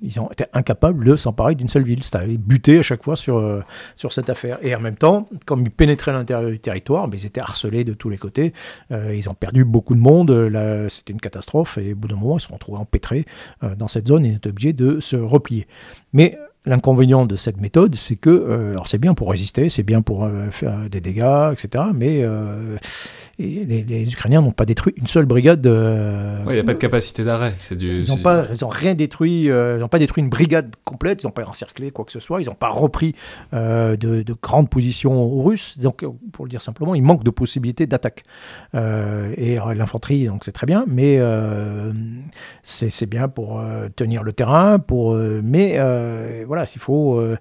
ils 0.00 0.18
ont 0.20 0.30
été 0.30 0.44
incapables 0.52 1.04
de 1.04 1.16
s'emparer 1.16 1.54
d'une 1.54 1.68
seule 1.68 1.84
ville. 1.84 2.02
C'était 2.02 2.26
buté 2.36 2.78
à 2.78 2.82
chaque 2.82 3.02
fois 3.02 3.16
sur, 3.16 3.38
euh, 3.38 3.62
sur 3.96 4.12
cette 4.12 4.30
affaire. 4.30 4.58
Et 4.62 4.74
en 4.74 4.80
même 4.80 4.96
temps, 4.96 5.28
comme 5.46 5.62
ils 5.62 5.70
pénétraient 5.70 6.12
l'intérieur 6.12 6.50
du 6.50 6.58
territoire, 6.58 7.08
mais 7.08 7.18
ils 7.18 7.26
étaient 7.26 7.40
harcelés 7.40 7.84
de 7.84 7.94
tous 7.94 8.08
les 8.08 8.18
côtés. 8.18 8.52
ils 8.90 9.28
ont 9.28 9.34
perdu 9.34 9.64
beaucoup 9.64 9.94
de 9.94 10.00
monde. 10.00 10.30
C'était 10.88 11.12
une 11.12 11.20
catastrophe. 11.20 11.78
Et 11.78 11.92
au 11.92 11.96
bout 11.96 12.08
d'un 12.08 12.16
moment, 12.16 12.36
ils 12.36 12.40
se 12.40 12.48
sont 12.48 12.54
retrouvés 12.54 12.78
empêtrés 12.78 13.24
dans 13.76 13.88
cette 13.88 14.08
zone 14.08 14.24
et 14.24 14.28
ils 14.30 14.36
étaient 14.36 14.50
obligés 14.50 14.72
de 14.72 15.00
se 15.00 15.16
replier. 15.16 15.66
Mais 16.12 16.38
L'inconvénient 16.68 17.26
de 17.26 17.36
cette 17.36 17.60
méthode, 17.60 17.94
c'est 17.94 18.16
que, 18.16 18.28
euh, 18.28 18.72
alors 18.72 18.88
c'est 18.88 18.98
bien 18.98 19.14
pour 19.14 19.30
résister, 19.30 19.68
c'est 19.68 19.84
bien 19.84 20.02
pour 20.02 20.24
euh, 20.24 20.50
faire 20.50 20.90
des 20.90 21.00
dégâts, 21.00 21.52
etc. 21.52 21.84
Mais 21.94 22.22
euh, 22.22 22.76
les, 23.38 24.12
Ukrainiens 24.12 24.40
n'ont 24.40 24.52
pas 24.52 24.64
détruit 24.64 24.94
une 24.96 25.06
seule 25.06 25.26
brigade. 25.26 25.64
il 25.66 26.52
n'y 26.52 26.58
a 26.58 26.64
pas 26.64 26.74
de 26.74 26.78
capacité 26.78 27.24
d'arrêt. 27.24 27.54
ils 27.70 28.08
n'ont 28.08 28.18
pas, 28.18 28.46
rien 28.62 28.94
détruit. 28.94 29.44
ils 29.44 29.78
n'ont 29.78 29.88
pas 29.88 29.98
détruit 29.98 30.22
une 30.22 30.30
brigade 30.30 30.74
complète. 30.84 31.22
Ils 31.22 31.26
n'ont 31.26 31.32
pas 31.32 31.44
encerclé 31.44 31.90
quoi 31.90 32.04
que 32.04 32.12
ce 32.12 32.20
soit. 32.20 32.40
Ils 32.40 32.46
n'ont 32.46 32.54
pas 32.54 32.68
repris 32.68 33.14
de, 33.52 34.24
grandes 34.42 34.70
positions 34.70 35.22
aux 35.22 35.42
Russes. 35.42 35.78
Donc, 35.78 36.04
pour 36.32 36.44
le 36.44 36.50
dire 36.50 36.62
simplement, 36.62 36.94
il 36.94 37.02
manque 37.02 37.24
de 37.24 37.30
possibilités 37.30 37.86
d'attaque. 37.86 38.24
et 38.74 39.58
l'infanterie, 39.74 40.26
donc 40.26 40.44
c'est 40.44 40.52
très 40.52 40.66
bien, 40.66 40.84
mais 40.86 41.20
c'est 42.62 43.08
bien 43.08 43.28
pour 43.28 43.62
tenir 43.96 44.22
le 44.22 44.32
terrain, 44.32 44.78
pour 44.78 45.14
mais 45.14 45.78
voilà 46.46 46.66
s'il 46.66 46.80
faut, 46.80 47.18
euh, 47.18 47.36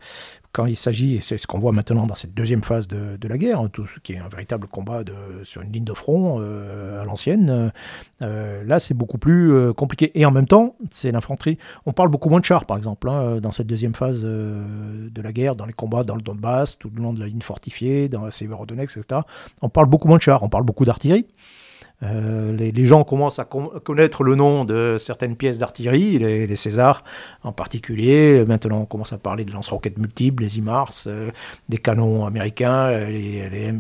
quand 0.56 0.65
il 0.68 0.77
s'agit, 0.77 1.15
et 1.15 1.19
c'est 1.19 1.38
ce 1.38 1.48
qu'on 1.48 1.60
voit 1.60 1.73
maintenant 1.73 2.07
dans 2.07 2.15
cette 2.15 2.34
deuxième 2.34 2.64
phase 2.64 2.88
de, 2.88 3.27
la 3.27 3.38
guerre, 3.38 3.60
hein, 3.60 3.69
tout 3.72 3.86
ce 3.86 3.99
qui 3.99 4.14
est 4.14 4.19
un 4.19 4.30
véritable 4.30 4.68
combat 4.68 5.03
sur 5.44 5.61
une 5.61 5.73
ligne 5.73 5.84
de 5.84 5.94
front 5.94 6.38
euh, 6.40 7.02
à 7.02 7.03
l'ancienne, 7.03 7.73
euh, 8.22 8.64
là 8.64 8.80
c'est 8.80 8.94
beaucoup 8.94 9.18
plus 9.18 9.73
compliqué. 9.73 10.11
Et 10.15 10.26
en 10.26 10.32
même 10.32 10.48
temps, 10.48 10.77
c'est 10.91 11.11
l'infanterie. 11.11 11.57
On 11.86 11.91
parle 11.91 12.07
beaucoup 12.07 12.30
moins 12.30 12.40
de 12.40 12.45
chars, 12.45 12.64
par 12.64 12.77
exemple, 12.77 13.10
hein, 13.10 13.41
dans 13.41 13.52
cette 13.52 13.68
deuxième 13.68 13.94
phase 13.94 14.22
de 14.22 15.22
la 15.22 15.34
guerre, 15.34 15.57
dans 15.57 15.65
les 15.65 15.73
combats 15.73 16.06
dans 16.06 16.15
le 16.15 16.22
Donbass, 16.22 16.77
tout 16.77 16.90
le 16.95 17.02
long 17.02 17.11
de 17.11 17.19
la 17.19 17.27
ligne 17.27 17.41
fortifiée, 17.41 18.07
dans 18.07 18.23
la 18.23 18.32
Severodonetsk, 18.32 18.95
etc. 18.95 19.22
On 19.61 19.68
parle 19.68 19.88
beaucoup 19.88 20.07
moins 20.07 20.18
de 20.18 20.22
chars, 20.22 20.41
on 20.41 20.49
parle 20.49 20.64
beaucoup 20.64 20.86
d'artillerie. 20.86 21.26
Euh, 22.03 22.55
les, 22.55 22.85
gens 22.85 23.03
commencent 23.03 23.39
à 23.39 23.45
connaître 23.45 24.23
le 24.23 24.35
nom 24.35 24.65
de 24.65 24.97
certaines 24.99 25.35
pièces 25.35 25.59
d'artillerie, 25.59 26.19
les, 26.19 26.55
Césars 26.55 27.03
en 27.43 27.51
particulier. 27.51 28.43
Maintenant, 28.45 28.81
on 28.81 28.85
commence 28.85 29.13
à 29.13 29.17
parler 29.17 29.45
de 29.45 29.51
lance-roquettes 29.51 29.97
multiples, 29.97 30.43
les 30.43 30.57
IMARS, 30.57 31.05
euh, 31.07 31.31
des 31.69 31.77
canons 31.77 32.26
américains, 32.26 32.88
euh, 32.88 33.09
les, 33.09 33.72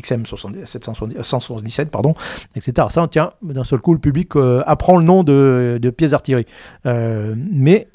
XM 0.00 0.26
177, 0.26 1.90
pardon, 1.90 2.14
etc. 2.54 2.86
Ça, 2.90 3.06
tient, 3.08 3.32
d'un 3.42 3.64
seul 3.64 3.80
coup, 3.80 3.92
le 3.92 4.00
public 4.00 4.32
apprend 4.66 4.96
le 4.96 5.04
nom 5.04 5.24
de, 5.24 5.78
de 5.80 5.90
pièces 5.90 6.12
d'artillerie. 6.12 6.46
mais 6.84 7.88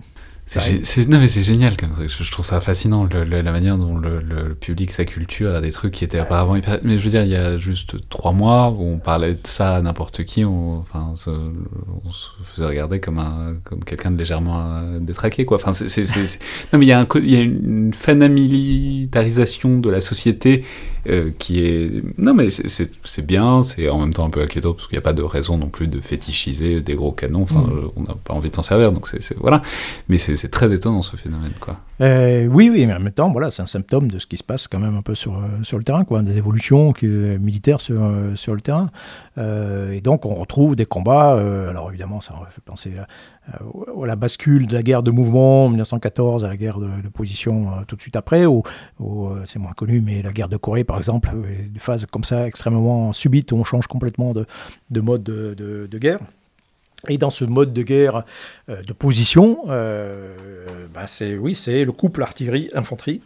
c'est, 0.59 1.07
non 1.07 1.19
mais 1.19 1.29
c'est 1.29 1.43
génial 1.43 1.77
comme 1.77 1.91
Je, 2.05 2.31
trouve 2.31 2.45
ça 2.45 2.59
fascinant 2.59 3.07
la 3.13 3.51
manière 3.51 3.77
dont 3.77 3.97
le, 3.97 4.53
public, 4.53 4.91
sa 4.91 5.05
culture, 5.05 5.55
a 5.55 5.61
des 5.61 5.71
trucs 5.71 5.93
qui 5.93 6.03
étaient 6.03 6.19
apparemment 6.19 6.57
hyper... 6.57 6.79
Mais 6.83 6.99
je 6.99 7.05
veux 7.05 7.09
dire, 7.09 7.23
il 7.23 7.29
y 7.29 7.35
a 7.35 7.57
juste 7.57 8.09
trois 8.09 8.33
mois 8.33 8.69
où 8.69 8.83
on 8.83 8.97
parlait 8.97 9.31
de 9.31 9.39
ça 9.45 9.77
à 9.77 9.81
n'importe 9.81 10.25
qui, 10.25 10.43
on, 10.43 10.79
enfin, 10.79 11.13
on 11.13 11.15
se 12.11 12.29
faisait 12.43 12.67
regarder 12.67 12.99
comme 12.99 13.19
un 13.19 13.55
comme 13.63 13.83
quelqu'un 13.83 14.11
de 14.11 14.17
légèrement 14.17 14.59
euh, 14.59 14.99
détraqué 14.99 15.45
quoi. 15.45 15.55
Enfin, 15.55 15.73
c'est, 15.73 16.03
non 16.73 16.79
mais 16.79 16.85
il 16.85 16.89
y 16.89 16.93
a 16.93 16.99
un, 16.99 17.07
il 17.15 17.31
y 17.31 17.37
a 17.37 17.41
une 17.41 17.93
fanamilitarisation 17.93 19.79
de 19.79 19.89
la 19.89 20.01
société 20.01 20.65
euh, 21.07 21.31
qui 21.37 21.59
est 21.59 22.03
non 22.17 22.33
mais 22.33 22.49
c'est 22.51 23.25
bien, 23.25 23.63
c'est 23.63 23.89
en 23.89 23.99
même 23.99 24.13
temps 24.13 24.25
un 24.25 24.29
peu 24.29 24.41
inquiétant 24.41 24.73
parce 24.73 24.87
qu'il 24.87 24.95
n'y 24.95 25.01
a 25.01 25.03
pas 25.03 25.13
de 25.13 25.23
raison 25.23 25.57
non 25.57 25.69
plus 25.69 25.87
de 25.87 25.99
fétichiser 25.99 26.81
des 26.81 26.95
gros 26.95 27.11
canons. 27.11 27.43
Enfin, 27.43 27.61
mm. 27.61 27.91
on 27.95 28.01
n'a 28.03 28.15
pas 28.23 28.33
envie 28.33 28.49
de 28.49 28.55
s'en 28.55 28.63
servir, 28.63 28.91
donc 28.91 29.07
c'est 29.07 29.37
voilà. 29.37 29.61
Mais 30.09 30.17
c'est 30.17 30.49
très 30.49 30.73
étonnant 30.73 31.01
ce 31.01 31.15
phénomène. 31.15 31.53
Quoi. 31.59 31.77
Euh, 32.01 32.47
oui, 32.47 32.69
oui, 32.69 32.85
mais 32.87 32.95
en 32.95 32.99
même 32.99 33.13
temps, 33.13 33.31
voilà, 33.31 33.51
c'est 33.51 33.61
un 33.61 33.67
symptôme 33.67 34.09
de 34.09 34.17
ce 34.17 34.25
qui 34.25 34.37
se 34.37 34.43
passe 34.43 34.67
quand 34.67 34.79
même 34.79 34.97
un 34.97 35.03
peu 35.03 35.13
sur, 35.13 35.35
euh, 35.35 35.63
sur 35.63 35.77
le 35.77 35.83
terrain, 35.83 36.03
quoi, 36.03 36.23
des 36.23 36.37
évolutions 36.37 36.93
militaires 37.01 37.79
sur, 37.79 38.03
euh, 38.03 38.35
sur 38.35 38.55
le 38.55 38.61
terrain. 38.61 38.89
Et 39.37 40.01
donc, 40.01 40.25
on 40.25 40.33
retrouve 40.33 40.75
des 40.75 40.85
combats. 40.85 41.33
alors, 41.69 41.89
évidemment, 41.89 42.21
ça 42.21 42.33
fait 42.49 42.61
penser 42.61 42.93
à, 42.97 43.07
la 44.05 44.15
bascule 44.15 44.67
de 44.67 44.73
la 44.73 44.83
guerre 44.83 45.03
de 45.03 45.11
mouvement 45.11 45.65
en 45.65 45.69
1914 45.69 46.45
à 46.45 46.47
la 46.47 46.57
guerre 46.57 46.79
de, 46.79 47.07
position 47.09 47.69
tout 47.87 47.95
de 47.95 48.01
suite 48.01 48.15
après, 48.15 48.45
ou, 48.45 48.63
c'est 49.45 49.59
moins 49.59 49.73
connu, 49.73 50.01
mais 50.01 50.21
la 50.21 50.31
guerre 50.31 50.49
de 50.49 50.57
Corée, 50.57 50.83
par 50.83 50.97
exemple, 50.97 51.29
une 51.33 51.79
phase 51.79 52.05
comme 52.05 52.23
ça 52.23 52.45
extrêmement 52.45 53.13
subite 53.13 53.51
où 53.51 53.55
on 53.55 53.63
change 53.63 53.87
complètement 53.87 54.33
de, 54.33 54.45
de 54.89 55.01
mode 55.01 55.23
de, 55.23 55.97
guerre. 55.97 56.19
Et 57.07 57.17
dans 57.17 57.29
ce 57.29 57.45
mode 57.45 57.73
de 57.73 57.81
guerre 57.81 58.23
euh, 58.69 58.83
de 58.83 58.93
position, 58.93 59.63
euh, 59.69 60.35
bah, 60.93 61.07
c'est 61.07 61.35
oui, 61.37 61.55
c'est 61.55 61.83
le 61.83 61.91
couple 61.91 62.21
artillerie-infanterie 62.21 63.21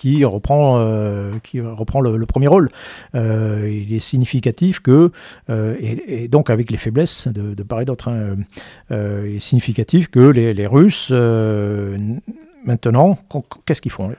qui 0.00 0.24
reprend, 0.24 0.78
euh, 0.80 1.34
qui 1.42 1.60
reprend 1.60 2.00
le, 2.00 2.24
premier 2.24 2.46
rôle. 2.46 2.70
il 3.12 3.92
est 3.92 4.00
significatif 4.00 4.80
que, 4.80 5.12
et, 5.50 6.28
donc 6.28 6.48
avec 6.48 6.70
les 6.70 6.78
faiblesses 6.78 7.28
de, 7.28 7.62
part 7.62 7.82
et 7.82 7.84
d'autre, 7.84 8.08
hein, 8.08 8.36
il 8.90 9.36
est 9.36 9.38
significatif 9.40 10.08
que 10.08 10.20
les 10.20 10.66
Russes 10.66 11.12
Maintenant, 12.62 13.18
qu'est-ce 13.64 13.80
qu'ils 13.80 13.90
font? 13.90 14.14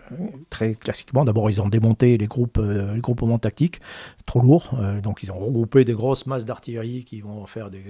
Très 0.49 0.73
classiquement, 0.73 1.23
d'abord, 1.23 1.49
ils 1.51 1.61
ont 1.61 1.69
démonté 1.69 2.17
les 2.17 2.25
groupes, 2.25 2.57
euh, 2.57 2.95
les 2.95 3.01
groupements 3.01 3.37
tactiques 3.37 3.79
trop 4.25 4.41
lourds. 4.41 4.71
Euh, 4.79 4.99
donc, 4.99 5.21
ils 5.21 5.31
ont 5.31 5.37
regroupé 5.37 5.85
des 5.85 5.93
grosses 5.93 6.25
masses 6.25 6.45
d'artillerie 6.45 7.03
qui 7.03 7.21
vont 7.21 7.45
faire 7.45 7.69
des, 7.69 7.81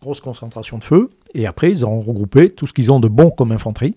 grosses 0.00 0.20
concentrations 0.20 0.78
de 0.78 0.84
feu. 0.84 1.10
Et 1.34 1.46
après, 1.46 1.70
ils 1.70 1.84
ont 1.84 2.00
regroupé 2.00 2.50
tout 2.50 2.66
ce 2.66 2.72
qu'ils 2.72 2.90
ont 2.90 3.00
de 3.00 3.08
bon 3.08 3.30
comme 3.30 3.52
infanterie 3.52 3.96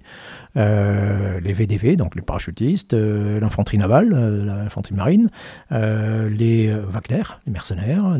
euh, 0.57 1.39
les 1.39 1.53
VDV, 1.53 1.95
donc 1.95 2.15
les 2.15 2.21
parachutistes, 2.21 2.93
l'infanterie 2.93 3.77
navale, 3.77 4.09
l'infanterie 4.09 4.95
marine, 4.95 5.29
les 5.71 6.71
Wagner, 6.71 7.23
les 7.45 7.53
mercenaires, 7.53 8.19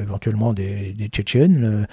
éventuellement 0.00 0.54
des 0.54 1.08
Tchétchènes. 1.12 1.86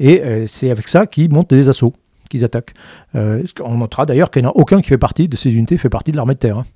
et 0.00 0.46
c'est 0.46 0.70
avec 0.70 0.88
ça 0.88 1.06
qu'ils 1.06 1.30
montent 1.30 1.50
des 1.50 1.68
assauts 1.68 1.94
qu'ils 2.28 2.44
attaquent. 2.44 2.74
on 3.14 3.78
notera 3.78 4.06
d'ailleurs 4.06 4.30
qu'il 4.30 4.42
n'y 4.42 4.48
en 4.48 4.52
a 4.52 4.54
aucun 4.56 4.80
qui 4.80 4.88
fait 4.88 4.98
partie 4.98 5.28
de 5.28 5.36
ces 5.36 5.54
unités, 5.54 5.76
fait 5.76 5.88
partie 5.88 6.12
de 6.12 6.16
l'armée 6.16 6.34
de 6.34 6.38
terre. 6.38 6.58
Hein. 6.58 6.66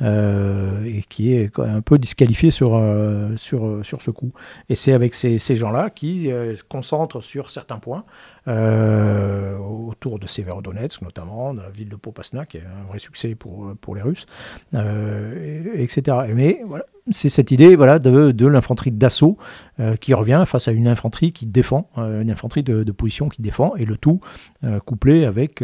Euh, 0.00 0.84
et 0.84 1.02
qui 1.02 1.34
est 1.34 1.58
un 1.58 1.80
peu 1.80 1.98
disqualifié 1.98 2.52
sur, 2.52 2.76
euh, 2.76 3.36
sur, 3.36 3.66
euh, 3.66 3.82
sur 3.82 4.00
ce 4.00 4.12
coup. 4.12 4.30
Et 4.68 4.76
c'est 4.76 4.92
avec 4.92 5.12
ces, 5.12 5.38
ces 5.38 5.56
gens-là 5.56 5.90
qui 5.90 6.26
se 6.26 6.62
concentrent 6.62 7.20
sur 7.20 7.50
certains 7.50 7.78
points 7.78 8.04
autour 8.46 10.18
de 10.18 10.26
Severodonetsk, 10.26 11.02
notamment, 11.02 11.52
de 11.52 11.60
la 11.60 11.70
ville 11.70 11.88
de 11.88 11.96
Popasna, 11.96 12.46
qui 12.46 12.58
est 12.58 12.62
un 12.62 12.86
vrai 12.88 12.98
succès 12.98 13.34
pour, 13.34 13.74
pour 13.80 13.94
les 13.94 14.02
Russes, 14.02 14.26
etc. 14.72 16.16
Mais 16.32 16.62
voilà, 16.64 16.86
c'est 17.10 17.28
cette 17.28 17.50
idée 17.50 17.76
voilà, 17.76 17.98
de, 17.98 18.46
l'infanterie 18.46 18.90
d'assaut 18.90 19.38
euh, 19.80 19.96
qui 19.96 20.14
revient 20.14 20.42
face 20.46 20.68
à 20.68 20.72
une 20.72 20.88
infanterie 20.88 21.32
qui 21.32 21.46
défend, 21.46 21.90
euh, 21.98 22.22
une 22.22 22.30
infanterie 22.30 22.62
de, 22.62 22.92
position 22.92 23.28
qui 23.28 23.42
défend, 23.42 23.74
et 23.76 23.84
le 23.84 23.96
tout 23.96 24.20
euh, 24.64 24.80
couplé 24.80 25.24
avec 25.24 25.62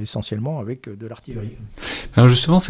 essentiellement 0.00 0.58
avec 0.58 0.88
de 0.88 1.06
l'artillerie. 1.06 1.52
Alors 2.16 2.28
justement, 2.28 2.60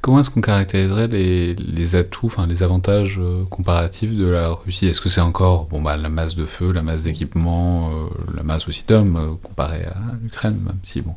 comment 0.00 0.20
est-ce 0.20 0.30
qu'on 0.30 0.40
caractériserait 0.40 1.08
les, 1.08 1.96
atouts, 1.96 2.26
enfin 2.26 2.46
les 2.46 2.62
avantages 2.62 3.20
comparatifs 3.50 4.14
de 4.14 4.26
la 4.26 4.48
Russie? 4.48 4.86
Est-ce 4.86 5.00
que 5.00 5.08
c'est 5.08 5.20
encore 5.20 5.66
bon, 5.66 5.82
bah, 5.82 5.96
la 5.96 6.08
masse 6.08 6.36
de 6.36 6.46
feu, 6.46 6.72
la 6.72 6.82
masse 6.82 7.02
d'équipement, 7.02 7.90
la 8.34 8.42
masse 8.42 8.68
aussi 8.68 8.84
d'hommes 8.86 9.38
comparée 9.42 9.84
à 9.84 9.96
l'Ukraine, 10.22 10.58
même 10.64 10.78
si 10.82 11.00
bon, 11.00 11.14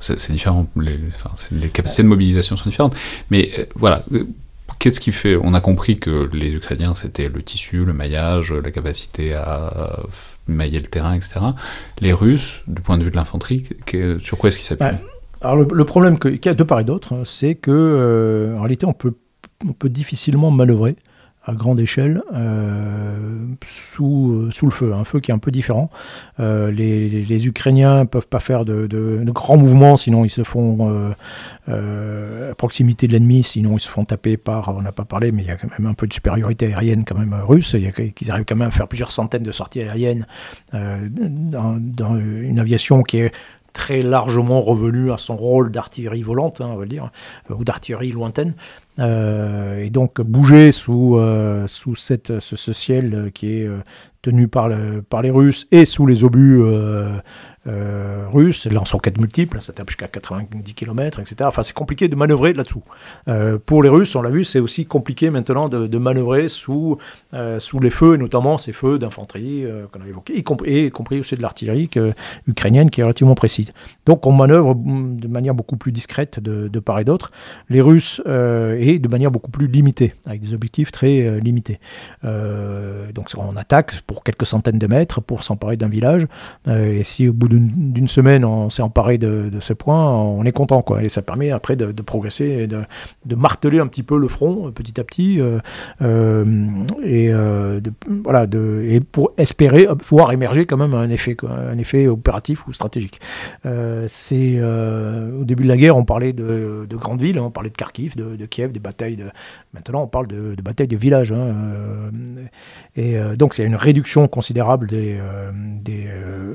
c'est 0.00 0.32
différent, 0.32 0.66
les, 0.76 0.98
les 1.52 1.68
capacités 1.68 2.02
de 2.02 2.08
mobilisation 2.08 2.56
sont 2.56 2.68
différentes, 2.68 2.96
mais 3.30 3.50
voilà 3.74 4.02
Qu'est-ce 4.80 4.98
qui 4.98 5.12
fait 5.12 5.36
On 5.36 5.52
a 5.52 5.60
compris 5.60 5.98
que 5.98 6.30
les 6.32 6.52
Ukrainiens, 6.54 6.94
c'était 6.94 7.28
le 7.28 7.42
tissu, 7.42 7.84
le 7.84 7.92
maillage, 7.92 8.50
la 8.50 8.70
capacité 8.70 9.34
à 9.34 10.00
mailler 10.48 10.80
le 10.80 10.86
terrain, 10.86 11.14
etc. 11.14 11.40
Les 12.00 12.14
Russes, 12.14 12.62
du 12.66 12.80
point 12.80 12.96
de 12.96 13.04
vue 13.04 13.10
de 13.10 13.16
l'infanterie, 13.16 13.68
sur 14.22 14.38
quoi 14.38 14.48
est-ce 14.48 14.56
qu'ils 14.56 14.66
s'appuient? 14.66 14.98
Alors 15.42 15.56
le, 15.56 15.84
problème 15.84 16.18
qu'il 16.18 16.40
y 16.42 16.48
a 16.48 16.54
de 16.54 16.64
part 16.64 16.80
et 16.80 16.84
d'autre, 16.84 17.14
hein, 17.14 17.22
c'est 17.24 17.54
que 17.54 17.70
euh, 17.70 18.56
en 18.56 18.60
réalité, 18.60 18.86
on 18.86 18.94
peut, 18.94 19.14
on 19.68 19.74
peut 19.74 19.90
difficilement 19.90 20.50
manœuvrer 20.50 20.96
à 21.46 21.54
grande 21.54 21.80
échelle 21.80 22.22
euh, 22.34 23.16
sous, 23.66 24.32
euh, 24.32 24.50
sous 24.50 24.66
le 24.66 24.72
feu, 24.72 24.92
un 24.92 25.04
feu 25.04 25.20
qui 25.20 25.30
est 25.30 25.34
un 25.34 25.38
peu 25.38 25.50
différent. 25.50 25.90
Euh, 26.38 26.70
les, 26.70 27.46
Ukrainiens 27.46 28.00
ne 28.00 28.04
peuvent 28.04 28.26
pas 28.26 28.40
faire 28.40 28.66
de, 28.66 29.22
grands 29.30 29.56
mouvements, 29.56 29.96
sinon 29.96 30.24
ils 30.24 30.30
se 30.30 30.42
font 30.42 31.14
à 31.66 32.54
proximité 32.56 33.06
de 33.06 33.12
l'ennemi, 33.12 33.42
sinon 33.42 33.76
ils 33.76 33.80
se 33.80 33.88
font 33.88 34.04
taper 34.04 34.36
par, 34.36 34.76
on 34.76 34.82
n'a 34.82 34.92
pas 34.92 35.04
parlé, 35.04 35.32
mais 35.32 35.42
il 35.42 35.48
y 35.48 35.50
a 35.50 35.56
quand 35.56 35.68
même 35.78 35.88
un 35.88 35.94
peu 35.94 36.06
de 36.06 36.12
supériorité 36.12 36.66
aérienne 36.66 37.04
quand 37.04 37.16
même 37.16 37.34
russe, 37.34 37.72
il 37.72 37.82
y 37.82 37.86
a, 37.86 37.92
qu'ils 37.92 38.30
arrivent 38.30 38.44
quand 38.44 38.56
même 38.56 38.68
à 38.68 38.72
faire 38.72 38.88
plusieurs 38.88 39.10
centaines 39.10 39.42
de 39.42 39.52
sorties 39.52 39.80
aériennes 39.80 40.26
dans, 40.72 41.78
une 42.18 42.58
aviation 42.58 43.02
qui 43.02 43.18
est 43.18 43.32
très 43.72 44.02
largement 44.02 44.60
revenu 44.60 45.12
à 45.12 45.16
son 45.16 45.36
rôle 45.36 45.70
d'artillerie 45.70 46.22
volante, 46.22 46.60
hein, 46.60 46.70
on 46.72 46.76
va 46.76 46.86
dire, 46.86 47.10
ou 47.48 47.64
d'artillerie 47.64 48.10
lointaine. 48.10 48.54
Euh, 49.00 49.78
et 49.82 49.88
donc 49.88 50.20
bouger 50.20 50.72
sous, 50.72 51.16
euh, 51.16 51.66
sous 51.66 51.94
cette, 51.94 52.38
ce, 52.40 52.72
ciel 52.72 53.30
qui 53.32 53.60
est 53.60 53.66
euh, 53.66 53.78
tenu 54.20 54.46
par, 54.46 54.68
le, 54.68 55.00
par 55.00 55.22
les 55.22 55.30
Russes 55.30 55.66
et 55.70 55.86
sous 55.86 56.06
les 56.06 56.22
obus 56.22 56.62
euh, 57.66 58.24
russes, 58.32 58.66
lance-roquettes 58.66 59.18
multiples, 59.18 59.60
ça 59.60 59.74
tape 59.74 59.90
jusqu'à 59.90 60.08
90 60.08 60.74
km, 60.74 61.20
etc. 61.20 61.36
Enfin, 61.44 61.62
c'est 61.62 61.74
compliqué 61.74 62.08
de 62.08 62.16
manœuvrer 62.16 62.54
là-dessous. 62.54 62.82
Euh, 63.28 63.58
pour 63.64 63.82
les 63.82 63.90
Russes, 63.90 64.14
on 64.16 64.22
l'a 64.22 64.30
vu, 64.30 64.44
c'est 64.44 64.60
aussi 64.60 64.86
compliqué 64.86 65.28
maintenant 65.30 65.68
de, 65.68 65.86
de 65.86 65.98
manœuvrer 65.98 66.48
sous, 66.48 66.96
euh, 67.34 67.60
sous 67.60 67.78
les 67.78 67.90
feux, 67.90 68.14
et 68.14 68.18
notamment 68.18 68.56
ces 68.56 68.72
feux 68.72 68.98
d'infanterie 68.98 69.66
euh, 69.66 69.86
qu'on 69.92 70.00
a 70.00 70.08
évoqués, 70.08 70.38
y, 70.38 70.42
compris, 70.42 71.20
aussi 71.20 71.36
de 71.36 71.42
l'artillerie 71.42 71.90
ukrainienne 72.46 72.88
qui 72.88 73.00
est 73.00 73.04
relativement 73.04 73.34
précise. 73.34 73.72
Donc 74.06 74.26
on 74.26 74.32
manœuvre 74.32 74.74
de 74.74 75.28
manière 75.28 75.54
beaucoup 75.54 75.76
plus 75.76 75.92
discrète 75.92 76.40
de, 76.40 76.68
de 76.68 76.80
part 76.80 76.98
et 76.98 77.04
d'autre. 77.04 77.30
Les 77.68 77.80
Russes, 77.80 78.22
et 78.26 78.98
de 78.98 79.08
manière 79.08 79.30
beaucoup 79.30 79.50
plus 79.50 79.66
limitée, 79.66 80.14
avec 80.26 80.40
des 80.40 80.54
objectifs 80.54 80.92
très 80.92 81.40
limités. 81.40 81.78
donc 82.22 83.28
on 83.36 83.56
attaque 83.56 84.00
pour 84.02 84.24
quelques 84.24 84.46
centaines 84.46 84.78
de 84.78 84.86
mètres 84.86 85.20
pour 85.20 85.42
s'emparer 85.42 85.76
d'un 85.76 85.88
village, 85.88 86.26
et 86.68 87.02
si 87.04 87.28
au 87.28 87.32
bout 87.32 87.49
d'une 87.50 88.08
semaine, 88.08 88.44
on 88.44 88.70
s'est 88.70 88.82
emparé 88.82 89.18
de, 89.18 89.50
ce 89.60 89.72
point, 89.72 90.10
on 90.10 90.44
est 90.44 90.52
content, 90.52 90.82
quoi. 90.82 91.02
Et 91.02 91.08
ça 91.08 91.22
permet 91.22 91.50
après 91.50 91.76
de, 91.76 92.02
progresser 92.02 92.46
et 92.46 92.66
de, 92.66 93.34
marteler 93.34 93.78
un 93.78 93.86
petit 93.86 94.02
peu 94.02 94.18
le 94.18 94.28
front 94.28 94.68
euh, 94.68 94.70
petit 94.70 95.00
à 95.00 95.04
petit, 95.04 95.40
euh, 95.40 95.58
euh, 96.02 96.44
et 97.04 97.30
voilà, 98.24 98.46
et 98.82 99.00
pour 99.00 99.32
espérer 99.36 99.86
pouvoir 100.06 100.32
émerger 100.32 100.66
quand 100.66 100.76
même 100.76 100.94
un 100.94 101.10
effet, 101.10 101.36
un 101.48 101.78
effet 101.78 102.06
opératif 102.06 102.66
ou 102.66 102.72
stratégique. 102.72 103.20
c'est 104.08 104.60
au 104.62 105.44
début 105.44 105.64
de 105.64 105.68
la 105.68 105.76
guerre, 105.76 105.96
on 105.96 106.04
parlait 106.04 106.32
de, 106.32 106.86
grandes 106.92 107.22
villes, 107.22 107.38
hein, 107.38 107.44
on 107.44 107.50
parlait 107.50 107.70
de 107.70 107.76
Kharkiv, 107.76 108.16
de, 108.16 108.46
Kiev, 108.46 108.72
des 108.72 108.80
batailles 108.80 109.16
de. 109.16 109.26
Maintenant, 109.72 110.02
on 110.02 110.08
parle 110.08 110.26
de, 110.26 110.54
batailles 110.62 110.88
de 110.88 110.96
villages. 110.96 111.32
Hein, 111.32 111.54
et 112.96 113.16
donc, 113.36 113.54
c'est 113.54 113.64
une 113.64 113.76
réduction 113.76 114.28
considérable 114.28 114.86
des, 114.88 115.18
des, 115.82 116.06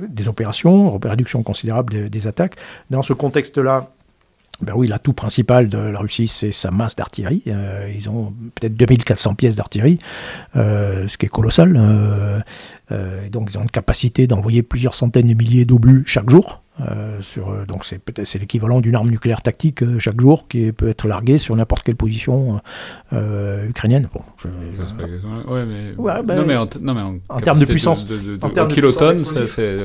des 0.10 0.28
opérations 0.28 0.85
réduction 0.90 1.44
considérable 1.44 2.10
des, 2.10 2.28
attaques. 2.28 2.56
Dans 2.90 3.02
ce 3.02 3.14
contexte-là, 3.14 3.90
ben 4.62 4.74
oui, 4.76 4.88
l'atout 4.88 5.14
principal 5.14 5.68
de 5.68 5.78
la 5.78 6.00
Russie, 6.00 6.30
c'est 6.30 6.54
sa 6.54 6.72
masse 6.72 6.96
d'artillerie. 6.96 7.44
Euh, 7.48 7.92
ils 7.94 8.10
ont 8.10 8.34
peut-être 8.56 8.76
2400 8.76 9.36
pièces 9.36 9.58
d'artillerie, 9.58 10.00
euh, 10.56 11.08
ce 11.10 11.18
qui 11.18 11.26
est 11.26 11.30
colossal. 11.30 11.74
Euh, 11.76 13.30
donc, 13.30 13.50
ils 13.52 13.58
ont 13.58 13.64
une 13.64 13.72
capacité 13.72 14.28
d'envoyer 14.28 14.64
plusieurs 14.64 14.96
centaines 14.96 15.28
de 15.28 15.34
milliers 15.34 15.66
d'obus 15.66 16.04
chaque 16.06 16.30
jour. 16.30 16.62
Donc 17.70 17.86
c'est 17.86 18.00
peut-être 18.00 18.28
c'est 18.28 18.38
l'équivalent 18.38 18.82
d'une 18.82 18.96
arme 18.96 19.10
nucléaire 19.10 19.42
tactique 19.42 19.82
chaque 19.98 20.20
jour 20.20 20.50
qui 20.50 20.74
peut 20.74 20.90
être 20.90 21.08
larguée 21.08 21.38
sur 21.38 21.56
n'importe 21.56 21.84
quelle 21.84 21.96
position 21.96 22.60
ukrainienne. 23.14 24.10
Bon, 24.14 24.20
ouais, 25.48 25.66
mais... 25.66 26.36
non, 26.36 26.46
mais 26.46 26.56
en, 26.56 26.68
non, 26.82 26.94
mais 26.94 27.02
en, 27.30 27.40
termes 27.40 27.60
de 27.60 27.66
puissance, 27.66 28.08
de, 28.08 28.38
en 28.42 28.50
termes 28.50 28.70
de 28.70 28.74
kilotonnes, 28.74 29.24
c'est, 29.26 29.78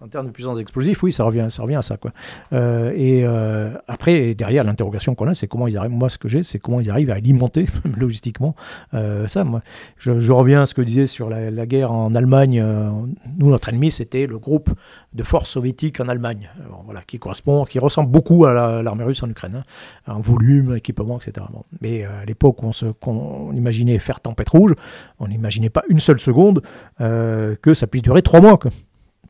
en 0.00 0.08
termes 0.08 0.26
de 0.26 0.32
puissance 0.32 0.58
explosive, 0.58 0.98
oui, 1.02 1.12
ça 1.12 1.24
revient, 1.24 1.46
ça 1.50 1.62
revient 1.62 1.76
à 1.76 1.82
ça 1.82 1.96
quoi. 1.96 2.12
et 2.52 3.24
après, 3.88 4.34
derrière 4.34 4.64
l'interrogation 4.64 5.14
qu'on 5.14 5.28
a, 5.28 5.34
c'est 5.34 5.46
comment 5.46 5.68
ils 5.68 5.76
arrivent. 5.76 5.92
Moi, 5.92 6.08
ce 6.08 6.18
que 6.18 6.28
j'ai, 6.28 6.42
c'est 6.42 6.58
comment 6.58 6.80
ils 6.80 6.90
arrivent 6.90 7.10
à 7.10 7.14
alimenter 7.14 7.66
logistiquement 7.98 8.54
ça. 8.92 9.44
Moi, 9.44 9.60
je, 9.98 10.32
reviens 10.32 10.62
à 10.62 10.66
ce 10.66 10.74
que 10.74 10.82
disais 10.82 11.06
sur 11.06 11.28
la, 11.28 11.50
la 11.50 11.66
guerre 11.66 11.92
en 11.92 12.14
Allemagne. 12.14 12.64
nous, 13.38 13.50
notre 13.50 13.68
ennemi, 13.68 13.90
c'était 13.90 14.26
le 14.26 14.38
groupe 14.38 14.70
de 15.14 15.22
forces 15.22 15.50
soviétiques 15.50 16.00
en 16.00 16.08
Allemagne, 16.08 16.50
euh, 16.60 16.64
voilà, 16.84 17.02
qui 17.02 17.18
correspond, 17.18 17.64
qui 17.64 17.78
ressemble 17.78 18.10
beaucoup 18.10 18.44
à 18.44 18.82
l'armée 18.82 19.04
russe 19.04 19.22
en 19.22 19.30
Ukraine, 19.30 19.62
hein, 20.06 20.12
en 20.12 20.20
volume, 20.20 20.76
équipement, 20.76 21.18
etc. 21.18 21.46
Mais 21.80 22.04
euh, 22.04 22.22
à 22.22 22.24
l'époque, 22.24 22.62
on, 22.62 22.72
se, 22.72 22.86
imaginait 23.54 23.98
faire 24.04 24.20
tempête 24.20 24.48
rouge, 24.48 24.74
on 25.18 25.28
n'imaginait 25.28 25.70
pas 25.70 25.82
une 25.88 26.00
seule 26.00 26.20
seconde 26.20 26.62
euh, 27.00 27.56
que 27.60 27.74
ça 27.74 27.86
puisse 27.86 28.02
durer 28.02 28.22
trois 28.22 28.40
mois. 28.40 28.58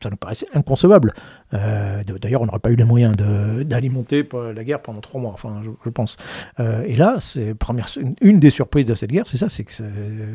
Ça 0.03 0.09
nous 0.09 0.17
paraissait 0.17 0.47
inconcevable. 0.53 1.13
Euh, 1.53 2.03
d'ailleurs, 2.21 2.41
on 2.41 2.45
n'aurait 2.45 2.59
pas 2.59 2.69
eu 2.69 2.75
les 2.75 2.83
moyens 2.83 3.15
d'alimenter 3.15 4.27
la 4.53 4.63
guerre 4.65 4.81
pendant 4.81 4.99
trois 4.99 5.21
mois, 5.21 5.31
enfin, 5.31 5.61
je, 5.63 5.89
pense. 5.89 6.17
Euh, 6.59 6.83
et 6.85 6.97
là, 6.97 7.15
c'est 7.21 7.55
une 8.19 8.39
des 8.39 8.49
surprises 8.49 8.85
de 8.85 8.93
cette 8.93 9.09
guerre, 9.09 9.25
c'est 9.25 9.37
ça, 9.37 9.47
c'est 9.47 9.63
que 9.63 9.71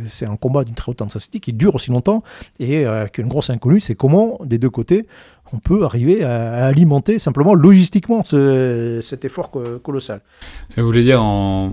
c'est 0.09 0.27
un 0.27 0.37
combat 0.37 0.65
d'une 0.65 0.75
très 0.75 0.91
haute 0.91 1.03
intensité 1.03 1.41
qui 1.41 1.53
dure 1.53 1.75
aussi 1.75 1.91
longtemps 1.91 2.23
et 2.59 2.87
qu'une 3.13 3.29
grosse 3.29 3.51
inconnue, 3.51 3.81
c'est 3.81 3.95
comment 3.95 4.39
des 4.45 4.57
deux 4.57 4.71
côtés 4.71 5.07
on 5.53 5.59
peut 5.59 5.85
arriver 5.85 6.23
à, 6.23 6.67
alimenter 6.67 7.19
simplement 7.19 7.55
logistiquement 7.55 8.23
cet 8.25 9.25
effort 9.25 9.51
colossal. 9.83 10.21
vous 10.77 10.87
voulez 10.87 11.03
dire 11.03 11.23
en, 11.23 11.73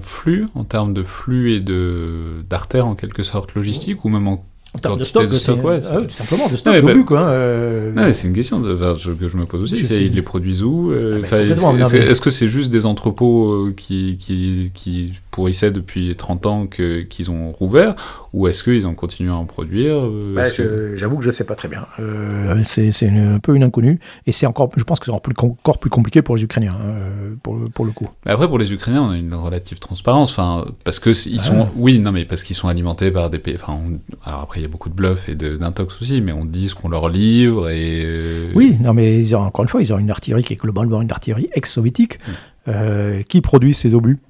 flux, 0.00 0.48
en 0.54 0.64
termes 0.64 0.92
de 0.92 1.02
flux 1.02 1.52
et 1.52 1.60
d'artères 1.60 2.86
en 2.86 2.94
quelque 2.94 3.22
sorte 3.22 3.54
logistique, 3.54 4.04
ou 4.04 4.08
même 4.08 4.28
en 4.28 4.44
en 4.74 4.78
termes 4.78 4.98
de 4.98 5.04
stock, 5.04 5.62
ouais, 5.64 5.80
ah 5.86 5.98
simplement 6.08 6.48
de 6.48 6.56
stock 6.56 6.82
bah, 6.82 6.94
quoi. 7.06 7.20
Hein, 7.20 7.28
euh, 7.28 8.12
c'est 8.14 8.26
une 8.26 8.32
question 8.32 8.58
de, 8.58 8.74
que 8.74 9.28
je 9.28 9.36
me 9.36 9.44
pose 9.44 9.60
aussi. 9.62 9.84
Ils 9.84 10.14
les 10.14 10.22
produisent 10.22 10.62
où 10.62 10.92
euh, 10.92 11.22
ah, 11.30 11.40
Est-ce 11.42 12.20
que 12.22 12.30
c'est 12.30 12.48
juste 12.48 12.70
des 12.70 12.86
entrepôts 12.86 13.52
euh, 13.52 13.74
qui, 13.76 14.16
qui, 14.18 14.70
qui 14.72 15.12
pourrissaient 15.30 15.72
depuis 15.72 16.16
30 16.16 16.46
ans 16.46 16.66
qu'ils 16.66 17.30
ont 17.30 17.52
rouvert 17.52 17.94
ou 18.32 18.48
est-ce 18.48 18.64
qu'ils 18.64 18.86
ont 18.86 18.94
continué 18.94 19.30
à 19.30 19.34
en 19.34 19.44
produire 19.44 20.08
bah, 20.34 20.44
J'avoue 20.94 21.18
que 21.18 21.22
je 21.22 21.28
ne 21.28 21.32
sais 21.32 21.44
pas 21.44 21.54
très 21.54 21.68
bien. 21.68 21.86
c'est 22.64 23.08
un 23.08 23.40
peu 23.40 23.54
une 23.54 23.64
inconnue 23.64 24.00
et 24.26 24.32
c'est 24.32 24.46
encore, 24.46 24.70
je 24.74 24.84
pense 24.84 25.00
que 25.00 25.04
c'est 25.04 25.10
encore 25.10 25.20
plus, 25.20 25.34
encore 25.38 25.80
plus 25.80 25.90
compliqué 25.90 26.22
pour 26.22 26.36
les 26.36 26.44
Ukrainiens 26.44 26.78
pour, 27.42 27.58
pour, 27.74 27.84
le 27.84 27.92
coup. 27.92 28.08
après, 28.24 28.48
pour 28.48 28.58
les 28.58 28.72
Ukrainiens, 28.72 29.02
on 29.02 29.10
a 29.10 29.18
une 29.18 29.34
relative 29.34 29.80
transparence, 29.80 30.30
enfin 30.30 30.64
parce 30.84 30.98
que 30.98 31.10
ils 31.28 31.40
ah. 31.40 31.42
sont, 31.42 31.68
oui, 31.76 31.98
non 31.98 32.10
mais 32.10 32.24
parce 32.24 32.42
qu'ils 32.42 32.56
sont 32.56 32.68
alimentés 32.68 33.10
par 33.10 33.28
des 33.28 33.38
pays. 33.38 33.54
Enfin, 33.54 33.78
alors 34.24 34.40
après 34.40 34.61
il 34.62 34.66
y 34.66 34.68
a 34.68 34.70
beaucoup 34.70 34.88
de 34.88 34.94
bluff 34.94 35.28
et 35.28 35.34
d'intox 35.34 36.00
aussi, 36.00 36.20
mais 36.20 36.30
on 36.30 36.44
dit 36.44 36.68
ce 36.68 36.76
qu'on 36.76 36.88
leur 36.88 37.08
livre 37.08 37.68
et... 37.68 38.04
Euh, 38.04 38.48
oui, 38.54 38.76
non 38.80 38.94
mais 38.94 39.18
ils 39.18 39.34
ont, 39.34 39.40
encore 39.40 39.64
une 39.64 39.68
fois, 39.68 39.82
ils 39.82 39.92
ont 39.92 39.98
une 39.98 40.10
artillerie 40.10 40.44
qui 40.44 40.52
est 40.52 40.56
globalement 40.56 41.02
une 41.02 41.10
artillerie 41.10 41.48
ex-soviétique, 41.52 42.20
mm. 42.20 42.32
euh, 42.68 43.22
qui 43.24 43.40
produit 43.40 43.74
ces 43.74 43.92
obus. 43.92 44.20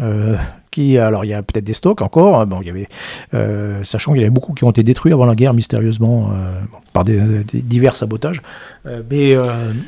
Euh, 0.00 0.36
qui, 0.72 0.98
alors 0.98 1.24
il 1.24 1.28
y 1.28 1.34
a 1.34 1.42
peut-être 1.42 1.64
des 1.64 1.72
stocks 1.72 2.02
encore. 2.02 2.40
Hein. 2.40 2.46
Bon, 2.46 2.60
il 2.62 2.66
y 2.66 2.70
avait, 2.70 3.84
sachant 3.84 4.12
qu'il 4.12 4.22
y 4.22 4.24
avait 4.24 4.30
beaucoup 4.30 4.54
qui 4.54 4.64
ont 4.64 4.70
été 4.70 4.82
détruits 4.82 5.12
avant 5.12 5.24
la 5.24 5.36
guerre 5.36 5.54
mystérieusement 5.54 6.32
par 6.92 7.04
des, 7.04 7.44
divers 7.54 7.94
sabotages. 7.94 8.42
Mais 9.10 9.36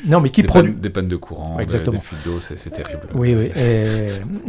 non, 0.06 0.20
mais 0.20 0.30
qui 0.30 0.42
produit 0.42 0.72
des 0.72 0.90
pannes 0.90 1.08
de 1.08 1.16
courant, 1.16 1.58
Exactement. 1.58 1.96
des, 1.96 2.02
fuites 2.02 2.24
d'eau, 2.24 2.40
c'est 2.40 2.70
terrible. 2.70 3.08
Oui, 3.14 3.34
oui. 3.34 3.50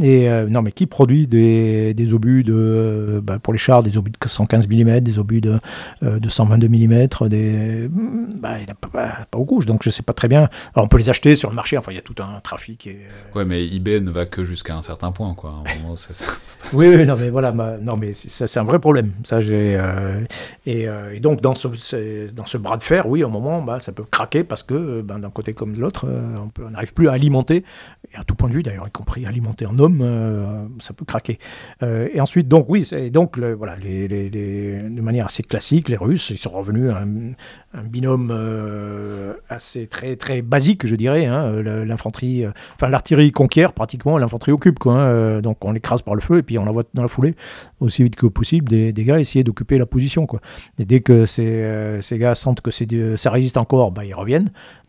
Et, 0.02 0.30
non, 0.50 0.62
mais 0.62 0.72
qui 0.72 0.86
produit 0.86 1.28
des, 1.28 1.94
des 1.94 2.14
obus 2.14 2.44
de, 2.44 3.22
bah, 3.24 3.40
pour 3.40 3.54
les 3.54 3.60
chars, 3.60 3.84
des 3.84 3.98
obus 3.98 4.12
de 4.12 4.28
115 4.28 4.68
mm, 4.68 5.00
des 5.00 5.20
obus 5.20 5.42
de, 5.42 5.60
de 6.02 6.30
122 6.30 6.68
mm, 6.68 7.08
des, 7.30 7.90
bah, 7.90 8.60
il 8.60 8.66
n'y 8.66 8.72
a 8.72 8.76
pas, 8.76 8.88
pas, 8.88 9.28
beaucoup. 9.32 9.64
Donc 9.64 9.84
je 9.84 9.90
sais 9.90 10.04
pas 10.04 10.14
très 10.14 10.28
bien. 10.28 10.50
Alors 10.76 10.86
on 10.86 10.88
peut 10.88 10.98
les 10.98 11.10
acheter 11.10 11.36
sur 11.36 11.50
le 11.50 11.56
marché. 11.56 11.78
Enfin, 11.78 11.92
il 11.92 11.96
y 11.96 12.00
a 12.00 12.04
tout 12.04 12.16
un 12.20 12.40
trafic. 12.42 12.88
Et, 12.88 13.00
Ouais, 13.36 13.46
mais 13.46 13.66
eBay 13.66 14.02
ne 14.02 14.12
va 14.12 14.26
que 14.26 14.44
jusqu'à 14.44 14.76
un 14.76 14.82
certain 14.82 15.12
point, 15.12 15.34
quoi. 15.34 15.64
oui, 16.74 16.88
oui, 16.88 17.06
non, 17.06 17.16
mais 17.18 17.30
voilà, 17.30 17.52
non, 17.52 17.98
mais 17.98 18.14
c'est 18.14 18.60
un 18.60 18.64
vrai 18.64 18.80
problème. 18.80 19.12
Ça, 19.24 19.42
j'ai 19.42 19.76
euh, 19.76 20.22
euh, 20.68 21.12
et, 21.14 21.20
donc 21.20 21.42
dans 21.42 21.56
ce, 21.56 22.32
dans 22.34 22.46
ce 22.46 22.58
bras 22.58 22.78
de 22.78 22.84
fer, 22.84 23.08
oui, 23.08 23.24
au 23.24 23.30
moment, 23.30 23.62
bah, 23.62 23.80
ça 23.80 23.92
peut 23.92 24.04
craquer 24.10 24.39
parce 24.44 24.64
que 24.64 25.02
ben, 25.02 25.20
d'un 25.20 25.30
côté 25.30 25.54
comme 25.54 25.74
de 25.74 25.80
l'autre, 25.80 26.06
euh, 26.08 26.38
on 26.66 26.70
n'arrive 26.70 26.94
plus 26.94 27.10
à 27.10 27.14
alimenter, 27.14 27.64
et 28.14 28.18
à 28.18 28.24
tout 28.24 28.36
point 28.36 28.50
de 28.50 28.54
vue 28.54 28.64
d'ailleurs, 28.64 28.88
y 28.88 28.92
compris 28.92 29.26
alimenter 29.26 29.66
un 29.66 29.78
homme, 29.80 30.70
ça 30.80 30.94
peut 30.94 31.06
craquer. 31.06 31.38
et 31.82 32.20
ensuite, 32.20 32.48
donc 32.48 32.66
oui, 32.70 32.90
donc 33.12 33.38
le, 33.38 33.54
voilà, 33.54 33.76
de 33.76 35.02
manière 35.02 35.26
assez 35.26 35.44
classique, 35.44 35.90
les 35.90 35.98
Russes, 35.98 36.30
ils 36.32 36.38
sont 36.38 36.52
revenus 36.52 36.92
à 36.92 37.02
un, 37.02 37.84
binôme 37.84 38.34
assez 39.50 39.88
très 39.88 40.16
très 40.16 40.42
basique, 40.42 40.88
je 40.88 40.96
dirais, 40.96 41.26
hein, 41.26 41.62
l'infanterie, 41.62 42.46
enfin 42.76 42.90
l'artillerie 42.90 43.32
conquiert 43.32 43.74
pratiquement, 43.74 44.18
l'infanterie 44.18 44.52
occupe, 44.52 44.80
quoi. 44.80 44.94
Hein, 44.94 45.42
donc 45.42 45.64
on 45.64 45.72
l'écrase 45.72 46.02
par 46.02 46.16
le 46.16 46.22
feu 46.22 46.38
et 46.38 46.44
puis 46.44 46.58
on 46.58 46.68
envoie 46.68 46.84
dans 46.94 47.02
la 47.02 47.08
foulée 47.08 47.36
aussi 47.80 48.04
vite 48.04 48.16
que 48.16 48.26
possible 48.28 48.68
des, 48.70 48.94
gars 48.94 49.20
essayer 49.20 49.44
d'occuper 49.44 49.78
la 49.78 49.86
position. 49.86 50.26
Quoi. 50.26 50.40
Et 50.78 50.86
dès 50.86 51.00
que 51.02 51.26
ces, 51.26 51.46
euh, 51.48 52.02
gars 52.12 52.36
sentent 52.36 52.62
que 52.62 52.72
ça 53.16 53.32
résiste 53.32 53.58
encore, 53.58 53.92
bah, 53.92 54.06
ils 54.06 54.14
reviennent. 54.14 54.29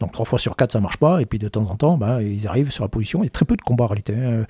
Donc 0.01 0.13
trois 0.13 0.27
fois 0.27 0.39
sur 0.39 0.57
quatre, 0.57 0.73
ça 0.73 0.81
marche 0.81 0.99
pas. 0.99 1.21
Et 1.21 1.27
puis 1.27 1.39
de 1.39 1.49
temps 1.49 1.69
en 1.71 1.77
temps, 1.77 1.97
bah, 1.97 2.23
ils 2.23 2.47
arrivent 2.47 2.71
sur 2.71 2.85
la 2.85 2.89
position. 2.89 3.23
Il 3.23 3.27
y 3.27 3.29
a 3.29 3.31
très 3.31 3.45
peu 3.45 3.57
de 3.57 3.63
combats 3.63 3.85
en 3.85 3.89
réalité. 3.89 4.15
Hein. 4.15 4.47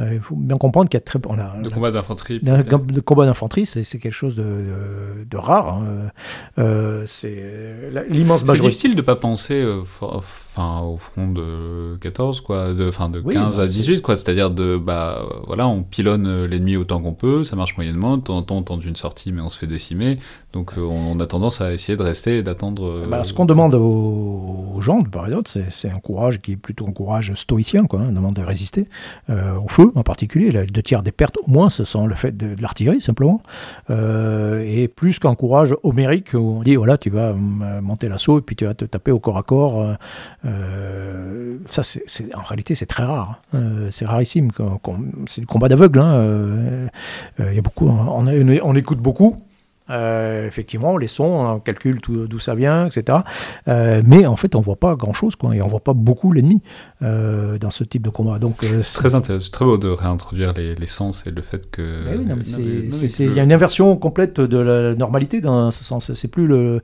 Euh, 0.00 0.14
il 0.14 0.20
faut 0.20 0.34
bien 0.34 0.56
comprendre 0.56 0.88
qu'il 0.88 0.98
y 0.98 1.02
a 1.02 1.04
très 1.04 1.18
peu. 1.18 1.28
de 1.28 1.68
combats 1.68 1.90
d'infanterie. 1.90 2.40
De 2.40 3.00
combats 3.00 3.26
d'infanterie, 3.26 3.66
c'est 3.66 3.84
quelque 3.84 4.10
chose 4.10 4.34
de, 4.34 5.24
de, 5.28 5.36
rare. 5.36 5.74
Hein. 5.74 6.10
Euh, 6.58 7.04
c'est 7.06 7.92
l'immense 8.08 8.44
majorité. 8.44 8.56
C'est 8.56 8.62
difficile 8.62 8.90
de 8.92 8.96
ne 8.96 9.02
pas 9.02 9.16
penser 9.16 9.64
enfin 10.56 10.82
au 10.82 10.96
front 10.96 11.28
de 11.28 11.96
14 12.00 12.40
quoi 12.40 12.72
de 12.72 12.88
enfin 12.88 13.08
de 13.08 13.20
15 13.20 13.58
à 13.58 13.66
18 13.66 14.02
quoi. 14.02 14.16
C'est-à-dire 14.16 14.50
de 14.50 14.76
bah 14.76 15.22
voilà 15.46 15.66
on 15.66 15.82
pilonne 15.82 16.44
l'ennemi 16.44 16.76
autant 16.76 17.00
qu'on 17.00 17.12
peut 17.12 17.44
ça 17.44 17.56
marche 17.56 17.76
moyennement 17.76 18.16
de 18.16 18.22
temps 18.22 18.36
en 18.36 18.42
temps 18.42 18.56
on 18.56 18.62
tente 18.62 18.84
une 18.84 18.96
sortie 18.96 19.32
mais 19.32 19.40
on 19.40 19.48
se 19.48 19.58
fait 19.58 19.66
décimer. 19.66 20.18
Donc 20.52 20.78
euh, 20.78 20.82
on 20.82 21.18
a 21.18 21.26
tendance 21.26 21.60
à 21.60 21.72
essayer 21.72 21.96
de 21.96 22.02
rester 22.02 22.38
et 22.38 22.42
d'attendre 22.44 22.88
euh, 22.88 23.06
bah, 23.08 23.24
ce 23.24 23.32
qu'on 23.32 23.44
demande 23.44 23.74
aux, 23.74 24.80
gens 24.80 25.00
de 25.00 25.08
part 25.08 25.26
et 25.26 25.30
d'autre 25.30 25.50
c'est 25.50 25.90
un 25.90 25.98
courage 25.98 26.40
qui 26.40 26.52
est 26.52 26.56
plutôt 26.56 26.86
un 26.86 26.92
courage 26.92 27.32
stoïcien 27.34 27.86
quoi 27.86 28.00
hein, 28.00 28.06
on 28.08 28.12
demande 28.12 28.34
de 28.34 28.42
résister 28.42 28.88
euh, 29.30 29.56
au 29.56 29.68
feu 29.68 29.90
en 29.94 30.02
particulier. 30.02 30.50
Les 30.50 30.66
deux 30.66 30.82
tiers 30.82 31.02
des 31.02 31.12
pertes 31.12 31.38
au 31.38 31.50
moins 31.50 31.68
ce 31.68 31.84
sont 31.84 32.06
le 32.06 32.14
fait 32.14 32.36
de, 32.36 32.54
l'artillerie 32.60 33.00
simplement. 33.00 33.42
Et 33.90 34.88
plus 34.88 35.18
qu'un 35.18 35.34
courage 35.34 35.74
homérique 35.82 36.34
où 36.34 36.58
on 36.58 36.62
dit 36.62 36.76
voilà 36.76 36.98
tu 36.98 37.10
vas 37.10 37.32
monter 37.32 38.08
l'assaut 38.08 38.38
et 38.38 38.42
puis 38.42 38.56
tu 38.56 38.64
vas 38.64 38.74
te 38.74 38.84
taper 38.84 39.10
au 39.10 39.18
corps 39.18 39.38
à 39.38 39.42
corps 39.42 39.96
euh, 40.43 40.43
ça, 41.70 41.82
c'est, 41.82 42.34
en 42.34 42.42
réalité, 42.42 42.74
c'est 42.74 42.86
très 42.86 43.04
rare. 43.04 43.40
Hein. 43.52 43.58
Euh, 43.58 43.88
c'est 43.90 44.04
rarissime. 44.04 44.50
c'est 45.26 45.40
du 45.40 45.46
combat 45.46 45.68
d'aveugle. 45.68 45.98
Hein. 45.98 46.14
Euh, 46.14 46.88
il 47.38 47.54
y 47.54 47.58
a 47.58 47.62
beaucoup, 47.62 47.88
on, 47.88 48.26
on 48.26 48.74
écoute 48.74 48.98
beaucoup. 48.98 49.42
Euh, 49.90 50.46
effectivement, 50.46 50.96
les 50.96 51.06
sons, 51.06 51.24
on 51.56 51.60
calcule 51.60 52.00
d'où 52.00 52.38
ça 52.38 52.54
vient, 52.54 52.86
etc. 52.86 53.18
Euh, 53.68 54.00
mais 54.04 54.24
en 54.24 54.36
fait, 54.36 54.54
on 54.54 54.60
voit 54.60 54.76
pas 54.76 54.94
grand-chose, 54.94 55.36
quoi, 55.36 55.54
et 55.54 55.60
on 55.60 55.66
voit 55.66 55.80
pas 55.80 55.92
beaucoup 55.92 56.32
l'ennemi 56.32 56.62
euh, 57.02 57.58
dans 57.58 57.68
ce 57.68 57.84
type 57.84 58.02
de 58.02 58.08
combat. 58.08 58.38
Donc, 58.38 58.60
c'est 58.62 58.94
très 58.94 59.14
intéressant, 59.14 59.50
très 59.52 59.64
beau 59.66 59.76
de 59.76 59.88
réintroduire 59.88 60.54
les, 60.54 60.86
sens 60.86 61.26
et 61.26 61.30
le 61.30 61.42
fait 61.42 61.70
que. 61.70 61.82
Il 63.18 63.34
y 63.34 63.40
a 63.40 63.42
une 63.42 63.52
inversion 63.52 63.96
complète 63.96 64.40
de 64.40 64.56
la 64.56 64.94
normalité 64.94 65.40
dans 65.40 65.70
ce 65.70 65.84
sens. 65.84 66.12
C'est 66.14 66.28
plus 66.28 66.46
le 66.46 66.80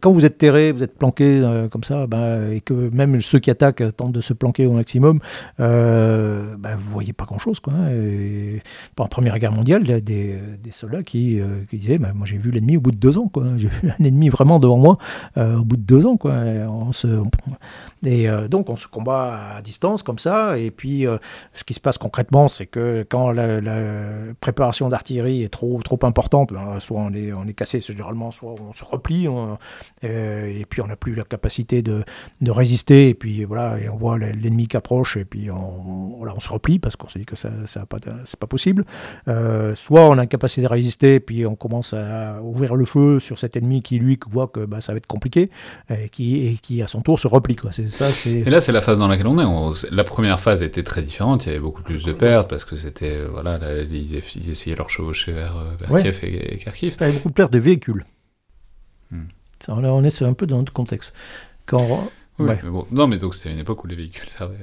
quand 0.00 0.12
vous 0.12 0.24
êtes 0.24 0.38
terré, 0.38 0.72
vous 0.72 0.82
êtes 0.82 0.96
planqué 0.96 1.42
comme 1.70 1.84
ça, 1.84 2.06
ben, 2.06 2.50
et 2.50 2.60
que 2.60 2.74
même 2.74 3.20
ceux 3.20 3.38
qui 3.38 3.50
attaquent 3.50 3.96
tentent 3.96 4.12
de 4.12 4.20
se 4.20 4.32
planquer 4.32 4.66
au 4.66 4.72
maximum, 4.72 5.18
ben, 5.58 6.76
vous 6.78 6.92
voyez 6.92 7.12
pas 7.12 7.24
grand-chose, 7.24 7.58
quoi. 7.58 7.72
Hein, 7.72 7.90
et, 7.90 8.62
la 8.98 9.08
Première 9.08 9.38
Guerre 9.38 9.52
mondiale, 9.52 9.82
il 9.84 9.90
y 9.90 9.94
a 9.94 10.00
des, 10.00 10.38
des 10.62 10.70
soldats 10.70 11.02
qui, 11.02 11.40
qui 11.70 11.78
disaient 11.78 11.98
ben, 11.98 12.12
moi, 12.20 12.26
j'ai 12.26 12.36
vu 12.36 12.50
l'ennemi 12.50 12.76
au 12.76 12.82
bout 12.82 12.90
de 12.90 12.98
deux 12.98 13.16
ans. 13.16 13.32
J'ai 13.56 13.68
vu 13.68 13.90
un 13.98 14.04
ennemi 14.04 14.28
vraiment 14.28 14.58
devant 14.58 14.76
moi 14.76 14.98
euh, 15.38 15.56
au 15.56 15.64
bout 15.64 15.78
de 15.78 15.82
deux 15.82 16.04
ans. 16.04 16.18
Quoi. 16.18 16.34
on 16.68 16.90
et 18.04 18.28
euh, 18.28 18.48
donc 18.48 18.70
on 18.70 18.76
se 18.76 18.86
combat 18.86 19.54
à 19.56 19.62
distance 19.62 20.02
comme 20.02 20.18
ça. 20.18 20.58
Et 20.58 20.70
puis 20.70 21.06
euh, 21.06 21.16
ce 21.54 21.64
qui 21.64 21.72
se 21.72 21.80
passe 21.80 21.96
concrètement, 21.96 22.48
c'est 22.48 22.66
que 22.66 23.06
quand 23.08 23.30
la, 23.30 23.60
préparation 24.40 24.90
d'artillerie 24.90 25.44
est 25.44 25.48
trop, 25.48 25.80
trop 25.82 25.98
importante, 26.02 26.52
ben, 26.52 26.78
soit 26.78 27.00
on 27.00 27.12
est, 27.14 27.32
on 27.32 27.46
est 27.46 27.54
cassé 27.54 27.80
généralement, 27.80 28.30
soit 28.30 28.54
on 28.60 28.74
se 28.74 28.84
replie. 28.84 29.26
Et 30.02 30.66
puis 30.68 30.82
on 30.82 30.86
n'a 30.86 30.96
plus 30.96 31.14
la 31.14 31.24
capacité 31.24 31.80
de, 31.80 32.04
de, 32.42 32.50
résister. 32.50 33.08
Et 33.08 33.14
puis 33.14 33.44
voilà, 33.44 33.78
et 33.80 33.88
on 33.88 33.96
voit 33.96 34.18
l'ennemi 34.18 34.68
qui 34.68 34.76
approche. 34.76 35.16
Et 35.16 35.24
puis 35.24 35.50
on, 35.50 36.16
voilà, 36.18 36.34
on 36.36 36.40
se 36.40 36.50
replie 36.50 36.78
parce 36.78 36.96
qu'on 36.96 37.08
se 37.08 37.18
dit 37.18 37.24
que 37.24 37.36
ça, 37.36 37.48
ça 37.64 37.86
c'est 38.26 38.38
pas 38.38 38.46
possible. 38.46 38.84
soit 39.74 40.06
on 40.06 40.12
a 40.12 40.16
la 40.16 40.26
capacité 40.26 40.60
de 40.62 40.68
résister, 40.68 41.14
et 41.16 41.20
puis 41.20 41.46
on 41.46 41.56
commence 41.56 41.94
à 41.94 42.09
ouvrir 42.42 42.74
le 42.74 42.84
feu 42.84 43.18
sur 43.18 43.38
cet 43.38 43.56
ennemi 43.56 43.82
qui 43.82 43.98
lui 43.98 44.18
voit 44.28 44.48
que 44.48 44.64
bah, 44.64 44.80
ça 44.80 44.92
va 44.92 44.98
être 44.98 45.06
compliqué 45.06 45.50
et 45.90 46.08
qui, 46.08 46.46
et 46.46 46.56
qui 46.56 46.82
à 46.82 46.88
son 46.88 47.00
tour 47.02 47.18
se 47.18 47.28
replie. 47.28 47.56
Quoi. 47.56 47.70
Et 48.26 48.50
là, 48.50 48.60
c'est 48.60 48.72
la 48.72 48.82
phase 48.82 48.98
dans 48.98 49.08
laquelle 49.08 49.26
on 49.26 49.38
est. 49.38 49.90
la 49.90 50.04
première 50.04 50.40
phase 50.40 50.62
était 50.62 50.82
très 50.82 51.02
différente. 51.02 51.46
Il 51.46 51.48
y 51.48 51.52
avait 51.52 51.60
beaucoup 51.60 51.82
plus 51.82 52.04
de 52.04 52.12
pertes 52.12 52.48
parce 52.48 52.64
que 52.64 52.76
c'était 52.76 53.16
euh, 53.16 53.28
voilà, 53.30 53.58
ils, 53.90 54.16
essayaient 54.48 54.76
leur 54.76 54.90
chevaucher 54.90 55.32
vers, 55.32 55.56
euh, 55.56 55.88
vers 55.88 56.02
Kiev 56.02 56.20
et, 56.22 56.58
Kharkiv. 56.58 56.96
Il 56.98 57.00
y 57.00 57.04
avait 57.04 57.12
beaucoup 57.14 57.28
de 57.28 57.34
pertes 57.34 57.52
de 57.52 57.58
véhicules. 57.58 58.04
Hmm. 59.10 59.24
on 59.68 60.04
est 60.04 60.22
un 60.22 60.32
peu 60.32 60.46
dans 60.46 60.58
notre 60.58 60.72
contexte. 60.72 61.12
Quand 61.66 62.10
non, 62.92 63.06
mais 63.06 63.18
donc 63.18 63.34
c'était 63.34 63.52
une 63.52 63.58
époque 63.58 63.84
où 63.84 63.86
les 63.86 63.96
véhicules 63.96 64.28
servaient 64.30 64.56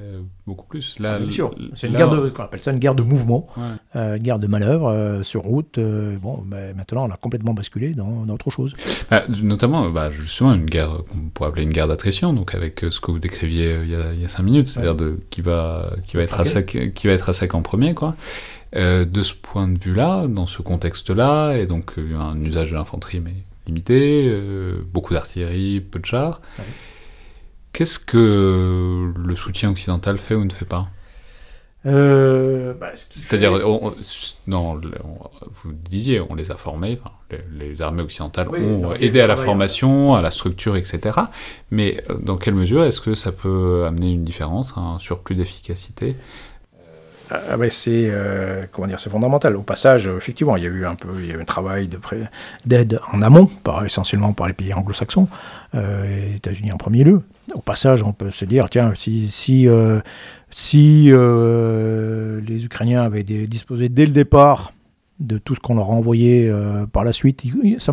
beaucoup 0.45 0.65
plus. 0.65 0.95
Là, 0.99 1.15
ah, 1.15 1.19
bien 1.19 1.29
sûr, 1.29 1.53
c'est 1.73 1.87
une 1.87 1.95
guerre 1.95 2.09
de, 2.09 2.31
on 2.35 2.41
appelle 2.41 2.61
ça 2.61 2.71
une 2.71 2.79
guerre 2.79 2.95
de 2.95 3.03
mouvement, 3.03 3.47
euh, 3.95 4.15
une 4.15 4.23
guerre 4.23 4.39
de 4.39 4.47
manœuvre 4.47 4.87
euh, 4.87 5.23
sur 5.23 5.41
route. 5.43 5.77
Euh, 5.77 6.15
bon, 6.17 6.43
mais 6.47 6.73
maintenant 6.73 7.07
on 7.07 7.11
a 7.11 7.17
complètement 7.17 7.53
basculé 7.53 7.93
dans, 7.93 8.27
autre 8.29 8.49
chose. 8.49 8.73
Bah, 9.11 9.23
notamment, 9.43 9.89
bah, 9.89 10.09
justement, 10.09 10.53
une 10.53 10.65
guerre 10.65 10.89
qu'on 11.09 11.29
pourrait 11.33 11.49
appeler 11.49 11.63
une 11.63 11.73
guerre 11.73 11.87
d'attrition, 11.87 12.33
donc 12.33 12.55
avec 12.55 12.85
ce 12.89 12.99
que 12.99 13.11
vous 13.11 13.19
décriviez 13.19 13.79
il 13.83 13.89
y 13.89 13.95
a, 13.95 14.13
il 14.13 14.21
y 14.21 14.25
a 14.25 14.29
cinq 14.29 14.43
minutes, 14.43 14.69
c'est-à-dire 14.69 14.95
de 14.95 15.19
qui 15.29 15.41
va 15.41 15.89
qui 16.05 16.17
va 16.17 16.23
être 16.23 16.39
à 16.39 16.45
sec, 16.45 16.93
qui 16.93 17.07
va 17.07 17.13
être 17.13 17.29
à 17.29 17.33
sec 17.33 17.53
en 17.53 17.61
premier, 17.61 17.93
quoi. 17.93 18.15
de 18.73 19.23
ce 19.23 19.33
point 19.33 19.67
de 19.67 19.77
vue-là, 19.77 20.27
dans 20.27 20.47
ce 20.47 20.61
contexte-là, 20.61 21.55
et 21.55 21.65
donc 21.65 21.93
un 21.97 22.39
usage 22.41 22.71
de 22.71 22.75
l'infanterie 22.75 23.19
mais 23.19 23.33
limité, 23.65 24.33
beaucoup 24.93 25.13
d'artillerie, 25.13 25.81
peu 25.81 25.99
de 25.99 26.05
chars. 26.05 26.39
Qu'est-ce 27.77 27.99
que 27.99 29.13
le 29.15 29.35
soutien 29.35 29.69
occidental 29.69 30.17
fait 30.17 30.33
ou 30.33 30.43
ne 30.43 30.51
fait 30.51 30.65
pas 30.65 30.87
euh, 31.85 32.73
bah, 32.73 32.89
C'est-à-dire, 32.95 33.51
non, 34.47 34.81
vous 34.81 35.73
disiez, 35.87 36.19
on 36.19 36.33
les 36.33 36.49
a 36.49 36.55
formés, 36.55 36.97
les, 37.51 37.79
armées 37.83 38.01
occidentales 38.01 38.49
ont 38.49 38.95
aidé 38.95 39.21
à 39.21 39.27
la 39.27 39.35
formation, 39.35 40.15
à 40.15 40.23
la 40.23 40.31
structure, 40.31 40.75
etc. 40.75 41.19
Mais 41.69 42.03
euh, 42.09 42.15
dans 42.19 42.37
quelle 42.37 42.55
mesure 42.55 42.83
est-ce 42.83 42.99
que 42.99 43.13
ça 43.13 43.31
peut 43.31 43.85
amener 43.85 44.09
une 44.09 44.23
différence, 44.23 44.73
un 44.75 44.97
surplus 44.97 45.35
d'efficacité? 45.35 46.15
Ah, 47.29 47.41
ah 47.51 47.69
c'est 47.69 48.07
euh, 48.09 48.65
comment 48.71 48.87
dire, 48.87 48.99
c'est 48.99 49.11
fondamental. 49.11 49.55
Au 49.55 49.61
passage, 49.61 50.07
effectivement, 50.07 50.57
il 50.57 50.63
y 50.63 50.65
a 50.65 50.69
eu 50.69 50.83
un 50.87 50.95
peu, 50.95 51.09
il 51.19 51.27
y 51.27 51.31
a 51.31 51.35
eu 51.35 51.41
un 51.41 51.45
travail 51.45 51.87
d'aide 52.65 52.99
en 53.13 53.21
amont, 53.21 53.45
par, 53.45 53.85
essentiellement 53.85 54.33
par 54.33 54.47
les 54.47 54.53
pays 54.53 54.73
anglo-saxons, 54.73 55.27
euh, 55.75 56.35
États-Unis 56.37 56.71
en 56.71 56.77
premier 56.77 57.03
lieu. 57.03 57.21
Au 57.53 57.61
passage, 57.61 58.03
on 58.03 58.13
peut 58.13 58.31
se 58.31 58.45
dire, 58.45 58.69
tiens, 58.69 58.93
si 58.95 59.29
si, 59.29 59.67
euh, 59.67 60.01
si 60.49 61.09
euh, 61.11 62.41
les 62.41 62.65
Ukrainiens 62.65 63.03
avaient 63.03 63.23
disposé 63.23 63.89
dès 63.89 64.05
le 64.05 64.11
départ 64.11 64.73
de 65.19 65.37
tout 65.37 65.55
ce 65.55 65.59
qu'on 65.59 65.75
leur 65.75 65.87
a 65.87 65.93
envoyé 65.93 66.51
par 66.91 67.03
la 67.03 67.11
suite, 67.11 67.43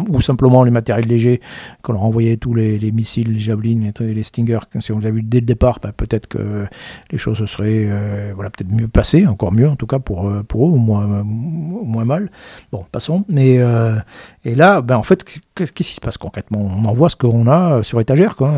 ou 0.09 0.21
simplement 0.21 0.65
les 0.65 0.71
matériels 0.71 1.07
légers 1.07 1.41
qu'on 1.83 1.93
leur 1.93 2.03
a 2.03 2.05
envoyé, 2.05 2.37
tous 2.37 2.55
les, 2.55 2.93
missiles, 2.93 3.33
les 3.33 3.39
javelines, 3.39 3.93
les, 4.01 4.15
les 4.15 4.23
Stinger. 4.23 4.59
Si 4.81 4.93
on 4.93 4.99
les 4.99 5.07
a 5.07 5.11
vus 5.11 5.23
dès 5.23 5.41
le 5.41 5.47
départ, 5.47 5.79
bah, 5.83 5.93
peut-être 5.97 6.27
que 6.27 6.67
les 7.11 7.19
choses 7.19 7.39
se 7.39 7.47
seraient 7.47 7.91
voilà, 8.35 8.51
peut-être 8.51 8.71
mieux 8.71 8.89
passées, 8.89 9.27
encore 9.27 9.53
mieux 9.53 9.69
en 9.69 9.77
tout 9.77 9.87
cas 9.87 9.99
pour, 9.99 10.31
pour 10.49 10.69
eux, 10.69 10.73
au 10.73 10.77
moins, 10.77 11.23
moins 11.25 12.05
mal. 12.05 12.31
Bon, 12.73 12.85
passons. 12.91 13.25
Mais, 13.29 13.61
et 14.45 14.55
là, 14.55 14.81
ben, 14.83 14.97
en 14.97 15.03
fait, 15.03 15.25
qu'est-ce 15.55 15.73
qui 15.73 15.85
se 15.85 16.01
passe 16.01 16.19
concrètement? 16.19 16.61
On 16.61 16.85
envoie 16.85 17.09
ce 17.09 17.17
qu'on 17.17 17.47
a 17.47 17.83
sur 17.83 18.01
étagère. 18.01 18.37
Quoi. 18.37 18.53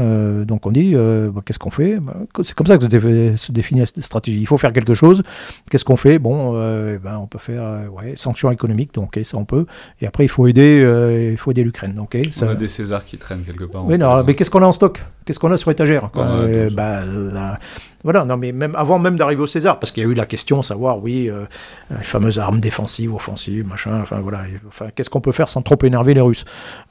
donc 0.44 0.66
on 0.66 0.70
dit, 0.70 0.94
bah, 0.94 1.42
qu'est-ce 1.44 1.58
qu'on 1.58 1.70
fait? 1.70 1.98
C'est 2.42 2.54
comme 2.54 2.66
ça 2.66 2.78
que 2.78 2.84
se 2.84 3.52
définit 3.52 3.80
la 3.80 3.86
stratégie. 3.86 4.40
Il 4.40 4.46
faut 4.46 4.58
faire 4.58 4.72
quelque 4.72 4.94
chose. 4.94 5.22
Qu'est-ce 5.70 5.84
qu'on 5.84 5.96
fait? 5.96 6.18
Bon, 6.18 6.52
euh, 6.54 6.98
ben, 6.98 7.18
on 7.18 7.26
peut 7.26 7.38
faire 7.38 7.62
euh, 7.62 7.86
ouais, 7.88 8.14
sanctions 8.16 8.48
économiques, 8.56 8.92
donc 8.94 9.18
ça 9.22 9.36
on 9.36 9.44
peut. 9.44 9.66
Et 10.00 10.06
après, 10.06 10.24
il 10.24 10.28
faut 10.28 10.46
aider, 10.46 10.80
euh, 10.82 11.30
il 11.32 11.36
faut 11.36 11.50
aider 11.52 11.62
l'Ukraine. 11.62 11.94
Donc, 11.94 12.16
ça... 12.32 12.46
On 12.46 12.50
a 12.50 12.54
des 12.54 12.68
Césars 12.68 13.04
qui 13.04 13.16
traînent 13.16 13.44
quelque 13.44 13.64
part. 13.64 13.86
Oui, 13.86 13.96
non, 13.98 14.24
mais 14.24 14.34
qu'est-ce 14.34 14.50
qu'on 14.50 14.62
a 14.62 14.66
en 14.66 14.72
stock? 14.72 15.02
Qu'est-ce 15.26 15.38
qu'on 15.38 15.52
a 15.52 15.58
sur 15.58 15.70
étagère 15.70 16.10
ben, 16.14 17.58
voilà, 18.06 18.24
non, 18.24 18.36
mais 18.36 18.52
même 18.52 18.76
avant 18.76 19.00
même 19.00 19.16
d'arriver 19.16 19.42
au 19.42 19.48
César, 19.48 19.80
parce 19.80 19.90
qu'il 19.90 20.04
y 20.04 20.06
a 20.06 20.08
eu 20.08 20.14
la 20.14 20.26
question, 20.26 20.62
savoir, 20.62 21.02
oui, 21.02 21.28
euh, 21.28 21.42
les 21.90 22.04
fameuses 22.04 22.38
armes 22.38 22.60
défensives, 22.60 23.12
offensives, 23.12 23.66
machin, 23.66 23.98
enfin 24.00 24.20
voilà, 24.20 24.42
enfin, 24.68 24.86
qu'est-ce 24.94 25.10
qu'on 25.10 25.20
peut 25.20 25.32
faire 25.32 25.48
sans 25.48 25.60
trop 25.60 25.76
énerver 25.82 26.14
les 26.14 26.20
Russes, 26.20 26.44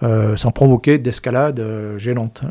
euh, 0.03 0.35
sans 0.35 0.51
provoquer 0.51 0.97
d'escalade 0.97 1.61
euh, 1.61 1.97
gênante. 1.97 2.43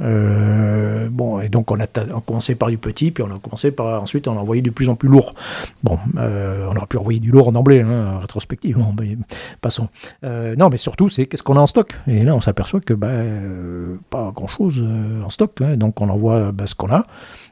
bon, 1.10 1.40
et 1.40 1.50
donc 1.50 1.70
on 1.72 1.78
a, 1.78 1.86
on 2.14 2.20
commencé 2.20 2.54
par 2.54 2.70
du 2.70 2.78
petit, 2.78 3.10
puis 3.10 3.22
on 3.22 3.36
a 3.36 3.38
commencé 3.38 3.70
par 3.70 4.02
ensuite 4.02 4.28
on 4.28 4.38
a 4.38 4.40
envoyé 4.40 4.62
de 4.62 4.70
plus 4.70 4.88
en 4.88 4.94
plus 4.94 5.10
lourd. 5.10 5.34
Bon, 5.82 5.98
on 6.16 6.74
aurait 6.74 6.86
pu 6.86 6.96
envoyer 6.96 7.20
du 7.20 7.32
lourd 7.32 7.48
en 7.48 7.54
emblée, 7.56 7.82
hein, 7.82 8.18
rétrospectivement, 8.22 8.94
mais 8.98 9.18
passons. 9.60 9.88
non, 10.22 10.70
mais 10.70 10.78
surtout, 10.78 11.10
c'est 11.10 11.26
qu'est-ce 11.26 11.42
qu'on 11.42 11.58
a 11.58 11.60
en 11.60 11.66
stock? 11.66 11.98
Et 12.06 12.24
là, 12.24 12.34
on 12.34 12.40
s'aperçoit 12.40 12.80
que 12.80 12.94
ben, 12.94 13.98
pas 14.08 14.32
grand-chose 14.34 14.82
en 15.22 15.28
stock, 15.28 15.60
hein, 15.60 15.73
donc 15.76 16.00
on 16.00 16.08
envoie 16.08 16.52
ben, 16.52 16.66
ce 16.66 16.74
qu'on 16.74 16.90
a. 16.90 17.02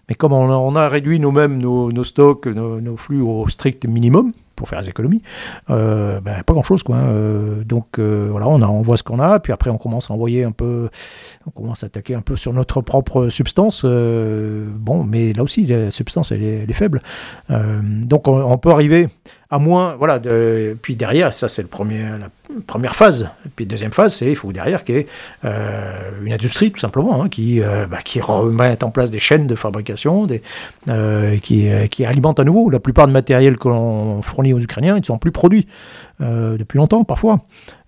Mais 0.09 0.15
comme 0.15 0.32
on 0.32 0.77
a, 0.77 0.89
réduit 0.89 1.20
nous-mêmes 1.20 1.59
nos, 1.59 2.05
stocks, 2.05 2.47
nos, 2.47 2.97
flux 2.97 3.20
au 3.20 3.49
strict 3.49 3.86
minimum, 3.86 4.32
pour 4.57 4.69
faire 4.69 4.81
des 4.81 4.89
économies, 4.89 5.23
euh, 5.70 6.20
ben, 6.20 6.43
pas 6.43 6.53
grand-chose. 6.53 6.82
quoi. 6.82 6.97
Hein. 6.97 7.09
Euh, 7.09 7.65
donc 7.65 7.99
euh, 7.99 8.28
voilà, 8.31 8.49
on, 8.49 8.61
a, 8.62 8.82
voit 8.82 8.97
ce 8.97 9.03
qu'on 9.03 9.19
a, 9.19 9.40
puis 9.40 9.53
après 9.53 9.70
on 9.70 9.78
commence 9.78 10.11
à 10.11 10.15
envoyer 10.15 10.44
un 10.44 10.53
peu, 10.53 10.89
on 11.47 11.51
commence 11.51 11.82
à 11.82 11.86
attaquer 11.86 12.15
un 12.15 12.20
peu 12.20 12.36
sur 12.36 12.53
notre 12.53 12.81
propre 12.81 13.28
substance. 13.28 13.85
bon, 13.85 15.05
mais 15.05 15.32
là 15.32 15.43
aussi, 15.43 15.66
la 15.66 15.90
substance, 15.90 16.32
elle 16.32 16.43
est, 16.43 16.73
faible. 16.73 17.03
donc 17.49 18.28
on, 18.28 18.57
peut 18.59 18.70
arriver 18.70 19.09
à 19.53 19.59
moins, 19.59 19.97
voilà, 19.97 20.19
de, 20.19 20.79
puis 20.81 20.97
derrière, 20.97 21.35
ça 21.35 21.47
c'est 21.47 21.61
la 21.61 21.69
première 22.66 22.97
phase. 22.97 23.29
Et 23.45 23.51
puis 23.55 23.66
deuxième 23.66 23.93
phase, 23.93 24.15
c'est 24.15 24.31
il 24.31 24.35
faut 24.35 24.51
derrière 24.51 24.83
qu'il 24.83 24.95
y 24.95 24.99
ait 25.01 25.07
euh, 25.45 26.11
une 26.24 26.33
industrie 26.33 26.73
tout 26.73 26.81
simplement 26.81 27.23
hein, 27.23 27.29
qui, 27.29 27.61
euh, 27.61 27.85
bah, 27.87 27.99
qui 28.03 28.23
remette 28.23 28.83
en 28.83 28.91
place 28.91 29.11
des 29.11 29.19
chaînes 29.19 29.47
de 29.47 29.55
fabrication, 29.55 30.27
euh, 30.89 31.37
qui, 31.37 31.69
qui 31.91 32.07
alimente 32.07 32.41
à 32.41 32.45
nouveau. 32.45 32.70
La 32.70 32.81
plupart 32.81 33.07
du 33.07 33.12
matériel 33.12 33.59
que 33.59 33.69
l'on 33.69 34.23
fournit 34.23 34.55
aux 34.55 34.59
Ukrainiens, 34.61 34.97
ils 34.97 35.01
ne 35.01 35.05
sont 35.05 35.19
plus 35.19 35.33
produits 35.33 35.66
depuis 36.19 36.79
longtemps 36.79 37.05
parfois. 37.05 37.41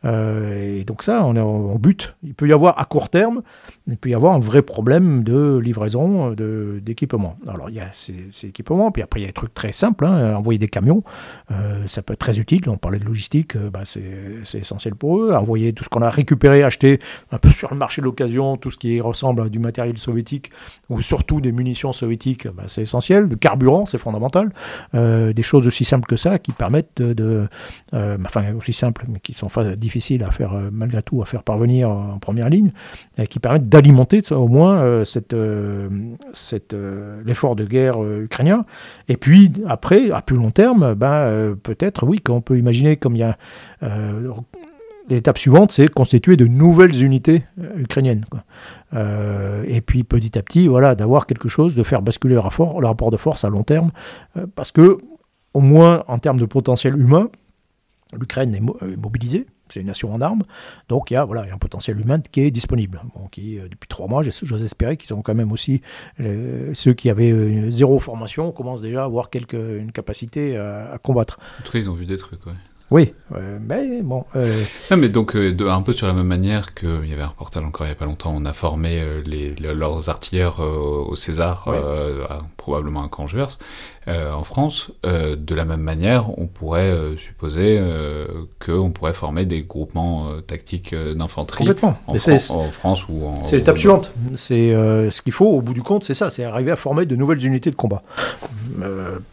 Euh, 0.05 0.81
et 0.81 0.85
donc 0.85 1.03
ça, 1.03 1.25
on 1.25 1.37
est 1.37 1.41
en 1.41 1.77
but. 1.77 2.15
Il 2.23 2.35
peut 2.35 2.49
y 2.49 2.53
avoir 2.53 2.79
à 2.79 2.85
court 2.85 3.09
terme, 3.09 3.43
il 3.87 3.97
peut 3.97 4.09
y 4.09 4.15
avoir 4.15 4.35
un 4.35 4.39
vrai 4.39 4.63
problème 4.63 5.25
de 5.25 5.59
livraison 5.63 6.33
d'équipement. 6.33 7.37
Alors 7.49 7.71
il 7.71 7.77
y 7.77 7.81
a 7.81 7.89
ces, 7.93 8.15
équipements, 8.45 8.91
puis 8.91 9.03
après 9.03 9.21
il 9.21 9.23
y 9.23 9.27
a 9.27 9.29
des 9.29 9.35
trucs 9.35 9.55
très 9.55 9.73
simples, 9.73 10.05
hein. 10.05 10.37
envoyer 10.37 10.59
des 10.59 10.69
camions, 10.69 11.03
euh, 11.51 11.87
ça 11.87 12.03
peut 12.03 12.13
être 12.13 12.21
très 12.21 12.39
utile. 12.39 12.63
On 12.69 12.77
parlait 12.77 12.99
de 12.99 13.05
logistique, 13.05 13.57
euh, 13.57 13.71
bah, 13.71 13.83
c'est 13.85 14.59
essentiel 14.59 14.95
pour 14.95 15.21
eux. 15.21 15.33
Envoyer 15.35 15.73
tout 15.73 15.85
ce 15.85 15.89
qu'on 15.89 16.03
a 16.03 16.11
récupéré, 16.11 16.63
acheté 16.63 16.99
un 17.33 17.39
peu 17.39 17.51
sur 17.51 17.71
le 17.71 17.79
marché 17.79 18.03
de 18.03 18.07
l'occasion, 18.07 18.57
tout 18.57 18.71
ce 18.71 18.79
qui 18.79 19.01
ressemble 19.01 19.43
à 19.43 19.49
du 19.49 19.59
matériel 19.59 19.99
soviétique, 19.99 20.51
ou 20.89 21.01
surtout 21.01 21.41
des 21.41 21.53
munitions 21.53 21.93
soviétiques, 21.93 22.49
bah, 22.49 22.65
c'est 22.67 22.83
essentiel. 22.83 23.25
Le 23.25 23.37
carburant, 23.37 23.87
c'est 23.87 23.99
fondamental. 23.99 24.53
des 24.93 25.43
choses 25.43 25.67
aussi 25.67 25.85
simples 25.85 26.07
que 26.07 26.17
ça 26.17 26.39
qui 26.39 26.53
permettent 26.53 27.03
de, 27.03 27.49
enfin 27.93 28.55
aussi 28.55 28.73
simples, 28.73 29.07
mais 29.09 29.21
qui 29.21 29.33
sont 29.33 29.49
difficiles 29.77 29.94
difficile 29.95 30.25
à 30.25 30.33
faire, 30.33 30.55
euh, 30.55 30.71
malgré 30.73 31.03
tout, 31.03 31.23
à 31.23 31.25
faire 31.25 31.45
parvenir 31.45 31.89
en 31.89 32.19
première 32.19 32.49
ligne, 32.49 32.71
qui 33.31 33.39
permettent 33.39 33.69
d'alimenter 33.69 34.23
au 34.33 34.49
moins 34.49 34.79
euh, 34.79 35.05
cette, 35.05 35.35
euh, 35.35 35.89
cette, 36.33 36.75
l'effort 37.25 37.55
de 37.55 37.65
guerre 37.65 38.03
ukrainien. 38.03 38.65
Et 39.09 39.17
puis, 39.17 39.53
après, 39.69 40.11
à 40.11 40.21
plus 40.21 40.37
long 40.37 40.51
terme, 40.51 40.95
ben, 40.95 41.55
peut-être, 41.63 42.07
oui, 42.07 42.19
qu'on 42.19 42.41
peut 42.41 42.59
imaginer, 42.59 42.97
comme 42.97 43.15
il 43.15 43.21
y 43.21 43.23
a. 43.23 43.37
L'étape 45.11 45.37
suivante, 45.37 45.71
c'est 45.71 45.87
constituer 45.87 46.35
de 46.39 46.47
nouvelles 46.47 47.05
unités 47.05 47.45
ukrainiennes. 47.77 48.25
et 48.95 49.81
puis 49.83 50.03
petit 50.03 50.39
à 50.39 50.43
petit, 50.43 50.67
voilà, 50.67 50.95
d'avoir 50.95 51.27
quelque 51.27 51.47
chose, 51.49 51.75
de 51.75 51.83
faire 51.83 52.01
basculer 52.01 52.35
le 52.35 52.41
rapport, 52.41 52.81
le 52.81 52.87
rapport 52.87 53.11
de 53.11 53.19
force 53.19 53.45
à 53.45 53.51
long 53.51 53.65
terme, 53.65 53.91
parce 54.55 54.73
que, 54.73 54.99
au 55.53 55.61
moins 55.61 56.05
en 56.09 56.19
termes 56.19 56.41
de 56.41 56.47
potentiel 56.47 56.99
humain, 56.99 57.29
l'Ukraine 58.19 58.55
est 58.55 58.97
mobilisée, 58.97 59.47
c'est 59.75 59.81
une 59.81 59.89
nation 59.89 60.15
en 60.15 60.21
armes, 60.21 60.43
donc 60.89 61.11
il 61.11 61.15
y 61.15 61.17
a, 61.17 61.25
voilà, 61.25 61.43
un 61.53 61.59
potentiel 61.59 62.01
humain 62.01 62.21
qui 62.21 62.41
est 62.41 62.51
disponible. 62.51 63.03
qui, 63.33 63.59
euh, 63.59 63.69
depuis 63.69 63.89
trois 63.89 64.07
mois, 64.07 64.23
j'ose 64.23 64.63
espérer 64.63 64.97
qu'ils 64.97 65.09
sont 65.09 65.23
quand 65.23 65.35
même 65.35 65.53
aussi, 65.53 65.83
euh, 66.21 66.71
ceux 66.75 66.95
qui 66.95 67.11
avaient 67.11 67.33
euh, 67.33 67.71
zéro 67.71 67.99
formation, 67.99 68.53
commencent 68.53 68.83
déjà 68.83 69.03
à 69.03 69.05
avoir 69.05 69.31
quelque, 69.31 69.79
une 69.79 69.93
capacité 69.93 70.57
à, 70.57 70.99
combattre. 71.03 71.39
En 71.61 71.65
tout 71.65 71.73
cas, 71.73 71.79
ils 71.79 71.91
ont 71.91 71.95
vu 71.95 72.07
des 72.07 72.17
trucs, 72.17 72.47
ouais. 72.47 72.53
Oui, 72.91 73.13
mais 73.67 74.03
bon. 74.03 74.25
Non, 74.91 74.97
mais 74.97 75.09
donc, 75.09 75.35
un 75.35 75.83
peu 75.83 75.93
sur 75.93 76.07
la 76.07 76.13
même 76.13 76.27
manière 76.27 76.75
qu'il 76.75 77.07
y 77.07 77.13
avait 77.13 77.23
un 77.23 77.29
reportage 77.29 77.65
encore 77.65 77.87
il 77.87 77.89
n'y 77.89 77.95
a 77.95 77.97
pas 77.97 78.05
longtemps, 78.05 78.33
on 78.33 78.45
a 78.45 78.53
formé 78.53 79.03
les, 79.25 79.55
leurs 79.57 80.11
artilleurs 80.11 80.61
au 80.61 81.17
César, 81.17 81.67
probablement 82.57 83.05
à 83.05 83.09
Cangers. 83.09 83.57
Euh, 84.07 84.33
en 84.33 84.45
France, 84.45 84.91
euh, 85.07 85.35
de 85.37 85.55
la 85.55 85.65
même 85.65 85.81
manière, 85.81 86.39
on 86.39 86.47
pourrait 86.47 86.91
euh, 86.91 87.17
supposer 87.17 87.81
qu'on 88.65 88.91
pourrait 88.91 89.13
former 89.13 89.45
des 89.47 89.63
groupements 89.63 90.29
tactiques 90.47 90.95
d'infanterie 90.95 91.69
en, 91.83 91.97
en, 92.07 92.71
France 92.71 93.09
ou 93.09 93.27
en... 93.27 93.43
C'est 93.43 93.57
l'étape 93.57 93.79
suivante. 93.79 94.13
C'est 94.35 94.71
ce 94.73 95.23
qu'il 95.23 95.33
faut, 95.33 95.47
au 95.47 95.61
bout 95.61 95.75
du 95.75 95.83
compte, 95.83 96.05
c'est 96.05 96.15
ça, 96.15 96.31
c'est 96.31 96.45
arriver 96.45 96.71
à 96.71 96.77
former 96.77 97.07
de 97.07 97.17
nouvelles 97.17 97.45
unités 97.45 97.71
de 97.71 97.77
combat. 97.77 98.03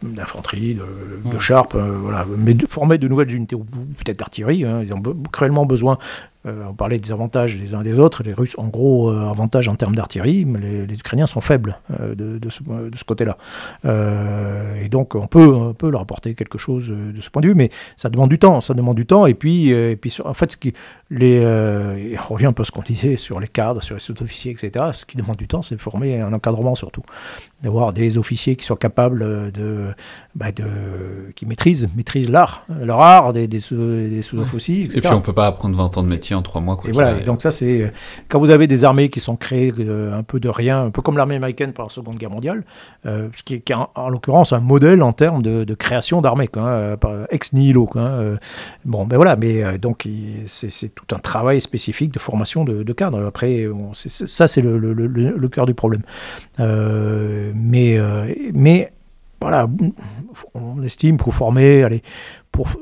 d'infanterie, 0.02 0.74
de, 0.74 1.30
de 1.30 1.38
Sharp, 1.38 1.76
voilà. 1.76 2.26
Mais 2.38 2.54
de, 2.54 2.66
former 2.66 2.98
de 2.98 3.08
nouvelles 3.08 3.32
unités, 3.34 3.56
ou 3.56 3.64
peut-être 3.64 4.18
d'artillerie, 4.18 4.64
hein. 4.64 4.82
ils 4.84 4.92
ont 4.92 5.02
cruellement 5.30 5.66
besoin 5.66 5.98
euh, 6.46 6.64
on 6.68 6.74
parlait 6.74 6.98
des 6.98 7.12
avantages 7.12 7.56
des 7.56 7.74
uns 7.74 7.82
des 7.82 7.98
autres. 7.98 8.22
Les 8.22 8.32
Russes, 8.32 8.54
en 8.58 8.68
gros, 8.68 9.10
euh, 9.10 9.30
avantage 9.30 9.68
en 9.68 9.76
termes 9.76 9.94
d'artillerie, 9.94 10.44
mais 10.44 10.58
les, 10.58 10.94
Ukrainiens 10.94 11.26
sont 11.26 11.40
faibles 11.40 11.78
euh, 12.00 12.14
de, 12.14 12.50
ce, 12.50 13.04
côté-là. 13.04 13.36
et 14.80 14.88
donc, 14.88 15.14
on 15.14 15.26
peut, 15.26 15.72
peut 15.74 15.90
leur 15.90 16.00
apporter 16.00 16.34
quelque 16.34 16.58
chose 16.58 16.88
de 16.88 17.20
ce 17.20 17.30
point 17.30 17.42
de 17.42 17.48
vue, 17.48 17.54
mais 17.54 17.70
ça 17.96 18.08
demande 18.08 18.28
du 18.28 18.38
temps. 18.38 18.60
Ça 18.60 18.74
demande 18.74 18.96
du 18.96 19.06
temps. 19.06 19.26
Et 19.26 19.34
puis, 19.34 19.70
et 19.70 19.96
puis 19.96 20.16
en 20.24 20.34
fait, 20.34 20.52
ce 20.52 20.56
qui, 20.56 20.72
les, 21.10 21.44
on 22.28 22.34
revient 22.34 22.46
un 22.46 22.52
peu 22.52 22.62
à 22.62 22.64
ce 22.64 22.72
qu'on 22.72 22.82
disait 22.82 23.16
sur 23.16 23.40
les 23.40 23.48
cadres, 23.48 23.82
sur 23.82 23.94
les 23.94 24.00
sous-officiers, 24.00 24.52
etc. 24.52 24.86
Ce 24.92 25.04
qui 25.04 25.16
demande 25.16 25.36
du 25.36 25.48
temps, 25.48 25.62
c'est 25.62 25.76
de 25.76 25.80
former 25.80 26.20
un 26.20 26.32
encadrement 26.32 26.74
surtout 26.74 27.02
d'avoir 27.62 27.92
des 27.92 28.18
officiers 28.18 28.56
qui 28.56 28.64
soient 28.64 28.76
capables 28.76 29.52
de, 29.52 29.92
bah 30.34 30.52
de 30.52 31.32
qui 31.34 31.46
maîtrisent, 31.46 31.88
maîtrisent 31.96 32.30
l'art, 32.30 32.66
leur 32.80 33.00
art, 33.00 33.32
des, 33.32 33.46
des, 33.46 33.60
sous-officiers, 33.60 34.84
etc. 34.84 34.98
Et 34.98 35.00
puis 35.00 35.10
on 35.12 35.20
peut 35.20 35.32
pas 35.32 35.46
apprendre 35.46 35.76
20 35.76 35.96
ans 35.98 36.02
de 36.02 36.08
métier 36.08 36.34
en 36.34 36.42
3 36.42 36.60
mois. 36.60 36.76
Quoi, 36.76 36.90
et 36.90 36.92
voilà, 36.92 37.20
donc 37.20 37.42
ça 37.42 37.50
c'est 37.50 37.92
quand 38.28 38.38
vous 38.40 38.50
avez 38.50 38.66
des 38.66 38.84
armées 38.84 39.08
qui 39.10 39.20
sont 39.20 39.36
créées 39.36 39.72
euh, 39.78 40.18
un 40.18 40.22
peu 40.22 40.40
de 40.40 40.48
rien, 40.48 40.84
un 40.86 40.90
peu 40.90 41.02
comme 41.02 41.16
l'armée 41.16 41.36
américaine 41.36 41.72
pendant 41.72 41.88
la 41.88 41.94
Seconde 41.94 42.16
Guerre 42.16 42.30
mondiale, 42.30 42.64
euh, 43.06 43.28
ce 43.34 43.42
qui 43.42 43.54
est, 43.54 43.72
en, 43.72 44.08
l'occurrence 44.08 44.52
un 44.52 44.60
modèle 44.60 45.02
en 45.02 45.12
termes 45.12 45.42
de, 45.42 45.64
de 45.64 45.74
création 45.74 46.20
d'armées, 46.20 46.48
hein, 46.56 46.66
euh, 46.66 47.26
ex 47.30 47.52
nihilo. 47.52 47.86
Quoi, 47.86 48.02
hein, 48.02 48.36
bon, 48.84 49.06
ben 49.06 49.16
voilà, 49.16 49.36
mais 49.36 49.78
donc 49.78 50.08
c'est 50.46 50.94
tout 50.94 51.14
un 51.14 51.18
travail 51.18 51.60
spécifique 51.60 52.12
de 52.12 52.18
formation 52.18 52.64
de, 52.64 52.82
de 52.82 52.92
cadres. 52.92 53.24
Après, 53.26 53.66
bon, 53.66 53.92
ça 53.94 54.48
c'est 54.48 54.62
le, 54.62 54.78
le, 54.78 54.92
le, 54.92 55.06
le, 55.06 55.48
cœur 55.48 55.66
du 55.66 55.74
problème. 55.74 56.02
Euh, 56.60 57.52
mais, 57.54 57.96
euh, 57.98 58.32
mais 58.54 58.92
voilà, 59.40 59.68
on 60.54 60.82
estime 60.82 61.16
pour 61.16 61.34
former, 61.34 61.82
allez, 61.82 62.02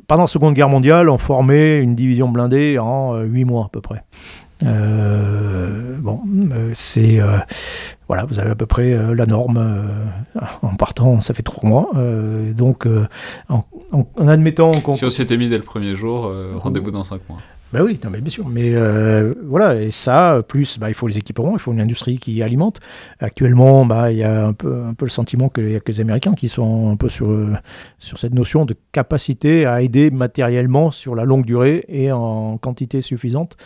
pendant 0.06 0.22
la 0.22 0.26
Seconde 0.26 0.54
Guerre 0.54 0.68
mondiale, 0.68 1.08
on 1.08 1.18
formait 1.18 1.80
une 1.80 1.94
division 1.94 2.28
blindée 2.28 2.78
en 2.78 3.18
8 3.18 3.42
euh, 3.42 3.46
mois 3.46 3.66
à 3.66 3.68
peu 3.68 3.80
près. 3.80 4.04
Euh, 4.62 5.96
bon, 6.00 6.20
c'est 6.74 7.18
voilà, 8.08 8.26
vous 8.26 8.38
avez 8.38 8.50
à 8.50 8.54
peu 8.54 8.66
près 8.66 8.94
la 9.14 9.24
norme 9.24 9.58
en 10.60 10.74
partant, 10.74 11.22
ça 11.22 11.32
fait 11.32 11.42
trois 11.42 11.66
mois. 11.66 11.90
donc, 12.54 12.86
en, 13.48 14.28
admettant 14.28 14.72
qu'on. 14.80 14.92
Si 14.92 15.04
on 15.06 15.10
s'était 15.10 15.38
mis 15.38 15.48
dès 15.48 15.56
le 15.56 15.62
premier 15.62 15.96
jour, 15.96 16.30
rendez-vous 16.56 16.90
dans 16.90 17.04
cinq 17.04 17.22
mois. 17.30 17.38
Ben 17.72 17.82
oui, 17.82 18.00
non, 18.02 18.10
mais 18.10 18.20
bien 18.20 18.30
sûr. 18.30 18.48
Mais 18.48 18.72
euh, 18.74 19.32
voilà, 19.44 19.76
et 19.76 19.92
ça, 19.92 20.42
plus, 20.46 20.78
bah, 20.78 20.88
il 20.88 20.94
faut 20.94 21.06
les 21.06 21.18
équipements, 21.18 21.52
il 21.52 21.60
faut 21.60 21.72
une 21.72 21.80
industrie 21.80 22.18
qui 22.18 22.42
alimente. 22.42 22.80
Actuellement, 23.20 23.86
bah, 23.86 24.10
il 24.10 24.18
y 24.18 24.24
a 24.24 24.44
un 24.46 24.52
peu, 24.52 24.82
un 24.84 24.94
peu 24.94 25.04
le 25.04 25.10
sentiment 25.10 25.48
qu'il 25.48 25.70
y 25.70 25.76
a 25.76 25.80
que 25.80 25.92
les 25.92 26.00
Américains 26.00 26.34
qui 26.34 26.48
sont 26.48 26.90
un 26.90 26.96
peu 26.96 27.08
sur, 27.08 27.28
sur 27.98 28.18
cette 28.18 28.34
notion 28.34 28.64
de 28.64 28.74
capacité 28.90 29.66
à 29.66 29.82
aider 29.82 30.10
matériellement 30.10 30.90
sur 30.90 31.14
la 31.14 31.24
longue 31.24 31.46
durée 31.46 31.84
et 31.88 32.10
en 32.10 32.58
quantité 32.58 33.02
suffisante 33.02 33.56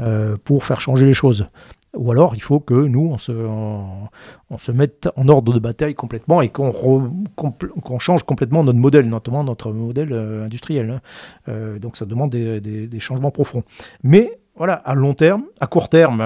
euh, 0.00 0.36
pour 0.42 0.64
faire 0.64 0.80
changer 0.80 1.06
les 1.06 1.14
choses. 1.14 1.46
Ou 1.94 2.10
alors, 2.10 2.34
il 2.34 2.42
faut 2.42 2.58
que 2.58 2.74
nous, 2.74 3.10
on 3.12 3.18
se, 3.18 3.32
on, 3.32 4.58
se 4.58 4.72
mette 4.72 5.10
en 5.16 5.28
ordre 5.28 5.52
de 5.52 5.58
bataille 5.58 5.94
complètement 5.94 6.40
et 6.40 6.48
qu'on 6.48 7.98
change 7.98 8.22
complètement 8.22 8.64
notre 8.64 8.78
modèle, 8.78 9.08
notamment 9.08 9.44
notre 9.44 9.72
modèle 9.72 10.12
euh, 10.12 10.46
industriel. 10.46 10.90
Hein. 10.90 11.00
Euh, 11.48 11.78
donc, 11.78 11.98
ça 11.98 12.06
demande 12.06 12.30
des, 12.30 13.00
changements 13.00 13.30
profonds. 13.30 13.62
Mais 14.02 14.38
voilà, 14.56 14.74
à 14.74 14.94
long 14.94 15.12
terme, 15.14 15.44
à 15.60 15.66
court 15.66 15.88
terme, 15.88 16.22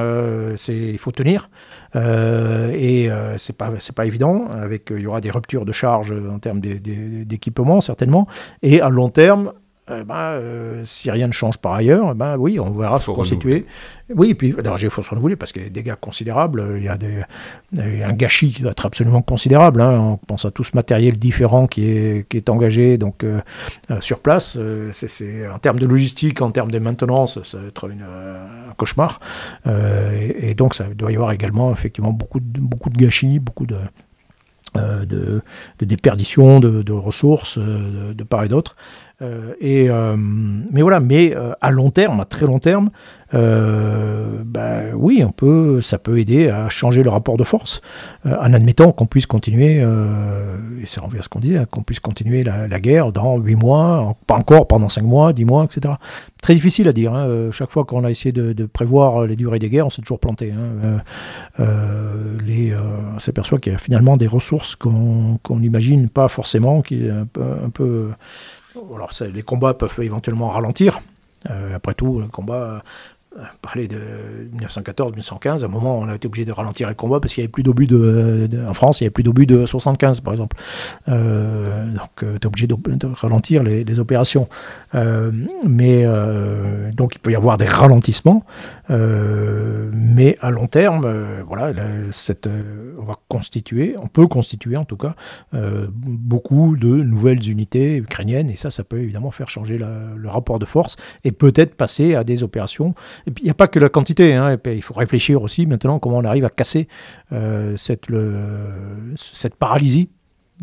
c'est 0.56 0.76
il 0.76 0.98
faut 0.98 1.12
tenir 1.12 1.48
et 1.94 3.08
c'est 3.38 3.56
pas 3.56 3.70
pas 3.94 4.06
évident. 4.06 4.48
Avec 4.52 4.90
il 4.90 5.00
y 5.00 5.06
aura 5.06 5.20
des 5.20 5.30
ruptures 5.30 5.64
de 5.64 5.72
charge 5.72 6.12
en 6.12 6.40
termes 6.40 6.60
d'équipement 6.60 7.80
certainement. 7.80 8.26
Et 8.62 8.80
à 8.80 8.88
long 8.88 9.10
terme, 9.10 9.52
eh 9.88 10.02
ben, 10.02 10.14
euh, 10.14 10.82
si 10.84 11.12
rien 11.12 11.28
ne 11.28 11.32
change 11.32 11.58
par 11.58 11.74
ailleurs, 11.74 12.10
eh 12.10 12.14
ben, 12.14 12.36
oui, 12.36 12.58
on 12.58 12.72
verra 12.72 12.98
se 12.98 13.08
constituer. 13.08 13.66
Oui, 14.12 14.30
et 14.30 14.34
puis 14.34 14.50
d'ailleurs, 14.52 14.82
il 14.82 14.90
faut 14.90 15.02
se 15.02 15.10
renouveler 15.10 15.36
parce 15.36 15.52
qu'il 15.52 15.62
y 15.62 15.64
a 15.64 15.68
des 15.68 15.82
dégâts 15.82 15.94
considérables, 16.00 16.74
il 16.76 16.82
y 16.82 16.88
a, 16.88 16.98
des, 16.98 17.22
un 18.02 18.12
gâchis 18.12 18.52
qui 18.52 18.62
doit 18.62 18.72
être 18.72 18.84
absolument 18.84 19.22
considérable. 19.22 19.80
Hein. 19.80 20.00
On 20.00 20.16
pense 20.16 20.44
à 20.44 20.50
tout 20.50 20.64
ce 20.64 20.74
matériel 20.74 21.16
différent 21.16 21.68
qui 21.68 21.88
est, 21.88 22.28
qui 22.28 22.36
est 22.36 22.48
engagé 22.48 22.98
donc, 22.98 23.22
euh, 23.22 23.40
euh, 23.92 24.00
sur 24.00 24.18
place. 24.18 24.58
c'est, 24.90 25.48
en 25.48 25.60
termes 25.60 25.78
de 25.78 25.86
logistique, 25.86 26.42
en 26.42 26.50
termes 26.50 26.72
de 26.72 26.80
maintenance, 26.80 27.40
ça 27.44 27.58
va 27.58 27.68
être 27.68 27.88
un 27.88 28.72
cauchemar. 28.74 29.20
Et, 29.66 30.56
donc, 30.56 30.74
ça 30.74 30.84
doit 30.84 31.12
y 31.12 31.14
avoir 31.14 31.30
également 31.30 31.70
effectivement 31.70 32.12
beaucoup 32.12 32.40
de, 32.40 32.60
beaucoup 32.60 32.90
de 32.90 32.98
gâchis, 32.98 33.38
beaucoup 33.38 33.66
de. 33.66 33.78
De, 34.74 35.42
de, 35.78 35.84
déperdition 35.86 36.60
de, 36.60 36.82
de 36.82 36.92
ressources 36.92 37.56
de, 37.56 38.12
de 38.12 38.24
part 38.24 38.44
et 38.44 38.48
d'autre. 38.48 38.76
Euh, 39.22 39.54
euh, 39.62 40.16
mais 40.18 40.82
voilà, 40.82 41.00
mais 41.00 41.34
euh, 41.34 41.52
à 41.62 41.70
long 41.70 41.90
terme, 41.90 42.20
à 42.20 42.26
très 42.26 42.46
long 42.46 42.58
terme, 42.58 42.90
bah, 43.32 44.82
oui, 44.94 45.22
on 45.26 45.30
peut, 45.30 45.80
ça 45.80 45.98
peut 45.98 46.18
aider 46.18 46.48
à 46.48 46.68
changer 46.68 47.02
le 47.02 47.10
rapport 47.10 47.36
de 47.36 47.44
force, 47.44 47.82
en 48.24 48.52
admettant 48.54 48.92
qu'on 48.92 49.06
puisse 49.06 49.26
continuer, 49.26 49.78
et 49.78 50.86
c'est 50.86 51.00
à 51.00 51.22
ce 51.22 51.28
qu'on 51.28 51.40
disait, 51.40 51.58
hein, 51.58 51.66
qu'on 51.70 51.82
puisse 51.82 52.00
continuer 52.00 52.44
la, 52.44 52.80
guerre 52.80 53.12
dans 53.12 53.36
8 53.36 53.56
mois, 53.56 54.16
pas 54.26 54.36
encore 54.36 54.66
pendant 54.66 54.88
5 54.88 55.02
mois, 55.02 55.32
10 55.34 55.44
mois, 55.44 55.64
etc. 55.64 55.94
Très 56.40 56.54
difficile 56.54 56.88
à 56.88 56.94
dire. 56.94 57.12
Hein, 57.12 57.50
chaque 57.50 57.70
fois 57.70 57.84
qu'on 57.84 58.04
a 58.04 58.10
essayé 58.10 58.32
de, 58.32 58.64
prévoir 58.64 59.26
les 59.26 59.36
durées 59.36 59.58
des 59.58 59.68
guerres, 59.68 59.86
on 59.86 59.90
s'est 59.90 60.02
toujours 60.02 60.20
planté. 60.20 60.52
Hein, 60.52 61.02
on 61.58 63.18
s'aperçoit 63.18 63.58
qu'il 63.58 63.72
y 63.72 63.74
a 63.74 63.78
finalement 63.78 64.16
des 64.16 64.28
ressources 64.28 64.76
qu'on 64.76 65.38
n'imagine 65.50 66.08
pas 66.08 66.28
forcément, 66.28 66.80
qui 66.80 67.06
est 67.06 67.10
un 67.10 67.70
peu 67.70 68.08
alors, 68.94 69.10
les 69.32 69.42
combats 69.42 69.74
peuvent 69.74 69.98
éventuellement 70.00 70.48
ralentir. 70.48 71.00
Euh, 71.50 71.76
après 71.76 71.94
tout, 71.94 72.20
le 72.20 72.28
combat 72.28 72.82
parler 73.62 73.88
de 73.88 73.98
1914-1915, 74.58 75.62
à 75.62 75.64
un 75.64 75.68
moment, 75.68 75.98
on 75.98 76.08
a 76.08 76.14
été 76.14 76.26
obligé 76.26 76.44
de 76.44 76.52
ralentir 76.52 76.88
les 76.88 76.94
combats 76.94 77.20
parce 77.20 77.34
qu'il 77.34 77.42
n'y 77.42 77.46
avait 77.46 77.52
plus 77.52 77.62
d'obus 77.62 77.86
de, 77.86 78.48
en 78.68 78.74
France, 78.74 79.00
il 79.00 79.04
n'y 79.04 79.06
avait 79.06 79.12
plus 79.12 79.22
d'obus 79.22 79.46
de 79.46 79.66
75, 79.66 80.20
par 80.20 80.32
exemple. 80.32 80.56
Euh, 81.08 81.86
donc, 81.92 82.22
euh, 82.22 82.38
tu 82.38 82.42
es 82.42 82.46
obligé 82.46 82.66
de, 82.66 82.76
ralentir 83.14 83.62
les, 83.62 83.98
opérations. 83.98 84.48
Euh, 84.94 85.30
mais 85.66 86.06
donc, 86.92 87.14
il 87.14 87.18
peut 87.18 87.32
y 87.32 87.36
avoir 87.36 87.58
des 87.58 87.66
ralentissements, 87.66 88.44
mais 88.88 90.36
à 90.40 90.50
long 90.50 90.66
terme, 90.66 91.06
voilà, 91.46 91.72
cette, 92.10 92.48
on 92.98 93.04
va 93.04 93.16
constituer, 93.28 93.96
on 94.00 94.08
peut 94.08 94.26
constituer 94.26 94.76
en 94.76 94.84
tout 94.84 94.96
cas 94.96 95.14
beaucoup 95.52 96.76
de 96.76 96.88
nouvelles 96.88 97.48
unités 97.48 97.96
ukrainiennes, 97.96 98.50
et 98.50 98.56
ça, 98.56 98.70
ça 98.70 98.84
peut 98.84 98.98
évidemment 98.98 99.30
faire 99.30 99.48
changer 99.48 99.78
le 99.78 100.28
rapport 100.28 100.58
de 100.58 100.64
force 100.64 100.96
et 101.24 101.32
peut-être 101.32 101.74
passer 101.74 102.14
à 102.14 102.24
des 102.24 102.42
opérations. 102.42 102.94
Et 103.26 103.30
puis 103.30 103.44
il 103.44 103.46
n'y 103.46 103.50
a 103.50 103.54
pas 103.54 103.68
que 103.68 103.78
la 103.78 103.88
quantité, 103.88 104.34
hein, 104.34 104.58
il 104.66 104.82
faut 104.82 104.94
réfléchir 104.94 105.42
aussi 105.42 105.66
maintenant 105.66 105.98
comment 105.98 106.18
on 106.18 106.24
arrive 106.24 106.44
à 106.44 106.50
casser 106.50 106.88
euh, 107.32 107.74
cette, 107.76 108.06
paralysie 109.56 110.08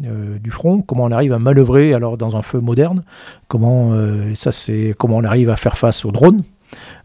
euh, 0.03 0.39
du 0.39 0.51
front, 0.51 0.81
comment 0.81 1.03
on 1.03 1.11
arrive 1.11 1.33
à 1.33 1.39
manœuvrer 1.39 1.93
alors 1.93 2.17
dans 2.17 2.35
un 2.35 2.41
feu 2.41 2.59
moderne, 2.59 3.03
comment, 3.47 3.93
euh, 3.93 4.33
ça 4.35 4.51
c'est 4.51 4.95
comment 4.97 5.17
on 5.17 5.23
arrive 5.23 5.49
à 5.49 5.55
faire 5.55 5.77
face 5.77 6.05
aux 6.05 6.11
drones, 6.11 6.43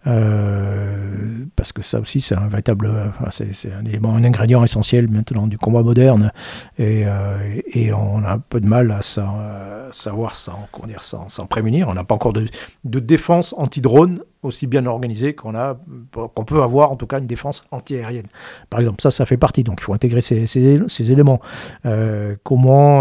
euh, 0.06 1.44
parce 1.56 1.72
que 1.72 1.82
ça 1.82 2.00
aussi, 2.00 2.20
c'est 2.20 2.34
un 2.34 2.48
véritable, 2.48 3.12
c'est, 3.30 3.72
un 3.72 3.84
élément, 3.84 4.14
un 4.14 4.24
ingrédient 4.24 4.62
essentiel 4.64 5.08
maintenant 5.08 5.46
du 5.46 5.58
combat 5.58 5.82
moderne, 5.82 6.32
et, 6.78 7.04
euh, 7.06 7.94
on 7.94 8.22
a 8.24 8.32
un 8.32 8.38
peu 8.38 8.60
de 8.60 8.66
mal 8.66 8.90
à, 8.90 9.02
savoir 9.02 10.34
s'en, 10.34 10.68
dire, 10.86 11.02
s'en, 11.02 11.46
prémunir. 11.46 11.88
On 11.88 11.94
n'a 11.94 12.04
pas 12.04 12.14
encore 12.14 12.32
de, 12.32 12.46
défense 12.84 13.54
anti-drone 13.56 14.20
aussi 14.42 14.68
bien 14.68 14.86
organisée 14.86 15.34
qu'on 15.34 15.56
a, 15.56 15.76
qu'on 16.12 16.44
peut 16.44 16.62
avoir 16.62 16.92
en 16.92 16.96
tout 16.96 17.06
cas 17.06 17.18
une 17.18 17.26
défense 17.26 17.64
anti-aérienne. 17.72 18.26
Par 18.70 18.78
exemple, 18.78 19.02
ça, 19.02 19.10
ça 19.10 19.26
fait 19.26 19.36
partie. 19.36 19.64
Donc, 19.64 19.78
il 19.80 19.84
faut 19.84 19.94
intégrer 19.94 20.20
ces, 20.20 21.10
éléments. 21.10 21.40
Euh, 21.86 22.36
comment, 22.44 23.00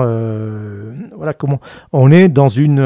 voilà, 1.16 1.34
comment 1.34 1.60
on 1.94 2.12
est 2.12 2.28
dans 2.28 2.50
une 2.50 2.80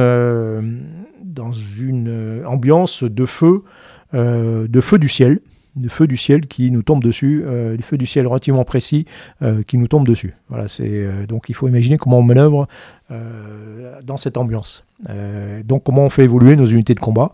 dans 1.31 1.51
une 1.51 2.43
ambiance 2.45 3.03
de 3.03 3.25
feu 3.25 3.63
euh, 4.13 4.67
de 4.67 4.81
feu 4.81 4.99
du 4.99 5.07
ciel, 5.07 5.39
de 5.77 5.87
feu 5.87 6.05
du 6.05 6.17
ciel 6.17 6.47
qui 6.47 6.69
nous 6.69 6.83
tombe 6.83 7.01
dessus, 7.01 7.43
euh, 7.45 7.77
du 7.77 7.83
feu 7.83 7.97
du 7.97 8.05
ciel 8.05 8.27
relativement 8.27 8.65
précis 8.65 9.05
euh, 9.41 9.63
qui 9.63 9.77
nous 9.77 9.87
tombe 9.87 10.05
dessus. 10.05 10.35
Voilà, 10.49 10.67
c'est 10.67 11.25
donc 11.27 11.47
il 11.47 11.55
faut 11.55 11.69
imaginer 11.69 11.97
comment 11.97 12.19
on 12.19 12.23
manœuvre 12.23 12.67
dans 14.03 14.17
cette 14.17 14.37
ambiance. 14.37 14.83
donc 15.65 15.83
comment 15.83 16.05
on 16.05 16.09
fait 16.09 16.23
évoluer 16.23 16.55
nos 16.55 16.65
unités 16.65 16.93
de 16.93 16.99
combat. 16.99 17.33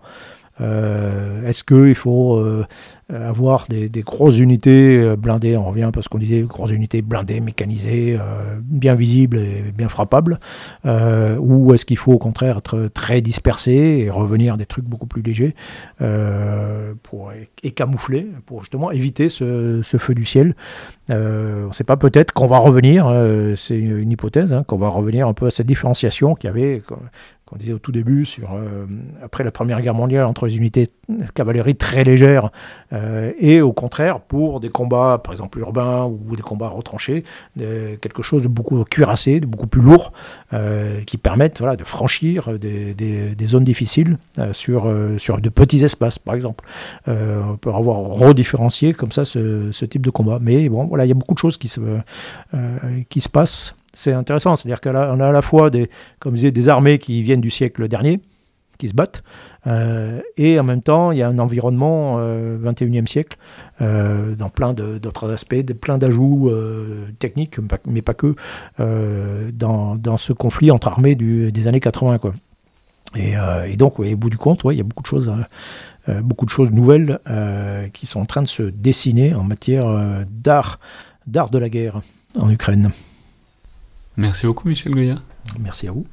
Est-ce 0.59 1.63
qu'il 1.63 1.95
faut 1.95 2.39
euh, 3.13 3.29
avoir 3.29 3.67
des, 3.69 3.89
grosses 4.01 4.37
unités 4.37 4.97
euh, 4.97 5.15
blindées, 5.15 5.55
on 5.55 5.63
revient 5.63 5.91
parce 5.93 6.09
qu'on 6.09 6.17
disait 6.17 6.41
grosses 6.41 6.71
unités 6.71 7.01
blindées, 7.01 7.39
mécanisées, 7.39 8.17
euh, 8.19 8.57
bien 8.61 8.95
visibles 8.95 9.37
et 9.37 9.71
bien 9.73 9.87
frappables, 9.87 10.39
ou 10.83 11.73
est-ce 11.73 11.85
qu'il 11.85 11.97
faut 11.97 12.11
au 12.11 12.17
contraire 12.17 12.57
être 12.57 12.89
très 12.93 13.21
dispersé 13.21 13.71
et 13.71 14.09
revenir 14.09 14.55
à 14.55 14.57
des 14.57 14.65
trucs 14.65 14.83
beaucoup 14.83 15.07
plus 15.07 15.21
légers 15.21 15.55
pour, 17.03 17.31
et, 17.63 17.71
camoufler, 17.71 18.27
pour 18.45 18.61
justement 18.61 18.91
éviter 18.91 19.29
ce, 19.29 19.81
feu 19.83 20.13
du 20.13 20.25
ciel? 20.25 20.55
On 21.09 21.13
ne 21.67 21.73
sait 21.73 21.83
pas, 21.85 21.97
peut-être 21.97 22.33
qu'on 22.33 22.47
va 22.47 22.57
revenir, 22.57 23.07
c'est 23.55 23.77
une, 23.77 24.11
hypothèse, 24.11 24.51
hein, 24.51 24.63
qu'on 24.67 24.77
va 24.77 24.89
revenir 24.89 25.27
un 25.27 25.33
peu 25.33 25.47
à 25.47 25.51
cette 25.51 25.67
différenciation 25.67 26.35
qu'il 26.35 26.49
y 26.49 26.51
avait, 26.51 26.81
qu'on 27.47 27.55
disait 27.55 27.73
au 27.73 27.79
tout 27.79 27.91
début, 27.91 28.25
sur, 28.25 28.49
après 29.23 29.43
la 29.43 29.51
Première 29.51 29.81
Guerre 29.81 29.95
mondiale, 29.95 30.25
entre 30.25 30.45
les 30.45 30.57
unités 30.57 30.89
de 31.09 31.25
cavalerie 31.33 31.75
très 31.75 32.03
légères 32.03 32.51
euh, 32.93 33.31
et 33.39 33.61
au 33.61 33.73
contraire, 33.73 34.19
pour 34.19 34.59
des 34.59 34.69
combats, 34.69 35.19
par 35.23 35.33
exemple 35.33 35.59
urbains 35.59 36.05
ou 36.05 36.35
des 36.35 36.41
combats 36.41 36.69
retranchés, 36.69 37.23
quelque 37.57 38.21
chose 38.21 38.43
de 38.43 38.47
beaucoup 38.47 38.83
cuirassé, 38.83 39.39
de 39.39 39.45
beaucoup 39.45 39.67
plus 39.67 39.81
lourd, 39.81 40.11
euh, 40.53 41.01
qui 41.01 41.17
permettent 41.17 41.61
de 41.61 41.83
franchir 41.83 42.57
des, 42.57 43.35
zones 43.45 43.63
difficiles 43.63 44.17
euh, 44.39 44.53
sur, 44.53 44.91
de 45.39 45.49
petits 45.49 45.83
espaces, 45.83 46.19
par 46.19 46.35
exemple. 46.35 46.65
on 47.07 47.57
peut 47.57 47.69
avoir 47.73 47.97
redifférencié 47.97 48.93
comme 48.93 49.11
ça 49.11 49.25
ce, 49.25 49.85
type 49.85 50.05
de 50.05 50.09
combat. 50.09 50.39
Mais 50.41 50.67
bon, 50.69 50.85
voilà, 50.85 51.05
il 51.05 51.09
y 51.09 51.11
a 51.11 51.15
beaucoup 51.15 51.33
de 51.33 51.39
choses 51.39 51.57
qui 51.57 51.69
se, 51.69 51.81
qui 53.09 53.21
se 53.21 53.29
passent. 53.29 53.75
C'est 53.97 54.13
intéressant, 54.13 54.55
c'est-à-dire 54.55 54.79
qu'on 54.79 55.19
a 55.19 55.27
à 55.27 55.31
la 55.31 55.41
fois 55.41 55.71
des, 55.71 55.89
comme 56.19 56.35
des 56.35 56.69
armées 56.69 56.99
qui 56.99 57.23
viennent 57.23 57.41
du 57.41 57.49
siècle 57.49 57.87
dernier, 57.87 58.19
qui 58.77 58.89
se 58.89 58.93
battent, 58.93 59.23
euh, 59.65 60.21
et 60.37 60.59
en 60.59 60.63
même 60.63 60.83
temps, 60.83 61.11
il 61.11 61.17
y 61.17 61.23
a 61.23 61.27
un 61.27 61.39
environnement 61.39 62.19
21e 62.19 63.01
euh, 63.01 63.05
siècle, 63.07 63.39
euh, 63.81 64.35
dans 64.35 64.49
plein 64.49 64.75
d'autres 64.75 65.31
aspects, 65.31 65.73
plein 65.73 65.97
d'ajouts 65.97 66.51
techniques, 67.17 67.57
mais 67.87 68.03
pas 68.03 68.13
que, 68.13 68.35
dans, 68.77 69.95
dans, 69.95 70.17
ce 70.17 70.31
conflit 70.31 70.69
entre 70.69 70.89
armées 70.89 71.15
des 71.15 71.67
années 71.67 71.79
80. 71.79 72.19
Quoi. 72.19 72.35
Et, 73.15 73.77
donc, 73.77 73.99
au 73.99 74.15
bout 74.15 74.29
du 74.29 74.37
compte, 74.37 74.61
il 74.65 74.77
y 74.77 74.81
a 74.81 74.83
beaucoup 74.83 75.01
de 75.01 75.07
choses, 75.07 75.33
beaucoup 76.21 76.45
de 76.45 76.51
choses 76.51 76.71
nouvelles 76.71 77.19
qui 77.93 78.05
sont 78.05 78.19
en 78.19 78.25
train 78.25 78.43
de 78.43 78.47
se 78.47 78.61
dessiner 78.61 79.33
en 79.33 79.43
matière 79.43 79.87
d'art, 80.29 80.79
d'art 81.25 81.49
de 81.49 81.57
la 81.57 81.69
guerre 81.69 82.01
en 82.39 82.51
Ukraine. 82.51 82.91
Merci 84.17 84.47
beaucoup, 84.47 84.67
Michel 84.67 84.93
Goya. 84.93 85.19
Merci 85.59 85.87
à 85.87 85.91
vous. 85.91 86.07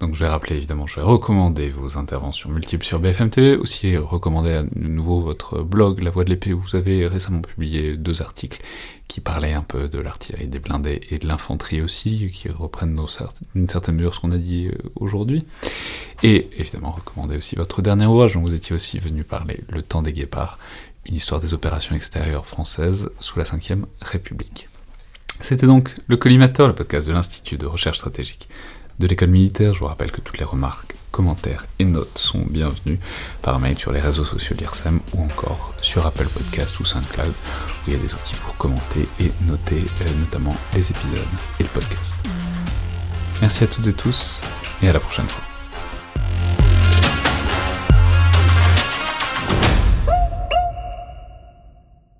Donc 0.00 0.14
je 0.14 0.20
vais 0.20 0.28
rappeler 0.28 0.56
évidemment, 0.56 0.86
je 0.86 0.96
vais 0.96 1.06
recommander 1.06 1.70
vos 1.70 1.96
interventions 1.96 2.50
multiples 2.50 2.84
sur 2.84 3.00
BFM 3.00 3.30
TV, 3.30 3.56
aussi 3.56 3.96
recommander 3.96 4.52
à 4.52 4.64
nouveau 4.74 5.22
votre 5.22 5.62
blog 5.62 6.02
La 6.02 6.10
Voix 6.10 6.24
de 6.24 6.28
l'épée 6.28 6.52
où 6.52 6.60
vous 6.60 6.76
avez 6.76 7.06
récemment 7.06 7.40
publié 7.40 7.96
deux 7.96 8.20
articles 8.20 8.60
qui 9.08 9.22
parlaient 9.22 9.54
un 9.54 9.62
peu 9.62 9.88
de 9.88 9.98
l'artillerie, 9.98 10.48
des 10.48 10.58
blindés 10.58 11.00
et 11.08 11.18
de 11.18 11.26
l'infanterie 11.26 11.80
aussi, 11.80 12.30
qui 12.30 12.50
reprennent 12.50 13.00
d'une 13.54 13.68
certaine 13.70 13.96
mesure 13.96 14.14
ce 14.14 14.20
qu'on 14.20 14.32
a 14.32 14.38
dit 14.38 14.68
euh, 14.68 14.90
aujourd'hui. 14.96 15.46
Et 16.22 16.50
évidemment 16.58 16.90
recommander 16.90 17.38
aussi 17.38 17.56
votre 17.56 17.80
dernier 17.80 18.04
ouvrage 18.04 18.34
dont 18.34 18.42
vous 18.42 18.54
étiez 18.54 18.74
aussi 18.74 18.98
venu 18.98 19.24
parler, 19.24 19.60
Le 19.70 19.82
temps 19.82 20.02
des 20.02 20.12
guépards, 20.12 20.58
une 21.06 21.14
histoire 21.14 21.40
des 21.40 21.54
opérations 21.54 21.96
extérieures 21.96 22.46
françaises 22.46 23.10
sous 23.18 23.38
la 23.38 23.44
Ve 23.44 23.86
République. 24.02 24.68
C'était 25.40 25.66
donc 25.66 25.94
le 26.08 26.16
Collimateur, 26.16 26.66
le 26.68 26.74
podcast 26.74 27.06
de 27.06 27.12
l'Institut 27.12 27.58
de 27.58 27.66
recherche 27.66 27.98
stratégique 27.98 28.48
de 28.98 29.06
l'école 29.06 29.30
militaire. 29.30 29.74
Je 29.74 29.80
vous 29.80 29.86
rappelle 29.86 30.10
que 30.10 30.20
toutes 30.20 30.38
les 30.38 30.44
remarques, 30.44 30.96
commentaires 31.10 31.64
et 31.78 31.84
notes 31.84 32.18
sont 32.18 32.44
bienvenues 32.48 32.98
par 33.42 33.58
mail 33.58 33.78
sur 33.78 33.92
les 33.92 34.00
réseaux 34.00 34.24
sociaux 34.24 34.54
de 34.56 34.60
l'IRSEM 34.60 35.00
ou 35.14 35.22
encore 35.22 35.74
sur 35.80 36.04
Apple 36.04 36.26
Podcast 36.26 36.78
ou 36.80 36.84
SoundCloud 36.84 37.28
où 37.28 37.32
il 37.86 37.92
y 37.94 37.96
a 37.96 37.98
des 37.98 38.12
outils 38.12 38.34
pour 38.44 38.56
commenter 38.56 39.08
et 39.20 39.32
noter 39.46 39.82
euh, 40.02 40.20
notamment 40.20 40.56
les 40.74 40.90
épisodes 40.90 41.20
et 41.60 41.62
le 41.62 41.68
podcast. 41.68 42.16
Merci 43.40 43.64
à 43.64 43.66
toutes 43.66 43.86
et 43.86 43.94
tous 43.94 44.42
et 44.82 44.88
à 44.88 44.92
la 44.92 45.00
prochaine 45.00 45.28
fois. 45.28 45.55